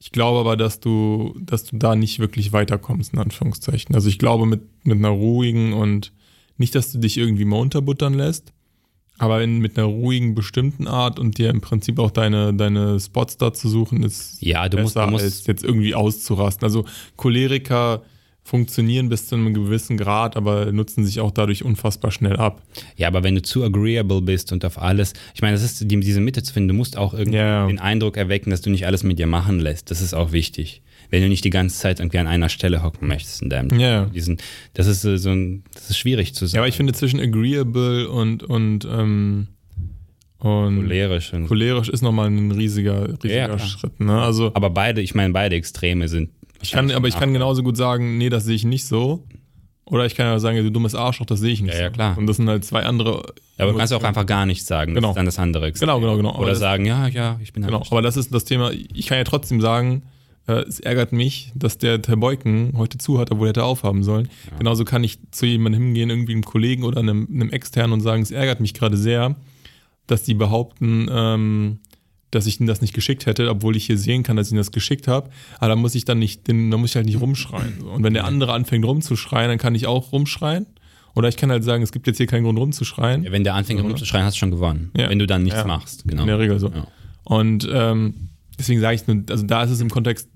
Ich 0.00 0.10
glaube 0.10 0.40
aber, 0.40 0.56
dass 0.56 0.80
du, 0.80 1.36
dass 1.40 1.64
du 1.64 1.76
da 1.76 1.94
nicht 1.94 2.18
wirklich 2.18 2.52
weiterkommst, 2.52 3.12
in 3.12 3.20
Anführungszeichen. 3.20 3.94
Also 3.94 4.08
ich 4.08 4.18
glaube 4.18 4.46
mit, 4.46 4.62
mit 4.84 4.98
einer 4.98 5.10
ruhigen 5.10 5.74
und 5.74 6.12
nicht, 6.56 6.74
dass 6.74 6.90
du 6.90 6.98
dich 6.98 7.18
irgendwie 7.18 7.44
mal 7.44 7.60
unterbuttern 7.60 8.14
lässt, 8.14 8.52
aber 9.18 9.42
in, 9.42 9.58
mit 9.58 9.78
einer 9.78 9.86
ruhigen, 9.86 10.34
bestimmten 10.34 10.88
Art 10.88 11.20
und 11.20 11.38
dir 11.38 11.50
im 11.50 11.60
Prinzip 11.60 11.98
auch 11.98 12.10
deine, 12.10 12.52
deine 12.52 12.98
Spots 12.98 13.36
da 13.36 13.52
zu 13.52 13.68
suchen, 13.68 14.02
ist 14.02 14.38
ja, 14.40 14.68
du 14.68 14.78
besser, 14.78 14.82
musst, 14.82 14.96
du 14.96 15.10
musst 15.12 15.24
als 15.24 15.46
jetzt 15.46 15.62
irgendwie 15.62 15.94
auszurasten. 15.94 16.64
Also 16.64 16.84
Choleriker 17.16 18.02
funktionieren 18.44 19.08
bis 19.08 19.28
zu 19.28 19.36
einem 19.36 19.54
gewissen 19.54 19.96
Grad, 19.96 20.36
aber 20.36 20.72
nutzen 20.72 21.04
sich 21.04 21.20
auch 21.20 21.30
dadurch 21.30 21.64
unfassbar 21.64 22.10
schnell 22.10 22.36
ab. 22.36 22.62
Ja, 22.96 23.08
aber 23.08 23.22
wenn 23.22 23.34
du 23.34 23.42
zu 23.42 23.62
agreeable 23.62 24.20
bist 24.20 24.52
und 24.52 24.64
auf 24.64 24.80
alles, 24.80 25.12
ich 25.34 25.42
meine, 25.42 25.54
das 25.54 25.62
ist 25.62 25.90
die, 25.90 26.00
diese 26.00 26.20
Mitte 26.20 26.42
zu 26.42 26.52
finden, 26.52 26.68
du 26.68 26.74
musst 26.74 26.96
auch 26.96 27.14
irgendwie 27.14 27.38
ja. 27.38 27.66
den 27.66 27.78
Eindruck 27.78 28.16
erwecken, 28.16 28.50
dass 28.50 28.60
du 28.60 28.70
nicht 28.70 28.86
alles 28.86 29.04
mit 29.04 29.18
dir 29.18 29.28
machen 29.28 29.60
lässt. 29.60 29.90
Das 29.90 30.00
ist 30.00 30.14
auch 30.14 30.32
wichtig. 30.32 30.82
Wenn 31.10 31.22
du 31.22 31.28
nicht 31.28 31.44
die 31.44 31.50
ganze 31.50 31.78
Zeit 31.78 32.00
irgendwie 32.00 32.18
an 32.18 32.26
einer 32.26 32.48
Stelle 32.48 32.82
hocken 32.82 33.06
möchtest 33.06 33.42
in 33.42 33.50
deinem 33.50 33.78
ja. 33.78 34.06
diesen, 34.06 34.38
das 34.74 34.86
ist 34.86 35.02
so 35.02 35.30
ein, 35.30 35.62
das 35.74 35.90
ist 35.90 35.98
schwierig 35.98 36.34
zu 36.34 36.46
sagen. 36.46 36.56
Ja, 36.56 36.60
aber 36.62 36.68
ich 36.68 36.76
finde 36.76 36.94
zwischen 36.94 37.20
agreeable 37.20 38.08
und 38.08 38.42
und 38.42 38.86
ähm, 38.90 39.48
und 40.38 40.80
cholerisch, 40.80 41.32
und 41.34 41.46
cholerisch 41.46 41.88
ist 41.88 42.02
nochmal 42.02 42.26
ein 42.26 42.50
riesiger, 42.50 43.10
riesiger 43.22 43.50
ja, 43.50 43.58
Schritt. 43.60 44.00
Ne? 44.00 44.20
Also, 44.20 44.50
aber 44.54 44.70
beide, 44.70 45.00
ich 45.00 45.14
meine, 45.14 45.32
beide 45.32 45.54
Extreme 45.54 46.08
sind 46.08 46.30
ich 46.62 46.70
kann, 46.70 46.90
aber 46.90 47.08
ich 47.08 47.18
kann 47.18 47.32
genauso 47.32 47.62
gut 47.62 47.76
sagen, 47.76 48.18
nee, 48.18 48.28
das 48.28 48.44
sehe 48.44 48.54
ich 48.54 48.64
nicht 48.64 48.86
so. 48.86 49.24
Oder 49.84 50.06
ich 50.06 50.14
kann 50.14 50.26
ja 50.26 50.38
sagen, 50.38 50.56
du 50.56 50.70
dummes 50.70 50.94
Arschloch, 50.94 51.26
das 51.26 51.40
sehe 51.40 51.52
ich 51.52 51.60
nicht. 51.60 51.74
Ja, 51.74 51.82
ja, 51.82 51.90
klar. 51.90 52.16
Und 52.16 52.26
das 52.26 52.36
sind 52.36 52.48
halt 52.48 52.64
zwei 52.64 52.84
andere. 52.84 53.22
Ja, 53.58 53.64
aber 53.64 53.72
du 53.72 53.78
kannst 53.78 53.92
auch 53.92 54.02
einfach 54.02 54.24
gar 54.24 54.46
nichts 54.46 54.66
sagen. 54.66 54.94
Genau. 54.94 55.08
Das 55.08 55.12
ist 55.12 55.16
dann 55.16 55.26
das 55.26 55.38
andere. 55.38 55.66
Extrem. 55.66 55.88
Genau, 55.88 56.00
genau, 56.00 56.16
genau. 56.16 56.38
Oder 56.38 56.50
das, 56.50 56.60
sagen, 56.60 56.86
ja, 56.86 57.08
ja, 57.08 57.38
ich 57.42 57.52
bin 57.52 57.64
Genau, 57.64 57.82
aber 57.90 58.00
das 58.00 58.16
ist 58.16 58.32
das 58.32 58.44
Thema. 58.44 58.70
Ich 58.70 59.06
kann 59.06 59.18
ja 59.18 59.24
trotzdem 59.24 59.60
sagen, 59.60 60.04
äh, 60.46 60.62
es 60.62 60.80
ärgert 60.80 61.12
mich, 61.12 61.52
dass 61.54 61.78
der 61.78 62.00
Terbeuken 62.00 62.72
heute 62.76 62.98
zu 62.98 63.18
hat, 63.18 63.30
obwohl 63.30 63.48
er 63.48 63.50
hätte 63.50 63.64
aufhaben 63.64 64.02
sollen. 64.02 64.28
Ja. 64.50 64.58
Genauso 64.58 64.84
kann 64.84 65.04
ich 65.04 65.18
zu 65.30 65.46
jemandem 65.46 65.82
hingehen, 65.82 66.10
irgendwie 66.10 66.32
einem 66.32 66.44
Kollegen 66.44 66.84
oder 66.84 67.00
einem, 67.00 67.28
einem 67.32 67.50
externen 67.50 67.92
und 67.92 68.00
sagen, 68.00 68.22
es 68.22 68.30
ärgert 68.30 68.60
mich 68.60 68.74
gerade 68.74 68.96
sehr, 68.96 69.36
dass 70.06 70.22
die 70.22 70.34
behaupten, 70.34 71.08
ähm, 71.10 71.78
dass 72.32 72.46
ich 72.46 72.58
ihnen 72.58 72.66
das 72.66 72.80
nicht 72.80 72.94
geschickt 72.94 73.26
hätte, 73.26 73.48
obwohl 73.50 73.76
ich 73.76 73.86
hier 73.86 73.98
sehen 73.98 74.22
kann, 74.22 74.36
dass 74.36 74.48
ich 74.48 74.52
ihnen 74.52 74.58
das 74.58 74.72
geschickt 74.72 75.06
habe. 75.06 75.30
Aber 75.58 75.68
da 75.68 75.76
muss 75.76 75.94
ich 75.94 76.04
dann 76.04 76.18
nicht, 76.18 76.48
da 76.48 76.54
muss 76.54 76.90
ich 76.90 76.96
halt 76.96 77.06
nicht 77.06 77.20
rumschreien. 77.20 77.82
Und 77.82 78.02
wenn 78.02 78.14
der 78.14 78.24
andere 78.24 78.52
anfängt 78.52 78.84
rumzuschreien, 78.84 79.48
dann 79.48 79.58
kann 79.58 79.74
ich 79.74 79.86
auch 79.86 80.12
rumschreien. 80.12 80.66
Oder 81.14 81.28
ich 81.28 81.36
kann 81.36 81.50
halt 81.50 81.62
sagen, 81.62 81.82
es 81.82 81.92
gibt 81.92 82.06
jetzt 82.06 82.16
hier 82.16 82.26
keinen 82.26 82.44
Grund 82.44 82.58
rumzuschreien. 82.58 83.22
Ja, 83.22 83.32
wenn 83.32 83.44
der 83.44 83.54
anfängt 83.54 83.82
rumzuschreien, 83.82 84.24
hast 84.24 84.34
du 84.36 84.38
schon 84.38 84.50
gewonnen. 84.50 84.90
Ja. 84.96 85.10
Wenn 85.10 85.18
du 85.18 85.26
dann 85.26 85.42
nichts 85.42 85.58
ja. 85.58 85.66
machst, 85.66 86.04
genau. 86.08 86.22
In 86.22 86.28
der 86.28 86.38
Regel 86.38 86.58
so. 86.58 86.72
Und 87.24 87.68
ähm, 87.70 88.30
deswegen 88.58 88.80
sage 88.80 88.94
ich 88.94 89.06
nur, 89.06 89.22
also 89.28 89.44
da 89.44 89.62
ist 89.62 89.70
es 89.70 89.80
im 89.82 89.90
Kontext 89.90 90.28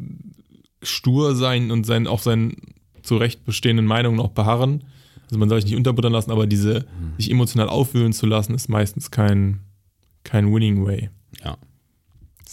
stur 0.82 1.34
sein 1.34 1.70
und 1.70 1.86
sein, 1.86 2.06
auch 2.06 2.20
seinen 2.20 2.56
zu 3.02 3.16
Recht 3.16 3.46
bestehenden 3.46 3.86
Meinungen 3.86 4.20
auch 4.20 4.32
beharren. 4.32 4.84
Also 5.24 5.38
man 5.38 5.48
soll 5.48 5.62
sich 5.62 5.70
nicht 5.70 5.78
unterbuttern 5.78 6.12
lassen, 6.12 6.30
aber 6.30 6.46
diese 6.46 6.80
mhm. 6.80 7.16
sich 7.16 7.30
emotional 7.30 7.70
aufwühlen 7.70 8.12
zu 8.12 8.26
lassen, 8.26 8.54
ist 8.54 8.68
meistens 8.68 9.10
kein, 9.10 9.60
kein 10.24 10.52
Winning 10.52 10.84
Way. 10.84 11.08
Ja. 11.42 11.56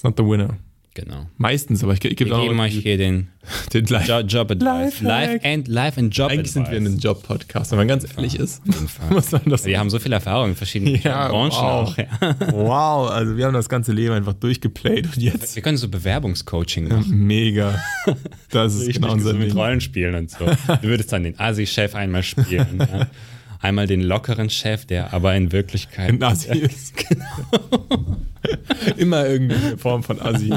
It's 0.04 0.10
not 0.10 0.18
the 0.18 0.30
winner. 0.30 0.58
Genau. 0.96 1.28
Meistens, 1.38 1.82
aber 1.82 1.94
ich, 1.94 2.04
ich 2.04 2.18
gebe 2.18 2.36
auch 2.36 2.44
geben 2.44 2.60
euch 2.60 2.74
hier 2.74 2.98
den, 2.98 3.30
den 3.74 3.86
Live, 3.86 4.06
jo 4.06 4.20
Job 4.20 4.52
Advice. 4.52 5.00
Live 5.00 5.46
and, 5.46 5.68
Live 5.70 5.98
and 5.98 6.16
Job 6.16 6.30
Eigentlich 6.30 6.52
sind 6.52 6.70
wir 6.70 6.78
in 6.78 6.86
einem 6.86 6.98
Job-Podcast, 6.98 7.72
wenn 7.72 7.78
man 7.78 7.88
ganz 7.88 8.06
ehrlich 8.16 8.38
ist. 8.38 8.62
muss 9.10 9.32
man 9.32 9.44
das 9.46 9.66
wir 9.66 9.80
haben 9.80 9.90
so 9.90 10.00
viel 10.00 10.12
Erfahrung 10.12 10.50
in 10.50 10.56
verschiedenen 10.56 11.02
ja, 11.02 11.30
Branchen 11.30 11.52
wow. 11.52 11.88
auch. 11.88 11.98
Ja. 11.98 12.08
Wow, 12.52 13.12
also 13.12 13.38
wir 13.38 13.46
haben 13.46 13.54
das 13.54 13.70
ganze 13.70 13.94
Leben 13.94 14.14
einfach 14.14 14.34
durchgeplayt 14.34 15.06
und 15.06 15.18
jetzt. 15.18 15.56
Wir 15.56 15.64
können 15.64 15.78
so 15.78 15.88
Bewerbungscoaching 15.88 16.90
machen. 16.90 17.26
Mega. 17.26 17.82
Das 18.50 18.76
ist 18.76 18.94
genau 18.94 19.14
unser 19.14 19.32
so 19.32 19.38
Mit 19.38 19.56
Rollenspielen 19.56 20.16
und 20.16 20.30
so. 20.30 20.46
Du 20.46 20.84
würdest 20.84 21.14
dann 21.14 21.24
den 21.24 21.40
Asi-Chef 21.40 21.96
einmal 21.96 22.24
spielen. 22.24 22.78
ja. 22.78 23.08
Einmal 23.64 23.88
den 23.88 24.02
lockeren 24.02 24.50
Chef, 24.50 24.86
der 24.86 25.14
aber 25.14 25.34
in 25.36 25.54
Wirklichkeit. 25.54 26.10
Ein 26.10 26.22
Asi 26.22 26.50
ist. 26.60 26.98
Genau. 26.98 28.06
Immer 28.98 29.26
irgendeine 29.26 29.78
Form 29.78 30.04
von 30.04 30.20
Asi. 30.22 30.52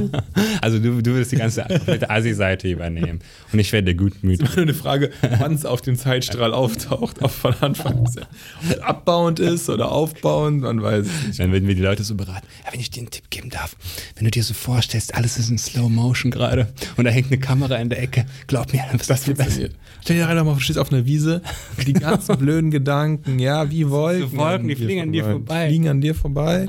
Also 0.61 0.81
du, 0.81 1.01
du 1.01 1.13
würdest 1.13 1.31
die 1.31 1.37
ganze 1.37 1.65
Asi-Seite 2.11 2.69
übernehmen. 2.69 3.21
Und 3.53 3.59
ich 3.61 3.73
werde 3.73 3.95
gutmütig. 3.95 4.41
Das 4.41 4.51
ist 4.51 4.57
nur 4.57 4.65
eine 4.65 4.75
Frage, 4.75 5.13
wann 5.39 5.55
es 5.55 5.65
auf 5.65 5.83
dem 5.83 5.97
Zeitstrahl 5.97 6.53
auftaucht, 6.53 7.23
ob 7.23 7.31
von 7.31 7.55
Anfang 7.61 8.07
an 8.07 8.81
abbauend 8.81 9.39
ist 9.39 9.71
oder 9.71 9.93
aufbauend, 9.93 10.63
man 10.63 10.83
weiß 10.83 11.07
es 11.07 11.27
nicht. 11.29 11.39
Dann 11.39 11.53
würden 11.53 11.69
wir 11.69 11.77
die 11.77 11.83
Leute 11.83 12.03
so 12.03 12.17
beraten. 12.17 12.47
Ja, 12.65 12.73
wenn 12.73 12.81
ich 12.81 12.91
dir 12.91 13.01
einen 13.01 13.11
Tipp 13.11 13.31
geben 13.31 13.51
darf, 13.51 13.77
wenn 14.17 14.25
du 14.25 14.33
dir 14.33 14.43
so 14.43 14.55
vorstellst, 14.55 15.15
alles 15.15 15.39
ist 15.39 15.51
in 15.51 15.59
Slow 15.59 15.89
Motion 15.89 16.33
gerade 16.33 16.73
und 16.97 17.05
da 17.05 17.13
hängt 17.13 17.29
eine 17.29 17.39
Kamera 17.39 17.77
in 17.77 17.89
der 17.89 18.03
Ecke, 18.03 18.27
glaub 18.49 18.73
mir, 18.73 18.83
dann 18.89 18.99
das, 18.99 19.07
das 19.07 19.25
funktioniert. 19.25 19.77
Stell 20.03 20.17
dir 20.17 20.29
einfach 20.29 20.45
mal, 20.45 20.55
du 20.55 20.61
stehst 20.61 20.79
auf 20.79 20.93
einer 20.93 21.05
Wiese, 21.05 21.43
die 21.87 21.93
ganzen 21.93 22.37
blöden 22.39 22.71
Gedanken, 22.71 22.96
ja, 23.39 23.71
wie 23.71 23.89
Wolken. 23.89 24.31
So 24.31 24.37
Wolken, 24.37 24.69
die 24.69 24.77
fliegen 24.77 25.03
an 25.03 25.13
dir 25.13 25.25
vorbei. 25.25 25.69
Fliegen 25.69 25.89
an 25.89 26.01
dir 26.01 26.15
vorbei. 26.15 26.69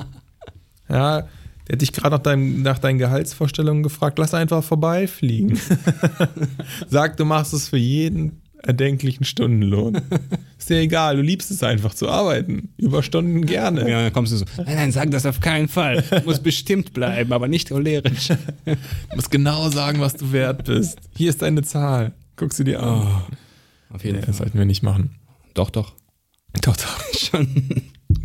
Ja, 0.89 1.27
der 1.67 1.73
hat 1.73 1.81
dich 1.81 1.91
gerade 1.91 2.15
nach, 2.15 2.23
deinem, 2.23 2.61
nach 2.61 2.79
deinen 2.79 2.97
Gehaltsvorstellungen 2.97 3.83
gefragt. 3.83 4.19
Lass 4.19 4.33
einfach 4.33 4.63
vorbeifliegen. 4.63 5.59
Sag, 6.87 7.17
du 7.17 7.25
machst 7.25 7.53
es 7.53 7.69
für 7.69 7.77
jeden 7.77 8.41
erdenklichen 8.63 9.25
Stundenlohn. 9.25 10.01
Ist 10.57 10.69
dir 10.69 10.79
egal, 10.79 11.17
du 11.17 11.21
liebst 11.21 11.51
es 11.51 11.63
einfach 11.63 11.93
zu 11.93 12.09
arbeiten. 12.09 12.69
Überstunden 12.77 13.45
gerne. 13.45 13.89
Ja, 13.89 14.03
dann 14.03 14.13
kommst 14.13 14.33
du 14.33 14.37
so, 14.37 14.45
nein, 14.57 14.75
nein, 14.75 14.91
sag 14.91 15.11
das 15.11 15.25
auf 15.25 15.39
keinen 15.39 15.67
Fall. 15.67 16.03
Du 16.09 16.23
musst 16.25 16.43
bestimmt 16.43 16.93
bleiben, 16.93 17.31
aber 17.31 17.47
nicht 17.47 17.69
cholerisch. 17.69 18.29
Du 18.65 19.15
musst 19.15 19.31
genau 19.31 19.69
sagen, 19.69 20.01
was 20.01 20.15
du 20.15 20.31
wert 20.31 20.65
bist. 20.65 20.99
Hier 21.15 21.29
ist 21.29 21.41
deine 21.41 21.63
Zahl. 21.63 22.13
Guck 22.35 22.53
sie 22.53 22.63
dir 22.63 22.83
an. 22.83 23.07
Oh, 23.07 23.95
auf 23.95 24.03
jeden 24.03 24.17
nee, 24.17 24.21
Fall. 24.21 24.27
Das 24.27 24.37
sollten 24.37 24.57
wir 24.57 24.65
nicht 24.65 24.83
machen. 24.83 25.15
Doch, 25.53 25.69
doch. 25.69 25.93
Doch, 26.61 26.75
doch. 26.77 27.13
Schon. 27.17 27.47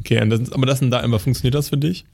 Okay, 0.00 0.28
das, 0.28 0.52
aber 0.52 0.66
das 0.66 0.80
da 0.80 1.00
immer, 1.00 1.18
funktioniert 1.18 1.54
das 1.54 1.68
für 1.68 1.76
dich? 1.76 2.04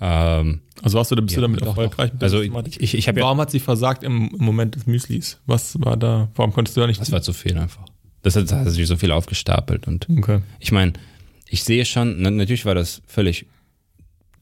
Ähm, 0.00 0.60
also 0.82 0.98
warst 0.98 1.12
du, 1.12 1.16
bist 1.16 1.30
ja, 1.30 1.36
du 1.36 1.42
damit 1.42 1.60
doch, 1.62 1.68
erfolgreich? 1.68 2.10
Doch. 2.14 2.22
Also 2.22 2.40
ich, 2.40 2.80
ich, 2.80 2.94
ich 2.94 3.16
Warum 3.16 3.40
hat 3.40 3.50
sie 3.50 3.60
versagt 3.60 4.02
im, 4.02 4.30
im, 4.36 4.44
Moment 4.44 4.74
des 4.74 4.86
Müslis? 4.86 5.38
Was 5.46 5.80
war 5.80 5.96
da? 5.96 6.28
Warum 6.34 6.52
konntest 6.52 6.76
du 6.76 6.80
da 6.80 6.86
nicht? 6.86 7.00
Das 7.00 7.12
war 7.12 7.22
zu 7.22 7.32
viel 7.32 7.56
einfach. 7.56 7.84
Das 8.22 8.34
hat, 8.34 8.52
hat 8.52 8.68
sich 8.68 8.86
so 8.86 8.96
viel 8.96 9.12
aufgestapelt 9.12 9.86
und 9.86 10.08
okay. 10.18 10.40
ich 10.58 10.72
meine, 10.72 10.92
ich 11.48 11.64
sehe 11.64 11.84
schon, 11.84 12.22
natürlich 12.22 12.64
war 12.64 12.74
das 12.74 13.02
völlig 13.06 13.46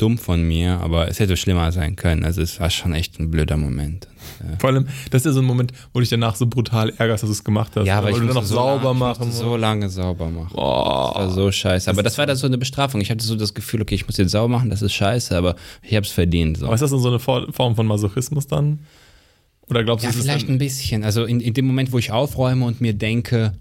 dumm 0.00 0.18
von 0.18 0.42
mir, 0.42 0.78
aber 0.80 1.08
es 1.08 1.18
hätte 1.20 1.36
schlimmer 1.36 1.70
sein 1.72 1.96
können. 1.96 2.24
Also 2.24 2.40
es 2.42 2.58
war 2.60 2.70
schon 2.70 2.92
echt 2.94 3.18
ein 3.20 3.30
blöder 3.30 3.56
Moment. 3.56 4.08
Ja. 4.40 4.56
Vor 4.58 4.70
allem, 4.70 4.86
das 5.10 5.22
ist 5.22 5.26
ja 5.26 5.32
so 5.32 5.40
ein 5.40 5.46
Moment, 5.46 5.72
wo 5.92 5.98
du 5.98 6.00
dich 6.00 6.08
danach 6.10 6.36
so 6.36 6.46
brutal 6.46 6.90
ärgerst, 6.96 7.22
dass 7.22 7.28
du 7.28 7.32
es 7.32 7.44
gemacht 7.44 7.72
hast. 7.74 7.86
Ja, 7.86 7.98
aber 7.98 8.06
weil 8.08 8.14
ich 8.14 8.18
du 8.20 8.26
noch 8.26 8.42
so 8.42 8.54
sauber 8.54 8.84
lange, 8.88 8.98
machen. 8.98 9.32
So 9.32 9.56
lange 9.56 9.88
sauber 9.90 10.30
machen. 10.30 10.54
Boah. 10.54 11.12
Das 11.14 11.26
war 11.26 11.30
so 11.30 11.52
scheiße. 11.52 11.90
Aber 11.90 12.02
das 12.02 12.16
war 12.18 12.26
dann 12.26 12.36
so 12.36 12.46
eine 12.46 12.58
Bestrafung. 12.58 13.00
Ich 13.00 13.10
hatte 13.10 13.24
so 13.24 13.36
das 13.36 13.54
Gefühl, 13.54 13.82
okay, 13.82 13.94
ich 13.94 14.06
muss 14.06 14.16
jetzt 14.16 14.30
sauber 14.32 14.48
machen, 14.48 14.70
das 14.70 14.82
ist 14.82 14.92
scheiße, 14.94 15.36
aber 15.36 15.56
ich 15.82 15.94
habe 15.94 16.06
es 16.06 16.12
verdient. 16.12 16.58
So. 16.58 16.66
Aber 16.66 16.74
ist 16.74 16.80
das 16.80 16.90
dann 16.90 17.00
so 17.00 17.08
eine 17.08 17.18
For- 17.18 17.52
Form 17.52 17.76
von 17.76 17.86
Masochismus 17.86 18.46
dann? 18.46 18.80
Oder 19.68 19.84
glaubst 19.84 20.04
du, 20.04 20.08
Ja, 20.10 20.14
vielleicht 20.14 20.48
ein 20.48 20.58
bisschen. 20.58 21.04
Also 21.04 21.24
in, 21.24 21.40
in 21.40 21.54
dem 21.54 21.66
Moment, 21.66 21.92
wo 21.92 21.98
ich 21.98 22.10
aufräume 22.10 22.64
und 22.64 22.80
mir 22.80 22.92
denke, 22.94 23.52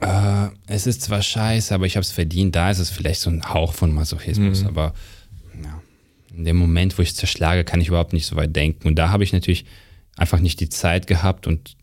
äh, 0.00 0.46
es 0.66 0.86
ist 0.86 1.02
zwar 1.02 1.22
scheiße, 1.22 1.74
aber 1.74 1.86
ich 1.86 1.96
habe 1.96 2.02
es 2.02 2.10
verdient, 2.12 2.54
da 2.56 2.70
ist 2.70 2.78
es 2.78 2.90
vielleicht 2.90 3.20
so 3.20 3.30
ein 3.30 3.42
Hauch 3.52 3.72
von 3.74 3.92
Masochismus. 3.92 4.62
Mhm. 4.62 4.68
Aber 4.68 4.94
in 6.36 6.44
dem 6.44 6.56
Moment, 6.56 6.96
wo 6.98 7.02
ich 7.02 7.10
es 7.10 7.16
zerschlage, 7.16 7.64
kann 7.64 7.80
ich 7.80 7.88
überhaupt 7.88 8.12
nicht 8.12 8.26
so 8.26 8.36
weit 8.36 8.54
denken. 8.54 8.88
Und 8.88 8.96
da 8.96 9.10
habe 9.10 9.24
ich 9.24 9.32
natürlich 9.32 9.64
einfach 10.16 10.40
nicht 10.40 10.60
die 10.60 10.68
Zeit 10.68 11.06
gehabt 11.06 11.46
und 11.46 11.76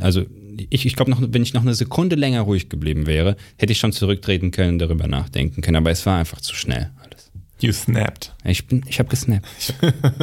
also 0.00 0.24
ich, 0.68 0.86
ich 0.86 0.96
glaube, 0.96 1.10
noch, 1.10 1.20
wenn 1.20 1.42
ich 1.42 1.54
noch 1.54 1.62
eine 1.62 1.74
Sekunde 1.74 2.16
länger 2.16 2.42
ruhig 2.42 2.68
geblieben 2.68 3.06
wäre, 3.06 3.36
hätte 3.56 3.72
ich 3.72 3.78
schon 3.78 3.92
zurücktreten 3.92 4.50
können, 4.50 4.78
darüber 4.78 5.06
nachdenken 5.06 5.62
können. 5.62 5.76
Aber 5.76 5.90
es 5.90 6.04
war 6.06 6.18
einfach 6.18 6.40
zu 6.40 6.54
schnell 6.54 6.90
alles. 6.98 7.30
you 7.60 7.72
snapped? 7.72 8.34
Ich 8.44 8.66
bin, 8.66 8.82
ich 8.86 8.98
habe 8.98 9.08
gesnappt. 9.08 9.46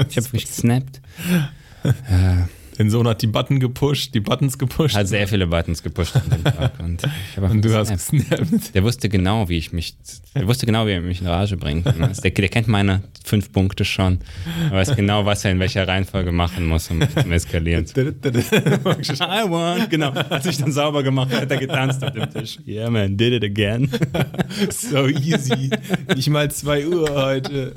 Ich 0.10 0.18
habe 0.18 0.30
gesnappt. 0.32 1.02
Dein 2.78 2.92
Sohn 2.92 3.08
hat 3.08 3.24
die 3.24 3.28
Button 3.28 3.60
gepusht, 3.60 4.14
die 4.14 4.20
Buttons 4.20 4.58
gepusht. 4.60 4.96
hat 4.96 5.08
sehr 5.08 5.28
viele 5.28 5.48
Buttons 5.48 5.82
gepusht 5.82 6.16
an 6.16 6.30
dem 6.30 6.44
Tag. 6.44 6.80
Und, 6.80 7.02
und 7.38 7.66
du 7.66 7.74
hast 7.76 7.90
gesnappt. 7.90 8.76
Der 8.76 8.84
wusste 8.84 9.10
genau, 9.10 9.50
wie 9.50 9.58
ich 9.58 9.74
mich, 9.74 9.96
der 10.36 10.48
wusste 10.48 10.66
genau, 10.66 10.86
wie 10.86 10.92
er 10.92 11.02
mich 11.02 11.22
in 11.22 11.28
Rage 11.28 11.58
bringen 11.58 11.84
kann. 11.84 12.04
Also 12.04 12.22
Der, 12.22 12.32
der 12.32 12.50
kennt 12.50 12.68
meine 12.68 13.02
fünf 13.24 13.52
Punkte 13.52 13.84
schon. 13.84 14.20
Er 14.70 14.78
weiß 14.78 14.96
genau, 14.96 15.26
was 15.26 15.44
er 15.44 15.52
in 15.52 15.60
welcher 15.60 15.88
Reihenfolge 15.88 16.32
machen 16.32 16.68
muss, 16.68 16.90
um 16.92 17.00
mich 17.00 17.10
zu 17.10 17.30
eskalieren. 17.30 17.86
I 17.96 19.50
won. 19.50 19.90
Genau. 19.90 20.12
Als 20.12 20.46
ich 20.46 20.58
dann 20.58 20.72
sauber 20.72 21.02
gemacht 21.04 21.34
hat 21.34 21.50
er 21.50 21.58
getanzt 21.58 22.04
auf 22.04 22.12
dem 22.12 22.30
Tisch. 22.30 22.60
Yeah, 22.68 22.90
man, 22.90 23.18
did 23.18 23.34
it 23.34 23.44
again. 23.44 23.90
so 24.70 25.08
easy. 25.08 25.72
Nicht 26.16 26.30
mal 26.30 26.50
2 26.52 26.88
Uhr 26.88 27.10
heute. 27.10 27.74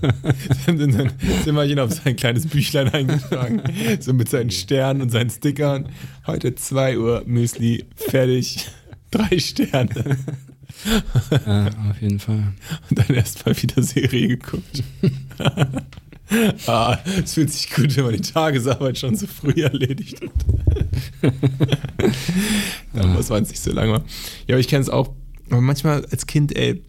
Dann 0.66 0.92
sein 0.92 1.12
Zimmerchen 1.44 1.78
auf 1.78 1.92
sein 1.92 2.16
kleines 2.16 2.46
Büchlein 2.46 2.88
eingetragen. 2.88 3.62
So 4.00 4.12
mit 4.12 4.28
seinen 4.28 4.50
Sternen 4.50 5.02
und 5.02 5.10
seinen 5.10 5.30
Stickern. 5.30 5.88
Heute 6.26 6.54
2 6.54 6.98
Uhr 6.98 7.22
Müsli, 7.26 7.84
fertig. 7.96 8.68
Drei 9.10 9.38
Sterne. 9.38 10.18
Ja, 11.46 11.66
auf 11.90 12.00
jeden 12.00 12.20
Fall. 12.20 12.52
Und 12.88 12.98
dann 12.98 13.14
erst 13.16 13.44
mal 13.44 13.60
wieder 13.60 13.82
Serie 13.82 14.28
geguckt. 14.28 14.82
ah, 16.66 16.98
es 17.22 17.34
fühlt 17.34 17.52
sich 17.52 17.70
gut, 17.70 17.96
wenn 17.96 18.04
man 18.04 18.14
die 18.14 18.20
Tagesarbeit 18.20 18.98
schon 18.98 19.16
so 19.16 19.26
früh 19.26 19.62
erledigt 19.62 20.20
hat. 20.22 21.32
da 22.94 23.06
muss 23.06 23.28
man 23.28 23.42
es 23.42 23.50
nicht 23.50 23.60
so 23.60 23.72
lange 23.72 23.92
machen. 23.92 24.04
Ja, 24.46 24.54
aber 24.54 24.60
ich 24.60 24.68
kenne 24.68 24.82
es 24.82 24.88
auch. 24.88 25.12
Aber 25.50 25.60
manchmal 25.60 26.04
als 26.06 26.26
Kind, 26.26 26.56
ey, 26.56 26.82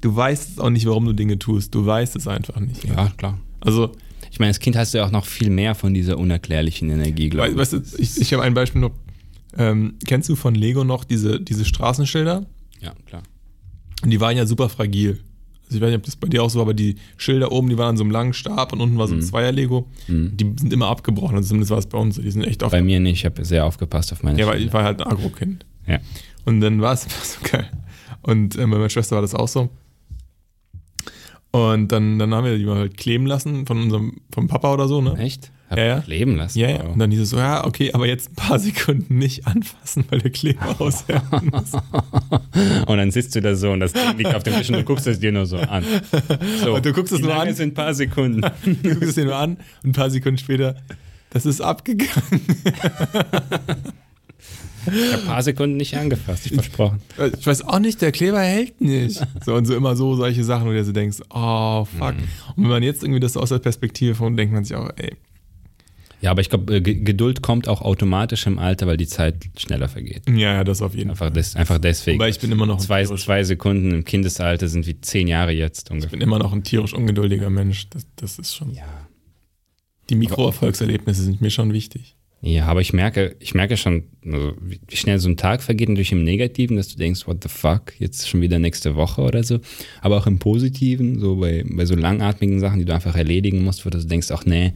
du 0.00 0.14
weißt 0.14 0.60
auch 0.60 0.70
nicht, 0.70 0.86
warum 0.86 1.04
du 1.06 1.12
Dinge 1.12 1.38
tust. 1.38 1.74
Du 1.74 1.84
weißt 1.86 2.16
es 2.16 2.26
einfach 2.26 2.58
nicht. 2.60 2.84
Ja, 2.84 3.10
klar. 3.16 3.38
Also, 3.60 3.92
Ich 4.30 4.38
meine, 4.38 4.48
als 4.50 4.58
Kind 4.60 4.76
hast 4.76 4.94
du 4.94 4.98
ja 4.98 5.06
auch 5.06 5.10
noch 5.10 5.26
viel 5.26 5.50
mehr 5.50 5.74
von 5.74 5.92
dieser 5.94 6.16
unerklärlichen 6.18 6.88
Energie, 6.90 7.28
glaube 7.28 7.50
ich. 7.50 7.56
weißt 7.56 7.72
du, 7.74 7.82
ich, 7.98 8.20
ich 8.20 8.32
habe 8.32 8.42
ein 8.42 8.54
Beispiel 8.54 8.80
noch. 8.80 8.92
Ähm, 9.56 9.94
kennst 10.06 10.28
du 10.28 10.36
von 10.36 10.54
Lego 10.54 10.84
noch 10.84 11.02
diese, 11.04 11.40
diese 11.40 11.64
Straßenschilder? 11.64 12.46
Ja, 12.80 12.92
klar. 13.06 13.22
Und 14.02 14.10
die 14.10 14.20
waren 14.20 14.36
ja 14.36 14.46
super 14.46 14.68
fragil. 14.68 15.18
Also 15.66 15.76
ich 15.76 15.82
weiß 15.82 15.88
nicht, 15.90 15.98
ob 15.98 16.04
das 16.04 16.16
bei 16.16 16.28
dir 16.28 16.42
auch 16.42 16.50
so 16.50 16.58
war, 16.58 16.62
aber 16.66 16.74
die 16.74 16.96
Schilder 17.16 17.52
oben, 17.52 17.68
die 17.68 17.76
waren 17.78 17.90
an 17.90 17.96
so 17.96 18.02
einem 18.04 18.10
langen 18.12 18.32
Stab 18.32 18.72
und 18.72 18.80
unten 18.80 18.96
war 18.98 19.06
so 19.08 19.14
ein 19.14 19.22
Zweier-Lego. 19.22 19.86
Die 20.08 20.54
sind 20.58 20.72
immer 20.72 20.88
abgebrochen. 20.88 21.36
Also 21.36 21.48
zumindest 21.50 21.70
war 21.70 21.78
es 21.78 21.86
bei 21.86 21.98
uns. 21.98 22.16
Die 22.16 22.30
sind 22.30 22.42
echt 22.44 22.62
oft. 22.62 22.72
Bei 22.72 22.82
mir 22.82 22.98
nicht. 23.00 23.18
Ich 23.20 23.24
habe 23.24 23.44
sehr 23.44 23.64
aufgepasst 23.66 24.12
auf 24.12 24.22
meine 24.22 24.38
ja, 24.38 24.46
weil 24.46 24.56
ich 24.56 24.62
Schilder. 24.62 24.72
war 24.74 24.84
halt 24.84 25.00
ein 25.02 25.06
Agro-Kind. 25.08 25.66
Ja. 25.86 25.98
Und 26.44 26.60
dann 26.60 26.80
war 26.80 26.94
es 26.94 27.02
so 27.22 27.38
geil. 27.50 27.68
Und 28.22 28.54
äh, 28.56 28.58
bei 28.58 28.66
meiner 28.66 28.88
Schwester 28.88 29.16
war 29.16 29.22
das 29.22 29.34
auch 29.34 29.48
so. 29.48 29.68
Und 31.52 31.88
dann, 31.88 32.18
dann 32.18 32.32
haben 32.34 32.44
wir 32.44 32.56
die 32.56 32.64
mal 32.64 32.76
halt 32.76 32.96
kleben 32.96 33.26
lassen 33.26 33.66
von 33.66 33.82
unserem, 33.82 34.18
vom 34.32 34.46
Papa 34.46 34.72
oder 34.72 34.86
so, 34.86 35.00
ne? 35.00 35.16
Echt? 35.18 35.50
Hab 35.68 35.78
Ja, 35.78 35.84
ja. 35.84 36.02
leben 36.06 36.36
lassen. 36.36 36.58
Ja, 36.58 36.68
ja. 36.70 36.82
Und 36.82 36.98
dann 36.98 37.10
hieß 37.10 37.20
es 37.20 37.30
so, 37.30 37.38
ja, 37.38 37.64
okay, 37.64 37.92
aber 37.92 38.06
jetzt 38.06 38.30
ein 38.30 38.34
paar 38.36 38.58
Sekunden 38.60 39.18
nicht 39.18 39.46
anfassen, 39.48 40.04
weil 40.10 40.20
der 40.20 40.30
Kleber 40.30 40.76
aushärten 40.80 41.50
muss. 41.52 41.72
Und 42.86 42.96
dann 42.96 43.10
sitzt 43.10 43.34
du 43.34 43.40
da 43.42 43.54
so 43.56 43.70
und 43.72 43.80
das 43.80 43.92
Ding 43.92 44.16
liegt 44.16 44.34
auf 44.34 44.42
dem 44.44 44.54
Tisch 44.54 44.68
und 44.68 44.76
du 44.76 44.84
guckst 44.84 45.06
es 45.08 45.18
dir 45.18 45.32
nur 45.32 45.46
so 45.46 45.58
an. 45.58 45.84
So, 46.62 46.74
Und 46.74 46.84
du 46.86 46.92
guckst 46.92 47.12
es 47.12 47.20
nur 47.20 47.34
an? 47.34 47.52
sind 47.54 47.70
ein 47.70 47.74
paar 47.74 47.94
Sekunden. 47.94 48.40
Du 48.64 48.90
guckst 48.94 49.10
es 49.10 49.14
dir 49.16 49.24
nur 49.24 49.36
an 49.36 49.56
und 49.82 49.90
ein 49.90 49.92
paar 49.92 50.10
Sekunden 50.10 50.38
später, 50.38 50.76
das 51.30 51.46
ist 51.46 51.60
abgegangen. 51.60 52.40
Ich 54.86 55.12
habe 55.12 55.22
ein 55.22 55.26
paar 55.26 55.42
Sekunden 55.42 55.76
nicht 55.76 55.96
angefasst, 55.96 56.46
ich 56.46 56.54
versprochen. 56.54 57.00
Ich 57.38 57.46
weiß 57.46 57.62
auch 57.62 57.78
nicht, 57.78 58.00
der 58.02 58.12
Kleber 58.12 58.40
hält 58.40 58.80
nicht. 58.80 59.20
So 59.44 59.54
und 59.54 59.66
so 59.66 59.74
immer 59.76 59.96
so 59.96 60.14
solche 60.16 60.44
Sachen, 60.44 60.64
wo 60.66 60.70
du 60.70 60.76
dir 60.76 60.84
so 60.84 60.92
denkst, 60.92 61.18
oh 61.30 61.84
fuck. 61.84 62.14
Und 62.56 62.64
wenn 62.64 62.68
man 62.70 62.82
jetzt 62.82 63.02
irgendwie 63.02 63.20
das 63.20 63.36
aus 63.36 63.48
der 63.50 63.58
Perspektive 63.58 64.14
von, 64.14 64.36
denkt 64.36 64.52
man 64.54 64.64
sich 64.64 64.76
auch, 64.76 64.90
ey, 64.96 65.16
Ja, 66.22 66.30
aber 66.32 66.40
ich 66.42 66.48
glaube, 66.50 66.76
äh, 66.76 66.80
Ge- 66.80 67.00
Geduld 67.02 67.42
kommt 67.42 67.66
auch 67.68 67.80
automatisch 67.82 68.46
im 68.46 68.58
Alter, 68.58 68.86
weil 68.86 68.96
die 68.96 69.06
Zeit 69.06 69.36
schneller 69.58 69.88
vergeht. 69.88 70.22
ja, 70.28 70.54
ja, 70.54 70.64
das 70.64 70.82
auf 70.82 70.94
jeden 70.94 71.14
Fall. 71.16 71.28
Einfach, 71.28 71.34
des, 71.34 71.56
einfach 71.56 71.78
deswegen. 71.78 72.18
Wobei 72.18 72.28
ich 72.28 72.38
bin 72.40 72.52
immer 72.52 72.66
noch 72.66 72.76
ein 72.76 72.80
zwei, 72.80 73.04
zwei 73.04 73.42
Sekunden 73.44 73.90
im 73.92 74.04
Kindesalter 74.04 74.68
sind 74.68 74.86
wie 74.86 75.00
zehn 75.00 75.28
Jahre 75.28 75.52
jetzt 75.52 75.86
ich 75.88 75.92
ungefähr. 75.92 76.10
bin 76.10 76.20
immer 76.20 76.38
noch 76.38 76.52
ein 76.52 76.62
tierisch 76.62 76.92
ungeduldiger 76.94 77.48
Mensch. 77.50 77.88
Das, 77.90 78.06
das 78.16 78.38
ist 78.38 78.54
schon. 78.54 78.74
Ja. 78.74 78.84
Die 80.10 80.14
Mikroerfolgserlebnisse 80.16 81.22
sind 81.22 81.40
mir 81.40 81.50
schon 81.50 81.72
wichtig. 81.72 82.16
Ja, 82.42 82.66
aber 82.66 82.80
ich 82.80 82.94
merke, 82.94 83.36
ich 83.38 83.52
merke 83.52 83.76
schon, 83.76 84.04
also 84.24 84.54
wie 84.62 84.80
schnell 84.96 85.18
so 85.18 85.28
ein 85.28 85.36
Tag 85.36 85.62
vergeht, 85.62 85.90
natürlich 85.90 86.12
im 86.12 86.24
Negativen, 86.24 86.78
dass 86.78 86.88
du 86.88 86.96
denkst, 86.96 87.26
what 87.26 87.42
the 87.42 87.50
fuck, 87.50 87.92
jetzt 87.98 88.28
schon 88.28 88.40
wieder 88.40 88.58
nächste 88.58 88.96
Woche 88.96 89.20
oder 89.20 89.44
so. 89.44 89.60
Aber 90.00 90.16
auch 90.16 90.26
im 90.26 90.38
Positiven, 90.38 91.20
so 91.20 91.36
bei, 91.36 91.64
bei 91.68 91.84
so 91.84 91.94
langatmigen 91.94 92.58
Sachen, 92.58 92.78
die 92.78 92.86
du 92.86 92.94
einfach 92.94 93.14
erledigen 93.14 93.62
musst, 93.62 93.84
wo 93.84 93.90
du 93.90 93.98
denkst, 93.98 94.30
ach 94.30 94.46
nee, 94.46 94.72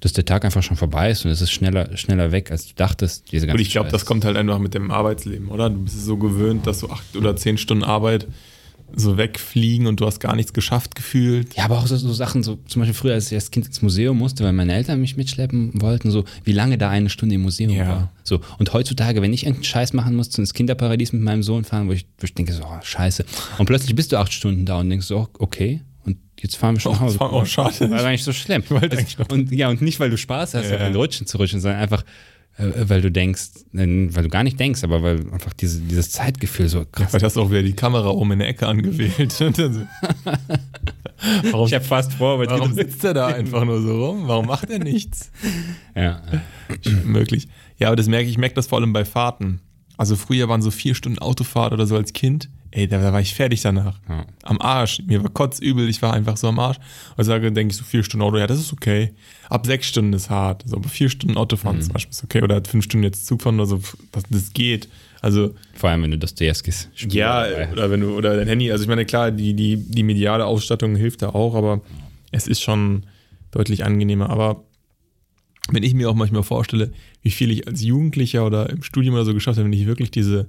dass 0.00 0.14
der 0.14 0.24
Tag 0.24 0.44
einfach 0.44 0.64
schon 0.64 0.76
vorbei 0.76 1.10
ist 1.10 1.24
und 1.24 1.30
es 1.30 1.40
ist 1.40 1.52
schneller, 1.52 1.96
schneller 1.96 2.32
weg, 2.32 2.50
als 2.50 2.66
du 2.66 2.74
dachtest. 2.74 3.30
Diese 3.30 3.44
Und 3.44 3.48
ganze 3.50 3.62
ich 3.62 3.70
glaube, 3.70 3.90
das 3.90 4.04
kommt 4.04 4.24
halt 4.24 4.36
einfach 4.36 4.58
mit 4.58 4.74
dem 4.74 4.90
Arbeitsleben, 4.90 5.48
oder? 5.48 5.70
Du 5.70 5.84
bist 5.84 6.04
so 6.04 6.16
gewöhnt, 6.16 6.66
dass 6.66 6.80
so 6.80 6.90
acht 6.90 7.16
oder 7.16 7.36
zehn 7.36 7.56
Stunden 7.56 7.84
Arbeit 7.84 8.26
so 8.94 9.16
wegfliegen 9.18 9.86
und 9.86 10.00
du 10.00 10.06
hast 10.06 10.20
gar 10.20 10.36
nichts 10.36 10.52
geschafft 10.52 10.94
gefühlt. 10.94 11.54
Ja, 11.54 11.64
aber 11.64 11.78
auch 11.78 11.86
so, 11.86 11.96
so 11.96 12.12
Sachen, 12.12 12.42
so 12.42 12.58
zum 12.66 12.80
Beispiel 12.80 12.94
früher, 12.94 13.14
als 13.14 13.26
ich 13.30 13.34
als 13.34 13.50
Kind 13.50 13.66
ins 13.66 13.82
Museum 13.82 14.16
musste, 14.16 14.44
weil 14.44 14.52
meine 14.52 14.72
Eltern 14.74 15.00
mich 15.00 15.16
mitschleppen 15.16 15.80
wollten, 15.82 16.10
so 16.10 16.24
wie 16.44 16.52
lange 16.52 16.78
da 16.78 16.88
eine 16.90 17.08
Stunde 17.10 17.34
im 17.34 17.42
Museum 17.42 17.70
Ja. 17.72 17.88
war. 17.88 18.12
So, 18.24 18.40
und 18.58 18.72
heutzutage, 18.72 19.22
wenn 19.22 19.32
ich 19.32 19.42
irgendeinen 19.44 19.64
Scheiß 19.64 19.92
machen 19.92 20.14
musste, 20.16 20.40
ins 20.40 20.54
Kinderparadies 20.54 21.12
mit 21.12 21.22
meinem 21.22 21.42
Sohn 21.42 21.64
fahren, 21.64 21.88
wo 21.88 21.92
ich, 21.92 22.06
wo 22.18 22.24
ich 22.24 22.34
denke, 22.34 22.52
so, 22.52 22.62
oh, 22.64 22.78
scheiße. 22.82 23.24
Und 23.58 23.66
plötzlich 23.66 23.94
bist 23.94 24.12
du 24.12 24.16
acht 24.18 24.32
Stunden 24.32 24.64
da 24.66 24.78
und 24.80 24.88
denkst 24.90 25.06
so, 25.06 25.18
oh, 25.18 25.28
okay, 25.38 25.82
und 26.04 26.18
jetzt 26.40 26.56
fahren 26.56 26.76
wir 26.76 26.80
schon 26.80 26.92
Oh, 26.92 26.94
nach 26.94 27.00
Hause. 27.02 27.20
auch 27.20 27.46
schade. 27.46 27.90
War 27.90 28.02
gar 28.02 28.10
nicht 28.10 28.24
so 28.24 28.32
schlimm. 28.32 28.62
noch- 28.70 29.28
und, 29.30 29.50
ja, 29.52 29.68
und 29.68 29.82
nicht, 29.82 29.98
weil 30.00 30.10
du 30.10 30.16
Spaß 30.16 30.54
hast, 30.54 30.70
Ja. 30.70 30.76
auf 30.76 30.82
den 30.82 30.94
Rutschen 30.94 31.26
zu 31.26 31.36
rutschen, 31.38 31.60
sondern 31.60 31.80
einfach, 31.80 32.04
weil 32.58 33.02
du 33.02 33.10
denkst, 33.10 33.50
äh, 33.74 34.08
weil 34.10 34.22
du 34.24 34.28
gar 34.28 34.42
nicht 34.42 34.58
denkst, 34.58 34.82
aber 34.84 35.02
weil 35.02 35.30
einfach 35.32 35.52
diese, 35.52 35.80
dieses 35.80 36.10
Zeitgefühl 36.10 36.68
so 36.68 36.84
krass 36.90 37.12
hast 37.12 37.36
du 37.36 37.42
auch 37.42 37.50
wieder 37.50 37.62
die 37.62 37.74
Kamera 37.74 38.08
oben 38.08 38.32
in 38.32 38.38
der 38.38 38.48
Ecke 38.48 38.66
angewählt. 38.66 39.38
Warum, 41.50 41.66
Ich 41.66 41.74
habe 41.74 41.84
fast 41.84 42.12
vor, 42.12 42.34
aber 42.34 42.46
warum 42.46 42.72
sitzt 42.72 43.02
er 43.04 43.14
da 43.14 43.26
einfach 43.34 43.64
nur 43.64 43.80
so 43.80 44.06
rum? 44.06 44.28
Warum 44.28 44.46
macht 44.46 44.70
er 44.70 44.78
nichts? 44.78 45.30
ja. 45.94 46.20
Möglich. 47.04 47.48
Ja, 47.78 47.88
aber 47.88 47.96
das 47.96 48.06
merke 48.06 48.24
ich, 48.26 48.32
ich 48.32 48.38
merke 48.38 48.54
das 48.54 48.66
vor 48.66 48.78
allem 48.78 48.92
bei 48.92 49.04
Fahrten. 49.04 49.60
Also 49.96 50.16
früher 50.16 50.48
waren 50.48 50.62
so 50.62 50.70
vier 50.70 50.94
Stunden 50.94 51.18
Autofahrt 51.18 51.72
oder 51.72 51.86
so 51.86 51.96
als 51.96 52.12
Kind. 52.12 52.50
Ey, 52.76 52.86
da, 52.86 53.00
da 53.00 53.10
war 53.10 53.22
ich 53.22 53.32
fertig 53.32 53.62
danach. 53.62 53.98
Ja. 54.06 54.26
Am 54.42 54.60
Arsch. 54.60 55.00
Mir 55.06 55.22
war 55.22 55.30
kotzübel, 55.30 55.88
ich 55.88 56.02
war 56.02 56.12
einfach 56.12 56.36
so 56.36 56.48
am 56.48 56.58
Arsch. 56.58 56.76
Und 57.16 57.24
sage, 57.24 57.50
denke 57.50 57.72
ich 57.72 57.78
so 57.78 57.84
vier 57.84 58.04
Stunden 58.04 58.22
Auto, 58.22 58.36
ja, 58.36 58.46
das 58.46 58.60
ist 58.60 58.70
okay. 58.70 59.14
Ab 59.48 59.64
sechs 59.64 59.86
Stunden 59.86 60.12
ist 60.12 60.28
hart. 60.28 60.62
So, 60.66 60.76
aber 60.76 60.86
vier 60.90 61.08
Stunden 61.08 61.38
Autofahren 61.38 61.80
zum 61.80 61.94
Beispiel 61.94 62.10
ist 62.10 62.22
okay. 62.22 62.42
Oder 62.42 62.62
fünf 62.62 62.84
Stunden 62.84 63.04
jetzt 63.04 63.24
Zugfahren 63.24 63.58
oder 63.58 63.66
so, 63.66 63.80
das, 64.12 64.24
das 64.28 64.52
geht. 64.52 64.90
Also, 65.22 65.54
Vor 65.72 65.88
allem, 65.88 66.02
wenn 66.02 66.10
du 66.10 66.18
Dostoevskis 66.18 66.90
spielst. 66.94 67.16
ja, 67.16 67.46
oder 67.72 67.90
wenn 67.90 68.02
du, 68.02 68.14
oder 68.14 68.36
dein 68.36 68.46
Handy, 68.46 68.70
also 68.70 68.84
ich 68.84 68.88
meine, 68.88 69.06
klar, 69.06 69.30
die, 69.30 69.54
die, 69.54 69.78
die 69.78 70.02
mediale 70.02 70.44
Ausstattung 70.44 70.96
hilft 70.96 71.22
da 71.22 71.30
auch, 71.30 71.54
aber 71.54 71.80
es 72.30 72.46
ist 72.46 72.60
schon 72.60 73.06
deutlich 73.52 73.86
angenehmer. 73.86 74.28
Aber 74.28 74.64
wenn 75.70 75.82
ich 75.82 75.94
mir 75.94 76.10
auch 76.10 76.14
manchmal 76.14 76.42
vorstelle, 76.42 76.92
wie 77.22 77.30
viel 77.30 77.50
ich 77.50 77.66
als 77.66 77.82
Jugendlicher 77.82 78.44
oder 78.44 78.68
im 78.68 78.82
Studium 78.82 79.14
oder 79.14 79.24
so 79.24 79.32
geschafft 79.32 79.56
habe, 79.56 79.64
wenn 79.64 79.72
ich 79.72 79.86
wirklich 79.86 80.10
diese, 80.10 80.46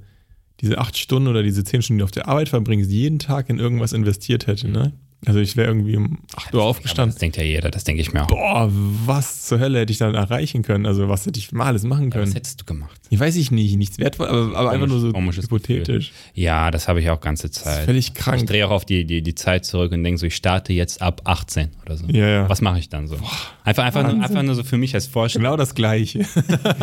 diese 0.61 0.77
acht 0.77 0.97
Stunden 0.97 1.27
oder 1.27 1.43
diese 1.43 1.63
zehn 1.63 1.81
Stunden, 1.81 1.99
die 1.99 2.01
du 2.01 2.05
auf 2.05 2.11
der 2.11 2.27
Arbeit 2.27 2.49
verbringst, 2.49 2.89
jeden 2.91 3.19
Tag 3.19 3.49
in 3.49 3.59
irgendwas 3.59 3.93
investiert 3.93 4.47
hätte, 4.47 4.69
ne? 4.69 4.93
Also 5.25 5.39
ich 5.39 5.57
wäre 5.57 5.67
irgendwie 5.67 5.97
um 5.97 6.19
8 6.35 6.53
Uhr 6.53 6.63
aufgestanden. 6.63 7.13
das 7.13 7.19
denkt 7.19 7.37
ja 7.37 7.43
jeder, 7.43 7.71
das 7.71 7.83
denke 7.83 8.01
ich 8.01 8.13
mir 8.13 8.23
auch. 8.23 8.27
Boah, 8.27 8.71
was 9.05 9.45
zur 9.47 9.59
Hölle 9.59 9.79
hätte 9.79 9.91
ich 9.91 9.97
dann 9.97 10.13
erreichen 10.13 10.61
können? 10.61 10.85
Also 10.85 11.09
was 11.09 11.25
hätte 11.25 11.39
ich 11.39 11.51
mal 11.51 11.65
alles 11.65 11.83
machen 11.83 12.07
Was 12.07 12.13
können? 12.13 12.33
hättest 12.33 12.61
du 12.61 12.65
gemacht? 12.65 13.01
Ich 13.09 13.19
weiß 13.19 13.35
ich 13.35 13.49
nicht, 13.51 13.75
nichts 13.77 13.97
wertvoll, 13.97 14.27
aber, 14.27 14.55
aber 14.55 14.71
einfach 14.71 14.87
nur 14.87 14.99
so 14.99 15.11
hypothetisch. 15.13 16.11
Ja, 16.35 16.69
das 16.69 16.87
habe 16.87 17.01
ich 17.01 17.09
auch 17.09 17.19
ganze 17.19 17.47
Das 17.47 17.57
ist 17.57 17.63
Zeit. 17.63 17.85
völlig 17.85 18.09
Ich 18.09 18.13
krank. 18.13 18.45
drehe 18.45 18.67
auch 18.67 18.71
auf 18.71 18.85
die, 18.85 19.05
die, 19.05 19.21
die 19.23 19.35
Zeit 19.35 19.65
zurück 19.65 19.91
und 19.91 20.03
denke 20.03 20.19
so, 20.19 20.27
ich 20.27 20.35
starte 20.35 20.71
jetzt 20.71 21.01
ab 21.01 21.21
18 21.25 21.69
oder 21.85 21.97
so. 21.97 22.05
Ja, 22.07 22.27
ja. 22.27 22.49
Was 22.49 22.61
mache 22.61 22.77
ich 22.77 22.89
dann 22.89 23.07
so? 23.07 23.17
Einfach, 23.63 23.83
einfach, 23.83 24.03
nur, 24.03 24.23
einfach 24.23 24.43
nur 24.43 24.53
so 24.55 24.63
für 24.63 24.77
mich 24.77 24.93
als 24.93 25.07
Vorstellung. 25.07 25.43
Genau 25.45 25.57
das 25.57 25.73
Gleiche. 25.73 26.25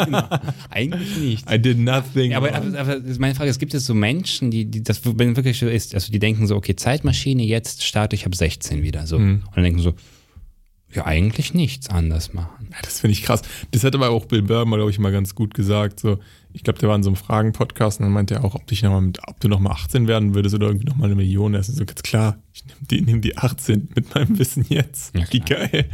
Eigentlich 0.71 1.17
nicht. 1.19 1.51
I 1.51 1.59
did 1.59 1.79
nothing. 1.79 2.33
Ja, 2.33 2.39
aber, 2.39 2.55
aber, 2.55 2.79
aber 2.79 2.97
meine 3.19 3.35
Frage 3.35 3.51
ist, 3.51 3.59
gibt 3.59 3.75
es 3.75 3.87
so 3.87 3.95
Menschen, 3.95 4.51
die, 4.51 4.65
die 4.67 4.83
das 4.83 5.01
wenn 5.05 5.37
wirklich 5.37 5.59
so 5.59 5.67
ist, 5.69 5.95
also 5.95 6.11
die 6.13 6.19
denken 6.19 6.47
so, 6.47 6.57
okay, 6.57 6.75
Zeitmaschine, 6.77 7.43
jetzt 7.45 7.85
starte 7.85 8.17
ich 8.17 8.24
ab 8.27 8.35
16 8.35 8.83
wieder 8.83 9.07
so. 9.07 9.19
Mhm. 9.19 9.43
Und 9.47 9.57
dann 9.57 9.65
denken 9.65 9.81
so, 9.81 9.95
ja, 10.95 11.07
eigentlich 11.07 11.55
nichts 11.55 11.89
anders 11.91 12.33
machen. 12.35 12.69
Ja, 12.71 12.79
das 12.83 13.01
finde 13.01 13.13
ich 13.13 13.23
krass. 13.23 13.43
Das 13.73 13.83
hat 13.83 13.95
aber 13.95 14.11
auch 14.11 14.27
Bill 14.27 14.43
Burr 14.43 14.65
mal, 14.65 14.77
glaube 14.77 14.91
ich, 14.91 14.99
mal 14.99 15.11
ganz 15.11 15.35
gut 15.35 15.53
gesagt. 15.55 15.99
So, 15.99 16.19
ich 16.53 16.63
glaube, 16.63 16.79
der 16.79 16.89
war 16.89 16.97
in 16.97 17.03
so 17.03 17.11
einem 17.11 17.17
Fragen-Podcast 17.17 17.99
und 17.99 18.07
dann 18.07 18.13
meinte 18.13 18.35
er 18.35 18.45
auch, 18.45 18.55
ob, 18.55 18.67
dich 18.67 18.83
noch 18.83 18.93
mal 18.93 19.01
mit, 19.01 19.19
ob 19.27 19.41
du 19.41 19.49
nochmal 19.49 19.73
18 19.73 20.07
werden 20.07 20.35
würdest 20.35 20.55
oder 20.55 20.69
irgendwie 20.69 20.87
nochmal 20.87 21.07
eine 21.07 21.17
Million. 21.17 21.55
Ist 21.55 21.75
so 21.75 21.85
ganz 21.85 22.03
klar, 22.03 22.39
ich 22.57 22.65
nehme 22.67 22.79
die, 22.89 23.01
nehm 23.01 23.21
die 23.21 23.37
18 23.37 23.89
mit 23.97 24.15
meinem 24.15 24.39
Wissen 24.39 24.65
jetzt. 24.69 25.13
Ja, 25.17 25.25
Wie 25.31 25.41
geil. 25.41 25.87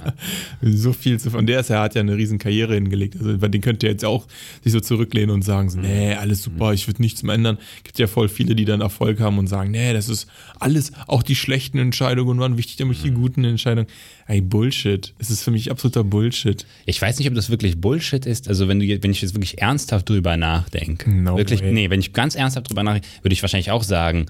so 0.62 0.92
viel 0.92 1.20
zu 1.20 1.30
von 1.30 1.46
der 1.46 1.60
ist, 1.60 1.70
er 1.70 1.80
hat 1.80 1.94
ja 1.94 2.00
eine 2.00 2.16
riesen 2.16 2.38
Karriere 2.38 2.74
hingelegt. 2.74 3.14
Also 3.16 3.38
bei 3.38 3.46
den 3.46 3.60
könnte 3.60 3.86
er 3.86 3.92
jetzt 3.92 4.04
auch 4.04 4.26
sich 4.64 4.72
so 4.72 4.80
zurücklehnen 4.80 5.30
und 5.30 5.42
sagen, 5.42 5.70
so, 5.70 5.78
nee, 5.78 6.14
alles 6.14 6.42
super, 6.42 6.72
ich 6.72 6.88
würde 6.88 7.00
nichts 7.00 7.22
mehr 7.22 7.36
ändern. 7.36 7.58
Gibt 7.84 7.98
ja 8.00 8.08
voll 8.08 8.28
viele, 8.28 8.56
die 8.56 8.64
dann 8.64 8.80
Erfolg 8.80 9.20
haben 9.20 9.38
und 9.38 9.46
sagen, 9.46 9.70
nee, 9.70 9.92
das 9.92 10.08
ist 10.08 10.26
alles, 10.58 10.90
auch 11.06 11.22
die 11.22 11.36
schlechten 11.36 11.78
Entscheidungen 11.78 12.40
waren 12.40 12.58
wichtig, 12.58 12.76
damit 12.76 13.02
die 13.04 13.12
guten 13.12 13.44
Entscheidungen. 13.44 13.86
Ey, 14.26 14.40
Bullshit. 14.40 15.14
Es 15.18 15.30
ist 15.30 15.44
für 15.44 15.52
mich 15.52 15.70
absoluter 15.70 16.02
Bullshit. 16.02 16.66
Ich 16.86 17.00
weiß 17.00 17.18
nicht, 17.18 17.28
ob 17.28 17.34
das 17.34 17.50
wirklich 17.50 17.80
Bullshit 17.80 18.26
ist. 18.26 18.48
Also 18.48 18.66
wenn 18.66 18.80
du, 18.80 19.02
wenn 19.02 19.10
ich 19.12 19.22
jetzt 19.22 19.34
wirklich 19.34 19.60
ernsthaft 19.60 20.08
drüber 20.08 20.36
nachdenke, 20.36 21.08
No 21.14 21.36
wirklich, 21.36 21.60
way. 21.62 21.72
nee, 21.72 21.88
wenn 21.90 22.00
ich 22.00 22.12
ganz 22.12 22.34
ernsthaft 22.34 22.68
drüber 22.68 22.82
nachdenke, 22.82 23.06
würde 23.22 23.32
ich 23.34 23.42
wahrscheinlich 23.42 23.70
auch 23.70 23.84
sagen, 23.84 24.26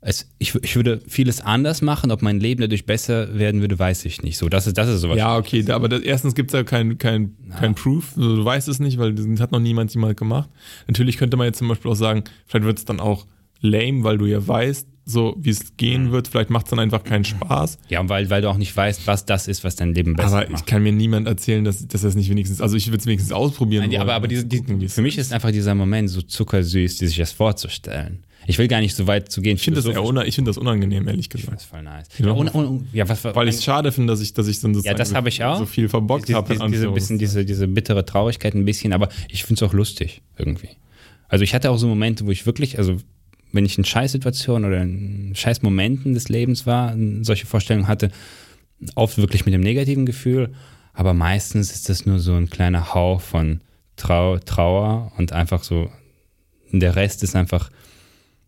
es, 0.00 0.28
ich, 0.38 0.54
ich 0.62 0.76
würde 0.76 1.00
vieles 1.08 1.40
anders 1.40 1.82
machen. 1.82 2.10
Ob 2.10 2.22
mein 2.22 2.38
Leben 2.38 2.60
dadurch 2.60 2.86
besser 2.86 3.38
werden 3.38 3.60
würde, 3.60 3.78
weiß 3.78 4.04
ich 4.04 4.22
nicht. 4.22 4.38
So, 4.38 4.48
das 4.48 4.66
ist, 4.66 4.78
das 4.78 4.88
ist 4.88 5.00
sowas. 5.00 5.16
Ja, 5.16 5.36
okay, 5.36 5.62
da, 5.62 5.74
aber 5.74 5.88
das, 5.88 6.00
erstens 6.02 6.34
gibt 6.34 6.50
es 6.50 6.54
ja 6.54 6.62
kein, 6.62 6.98
kein, 6.98 7.34
kein 7.58 7.74
Proof, 7.74 8.12
also 8.16 8.36
du 8.36 8.44
weißt 8.44 8.68
es 8.68 8.78
nicht, 8.78 8.98
weil 8.98 9.14
das 9.14 9.40
hat 9.40 9.52
noch 9.52 9.60
niemand 9.60 9.92
jemand 9.94 10.16
gemacht. 10.16 10.48
Natürlich 10.86 11.16
könnte 11.16 11.36
man 11.36 11.46
jetzt 11.46 11.58
zum 11.58 11.68
Beispiel 11.68 11.90
auch 11.90 11.96
sagen, 11.96 12.24
vielleicht 12.46 12.66
wird 12.66 12.78
es 12.78 12.84
dann 12.84 13.00
auch 13.00 13.26
lame, 13.60 14.04
weil 14.04 14.18
du 14.18 14.26
ja 14.26 14.46
weißt, 14.46 14.86
so 15.08 15.36
wie 15.38 15.50
es 15.50 15.76
gehen 15.76 16.10
wird, 16.10 16.26
vielleicht 16.26 16.50
macht 16.50 16.66
es 16.66 16.70
dann 16.70 16.80
einfach 16.80 17.04
keinen 17.04 17.24
Spaß. 17.24 17.78
Ja, 17.88 18.06
weil, 18.08 18.28
weil 18.28 18.42
du 18.42 18.50
auch 18.50 18.56
nicht 18.56 18.76
weißt, 18.76 19.06
was 19.06 19.24
das 19.24 19.46
ist, 19.46 19.62
was 19.62 19.76
dein 19.76 19.94
Leben 19.94 20.14
besser 20.14 20.38
Aber 20.38 20.50
macht. 20.50 20.62
ich 20.62 20.66
kann 20.66 20.82
mir 20.82 20.92
niemand 20.92 21.28
erzählen, 21.28 21.64
dass, 21.64 21.86
dass 21.86 22.02
das 22.02 22.16
nicht 22.16 22.28
wenigstens, 22.28 22.60
also 22.60 22.76
ich 22.76 22.88
würde 22.88 22.98
es 22.98 23.06
wenigstens 23.06 23.32
ausprobieren. 23.32 23.82
Nein, 23.82 23.90
die, 23.90 23.98
aber, 23.98 24.14
aber 24.14 24.26
diese, 24.26 24.44
die, 24.44 24.58
gucken, 24.58 24.88
für 24.88 25.02
mich 25.02 25.16
ist 25.16 25.32
einfach 25.32 25.52
dieser 25.52 25.76
Moment 25.76 26.10
so 26.10 26.22
zuckersüß, 26.22 26.98
die 26.98 27.06
sich 27.06 27.16
das 27.16 27.30
vorzustellen. 27.30 28.24
Ich 28.46 28.58
will 28.58 28.68
gar 28.68 28.80
nicht 28.80 28.94
so 28.94 29.06
weit 29.06 29.30
zu 29.30 29.42
gehen. 29.42 29.56
Ich 29.56 29.62
finde 29.62 29.80
das, 29.82 29.86
eher 29.92 30.26
ich 30.26 30.34
find 30.34 30.46
das 30.46 30.56
unangenehm, 30.58 31.08
ehrlich 31.08 31.28
Das 31.28 31.40
gesagt. 31.40 31.60
ist 31.60 31.66
voll 31.68 31.82
nice. 31.82 32.06
Ja. 32.18 32.26
Ja, 32.26 32.32
und, 32.32 32.48
und, 32.48 32.86
ja, 32.92 33.08
was, 33.08 33.24
Weil 33.24 33.48
ich 33.48 33.56
es 33.56 33.64
schade 33.64 33.90
finde, 33.92 34.12
dass 34.12 34.20
ich, 34.20 34.32
dass 34.34 34.46
ich 34.46 34.60
dann 34.60 34.74
sozusagen 34.74 34.96
das 34.98 35.10
so- 35.10 35.26
ich 35.26 35.44
auch. 35.44 35.58
so 35.58 35.66
viel 35.66 35.88
verbockt 35.88 36.32
habe. 36.32 36.54
diese, 36.54 36.68
diese, 36.68 36.90
bisschen, 36.90 37.18
diese, 37.18 37.44
diese 37.44 37.66
bittere 37.68 38.04
Traurigkeit 38.04 38.54
ein 38.54 38.64
bisschen, 38.64 38.92
aber 38.92 39.08
ich 39.28 39.44
finde 39.44 39.64
es 39.64 39.68
auch 39.68 39.74
lustig 39.74 40.22
irgendwie. 40.38 40.70
Also 41.28 41.42
ich 41.42 41.54
hatte 41.54 41.70
auch 41.70 41.76
so 41.78 41.88
Momente, 41.88 42.24
wo 42.26 42.30
ich 42.30 42.46
wirklich, 42.46 42.78
also 42.78 42.96
wenn 43.52 43.64
ich 43.64 43.78
in 43.78 43.84
Scheißsituationen 43.84 44.68
oder 44.68 44.82
in 44.82 45.32
Scheißmomenten 45.34 46.14
des 46.14 46.28
Lebens 46.28 46.66
war, 46.66 46.94
solche 47.22 47.46
Vorstellungen 47.46 47.88
hatte, 47.88 48.10
oft 48.94 49.16
wirklich 49.18 49.44
mit 49.46 49.54
dem 49.54 49.62
negativen 49.62 50.06
Gefühl, 50.06 50.52
aber 50.92 51.14
meistens 51.14 51.72
ist 51.72 51.88
das 51.88 52.06
nur 52.06 52.18
so 52.20 52.34
ein 52.34 52.48
kleiner 52.50 52.94
Hauch 52.94 53.20
von 53.20 53.60
Trau 53.96 54.38
Trauer 54.38 55.12
und 55.16 55.32
einfach 55.32 55.64
so, 55.64 55.90
der 56.70 56.96
Rest 56.96 57.22
ist 57.22 57.34
einfach 57.34 57.70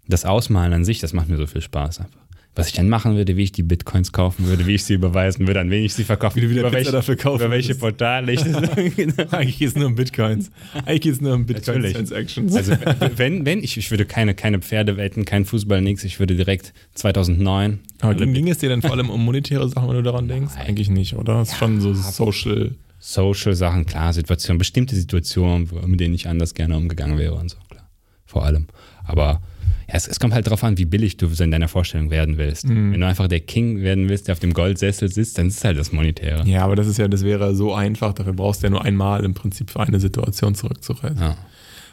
das 0.08 0.24
Ausmalen 0.24 0.72
an 0.72 0.84
sich, 0.84 0.98
das 1.00 1.12
macht 1.12 1.28
mir 1.28 1.36
so 1.36 1.46
viel 1.46 1.60
Spaß 1.60 2.00
einfach. 2.00 2.28
Was 2.54 2.66
ich 2.66 2.72
dann 2.72 2.88
machen 2.88 3.14
würde, 3.14 3.36
wie 3.36 3.44
ich 3.44 3.52
die 3.52 3.62
Bitcoins 3.62 4.10
kaufen 4.10 4.46
würde, 4.46 4.66
wie 4.66 4.74
ich 4.74 4.82
sie 4.82 4.94
überweisen 4.94 5.46
würde, 5.46 5.60
an 5.60 5.70
wen 5.70 5.84
ich 5.84 5.94
sie 5.94 6.02
verkaufen 6.02 6.42
wieder 6.42 6.62
über 6.62 6.72
welche, 6.72 6.90
dafür 6.90 7.14
kaufen 7.14 7.42
über 7.42 7.50
welche. 7.52 7.76
Portale 7.76 8.32
ich 8.32 8.42
das 8.42 8.56
Eigentlich 9.32 9.58
geht 9.60 9.68
es 9.68 9.76
nur 9.76 9.86
um 9.86 9.94
Bitcoins. 9.94 10.50
Eigentlich 10.84 11.00
geht 11.02 11.12
es 11.12 11.20
nur 11.20 11.34
um. 11.34 11.46
Bitcoin-Transactions. 11.46 12.56
Also 12.56 12.72
wenn, 13.16 13.46
wenn, 13.46 13.62
ich, 13.62 13.76
ich 13.76 13.92
würde 13.92 14.06
keine, 14.06 14.34
keine 14.34 14.58
Pferde 14.58 14.96
wetten, 14.96 15.24
kein 15.24 15.44
Fußball, 15.44 15.80
nix, 15.80 16.02
ich 16.02 16.18
würde 16.18 16.34
direkt 16.34 16.74
2009. 16.94 17.78
Aber 18.00 18.16
ging, 18.16 18.34
ging 18.34 18.48
es 18.48 18.58
dir 18.58 18.70
denn 18.70 18.82
vor 18.82 18.90
allem 18.90 19.10
um 19.10 19.24
monetäre 19.24 19.68
Sachen, 19.68 19.88
wenn 19.88 19.96
du 19.96 20.02
daran 20.02 20.26
denkst? 20.26 20.54
Nein. 20.56 20.66
Eigentlich 20.66 20.90
nicht, 20.90 21.14
oder? 21.14 21.42
Es 21.42 21.50
ist 21.50 21.58
schon 21.58 21.80
so 21.80 21.94
Social. 21.94 22.74
Social-Sachen, 22.98 23.86
klar, 23.86 24.12
Situationen, 24.12 24.58
bestimmte 24.58 24.96
Situationen, 24.96 25.70
mit 25.86 26.00
denen 26.00 26.14
ich 26.14 26.26
anders 26.26 26.54
gerne 26.54 26.76
umgegangen 26.76 27.18
wäre 27.18 27.34
und 27.34 27.50
so, 27.50 27.58
klar. 27.70 27.88
Vor 28.26 28.44
allem. 28.44 28.66
Aber 29.04 29.40
ja, 29.88 29.94
es, 29.94 30.06
es 30.06 30.20
kommt 30.20 30.34
halt 30.34 30.46
darauf 30.46 30.62
an, 30.64 30.76
wie 30.76 30.84
billig 30.84 31.16
du 31.16 31.28
in 31.40 31.50
deiner 31.50 31.68
Vorstellung 31.68 32.10
werden 32.10 32.36
willst. 32.36 32.68
Mhm. 32.68 32.92
Wenn 32.92 33.00
du 33.00 33.06
einfach 33.06 33.26
der 33.26 33.40
King 33.40 33.80
werden 33.80 34.08
willst, 34.08 34.28
der 34.28 34.32
auf 34.32 34.38
dem 34.38 34.52
Goldsessel 34.52 35.10
sitzt, 35.10 35.38
dann 35.38 35.48
ist 35.48 35.58
es 35.58 35.64
halt 35.64 35.78
das 35.78 35.92
Monetäre. 35.92 36.46
Ja, 36.46 36.64
aber 36.64 36.76
das 36.76 36.86
ist 36.86 36.98
ja, 36.98 37.08
das 37.08 37.24
wäre 37.24 37.54
so 37.54 37.74
einfach. 37.74 38.12
Dafür 38.12 38.34
brauchst 38.34 38.62
du 38.62 38.66
ja 38.66 38.70
nur 38.70 38.84
einmal 38.84 39.24
im 39.24 39.32
Prinzip 39.32 39.70
für 39.70 39.80
eine 39.80 39.98
Situation 39.98 40.54
zurückzureisen. 40.54 41.18
Ja. 41.18 41.36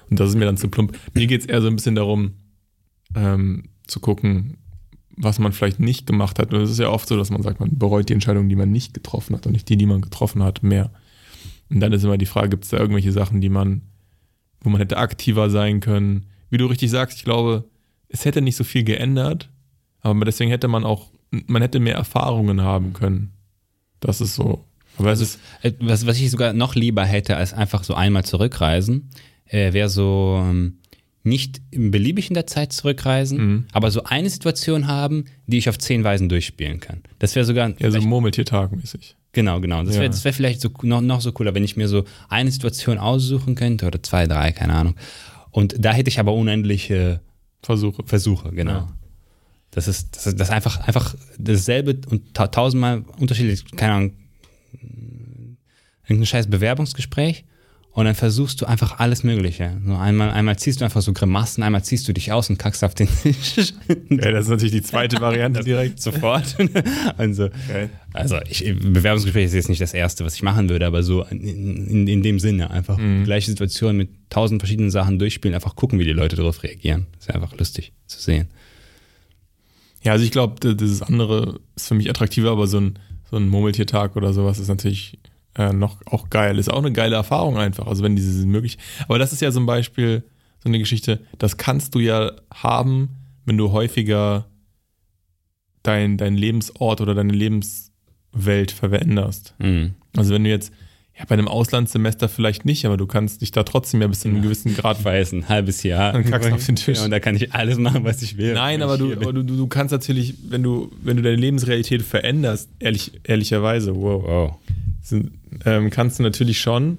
Und 0.09 0.19
das 0.19 0.29
ist 0.29 0.35
mir 0.35 0.45
dann 0.45 0.57
zu 0.57 0.67
plump. 0.67 0.97
Mir 1.13 1.25
geht 1.27 1.41
es 1.41 1.47
eher 1.47 1.61
so 1.61 1.67
ein 1.67 1.75
bisschen 1.77 1.95
darum, 1.95 2.33
ähm, 3.15 3.63
zu 3.87 4.01
gucken, 4.01 4.57
was 5.15 5.39
man 5.39 5.53
vielleicht 5.53 5.79
nicht 5.79 6.05
gemacht 6.05 6.37
hat. 6.37 6.53
Und 6.53 6.61
es 6.61 6.71
ist 6.71 6.79
ja 6.79 6.89
oft 6.89 7.07
so, 7.07 7.15
dass 7.15 7.29
man 7.29 7.43
sagt, 7.43 7.61
man 7.61 7.77
bereut 7.77 8.09
die 8.09 8.13
Entscheidung, 8.13 8.49
die 8.49 8.57
man 8.57 8.71
nicht 8.71 8.93
getroffen 8.93 9.35
hat 9.35 9.45
und 9.45 9.53
nicht 9.53 9.69
die, 9.69 9.77
die 9.77 9.85
man 9.85 10.01
getroffen 10.01 10.43
hat, 10.43 10.63
mehr. 10.63 10.91
Und 11.69 11.79
dann 11.79 11.93
ist 11.93 12.03
immer 12.03 12.17
die 12.17 12.25
Frage, 12.25 12.49
gibt 12.49 12.65
es 12.65 12.71
da 12.71 12.77
irgendwelche 12.77 13.13
Sachen, 13.13 13.39
die 13.39 13.49
man, 13.49 13.83
wo 14.59 14.69
man 14.69 14.81
hätte 14.81 14.97
aktiver 14.97 15.49
sein 15.49 15.79
können? 15.79 16.25
Wie 16.49 16.57
du 16.57 16.65
richtig 16.65 16.91
sagst, 16.91 17.17
ich 17.17 17.23
glaube, 17.23 17.63
es 18.09 18.25
hätte 18.25 18.41
nicht 18.41 18.55
so 18.55 18.63
viel 18.63 18.83
geändert, 18.83 19.49
aber 20.01 20.25
deswegen 20.25 20.49
hätte 20.51 20.67
man 20.67 20.83
auch, 20.83 21.07
man 21.31 21.61
hätte 21.61 21.79
mehr 21.79 21.95
Erfahrungen 21.95 22.61
haben 22.61 22.93
können. 22.93 23.31
Das 23.99 24.21
ist 24.21 24.35
so. 24.35 24.63
Aber 24.97 25.11
es 25.11 25.19
ist, 25.21 25.39
Äh, 25.61 25.73
Was, 25.79 26.05
was 26.05 26.19
ich 26.19 26.31
sogar 26.31 26.53
noch 26.53 26.75
lieber 26.75 27.03
hätte, 27.05 27.35
als 27.37 27.53
einfach 27.53 27.83
so 27.83 27.93
einmal 27.95 28.23
zurückreisen, 28.23 29.09
äh, 29.45 29.73
wäre 29.73 29.89
so 29.89 30.39
ähm, 30.41 30.77
nicht 31.23 31.61
beliebig 31.71 32.29
in 32.29 32.35
der 32.35 32.45
Zeit 32.47 32.71
zurückreisen, 32.71 33.37
Mhm. 33.37 33.65
aber 33.73 33.89
so 33.91 34.03
eine 34.03 34.29
Situation 34.29 34.87
haben, 34.87 35.25
die 35.47 35.57
ich 35.57 35.67
auf 35.69 35.77
zehn 35.79 36.03
Weisen 36.03 36.29
durchspielen 36.29 36.79
kann. 36.79 37.01
Das 37.19 37.35
wäre 37.35 37.45
sogar 37.45 37.73
ja, 37.79 37.89
so 37.91 37.99
Murmeltiertag-mäßig. 37.99 39.15
Genau, 39.33 39.59
genau. 39.59 39.83
Das 39.83 39.95
Ja. 39.95 40.01
wäre 40.01 40.23
wär 40.23 40.33
vielleicht 40.33 40.61
so 40.61 40.69
noch, 40.83 41.01
noch 41.01 41.19
so 41.21 41.31
cooler, 41.31 41.53
wenn 41.55 41.63
ich 41.63 41.75
mir 41.75 41.87
so 41.87 42.05
eine 42.29 42.51
Situation 42.51 42.97
aussuchen 42.99 43.55
könnte 43.55 43.87
oder 43.87 44.01
zwei, 44.03 44.27
drei, 44.27 44.51
keine 44.51 44.73
Ahnung. 44.75 44.95
Und 45.51 45.75
da 45.79 45.91
hätte 45.93 46.09
ich 46.09 46.19
aber 46.19 46.33
unendliche 46.33 47.21
Versuche. 47.65 48.03
Versuche, 48.05 48.51
genau. 48.51 48.71
Ja. 48.71 48.97
Das 49.71 49.87
ist, 49.87 50.15
das 50.15 50.27
ist 50.27 50.39
das 50.39 50.49
einfach, 50.51 50.79
einfach 50.87 51.15
dasselbe 51.37 51.99
und 52.09 52.33
ta 52.33 52.47
tausendmal 52.47 53.03
unterschiedlich, 53.19 53.65
keine 53.75 53.93
Ahnung, 53.93 54.13
irgendein 56.03 56.27
scheiß 56.27 56.47
Bewerbungsgespräch 56.47 57.45
und 57.95 58.03
dann 58.03 58.13
versuchst 58.13 58.59
du 58.61 58.65
einfach 58.65 58.99
alles 58.99 59.23
Mögliche. 59.23 59.77
So 59.85 59.95
einmal, 59.95 60.29
einmal 60.31 60.57
ziehst 60.59 60.81
du 60.81 60.85
einfach 60.85 61.01
so 61.01 61.13
Grimassen, 61.13 61.63
einmal 61.63 61.81
ziehst 61.83 62.05
du 62.09 62.13
dich 62.13 62.31
aus 62.33 62.49
und 62.49 62.59
kackst 62.59 62.83
auf 62.83 62.93
den 62.93 63.07
Tisch. 63.23 63.73
Ja, 64.09 64.31
das 64.31 64.45
ist 64.45 64.49
natürlich 64.49 64.73
die 64.73 64.81
zweite 64.81 65.21
Variante 65.21 65.63
direkt. 65.63 66.01
Sofort. 66.01 66.57
und 67.17 67.33
so. 67.33 67.47
Geil. 67.69 67.89
Also 68.11 68.37
ich, 68.49 68.65
Bewerbungsgespräch 68.65 69.45
ist 69.45 69.53
jetzt 69.53 69.69
nicht 69.69 69.81
das 69.81 69.93
Erste, 69.93 70.25
was 70.25 70.35
ich 70.35 70.43
machen 70.43 70.67
würde, 70.69 70.85
aber 70.85 71.03
so 71.03 71.23
in, 71.23 71.41
in, 71.87 72.07
in 72.07 72.21
dem 72.21 72.37
Sinne 72.39 72.69
einfach 72.69 72.97
Mhm. 72.97 73.23
gleiche 73.23 73.49
Situation 73.49 73.95
mit 73.95 74.09
tausend 74.29 74.61
verschiedenen 74.61 74.91
Sachen 74.91 75.17
durchspielen, 75.17 75.55
einfach 75.55 75.75
gucken, 75.77 75.97
wie 75.97 76.03
die 76.03 76.11
Leute 76.11 76.35
darauf 76.35 76.63
reagieren. 76.63 77.07
Das 77.13 77.27
ist 77.29 77.33
einfach 77.33 77.57
lustig 77.57 77.93
zu 78.07 78.19
sehen. 78.19 78.47
Ja, 80.03 80.11
also 80.11 80.25
ich 80.25 80.31
glaube, 80.31 80.75
dieses 80.75 81.01
andere 81.01 81.59
ist 81.77 81.87
für 81.87 81.95
mich 81.95 82.09
attraktiver, 82.09 82.51
aber 82.51 82.67
so 82.67 82.77
ein, 82.79 82.99
so 83.31 83.37
ein 83.37 83.47
Murmeltiertag 83.47 84.15
oder 84.17 84.33
sowas 84.33 84.59
ist 84.59 84.67
natürlich 84.67 85.17
äh, 85.57 85.73
noch 85.73 86.01
auch 86.05 86.29
geil. 86.29 86.59
Ist 86.59 86.71
auch 86.71 86.79
eine 86.79 86.91
geile 86.91 87.15
Erfahrung 87.15 87.57
einfach. 87.57 87.87
Also 87.87 88.03
wenn 88.03 88.15
diese 88.15 88.45
möglich. 88.45 88.77
Aber 89.07 89.19
das 89.19 89.33
ist 89.33 89.41
ja 89.41 89.51
zum 89.51 89.65
Beispiel 89.65 90.23
so 90.59 90.69
eine 90.69 90.79
Geschichte, 90.79 91.21
das 91.37 91.57
kannst 91.57 91.95
du 91.95 91.99
ja 91.99 92.31
haben, 92.53 93.09
wenn 93.45 93.57
du 93.57 93.71
häufiger 93.71 94.45
dein, 95.83 96.17
dein 96.17 96.35
Lebensort 96.35 97.01
oder 97.01 97.13
deine 97.13 97.33
Lebenswelt 97.33 98.71
veränderst. 98.71 99.55
Mhm. 99.59 99.95
Also 100.17 100.33
wenn 100.33 100.43
du 100.43 100.49
jetzt, 100.49 100.73
ja, 101.17 101.23
bei 101.25 101.33
einem 101.33 101.47
Auslandssemester 101.47 102.27
vielleicht 102.27 102.65
nicht, 102.65 102.85
aber 102.85 102.97
du 102.97 103.07
kannst 103.07 103.41
dich 103.41 103.51
da 103.51 103.63
trotzdem 103.63 104.01
ja 104.01 104.07
bis 104.07 104.19
zu 104.21 104.27
einem 104.27 104.41
gewissen 104.41 104.75
Grad 104.75 104.99
Ich 104.99 105.05
weiß, 105.05 105.31
ein 105.31 105.47
halbes 105.47 105.81
Jahr. 105.83 106.11
Dann 106.11 106.25
kackst 106.25 106.49
du 106.49 106.53
auf 106.55 106.65
den 106.65 106.75
Tisch. 106.75 106.97
Ja, 106.97 107.05
und 107.05 107.11
da 107.11 107.19
kann 107.21 107.35
ich 107.37 107.53
alles 107.53 107.77
machen, 107.77 108.03
was 108.03 108.21
ich 108.21 108.35
will. 108.37 108.53
Nein, 108.53 108.81
aber 108.81 108.97
du, 108.97 109.13
aber 109.13 109.31
du 109.31 109.43
du 109.43 109.67
kannst 109.67 109.93
natürlich, 109.93 110.35
wenn 110.49 110.61
du, 110.61 110.91
wenn 111.03 111.15
du 111.15 111.23
deine 111.23 111.37
Lebensrealität 111.37 112.01
veränderst, 112.01 112.69
ehrlich, 112.79 113.13
ehrlicherweise, 113.23 113.95
wow, 113.95 114.23
Wow. 114.23 114.55
sind, 115.01 115.31
ähm, 115.65 115.89
kannst 115.89 116.19
du 116.19 116.23
natürlich 116.23 116.59
schon 116.59 116.97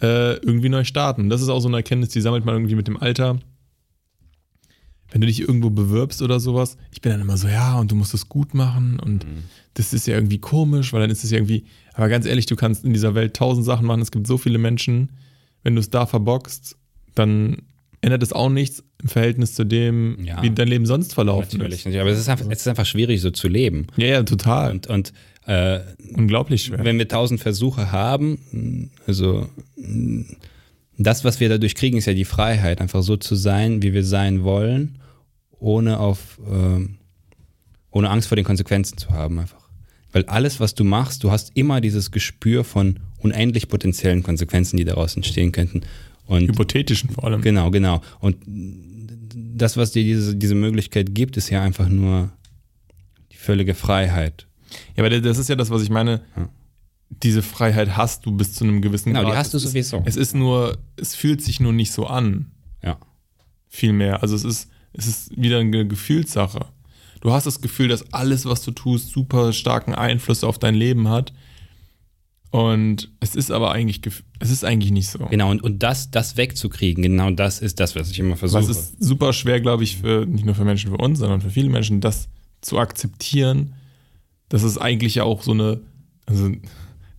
äh, 0.00 0.36
irgendwie 0.38 0.70
neu 0.70 0.84
starten. 0.84 1.28
Das 1.28 1.42
ist 1.42 1.48
auch 1.50 1.60
so 1.60 1.68
eine 1.68 1.76
Erkenntnis, 1.76 2.08
die 2.08 2.20
sammelt 2.22 2.46
man 2.46 2.54
irgendwie 2.54 2.74
mit 2.74 2.86
dem 2.88 2.96
Alter. 2.96 3.38
wenn 5.10 5.20
du 5.20 5.26
dich 5.26 5.40
irgendwo 5.40 5.68
bewirbst 5.68 6.22
oder 6.22 6.40
sowas, 6.40 6.78
ich 6.90 7.02
bin 7.02 7.12
dann 7.12 7.20
immer 7.20 7.36
so, 7.36 7.46
ja, 7.46 7.78
und 7.78 7.90
du 7.90 7.94
musst 7.96 8.14
es 8.14 8.30
gut 8.30 8.54
machen 8.54 8.98
und 8.98 9.26
Mhm. 9.26 9.44
Das 9.74 9.92
ist 9.92 10.06
ja 10.06 10.14
irgendwie 10.14 10.38
komisch, 10.38 10.92
weil 10.92 11.00
dann 11.00 11.10
ist 11.10 11.24
es 11.24 11.30
ja 11.30 11.38
irgendwie, 11.38 11.64
aber 11.94 12.08
ganz 12.08 12.26
ehrlich, 12.26 12.46
du 12.46 12.56
kannst 12.56 12.84
in 12.84 12.92
dieser 12.92 13.14
Welt 13.14 13.34
tausend 13.34 13.64
Sachen 13.66 13.86
machen, 13.86 14.02
es 14.02 14.10
gibt 14.10 14.26
so 14.26 14.38
viele 14.38 14.58
Menschen, 14.58 15.10
wenn 15.62 15.74
du 15.74 15.80
es 15.80 15.90
da 15.90 16.06
verbockst, 16.06 16.76
dann 17.14 17.58
ändert 18.00 18.22
es 18.22 18.32
auch 18.32 18.48
nichts 18.50 18.82
im 19.02 19.08
Verhältnis 19.08 19.54
zu 19.54 19.64
dem, 19.64 20.18
Ja. 20.24 20.42
wie 20.42 20.50
dein 20.50 20.66
Leben 20.68 20.86
sonst 20.86 21.14
verlaufen 21.14 21.58
Natürlich, 21.58 21.80
ist. 21.80 21.84
natürlich. 21.86 22.00
Aber 22.00 22.10
es 22.10 22.18
ist, 22.18 22.28
einfach, 22.28 22.46
es 22.50 22.60
ist 22.60 22.68
einfach 22.68 22.86
schwierig, 22.86 23.20
so 23.20 23.30
zu 23.30 23.48
leben. 23.48 23.86
Ja, 23.96 24.06
ja, 24.08 24.22
total. 24.24 24.72
Und, 24.72 24.86
und 24.88 25.12
äh, 25.46 25.80
Unglaublich 26.14 26.64
schwer. 26.64 26.84
wenn 26.84 26.98
wir 26.98 27.06
tausend 27.08 27.40
Versuche 27.40 27.92
haben, 27.92 28.90
also 29.06 29.48
das, 30.98 31.24
was 31.24 31.40
wir 31.40 31.48
dadurch 31.48 31.74
kriegen, 31.74 31.96
ist 31.96 32.06
ja 32.06 32.14
die 32.14 32.24
Freiheit, 32.24 32.80
einfach 32.80 33.02
so 33.02 33.16
zu 33.16 33.34
sein, 33.34 33.82
wie 33.82 33.92
wir 33.92 34.04
sein 34.04 34.42
wollen, 34.44 34.98
ohne 35.58 35.98
auf 36.00 36.38
ähm, 36.50 36.98
ohne 37.92 38.10
Angst 38.10 38.28
vor 38.28 38.36
den 38.36 38.44
Konsequenzen 38.44 38.98
zu 38.98 39.10
haben, 39.10 39.38
einfach. 39.38 39.62
Weil 40.12 40.24
alles, 40.26 40.60
was 40.60 40.74
du 40.74 40.84
machst, 40.84 41.22
du 41.24 41.30
hast 41.30 41.52
immer 41.54 41.80
dieses 41.80 42.10
Gespür 42.10 42.64
von 42.64 42.98
unendlich 43.18 43.68
potenziellen 43.68 44.22
Konsequenzen, 44.22 44.76
die 44.76 44.84
daraus 44.84 45.14
entstehen 45.16 45.52
könnten. 45.52 45.82
Und 46.26 46.48
Hypothetischen 46.48 47.10
vor 47.10 47.24
allem. 47.24 47.40
Genau, 47.40 47.70
genau. 47.70 48.02
Und 48.20 48.36
das, 48.46 49.76
was 49.76 49.92
dir 49.92 50.02
diese, 50.04 50.34
diese 50.36 50.54
Möglichkeit 50.54 51.14
gibt, 51.14 51.36
ist 51.36 51.48
ja 51.50 51.62
einfach 51.62 51.88
nur 51.88 52.30
die 53.32 53.36
völlige 53.36 53.74
Freiheit. 53.74 54.46
Ja, 54.96 55.04
aber 55.04 55.20
das 55.20 55.38
ist 55.38 55.48
ja 55.48 55.56
das, 55.56 55.70
was 55.70 55.82
ich 55.82 55.90
meine. 55.90 56.20
Ja. 56.36 56.48
Diese 57.22 57.42
Freiheit 57.42 57.96
hast 57.96 58.24
du 58.26 58.32
bis 58.36 58.54
zu 58.54 58.64
einem 58.64 58.80
gewissen 58.80 59.10
Genau, 59.10 59.20
die 59.20 59.26
Grad. 59.26 59.36
hast 59.36 59.52
du 59.52 59.58
Es 59.58 59.64
ist- 59.64 59.70
sowieso. 59.72 60.02
Es 60.06 60.16
ist 60.16 60.34
nur, 60.34 60.78
es 60.96 61.14
fühlt 61.14 61.42
sich 61.42 61.60
nur 61.60 61.72
nicht 61.72 61.92
so 61.92 62.06
an. 62.06 62.50
Ja. 62.82 62.98
Viel 63.68 63.92
mehr. 63.92 64.22
Also 64.22 64.34
es 64.34 64.44
ist, 64.44 64.68
es 64.94 65.06
ist 65.06 65.40
wieder 65.40 65.58
eine 65.60 65.86
Gefühlssache. 65.86 66.66
Du 67.22 67.30
hast 67.30 67.46
das 67.46 67.60
Gefühl, 67.60 67.86
dass 67.86 68.12
alles, 68.12 68.46
was 68.46 68.62
du 68.62 68.72
tust, 68.72 69.10
super 69.10 69.52
starken 69.52 69.94
Einfluss 69.94 70.42
auf 70.42 70.58
dein 70.58 70.74
Leben 70.74 71.08
hat. 71.08 71.32
Und 72.50 73.12
es 73.20 73.36
ist 73.36 73.52
aber 73.52 73.70
eigentlich, 73.70 74.00
es 74.40 74.50
ist 74.50 74.64
eigentlich 74.64 74.90
nicht 74.90 75.08
so. 75.08 75.20
Genau, 75.30 75.52
und, 75.52 75.62
und 75.62 75.84
das, 75.84 76.10
das 76.10 76.36
wegzukriegen, 76.36 77.00
genau 77.00 77.30
das 77.30 77.60
ist 77.60 77.78
das, 77.78 77.94
was 77.94 78.10
ich 78.10 78.18
immer 78.18 78.36
versuche. 78.36 78.60
Was 78.60 78.68
ist 78.68 79.02
super 79.02 79.32
schwer, 79.32 79.60
glaube 79.60 79.84
ich, 79.84 79.98
für 79.98 80.26
nicht 80.26 80.44
nur 80.44 80.56
für 80.56 80.64
Menschen 80.64 80.90
für 80.90 80.96
uns, 80.96 81.20
sondern 81.20 81.40
für 81.40 81.50
viele 81.50 81.70
Menschen, 81.70 82.00
das 82.00 82.28
zu 82.60 82.78
akzeptieren, 82.78 83.74
dass 84.48 84.64
es 84.64 84.76
eigentlich 84.76 85.14
ja 85.14 85.22
auch 85.22 85.44
so 85.44 85.52
eine, 85.52 85.80
also 86.26 86.50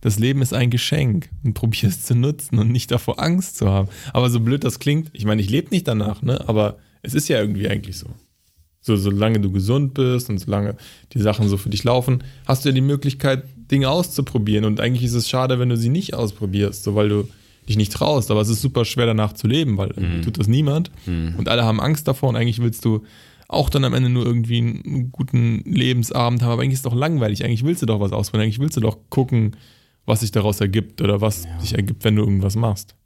das 0.02 0.18
Leben 0.18 0.42
ist 0.42 0.52
ein 0.52 0.68
Geschenk 0.68 1.30
und 1.44 1.54
probier 1.54 1.88
es 1.88 2.02
zu 2.02 2.14
nutzen 2.14 2.58
und 2.58 2.70
nicht 2.70 2.90
davor 2.90 3.20
Angst 3.20 3.56
zu 3.56 3.70
haben. 3.70 3.88
Aber 4.12 4.28
so 4.28 4.38
blöd 4.38 4.64
das 4.64 4.78
klingt, 4.80 5.08
ich 5.14 5.24
meine, 5.24 5.40
ich 5.40 5.48
lebe 5.48 5.70
nicht 5.70 5.88
danach, 5.88 6.20
ne? 6.20 6.46
Aber 6.46 6.76
es 7.00 7.14
ist 7.14 7.28
ja 7.28 7.40
irgendwie 7.40 7.70
eigentlich 7.70 7.96
so. 7.96 8.10
So, 8.86 8.96
solange 8.96 9.40
du 9.40 9.50
gesund 9.50 9.94
bist 9.94 10.28
und 10.28 10.36
solange 10.36 10.76
die 11.14 11.18
Sachen 11.18 11.48
so 11.48 11.56
für 11.56 11.70
dich 11.70 11.84
laufen, 11.84 12.22
hast 12.44 12.64
du 12.64 12.68
ja 12.68 12.74
die 12.74 12.82
Möglichkeit, 12.82 13.44
Dinge 13.70 13.88
auszuprobieren. 13.88 14.66
Und 14.66 14.78
eigentlich 14.78 15.04
ist 15.04 15.14
es 15.14 15.26
schade, 15.26 15.58
wenn 15.58 15.70
du 15.70 15.76
sie 15.78 15.88
nicht 15.88 16.12
ausprobierst, 16.12 16.84
so 16.84 16.94
weil 16.94 17.08
du 17.08 17.26
dich 17.66 17.78
nicht 17.78 17.92
traust. 17.92 18.30
Aber 18.30 18.42
es 18.42 18.50
ist 18.50 18.60
super 18.60 18.84
schwer 18.84 19.06
danach 19.06 19.32
zu 19.32 19.46
leben, 19.46 19.78
weil 19.78 19.88
irgendwie 19.96 20.20
tut 20.20 20.38
das 20.38 20.48
niemand. 20.48 20.90
Und 21.38 21.48
alle 21.48 21.64
haben 21.64 21.80
Angst 21.80 22.06
davor 22.06 22.28
und 22.28 22.36
eigentlich 22.36 22.60
willst 22.60 22.84
du 22.84 23.04
auch 23.48 23.70
dann 23.70 23.84
am 23.84 23.94
Ende 23.94 24.10
nur 24.10 24.26
irgendwie 24.26 24.58
einen 24.58 25.10
guten 25.10 25.62
Lebensabend 25.64 26.42
haben. 26.42 26.52
Aber 26.52 26.60
eigentlich 26.60 26.74
ist 26.74 26.80
es 26.80 26.90
doch 26.90 26.94
langweilig. 26.94 27.42
Eigentlich 27.42 27.64
willst 27.64 27.80
du 27.80 27.86
doch 27.86 28.00
was 28.00 28.12
ausprobieren. 28.12 28.44
Eigentlich 28.44 28.60
willst 28.60 28.76
du 28.76 28.82
doch 28.82 28.98
gucken, 29.08 29.56
was 30.04 30.20
sich 30.20 30.30
daraus 30.30 30.60
ergibt 30.60 31.00
oder 31.00 31.22
was 31.22 31.46
sich 31.58 31.74
ergibt, 31.74 32.04
wenn 32.04 32.16
du 32.16 32.22
irgendwas 32.22 32.54
machst. 32.54 32.96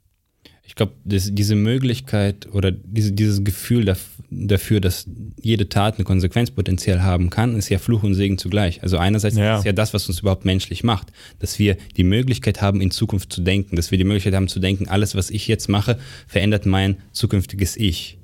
Ich 0.69 0.75
glaube, 0.75 0.93
diese 1.03 1.55
Möglichkeit 1.55 2.47
oder 2.53 2.71
diese, 2.71 3.11
dieses 3.11 3.43
Gefühl 3.43 3.89
daf- 3.89 4.21
dafür, 4.29 4.79
dass 4.79 5.07
jede 5.41 5.67
Tat 5.67 5.95
eine 5.95 6.03
Konsequenz 6.03 6.51
potenziell 6.51 7.01
haben 7.01 7.31
kann, 7.31 7.55
ist 7.57 7.69
ja 7.69 7.79
Fluch 7.79 8.03
und 8.03 8.13
Segen 8.13 8.37
zugleich. 8.37 8.83
Also 8.83 8.99
einerseits 8.99 9.35
Ja. 9.35 9.55
ist 9.55 9.59
es 9.61 9.65
ja 9.65 9.71
das, 9.73 9.95
was 9.95 10.07
uns 10.07 10.19
überhaupt 10.19 10.45
menschlich 10.45 10.83
macht, 10.83 11.11
dass 11.39 11.57
wir 11.57 11.75
die 11.97 12.03
Möglichkeit 12.03 12.61
haben, 12.61 12.81
in 12.81 12.91
Zukunft 12.91 13.33
zu 13.33 13.41
denken, 13.41 13.77
dass 13.77 13.89
wir 13.89 13.97
die 13.97 14.03
Möglichkeit 14.03 14.35
haben 14.35 14.47
zu 14.47 14.59
denken, 14.59 14.87
alles, 14.87 15.15
was 15.15 15.31
ich 15.31 15.47
jetzt 15.47 15.69
mache, 15.69 15.97
verändert 16.27 16.67
mein 16.67 16.97
zukünftiges 17.13 17.75
Ich. 17.75 18.19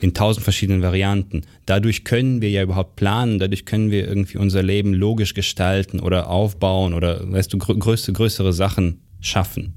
In 0.00 0.14
tausend 0.14 0.42
verschiedenen 0.42 0.82
Varianten. 0.82 1.42
Dadurch 1.64 2.02
können 2.02 2.42
wir 2.42 2.50
ja 2.50 2.64
überhaupt 2.64 2.96
planen, 2.96 3.38
dadurch 3.38 3.66
können 3.66 3.92
wir 3.92 4.08
irgendwie 4.08 4.38
unser 4.38 4.64
Leben 4.64 4.94
logisch 4.94 5.34
gestalten 5.34 6.00
oder 6.00 6.28
aufbauen 6.28 6.92
oder, 6.92 7.30
weißt 7.30 7.52
du, 7.52 7.58
grö 7.58 7.76
größere, 7.78 8.14
größere 8.14 8.52
Sachen 8.52 9.02
schaffen. 9.20 9.74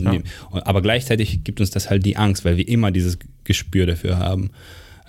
Ja. 0.00 0.20
Aber 0.50 0.82
gleichzeitig 0.82 1.44
gibt 1.44 1.60
uns 1.60 1.70
das 1.70 1.90
halt 1.90 2.04
die 2.04 2.16
Angst, 2.16 2.44
weil 2.44 2.56
wir 2.56 2.68
immer 2.68 2.90
dieses 2.90 3.18
Gespür 3.44 3.86
dafür 3.86 4.18
haben, 4.18 4.50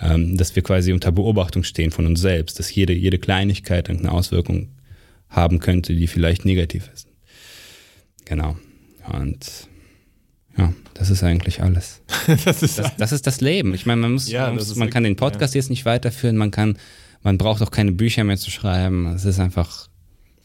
ähm, 0.02 0.38
dass 0.38 0.56
wir 0.56 0.64
quasi 0.64 0.94
unter 0.94 1.12
Beobachtung 1.12 1.64
stehen 1.64 1.92
von 1.92 2.06
uns 2.06 2.22
selbst, 2.22 2.60
dass 2.60 2.74
jede, 2.74 2.94
jede 2.94 3.18
Kleinigkeit 3.18 3.90
eine 3.90 4.12
Auswirkung 4.12 4.70
haben 5.30 5.60
könnte, 5.60 5.96
die 5.96 6.08
vielleicht 6.08 6.46
negativ 6.46 6.90
ist. 6.94 7.08
Genau. 8.26 8.58
Und 9.12 9.68
ja, 10.58 10.74
das 10.94 11.10
ist 11.10 11.24
eigentlich 11.24 11.62
alles. 11.62 12.02
das 12.46 12.64
ist 12.64 12.80
Das, 12.80 12.96
das 12.98 13.12
ist 13.12 13.28
das 13.28 13.42
Leben. 13.42 13.74
Ich 13.74 13.86
meine, 13.86 14.02
man 14.02 14.14
muss, 14.14 14.30
Ja, 14.30 14.48
man, 14.48 14.56
muss, 14.56 14.76
man 14.76 14.90
kann 14.90 15.04
den 15.04 15.16
Podcast 15.16 15.56
jetzt 15.56 15.70
nicht 15.70 15.86
weiterführen, 15.86 16.38
man 16.38 16.52
kann, 16.52 16.78
man 17.22 17.38
braucht 17.38 17.62
auch 17.62 17.72
keine 17.72 17.92
Bücher 17.92 18.24
mehr 18.24 18.38
zu 18.38 18.52
schreiben. 18.52 19.08
Es 19.08 19.26
ist 19.26 19.40
einfach, 19.40 19.90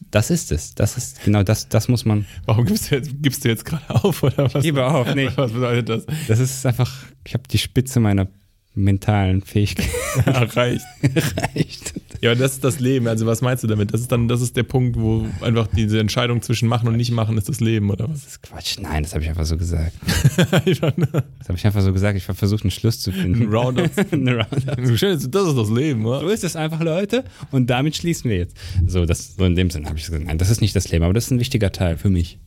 das 0.09 0.29
ist 0.29 0.51
es. 0.51 0.75
Das 0.75 0.97
ist 0.97 1.23
genau 1.23 1.43
das, 1.43 1.69
das 1.69 1.87
muss 1.87 2.05
man. 2.05 2.25
Warum 2.45 2.65
gibst 2.65 2.91
du 2.91 2.95
jetzt, 2.95 3.11
gibst 3.21 3.45
du 3.45 3.49
jetzt 3.49 3.65
gerade 3.65 3.89
auf 3.89 4.23
oder 4.23 4.53
was? 4.53 4.63
Gebe 4.63 4.85
auf, 4.85 5.13
nee. 5.13 5.29
Was 5.35 5.51
bedeutet 5.51 5.89
das? 5.89 6.05
Das 6.27 6.39
ist 6.39 6.65
einfach, 6.65 6.91
ich 7.25 7.33
habe 7.33 7.43
die 7.49 7.57
Spitze 7.57 7.99
meiner 7.99 8.27
mentalen 8.73 9.41
Fähigkeit 9.41 9.89
Erreicht. 10.25 10.85
erreicht. 11.01 11.93
Ja, 12.21 12.31
aber 12.31 12.39
das 12.39 12.53
ist 12.53 12.63
das 12.63 12.79
Leben. 12.79 13.07
Also 13.07 13.25
was 13.25 13.41
meinst 13.41 13.63
du 13.63 13.67
damit? 13.67 13.93
Das 13.93 13.99
ist 14.01 14.11
dann, 14.11 14.27
das 14.27 14.41
ist 14.41 14.55
der 14.55 14.63
Punkt, 14.63 14.95
wo 14.97 15.25
einfach 15.41 15.67
diese 15.67 15.99
Entscheidung 15.99 16.41
zwischen 16.41 16.69
machen 16.69 16.87
und 16.87 16.95
nicht 16.95 17.11
machen 17.11 17.37
ist 17.37 17.49
das 17.49 17.59
Leben 17.59 17.89
oder 17.89 18.07
was? 18.07 18.21
Das 18.21 18.27
ist 18.33 18.43
Quatsch. 18.43 18.77
Nein, 18.79 19.03
das 19.03 19.13
habe 19.13 19.23
ich 19.23 19.29
einfach 19.29 19.45
so 19.45 19.57
gesagt. 19.57 19.93
Das 20.31 21.47
habe 21.49 21.57
ich 21.57 21.65
einfach 21.65 21.81
so 21.81 21.91
gesagt. 21.91 22.17
Ich 22.17 22.27
habe 22.27 22.37
versucht, 22.37 22.63
einen 22.63 22.71
Schluss 22.71 22.99
zu 22.99 23.11
finden. 23.11 23.43
ein 23.43 23.53
Roundup. 23.53 23.89
Ein 24.11 24.27
Roundup. 24.27 24.85
So 24.85 24.91
das 24.93 25.47
ist 25.47 25.57
das 25.57 25.69
Leben, 25.69 26.03
So 26.03 26.09
oder? 26.15 26.31
ist 26.31 26.43
es 26.43 26.55
einfach, 26.55 26.81
Leute. 26.81 27.23
Und 27.51 27.69
damit 27.69 27.95
schließen 27.97 28.29
wir 28.29 28.37
jetzt. 28.37 28.55
So, 28.87 29.05
das, 29.05 29.35
so 29.35 29.43
in 29.45 29.55
dem 29.55 29.69
Sinn 29.69 29.85
habe 29.87 29.97
ich 29.97 30.05
gesagt, 30.05 30.23
nein, 30.23 30.37
das 30.37 30.49
ist 30.49 30.61
nicht 30.61 30.75
das 30.75 30.89
Leben, 30.91 31.03
aber 31.03 31.13
das 31.13 31.25
ist 31.25 31.31
ein 31.31 31.39
wichtiger 31.39 31.71
Teil 31.71 31.97
für 31.97 32.09
mich. 32.09 32.37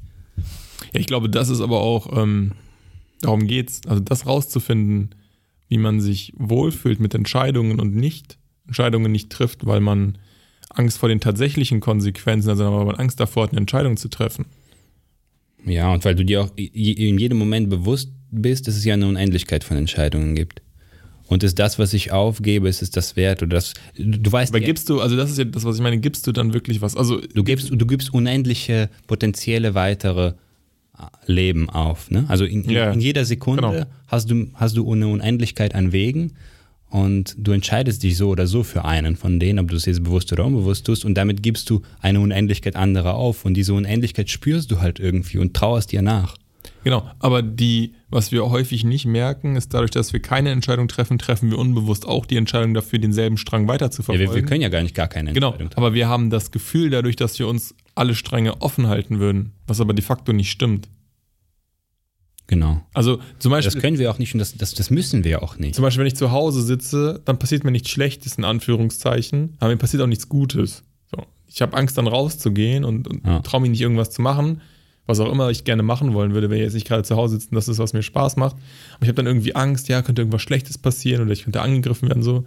Ja, 0.92 1.00
ich 1.00 1.06
glaube, 1.06 1.28
das 1.28 1.48
ist 1.50 1.60
aber 1.60 1.80
auch, 1.80 2.16
ähm, 2.16 2.52
darum 3.20 3.46
geht's, 3.46 3.80
also 3.86 4.00
das 4.00 4.26
rauszufinden, 4.26 5.14
wie 5.74 5.78
man 5.78 6.00
sich 6.00 6.32
wohlfühlt 6.36 7.00
mit 7.00 7.16
Entscheidungen 7.16 7.80
und 7.80 7.96
nicht 7.96 8.38
Entscheidungen 8.68 9.10
nicht 9.10 9.28
trifft, 9.28 9.66
weil 9.66 9.80
man 9.80 10.18
Angst 10.70 10.98
vor 10.98 11.08
den 11.08 11.18
tatsächlichen 11.18 11.80
Konsequenzen, 11.80 12.48
also 12.48 12.64
weil 12.64 12.84
man 12.84 12.94
Angst 12.94 13.18
davor 13.18 13.42
hat, 13.42 13.50
eine 13.50 13.58
Entscheidung 13.58 13.96
zu 13.96 14.08
treffen. 14.08 14.46
Ja, 15.66 15.92
und 15.92 16.04
weil 16.04 16.14
du 16.14 16.24
dir 16.24 16.42
auch 16.42 16.50
in 16.54 17.18
jedem 17.18 17.38
Moment 17.38 17.70
bewusst 17.70 18.12
bist, 18.30 18.68
dass 18.68 18.76
es 18.76 18.84
ja 18.84 18.94
eine 18.94 19.08
Unendlichkeit 19.08 19.64
von 19.64 19.76
Entscheidungen 19.76 20.36
gibt. 20.36 20.62
Und 21.26 21.42
ist 21.42 21.58
das, 21.58 21.80
was 21.80 21.92
ich 21.92 22.12
aufgebe, 22.12 22.68
ist 22.68 22.80
es 22.82 22.92
das 22.92 23.16
wert 23.16 23.42
oder 23.42 23.56
das, 23.56 23.74
du 23.96 24.18
du 24.18 24.30
weißt, 24.30 24.52
Aber 24.52 24.60
gibst 24.60 24.88
du, 24.88 25.00
also 25.00 25.16
das 25.16 25.32
ist 25.32 25.38
ja 25.38 25.44
das, 25.44 25.64
was 25.64 25.74
ich 25.74 25.82
meine, 25.82 25.98
gibst 25.98 26.24
du 26.28 26.32
dann 26.32 26.54
wirklich 26.54 26.82
was? 26.82 26.96
Also 26.96 27.20
du 27.20 27.42
gibst, 27.42 27.72
du 27.72 27.86
gibst 27.86 28.14
unendliche 28.14 28.90
potenzielle 29.08 29.74
weitere 29.74 30.34
Leben 31.26 31.68
auf. 31.70 32.10
Ne? 32.10 32.24
Also 32.28 32.44
in, 32.44 32.64
in, 32.64 32.70
Ja, 32.70 32.90
in 32.92 33.00
jeder 33.00 33.24
Sekunde 33.24 33.62
genau. 33.62 33.84
hast, 34.06 34.30
du, 34.30 34.48
hast 34.54 34.76
du 34.76 34.90
eine 34.92 35.08
Unendlichkeit 35.08 35.74
an 35.74 35.92
Wegen 35.92 36.32
und 36.90 37.34
du 37.38 37.52
entscheidest 37.52 38.02
dich 38.02 38.16
so 38.16 38.28
oder 38.28 38.46
so 38.46 38.62
für 38.62 38.84
einen 38.84 39.16
von 39.16 39.40
denen, 39.40 39.58
ob 39.58 39.68
du 39.68 39.76
es 39.76 39.86
jetzt 39.86 40.04
bewusst 40.04 40.32
oder 40.32 40.44
unbewusst 40.44 40.86
tust 40.86 41.04
und 41.04 41.14
damit 41.14 41.42
gibst 41.42 41.68
du 41.70 41.82
eine 42.00 42.20
Unendlichkeit 42.20 42.76
anderer 42.76 43.14
auf 43.14 43.44
und 43.44 43.54
diese 43.54 43.74
Unendlichkeit 43.74 44.30
spürst 44.30 44.70
du 44.70 44.80
halt 44.80 45.00
irgendwie 45.00 45.38
und 45.38 45.54
trauerst 45.54 45.90
dir 45.92 46.02
nach. 46.02 46.36
Genau, 46.84 47.08
aber 47.18 47.42
die, 47.42 47.94
was 48.10 48.30
wir 48.30 48.48
häufig 48.50 48.84
nicht 48.84 49.06
merken, 49.06 49.56
ist 49.56 49.72
dadurch, 49.72 49.90
dass 49.90 50.12
wir 50.12 50.20
keine 50.20 50.50
Entscheidung 50.50 50.86
treffen, 50.86 51.18
treffen 51.18 51.50
wir 51.50 51.58
unbewusst 51.58 52.06
auch 52.06 52.26
die 52.26 52.36
Entscheidung 52.36 52.74
dafür, 52.74 52.98
denselben 52.98 53.38
Strang 53.38 53.66
weiter 53.68 53.90
zu 53.90 54.02
Ja, 54.02 54.04
verfolgen. 54.06 54.30
wir, 54.30 54.34
wir 54.36 54.42
können 54.44 54.60
ja 54.60 54.68
gar 54.68 54.82
nicht 54.82 54.94
gar 54.94 55.08
keine 55.08 55.32
genau, 55.32 55.48
Entscheidung 55.48 55.70
treffen. 55.70 55.84
aber 55.84 55.94
wir 55.94 56.08
haben 56.08 56.28
das 56.30 56.50
Gefühl 56.50 56.90
dadurch, 56.90 57.16
dass 57.16 57.38
wir 57.38 57.48
uns 57.48 57.74
alle 57.94 58.14
Stränge 58.14 58.60
offen 58.62 58.86
halten 58.88 59.18
würden, 59.20 59.52
was 59.66 59.80
aber 59.80 59.94
de 59.94 60.04
facto 60.04 60.32
nicht 60.32 60.50
stimmt. 60.50 60.88
Genau. 62.46 62.82
Also 62.92 63.16
zum 63.38 63.52
Das 63.52 63.64
Beispiel, 63.64 63.80
können 63.80 63.98
wir 63.98 64.10
auch 64.10 64.18
nicht 64.18 64.34
und 64.34 64.38
das, 64.38 64.54
das, 64.56 64.74
das 64.74 64.90
müssen 64.90 65.24
wir 65.24 65.42
auch 65.42 65.56
nicht. 65.58 65.74
zum 65.74 65.82
Beispiel, 65.82 66.00
wenn 66.00 66.08
ich 66.08 66.16
zu 66.16 66.30
Hause 66.30 66.62
sitze, 66.62 67.22
dann 67.24 67.38
passiert 67.38 67.64
mir 67.64 67.70
nichts 67.70 67.88
Schlechtes 67.88 68.36
in 68.36 68.44
Anführungszeichen, 68.44 69.56
aber 69.60 69.70
mir 69.70 69.78
passiert 69.78 70.02
auch 70.02 70.06
nichts 70.06 70.28
Gutes. 70.28 70.82
So. 71.10 71.24
Ich 71.48 71.62
habe 71.62 71.74
Angst, 71.76 71.96
dann 71.96 72.06
rauszugehen 72.06 72.84
und, 72.84 73.08
und 73.08 73.24
Ja. 73.26 73.40
traue 73.40 73.62
mich 73.62 73.70
nicht 73.70 73.80
irgendwas 73.80 74.10
zu 74.10 74.20
machen, 74.20 74.60
was 75.06 75.20
auch 75.20 75.32
immer 75.32 75.48
ich 75.50 75.64
gerne 75.64 75.82
machen 75.82 76.12
wollen 76.12 76.34
würde, 76.34 76.50
wenn 76.50 76.58
ich 76.58 76.64
jetzt 76.64 76.74
nicht 76.74 76.86
gerade 76.86 77.02
zu 77.02 77.16
Hause 77.16 77.36
sitze 77.36 77.48
und 77.50 77.56
das 77.56 77.68
ist, 77.68 77.78
was 77.78 77.94
mir 77.94 78.02
Spaß 78.02 78.36
macht. 78.36 78.56
Aber 78.94 79.02
ich 79.02 79.08
habe 79.08 79.14
dann 79.16 79.26
irgendwie 79.26 79.54
Angst, 79.54 79.88
ja, 79.88 80.02
könnte 80.02 80.20
irgendwas 80.20 80.42
Schlechtes 80.42 80.76
passieren 80.76 81.22
oder 81.22 81.32
ich 81.32 81.44
könnte 81.44 81.62
angegriffen 81.62 82.08
werden, 82.08 82.22
so. 82.22 82.44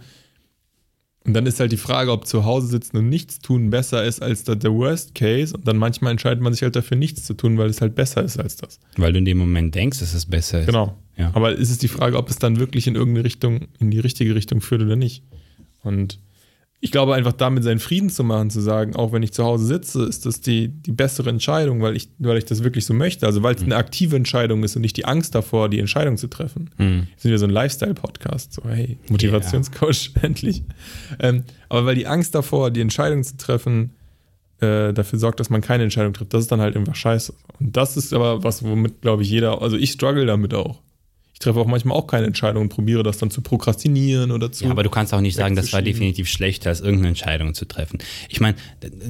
Und 1.24 1.34
dann 1.34 1.46
ist 1.46 1.60
halt 1.60 1.72
die 1.72 1.76
Frage, 1.76 2.12
ob 2.12 2.26
zu 2.26 2.44
Hause 2.44 2.68
sitzen 2.68 2.96
und 2.96 3.08
nichts 3.08 3.38
tun 3.38 3.70
besser 3.70 4.04
ist 4.04 4.22
als 4.22 4.44
der 4.44 4.72
Worst 4.72 5.14
Case. 5.14 5.54
Und 5.54 5.68
dann 5.68 5.76
manchmal 5.76 6.12
entscheidet 6.12 6.42
man 6.42 6.52
sich 6.52 6.62
halt 6.62 6.74
dafür, 6.74 6.96
nichts 6.96 7.24
zu 7.24 7.34
tun, 7.34 7.58
weil 7.58 7.68
es 7.68 7.80
halt 7.80 7.94
besser 7.94 8.22
ist 8.22 8.38
als 8.38 8.56
das. 8.56 8.80
Weil 8.96 9.12
du 9.12 9.18
in 9.18 9.24
dem 9.24 9.36
Moment 9.36 9.74
denkst, 9.74 9.98
dass 9.98 10.14
es 10.14 10.26
besser 10.26 10.60
ist. 10.60 10.66
Genau. 10.66 10.96
Ja. 11.16 11.30
Aber 11.34 11.52
ist 11.52 11.70
es 11.70 11.78
die 11.78 11.88
Frage, 11.88 12.16
ob 12.16 12.30
es 12.30 12.38
dann 12.38 12.58
wirklich 12.58 12.86
in 12.86 12.94
irgendeine 12.94 13.24
Richtung, 13.24 13.68
in 13.78 13.90
die 13.90 13.98
richtige 13.98 14.34
Richtung 14.34 14.60
führt 14.60 14.82
oder 14.82 14.96
nicht. 14.96 15.22
Und 15.82 16.18
ich 16.80 16.92
glaube 16.92 17.14
einfach 17.14 17.32
damit 17.32 17.64
seinen 17.64 17.80
Frieden 17.80 18.08
zu 18.08 18.22
machen, 18.22 18.50
zu 18.50 18.60
sagen, 18.60 18.94
auch 18.94 19.12
wenn 19.12 19.22
ich 19.24 19.32
zu 19.32 19.44
Hause 19.44 19.66
sitze, 19.66 20.04
ist 20.04 20.26
das 20.26 20.40
die, 20.40 20.68
die 20.68 20.92
bessere 20.92 21.28
Entscheidung, 21.28 21.82
weil 21.82 21.96
ich, 21.96 22.08
weil 22.18 22.38
ich 22.38 22.44
das 22.44 22.62
wirklich 22.62 22.86
so 22.86 22.94
möchte. 22.94 23.26
Also 23.26 23.42
weil 23.42 23.56
es 23.56 23.62
eine 23.62 23.74
aktive 23.74 24.14
Entscheidung 24.14 24.62
ist 24.62 24.76
und 24.76 24.82
nicht 24.82 24.96
die 24.96 25.04
Angst 25.04 25.34
davor, 25.34 25.68
die 25.68 25.80
Entscheidung 25.80 26.16
zu 26.16 26.28
treffen. 26.28 26.70
Mhm. 26.78 27.08
Wir 27.08 27.16
sind 27.16 27.30
ja 27.32 27.38
so 27.38 27.46
ein 27.46 27.50
Lifestyle-Podcast, 27.50 28.52
so 28.52 28.62
hey, 28.64 28.96
Motivationscoach, 29.08 30.12
endlich. 30.22 30.62
Ähm, 31.18 31.42
aber 31.68 31.84
weil 31.84 31.96
die 31.96 32.06
Angst 32.06 32.36
davor, 32.36 32.70
die 32.70 32.80
Entscheidung 32.80 33.24
zu 33.24 33.36
treffen, 33.36 33.94
äh, 34.60 34.92
dafür 34.92 35.18
sorgt, 35.18 35.40
dass 35.40 35.50
man 35.50 35.60
keine 35.60 35.82
Entscheidung 35.82 36.12
trifft, 36.12 36.32
das 36.32 36.42
ist 36.42 36.52
dann 36.52 36.60
halt 36.60 36.76
einfach 36.76 36.94
scheiße. 36.94 37.34
Und 37.58 37.76
das 37.76 37.96
ist 37.96 38.12
aber 38.12 38.44
was, 38.44 38.62
womit, 38.62 39.00
glaube 39.02 39.24
ich, 39.24 39.30
jeder, 39.30 39.62
also 39.62 39.76
ich 39.76 39.90
struggle 39.90 40.26
damit 40.26 40.54
auch. 40.54 40.80
Ich 41.38 41.44
treffe 41.44 41.60
auch 41.60 41.68
manchmal 41.68 41.96
auch 41.96 42.08
keine 42.08 42.26
Entscheidung 42.26 42.62
und 42.62 42.68
probiere 42.68 43.04
das 43.04 43.18
dann 43.18 43.30
zu 43.30 43.42
prokrastinieren 43.42 44.32
oder 44.32 44.50
zu. 44.50 44.64
Ja, 44.64 44.72
aber 44.72 44.82
du 44.82 44.90
kannst 44.90 45.14
auch 45.14 45.20
nicht 45.20 45.36
sagen, 45.36 45.54
das 45.54 45.72
war 45.72 45.82
definitiv 45.82 46.28
schlechter, 46.28 46.70
als 46.70 46.80
irgendeine 46.80 47.10
Entscheidung 47.10 47.54
zu 47.54 47.64
treffen. 47.64 48.00
Ich 48.28 48.40
meine, 48.40 48.56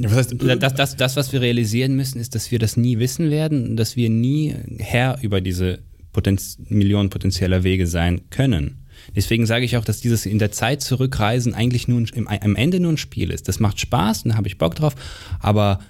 was 0.03 0.29
heißt- 0.31 0.57
das, 0.57 0.75
das, 0.75 0.97
das, 0.97 1.17
was 1.17 1.33
wir 1.33 1.41
realisieren 1.41 1.97
müssen, 1.97 2.21
ist, 2.21 2.35
dass 2.35 2.51
wir 2.51 2.59
das 2.59 2.77
nie 2.77 2.99
wissen 2.99 3.31
werden, 3.31 3.79
dass 3.79 3.97
wir 3.97 4.11
nie 4.11 4.55
Herr 4.79 5.19
über 5.23 5.41
diese 5.41 5.79
Potenz 6.13 6.59
Millionen 6.69 7.09
potenzieller 7.09 7.65
Wege 7.65 7.87
sein 7.87 8.21
können. 8.29 8.85
Deswegen 9.17 9.47
sage 9.47 9.65
ich 9.65 9.79
auch, 9.79 9.85
dass 9.87 10.01
dieses 10.03 10.27
in 10.27 10.39
der 10.39 10.53
Zeit 10.53 10.83
zurückreisen 10.83 11.55
eigentlich 11.55 11.89
nur 11.89 11.99
ein, 12.01 12.11
im, 12.15 12.29
am 12.29 12.57
Ende 12.57 12.79
nur 12.79 12.93
ein 12.93 12.99
Spiel 12.99 13.31
ist. 13.31 13.49
Das 13.49 13.59
macht 13.59 13.81
Spaß 13.81 14.25
und 14.25 14.33
da 14.33 14.37
habe 14.37 14.49
ich 14.49 14.59
Bock 14.59 14.75
drauf, 14.75 14.95
aber 15.41 15.81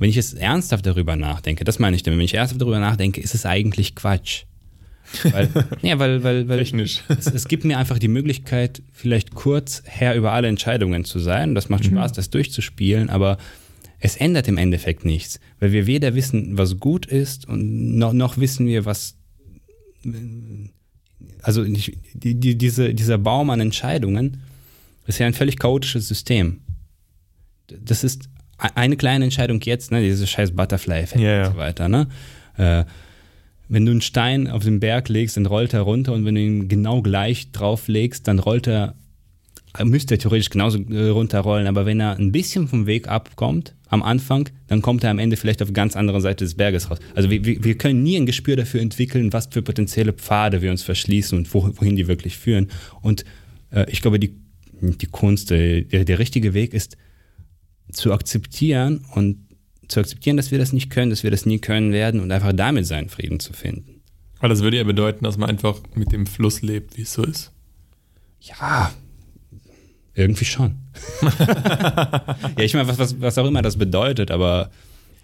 wenn 0.00 0.10
ich 0.10 0.16
jetzt 0.16 0.36
ernsthaft 0.36 0.84
darüber 0.84 1.14
nachdenke, 1.14 1.62
das 1.62 1.78
meine 1.78 1.94
ich 1.94 2.02
damit, 2.02 2.18
wenn 2.18 2.24
ich 2.24 2.34
ernsthaft 2.34 2.60
darüber 2.60 2.80
nachdenke, 2.80 3.20
ist 3.20 3.36
es 3.36 3.46
eigentlich 3.46 3.94
Quatsch. 3.94 4.42
Weil, 5.24 5.48
ja, 5.82 5.98
weil, 5.98 6.22
weil, 6.22 6.48
weil 6.48 6.58
Technisch. 6.58 7.02
es, 7.08 7.26
es 7.26 7.48
gibt 7.48 7.64
mir 7.64 7.78
einfach 7.78 7.98
die 7.98 8.08
Möglichkeit, 8.08 8.82
vielleicht 8.92 9.34
kurz 9.34 9.82
Herr 9.86 10.14
über 10.14 10.32
alle 10.32 10.48
Entscheidungen 10.48 11.04
zu 11.04 11.18
sein. 11.18 11.54
Das 11.54 11.68
macht 11.68 11.84
Spaß, 11.84 12.12
das 12.12 12.30
durchzuspielen, 12.30 13.10
aber 13.10 13.38
es 13.98 14.16
ändert 14.16 14.46
im 14.48 14.58
Endeffekt 14.58 15.04
nichts, 15.04 15.40
weil 15.58 15.72
wir 15.72 15.86
weder 15.86 16.14
wissen, 16.14 16.58
was 16.58 16.78
gut 16.78 17.06
ist 17.06 17.48
und 17.48 17.96
noch, 17.96 18.12
noch 18.12 18.36
wissen 18.38 18.66
wir, 18.66 18.84
was. 18.84 19.16
Also 21.42 21.62
nicht, 21.62 21.96
die, 22.14 22.34
die, 22.34 22.56
diese, 22.58 22.94
dieser 22.94 23.18
Baum 23.18 23.50
an 23.50 23.60
Entscheidungen 23.60 24.42
ist 25.06 25.18
ja 25.18 25.26
ein 25.26 25.34
völlig 25.34 25.58
chaotisches 25.58 26.08
System. 26.08 26.60
Das 27.68 28.04
ist 28.04 28.28
e- 28.62 28.68
eine 28.74 28.96
kleine 28.96 29.24
Entscheidung 29.24 29.60
jetzt, 29.62 29.90
ne, 29.92 30.02
dieses 30.02 30.28
scheiß 30.28 30.52
Butterfly-Effekt 30.52 31.22
Ja, 31.22 31.30
ja. 31.30 31.46
und 31.46 31.52
so 31.54 31.58
weiter, 31.58 31.88
ne? 31.88 32.08
Äh, 32.56 32.84
wenn 33.68 33.84
du 33.84 33.92
einen 33.92 34.00
Stein 34.00 34.48
auf 34.48 34.64
den 34.64 34.80
Berg 34.80 35.08
legst, 35.08 35.36
dann 35.36 35.46
rollt 35.46 35.74
er 35.74 35.80
runter 35.80 36.12
und 36.12 36.24
wenn 36.24 36.34
du 36.34 36.40
ihn 36.40 36.68
genau 36.68 37.02
gleich 37.02 37.52
drauflegst, 37.52 38.26
dann 38.26 38.38
rollt 38.38 38.68
er, 38.68 38.94
müsste 39.84 40.14
er 40.14 40.18
theoretisch 40.18 40.50
genauso 40.50 40.78
äh, 40.90 41.08
runterrollen, 41.08 41.66
aber 41.66 41.86
wenn 41.86 42.00
er 42.00 42.16
ein 42.16 42.32
bisschen 42.32 42.68
vom 42.68 42.86
Weg 42.86 43.08
abkommt 43.08 43.74
am 43.88 44.02
Anfang, 44.02 44.48
dann 44.68 44.82
kommt 44.82 45.04
er 45.04 45.10
am 45.10 45.18
Ende 45.18 45.36
vielleicht 45.36 45.62
auf 45.62 45.72
ganz 45.72 45.96
andere 45.96 46.20
Seite 46.20 46.44
des 46.44 46.54
Berges 46.54 46.90
raus. 46.90 46.98
Also 47.14 47.30
wir, 47.30 47.44
wir 47.44 47.78
können 47.78 48.02
nie 48.02 48.16
ein 48.16 48.26
Gespür 48.26 48.56
dafür 48.56 48.80
entwickeln, 48.80 49.32
was 49.32 49.48
für 49.50 49.62
potenzielle 49.62 50.12
Pfade 50.12 50.62
wir 50.62 50.70
uns 50.70 50.82
verschließen 50.82 51.36
und 51.36 51.52
wo, 51.54 51.70
wohin 51.76 51.96
die 51.96 52.08
wirklich 52.08 52.36
führen. 52.36 52.68
Und 53.02 53.24
äh, 53.70 53.90
ich 53.90 54.02
glaube, 54.02 54.18
die, 54.18 54.34
die 54.80 55.06
Kunst, 55.06 55.50
äh, 55.52 55.82
der, 55.82 56.04
der 56.04 56.18
richtige 56.18 56.54
Weg 56.54 56.74
ist, 56.74 56.96
zu 57.92 58.12
akzeptieren 58.12 59.04
und 59.14 59.45
zu 59.88 60.00
akzeptieren, 60.00 60.36
dass 60.36 60.50
wir 60.50 60.58
das 60.58 60.72
nicht 60.72 60.90
können, 60.90 61.10
dass 61.10 61.22
wir 61.22 61.30
das 61.30 61.46
nie 61.46 61.58
können 61.58 61.92
werden 61.92 62.20
und 62.20 62.30
einfach 62.32 62.52
damit 62.52 62.86
seinen 62.86 63.08
Frieden 63.08 63.40
zu 63.40 63.52
finden. 63.52 64.02
Weil 64.40 64.50
das 64.50 64.62
würde 64.62 64.76
ja 64.76 64.84
bedeuten, 64.84 65.24
dass 65.24 65.38
man 65.38 65.48
einfach 65.48 65.80
mit 65.94 66.12
dem 66.12 66.26
Fluss 66.26 66.62
lebt, 66.62 66.96
wie 66.96 67.02
es 67.02 67.12
so 67.12 67.22
ist. 67.24 67.52
Ja, 68.40 68.92
irgendwie 70.14 70.44
schon. 70.44 70.76
ja, 71.22 72.64
ich 72.64 72.74
meine, 72.74 72.88
was, 72.88 72.98
was, 72.98 73.20
was 73.20 73.38
auch 73.38 73.46
immer 73.46 73.62
das 73.62 73.76
bedeutet, 73.76 74.30
aber 74.30 74.70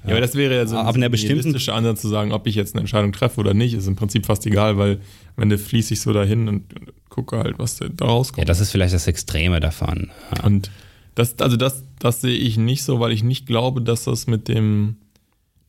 Ja, 0.04 0.10
aber 0.12 0.20
das 0.20 0.34
wäre 0.34 0.54
ja 0.54 0.66
so 0.66 0.76
bestimmten- 1.08 1.40
realistischer 1.40 1.74
Ansatz 1.74 2.02
zu 2.02 2.08
sagen, 2.08 2.32
ob 2.32 2.46
ich 2.46 2.54
jetzt 2.54 2.74
eine 2.74 2.80
Entscheidung 2.80 3.12
treffe 3.12 3.40
oder 3.40 3.54
nicht, 3.54 3.74
ist 3.74 3.86
im 3.86 3.96
Prinzip 3.96 4.26
fast 4.26 4.46
egal, 4.46 4.76
weil 4.76 5.00
am 5.36 5.44
Ende 5.44 5.56
fließe 5.58 5.94
ich 5.94 6.00
so 6.00 6.12
dahin 6.12 6.48
und, 6.48 6.74
und 6.74 6.92
gucke 7.08 7.38
halt, 7.38 7.58
was 7.58 7.76
da 7.76 7.86
ja, 7.86 8.06
rauskommt. 8.06 8.48
das 8.48 8.60
ist 8.60 8.70
vielleicht 8.70 8.94
das 8.94 9.06
Extreme 9.06 9.60
davon. 9.60 10.10
Ja. 10.36 10.44
Und 10.44 10.70
das, 11.14 11.38
also 11.38 11.56
das, 11.56 11.84
das 11.98 12.20
sehe 12.20 12.36
ich 12.36 12.56
nicht 12.56 12.82
so, 12.82 13.00
weil 13.00 13.12
ich 13.12 13.22
nicht 13.22 13.46
glaube, 13.46 13.82
dass 13.82 14.04
das 14.04 14.26
mit 14.26 14.48
dem, 14.48 14.96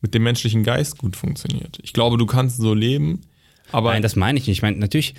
mit 0.02 0.14
dem 0.14 0.24
menschlichen 0.24 0.64
Geist 0.64 0.98
gut 0.98 1.16
funktioniert. 1.16 1.80
Ich 1.84 1.94
glaube, 1.94 2.18
du 2.18 2.26
kannst 2.26 2.58
so 2.58 2.74
leben, 2.74 3.22
aber 3.72 3.92
Nein, 3.94 4.04
das 4.04 4.16
meine 4.16 4.38
ich 4.38 4.46
nicht. 4.46 4.58
Ich 4.58 4.62
meine, 4.62 4.78
natürlich, 4.78 5.16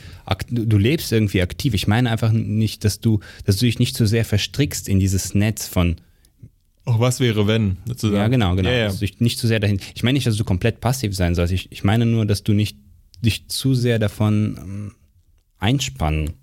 du 0.49 0.79
lebst 0.79 1.11
irgendwie 1.11 1.43
aktiv. 1.43 1.75
Ich 1.75 1.89
meine 1.89 2.11
einfach 2.11 2.31
nicht, 2.31 2.85
dass 2.85 3.01
du, 3.01 3.18
dass 3.45 3.57
du 3.57 3.66
dich 3.66 3.81
nicht 3.81 3.97
so 3.97 4.07
sehr 4.07 4.25
verstrickst 4.25 4.89
in 4.89 5.01
dieses 5.01 5.35
Netz 5.35 5.66
von, 5.66 5.97
auch 6.85 7.01
was 7.01 7.18
wäre, 7.18 7.47
wenn? 7.47 7.79
Sozusagen. 7.87 8.16
ja, 8.16 8.29
genau, 8.29 8.55
genau. 8.55 8.68
Ja, 8.68 8.77
ja. 8.77 8.93
Dich 8.93 9.18
nicht 9.18 9.39
zu 9.39 9.47
sehr 9.47 9.59
dahin. 9.59 9.81
Ich 9.95 10.03
meine 10.03 10.16
nicht, 10.16 10.27
dass 10.27 10.37
du 10.37 10.45
komplett 10.45 10.81
passiv 10.81 11.16
sein 11.16 11.35
sollst. 11.35 11.53
Ich, 11.53 11.72
ich 11.72 11.83
meine 11.83 12.05
nur, 12.05 12.27
dass 12.27 12.43
du 12.43 12.53
nicht 12.53 12.77
dich 13.22 13.49
zu 13.49 13.75
sehr 13.75 13.99
davon 13.99 14.59
ähm, 14.61 14.93
einspannen 15.59 16.35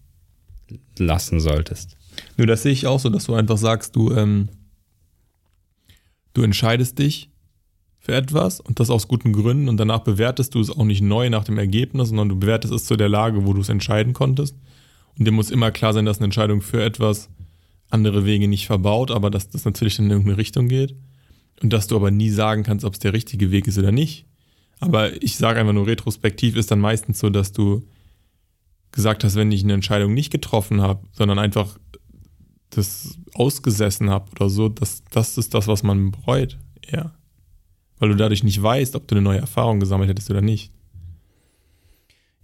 lassen 0.98 1.40
solltest. 1.40 1.96
Nur 2.38 2.48
das 2.48 2.64
sehe 2.64 2.72
ich 2.72 2.88
auch 2.88 3.00
so, 3.00 3.10
dass 3.10 3.26
du 3.26 3.34
einfach 3.34 3.58
sagst, 3.58 3.96
du, 3.96 4.12
ähm, 4.12 4.50
du 6.34 6.44
entscheidest 6.44 7.00
dich 7.00 7.30
für 8.00 8.14
etwas 8.14 8.60
und 8.60 8.80
das 8.80 8.90
aus 8.90 9.08
guten 9.08 9.32
Gründen 9.32 9.70
und 9.70 9.78
danach 9.78 10.00
bewertest 10.00 10.56
du 10.56 10.60
es 10.60 10.72
auch 10.72 10.84
nicht 10.84 11.02
neu 11.02 11.30
nach 11.30 11.44
dem 11.44 11.58
Ergebnis, 11.58 12.10
sondern 12.10 12.30
du 12.30 12.40
bewertest 12.40 12.74
es 12.74 12.86
zu 12.86 12.96
der 12.96 13.10
Lage, 13.10 13.46
wo 13.46 13.54
du 13.54 13.62
es 13.62 13.70
entscheiden 13.70 14.14
konntest. 14.14 14.56
Und 15.18 15.26
dir 15.26 15.32
muss 15.32 15.52
immer 15.52 15.72
klar 15.72 15.94
sein, 15.94 16.06
dass 16.06 16.18
eine 16.18 16.26
Entscheidung 16.26 16.62
für 16.62 16.84
etwas 16.84 17.30
andere 17.90 18.26
Wege 18.26 18.48
nicht 18.48 18.66
verbaut, 18.66 19.12
aber 19.12 19.30
dass 19.30 19.50
das 19.50 19.66
natürlich 19.66 20.00
in 20.00 20.10
irgendeine 20.10 20.38
Richtung 20.38 20.68
geht. 20.68 20.96
Und 21.62 21.72
dass 21.74 21.88
du 21.88 21.96
aber 21.96 22.10
nie 22.10 22.30
sagen 22.32 22.64
kannst, 22.64 22.86
ob 22.86 22.94
es 22.94 23.00
der 23.00 23.14
richtige 23.14 23.52
Weg 23.52 23.68
ist 23.68 23.78
oder 23.78 23.92
nicht. 23.92 24.26
Aber 24.80 25.22
ich 25.22 25.36
sage 25.36 25.60
einfach 25.60 25.74
nur, 25.74 25.86
retrospektiv 25.86 26.56
ist 26.56 26.72
dann 26.72 26.80
meistens 26.80 27.20
so, 27.20 27.30
dass 27.30 27.52
du 27.52 27.84
gesagt 28.92 29.24
hast, 29.24 29.36
wenn 29.36 29.52
ich 29.52 29.64
eine 29.64 29.74
Entscheidung 29.74 30.14
nicht 30.14 30.32
getroffen 30.32 30.82
habe, 30.82 31.06
sondern 31.12 31.38
einfach 31.38 31.78
das 32.72 33.18
ausgesessen 33.34 34.10
habe 34.10 34.32
oder 34.32 34.50
so, 34.50 34.70
das, 34.70 35.04
das 35.12 35.38
ist 35.38 35.54
das, 35.54 35.68
was 35.68 35.84
man 35.84 36.12
bereut. 36.12 36.58
Ja. 36.90 37.14
Weil 38.00 38.10
du 38.10 38.16
dadurch 38.16 38.44
nicht 38.44 38.62
weißt, 38.62 38.96
ob 38.96 39.08
du 39.08 39.16
eine 39.16 39.22
neue 39.22 39.40
Erfahrung 39.40 39.80
gesammelt 39.80 40.10
hättest 40.10 40.30
oder 40.32 40.42
nicht. 40.42 40.72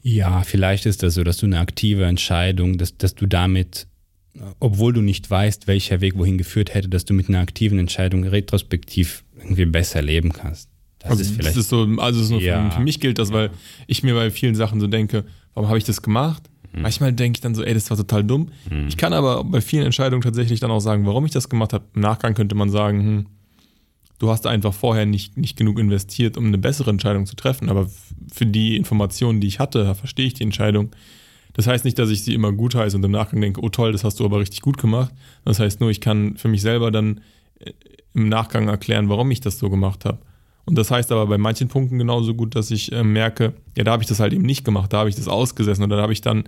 Ja, 0.02 0.44
vielleicht 0.44 0.86
ist 0.86 1.04
das 1.04 1.16
so, 1.16 1.24
dass 1.24 1.38
du 1.38 1.46
eine 1.48 1.60
aktive 1.60 2.06
Entscheidung, 2.06 2.78
dass, 2.78 2.98
dass 2.98 3.16
du 3.16 3.26
damit, 3.26 3.88
obwohl 4.60 4.94
du 4.94 5.02
nicht 5.02 5.30
weißt, 5.30 5.68
welcher 5.68 6.00
Weg 6.02 6.18
wohin 6.18 6.38
geführt 6.38 6.74
hätte, 6.74 6.88
dass 6.88 7.06
du 7.06 7.14
mit 7.14 7.28
einer 7.30 7.40
aktiven 7.40 7.80
Entscheidung 7.80 8.24
retrospektiv 8.24 9.24
irgendwie 9.38 9.66
besser 9.66 10.02
leben 10.02 10.32
kannst. 10.32 10.70
Das 11.00 11.12
also 11.12 11.22
ist 11.24 11.32
vielleicht. 11.32 11.50
das 11.50 11.58
ist 11.58 11.70
so, 11.70 11.88
also 11.98 12.38
Ja. 12.40 12.70
für, 12.70 12.78
für 12.78 12.84
mich 12.84 13.00
gilt 13.00 13.18
das, 13.20 13.32
weil 13.32 13.50
ich 13.88 14.04
mir 14.04 14.14
bei 14.14 14.32
vielen 14.32 14.56
Sachen 14.56 14.80
so 14.80 14.88
denke, 14.88 15.26
warum 15.54 15.68
habe 15.68 15.78
ich 15.78 15.84
das 15.84 16.02
gemacht? 16.02 16.44
Mhm. 16.74 16.82
Manchmal 16.82 17.14
denke 17.14 17.38
ich 17.38 17.42
dann 17.42 17.56
so, 17.56 17.64
ey, 17.64 17.74
das 17.74 17.90
war 17.90 17.98
total 17.98 18.24
dumm. 18.24 18.50
Ich 18.88 18.98
kann 18.98 19.14
aber 19.14 19.44
bei 19.44 19.62
vielen 19.62 19.86
Entscheidungen 19.86 20.22
tatsächlich 20.22 20.60
dann 20.60 20.72
auch 20.72 20.80
sagen, 20.80 21.06
warum 21.06 21.26
ich 21.26 21.32
das 21.32 21.50
gemacht 21.50 21.74
habe. 21.74 21.86
Im 21.94 22.02
Nachgang 22.02 22.34
könnte 22.34 22.56
man 22.56 22.70
sagen, 22.70 23.00
hm, 23.00 23.26
du 24.20 24.30
hast 24.30 24.48
einfach 24.48 24.74
vorher 24.74 25.06
nicht, 25.06 25.38
nicht 25.38 25.58
genug 25.58 25.80
investiert, 25.80 26.38
um 26.38 26.46
eine 26.46 26.58
bessere 26.58 26.90
Entscheidung 26.90 27.26
zu 27.26 27.36
treffen. 27.36 27.70
Aber 27.70 27.90
für 28.32 28.46
die 28.46 28.76
Informationen, 28.76 29.42
die 29.42 29.48
ich 29.48 29.60
hatte, 29.60 29.94
verstehe 29.96 30.28
ich 30.28 30.34
die 30.34 30.44
Entscheidung. 30.44 30.92
Das 31.54 31.68
heißt 31.68 31.86
nicht, 31.86 31.98
dass 31.98 32.10
ich 32.10 32.24
sie 32.24 32.34
immer 32.34 32.52
gut 32.52 32.76
heiße 32.76 32.96
und 32.96 33.04
im 33.04 33.12
Nachgang 33.12 33.42
denke, 33.42 33.62
oh 33.64 33.70
toll, 33.70 33.92
das 33.92 34.04
hast 34.04 34.20
du 34.20 34.26
aber 34.26 34.40
richtig 34.40 34.62
gut 34.62 34.78
gemacht. 34.78 35.12
Das 35.44 35.60
heißt 35.60 35.80
nur, 35.80 35.90
ich 35.90 36.02
kann 36.02 36.38
für 36.38 36.48
mich 36.48 36.62
selber 36.62 36.92
dann 36.92 37.22
äh, 37.60 37.72
im 38.14 38.30
Nachgang 38.30 38.68
erklären, 38.68 39.10
warum 39.10 39.32
ich 39.32 39.42
das 39.42 39.58
so 39.60 39.70
gemacht 39.70 40.06
habe. 40.06 40.20
Und 40.68 40.78
das 40.78 40.92
heißt 40.92 41.12
aber 41.12 41.26
bei 41.28 41.38
manchen 41.38 41.70
Punkten 41.70 41.98
genauso 41.98 42.36
gut, 42.36 42.56
dass 42.56 42.72
ich 42.72 42.92
äh, 42.92 43.04
merke, 43.04 43.54
ja, 43.78 43.84
da 43.84 43.92
habe 43.94 44.04
ich 44.04 44.10
das 44.10 44.20
halt 44.20 44.34
eben 44.34 44.44
nicht 44.44 44.66
gemacht, 44.66 44.92
da 44.94 45.00
habe 45.00 45.10
ich 45.10 45.16
das 45.16 45.28
ausgesessen 45.28 45.84
oder 45.84 45.96
da 45.96 46.02
habe 46.04 46.14
ich 46.14 46.22
dann 46.22 46.44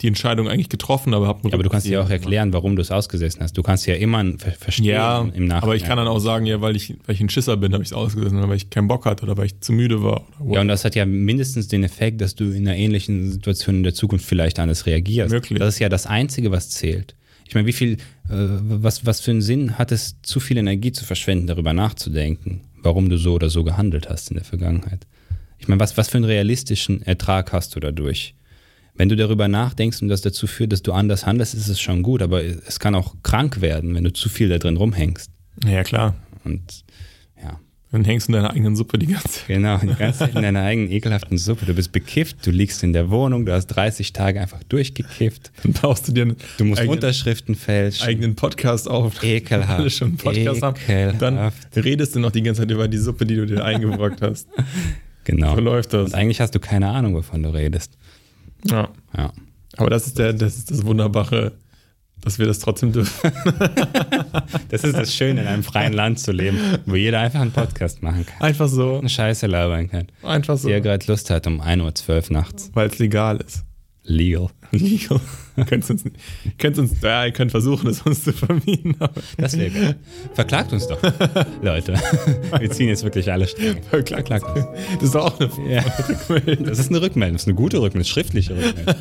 die 0.00 0.08
Entscheidung 0.08 0.48
eigentlich 0.48 0.68
getroffen, 0.68 1.14
aber 1.14 1.26
habe 1.26 1.48
Ja, 1.48 1.54
aber 1.54 1.62
du 1.62 1.70
kannst 1.70 1.86
dir 1.86 2.02
auch 2.02 2.10
erklären, 2.10 2.52
warum 2.52 2.76
du 2.76 2.82
es 2.82 2.90
ausgesessen 2.90 3.40
hast. 3.40 3.56
Du 3.56 3.62
kannst 3.62 3.86
ja 3.86 3.94
immer 3.94 4.24
ver 4.38 4.52
verstehen 4.52 4.86
Ja, 4.86 5.20
im 5.20 5.26
Nachhinein. 5.26 5.52
aber 5.62 5.76
ich 5.76 5.84
kann 5.84 5.96
dann 5.96 6.08
auch 6.08 6.18
sagen, 6.18 6.44
ja, 6.44 6.60
weil 6.60 6.76
ich, 6.76 6.94
weil 7.06 7.14
ich 7.14 7.20
ein 7.20 7.28
Schisser 7.28 7.56
bin, 7.56 7.72
habe 7.72 7.82
ich 7.82 7.90
es 7.90 7.92
ausgesessen 7.92 8.36
oder 8.38 8.48
weil 8.48 8.56
ich 8.56 8.68
keinen 8.68 8.88
Bock 8.88 9.06
hatte 9.06 9.22
oder 9.22 9.36
weil 9.36 9.46
ich 9.46 9.60
zu 9.60 9.72
müde 9.72 10.02
war. 10.02 10.26
Oder 10.40 10.54
Ja, 10.56 10.60
und 10.60 10.68
das 10.68 10.84
hat 10.84 10.94
ja 10.94 11.06
mindestens 11.06 11.68
den 11.68 11.84
Effekt, 11.84 12.20
dass 12.20 12.34
du 12.34 12.44
in 12.50 12.66
einer 12.66 12.76
ähnlichen 12.76 13.30
Situation 13.30 13.76
in 13.76 13.82
der 13.84 13.94
Zukunft 13.94 14.24
vielleicht 14.26 14.58
anders 14.58 14.86
reagierst. 14.86 15.30
Möglich. 15.32 15.58
Das 15.58 15.74
ist 15.74 15.78
ja 15.78 15.88
das 15.88 16.06
Einzige, 16.06 16.50
was 16.50 16.70
zählt. 16.70 17.14
Ich 17.46 17.54
meine, 17.54 17.66
wie 17.66 17.72
viel, 17.72 17.92
äh, 17.94 17.98
was, 18.28 19.06
was 19.06 19.20
für 19.20 19.30
einen 19.30 19.42
Sinn 19.42 19.78
hat 19.78 19.92
es, 19.92 20.16
zu 20.22 20.40
viel 20.40 20.56
Energie 20.56 20.90
zu 20.92 21.04
verschwenden, 21.04 21.46
darüber 21.46 21.74
nachzudenken, 21.74 22.62
warum 22.82 23.08
du 23.08 23.16
so 23.16 23.34
oder 23.34 23.50
so 23.50 23.64
gehandelt 23.64 24.08
hast 24.08 24.30
in 24.30 24.36
der 24.36 24.44
Vergangenheit? 24.44 25.06
Ich 25.58 25.68
meine, 25.68 25.80
was, 25.80 25.96
was 25.96 26.08
für 26.08 26.18
einen 26.18 26.24
realistischen 26.24 27.02
Ertrag 27.02 27.52
hast 27.52 27.76
du 27.76 27.80
dadurch? 27.80 28.34
wenn 28.94 29.08
du 29.08 29.16
darüber 29.16 29.48
nachdenkst 29.48 30.02
und 30.02 30.08
das 30.08 30.20
dazu 30.20 30.46
führt, 30.46 30.72
dass 30.72 30.82
du 30.82 30.92
anders 30.92 31.26
handelst, 31.26 31.54
ist 31.54 31.68
es 31.68 31.80
schon 31.80 32.02
gut, 32.02 32.22
aber 32.22 32.42
es 32.44 32.78
kann 32.78 32.94
auch 32.94 33.14
krank 33.22 33.60
werden, 33.60 33.94
wenn 33.94 34.04
du 34.04 34.12
zu 34.12 34.28
viel 34.28 34.48
da 34.48 34.58
drin 34.58 34.76
rumhängst. 34.76 35.30
Ja, 35.66 35.82
klar. 35.82 36.14
Und 36.44 36.84
Dann 37.92 38.04
hängst 38.06 38.26
du 38.28 38.32
in 38.32 38.36
deiner 38.36 38.50
eigenen 38.52 38.74
Suppe 38.74 38.98
die 38.98 39.06
ganze 39.06 39.28
Zeit. 39.28 39.46
genau, 39.48 39.76
die 39.78 39.88
ganze 39.94 40.20
Zeit 40.20 40.34
in 40.34 40.40
deiner 40.42 40.62
eigenen 40.62 40.90
ekelhaften 40.90 41.36
Suppe. 41.36 41.66
Du 41.66 41.74
bist 41.74 41.92
bekifft, 41.92 42.44
du 42.46 42.50
liegst 42.50 42.82
in 42.82 42.92
der 42.94 43.10
Wohnung, 43.10 43.44
du 43.44 43.52
hast 43.52 43.66
30 43.66 44.12
Tage 44.14 44.40
einfach 44.40 44.62
durchgekifft. 44.64 45.52
Dann 45.62 45.74
baust 45.74 46.08
du 46.08 46.12
dir 46.12 46.22
einen 46.22 46.36
Du 46.56 46.64
musst 46.64 46.80
eigenen, 46.80 46.96
Unterschriften 46.96 47.54
fälschen. 47.54 48.08
eigenen 48.08 48.34
Podcast 48.34 48.88
auf. 48.88 49.22
Ekelhaft. 49.22 49.78
Alle 49.78 49.90
schon 49.90 50.08
einen 50.08 50.16
Podcast 50.16 50.62
haben. 50.62 50.76
Dann 51.18 51.34
Ekelhaft. 51.34 51.76
redest 51.76 52.16
du 52.16 52.20
noch 52.20 52.30
die 52.32 52.42
ganze 52.42 52.62
Zeit 52.62 52.70
über 52.70 52.88
die 52.88 52.96
Suppe, 52.98 53.26
die 53.26 53.36
du 53.36 53.44
dir 53.46 53.62
eingebrockt 53.64 54.22
hast. 54.22 54.48
Genau. 55.24 55.54
So 55.54 55.60
läuft 55.60 55.92
das. 55.92 56.06
Und 56.06 56.14
eigentlich 56.14 56.40
hast 56.40 56.54
du 56.54 56.60
keine 56.60 56.88
Ahnung, 56.88 57.14
wovon 57.14 57.42
du 57.42 57.50
redest. 57.50 57.92
Ja. 58.64 58.88
Ja. 59.16 59.32
Aber 59.76 59.90
das 59.90 60.06
ist 60.06 60.18
der, 60.18 60.32
das 60.32 60.56
ist 60.56 60.70
das 60.70 60.84
Wunderbare, 60.84 61.52
dass 62.22 62.38
wir 62.38 62.46
das 62.46 62.58
trotzdem 62.60 62.92
dürfen. 62.92 63.32
Das 64.68 64.84
ist 64.84 64.96
das 64.96 65.14
Schöne, 65.14 65.42
in 65.42 65.46
einem 65.46 65.62
freien 65.62 65.92
Land 65.92 66.18
zu 66.18 66.32
leben, 66.32 66.58
wo 66.86 66.94
jeder 66.94 67.20
einfach 67.20 67.40
einen 67.40 67.52
Podcast 67.52 68.02
machen 68.02 68.24
kann. 68.24 68.40
Einfach 68.40 68.68
so. 68.68 68.98
Eine 68.98 69.08
Scheiße 69.10 69.46
labern 69.46 69.90
kann. 69.90 70.06
Einfach 70.22 70.56
so. 70.56 70.68
Er 70.68 70.80
gerade 70.80 71.04
Lust 71.06 71.28
hat 71.28 71.46
um 71.46 71.60
1.12 71.60 72.30
Uhr 72.30 72.32
nachts. 72.32 72.70
Weil 72.72 72.88
es 72.88 72.98
legal 72.98 73.36
ist. 73.36 73.64
Legal. 74.04 74.48
Legal. 74.72 75.20
könnt 75.68 75.88
uns, 75.88 76.02
könnt 76.58 76.78
uns, 76.78 76.92
ja, 77.02 77.24
ihr 77.26 77.30
könnt 77.32 77.50
versuchen, 77.52 77.88
es 77.88 78.00
uns 78.02 78.24
zu 78.24 78.32
vermieten, 78.32 78.96
aber 78.98 79.12
Das 79.36 79.56
wäre 79.56 79.70
geil. 79.70 79.96
Verklagt 80.34 80.72
uns 80.72 80.88
doch, 80.88 80.98
Leute. 81.62 81.94
Wir 82.58 82.70
ziehen 82.70 82.88
jetzt 82.88 83.04
wirklich 83.04 83.30
alle 83.30 83.46
Stränge. 83.46 83.80
verklagt. 83.82 84.26
Verklagt 84.28 84.56
uns. 84.56 84.66
Das 84.94 85.08
ist 85.10 85.16
auch 85.16 85.38
eine 85.38 85.50
Ja. 85.72 85.84
Rückmeldung. 86.28 86.66
Das 86.66 86.78
ist 86.80 86.88
eine 86.90 87.00
Rückmeldung, 87.00 87.34
das 87.34 87.42
ist 87.42 87.48
eine 87.48 87.54
gute 87.54 87.80
Rückmeldung, 87.80 88.10
schriftliche 88.10 88.56
Rückmeldung. 88.56 88.94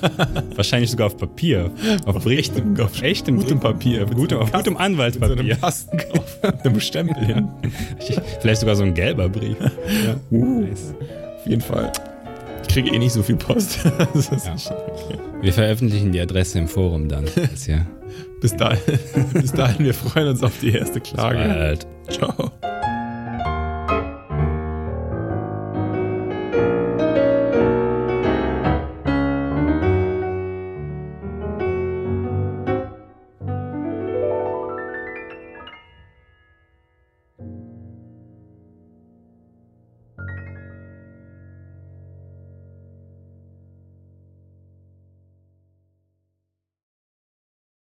Wahrscheinlich 0.56 0.92
sogar 0.92 1.08
auf 1.08 1.18
Papier. 1.18 1.72
Auf 2.06 2.24
echtem, 2.28 2.80
auf 2.80 3.02
echtem 3.02 3.38
gutem 3.38 3.60
Papier. 3.60 4.02
Mit 4.06 4.16
Gutem, 4.16 4.38
auf 4.40 4.52
gutem 4.52 4.76
Kasten- 4.76 4.76
mit 4.76 4.78
so 4.80 4.84
Anwaltspapier. 4.84 5.40
einem 5.40 5.62
Kasten 5.62 5.98
drauf. 5.98 6.38
Mit 6.44 6.66
einem 6.66 6.80
Stempel 6.80 7.26
hin. 7.26 7.48
Vielleicht 8.42 8.60
sogar 8.62 8.76
so 8.76 8.84
ein 8.84 8.94
gelber 8.94 9.30
Brief. 9.30 9.58
Ja. 10.06 10.16
Uh, 10.30 10.62
Nice. 10.62 10.94
auf 11.40 11.48
jeden 11.48 11.62
Fall. 11.62 11.92
Ich 12.72 12.76
kriege 12.76 12.96
eh 12.96 13.00
nicht 13.00 13.12
so 13.12 13.22
viel 13.22 13.36
Post. 13.36 13.80
Ja. 13.86 13.98
okay. 13.98 15.20
Wir 15.42 15.52
veröffentlichen 15.52 16.14
die 16.14 16.22
Adresse 16.22 16.58
im 16.58 16.70
Forum 16.70 17.10
dann. 17.10 17.26
Bis 18.40 18.56
dahin, 18.56 18.80
bis 19.34 19.52
dahin, 19.52 19.86
wir 19.86 19.94
freuen 19.94 20.30
uns 20.30 20.42
auf 20.42 20.58
die 20.62 20.72
erste 20.72 21.02
Klage. 21.02 21.38
Bald. 21.38 21.88
Ciao. 22.10 22.52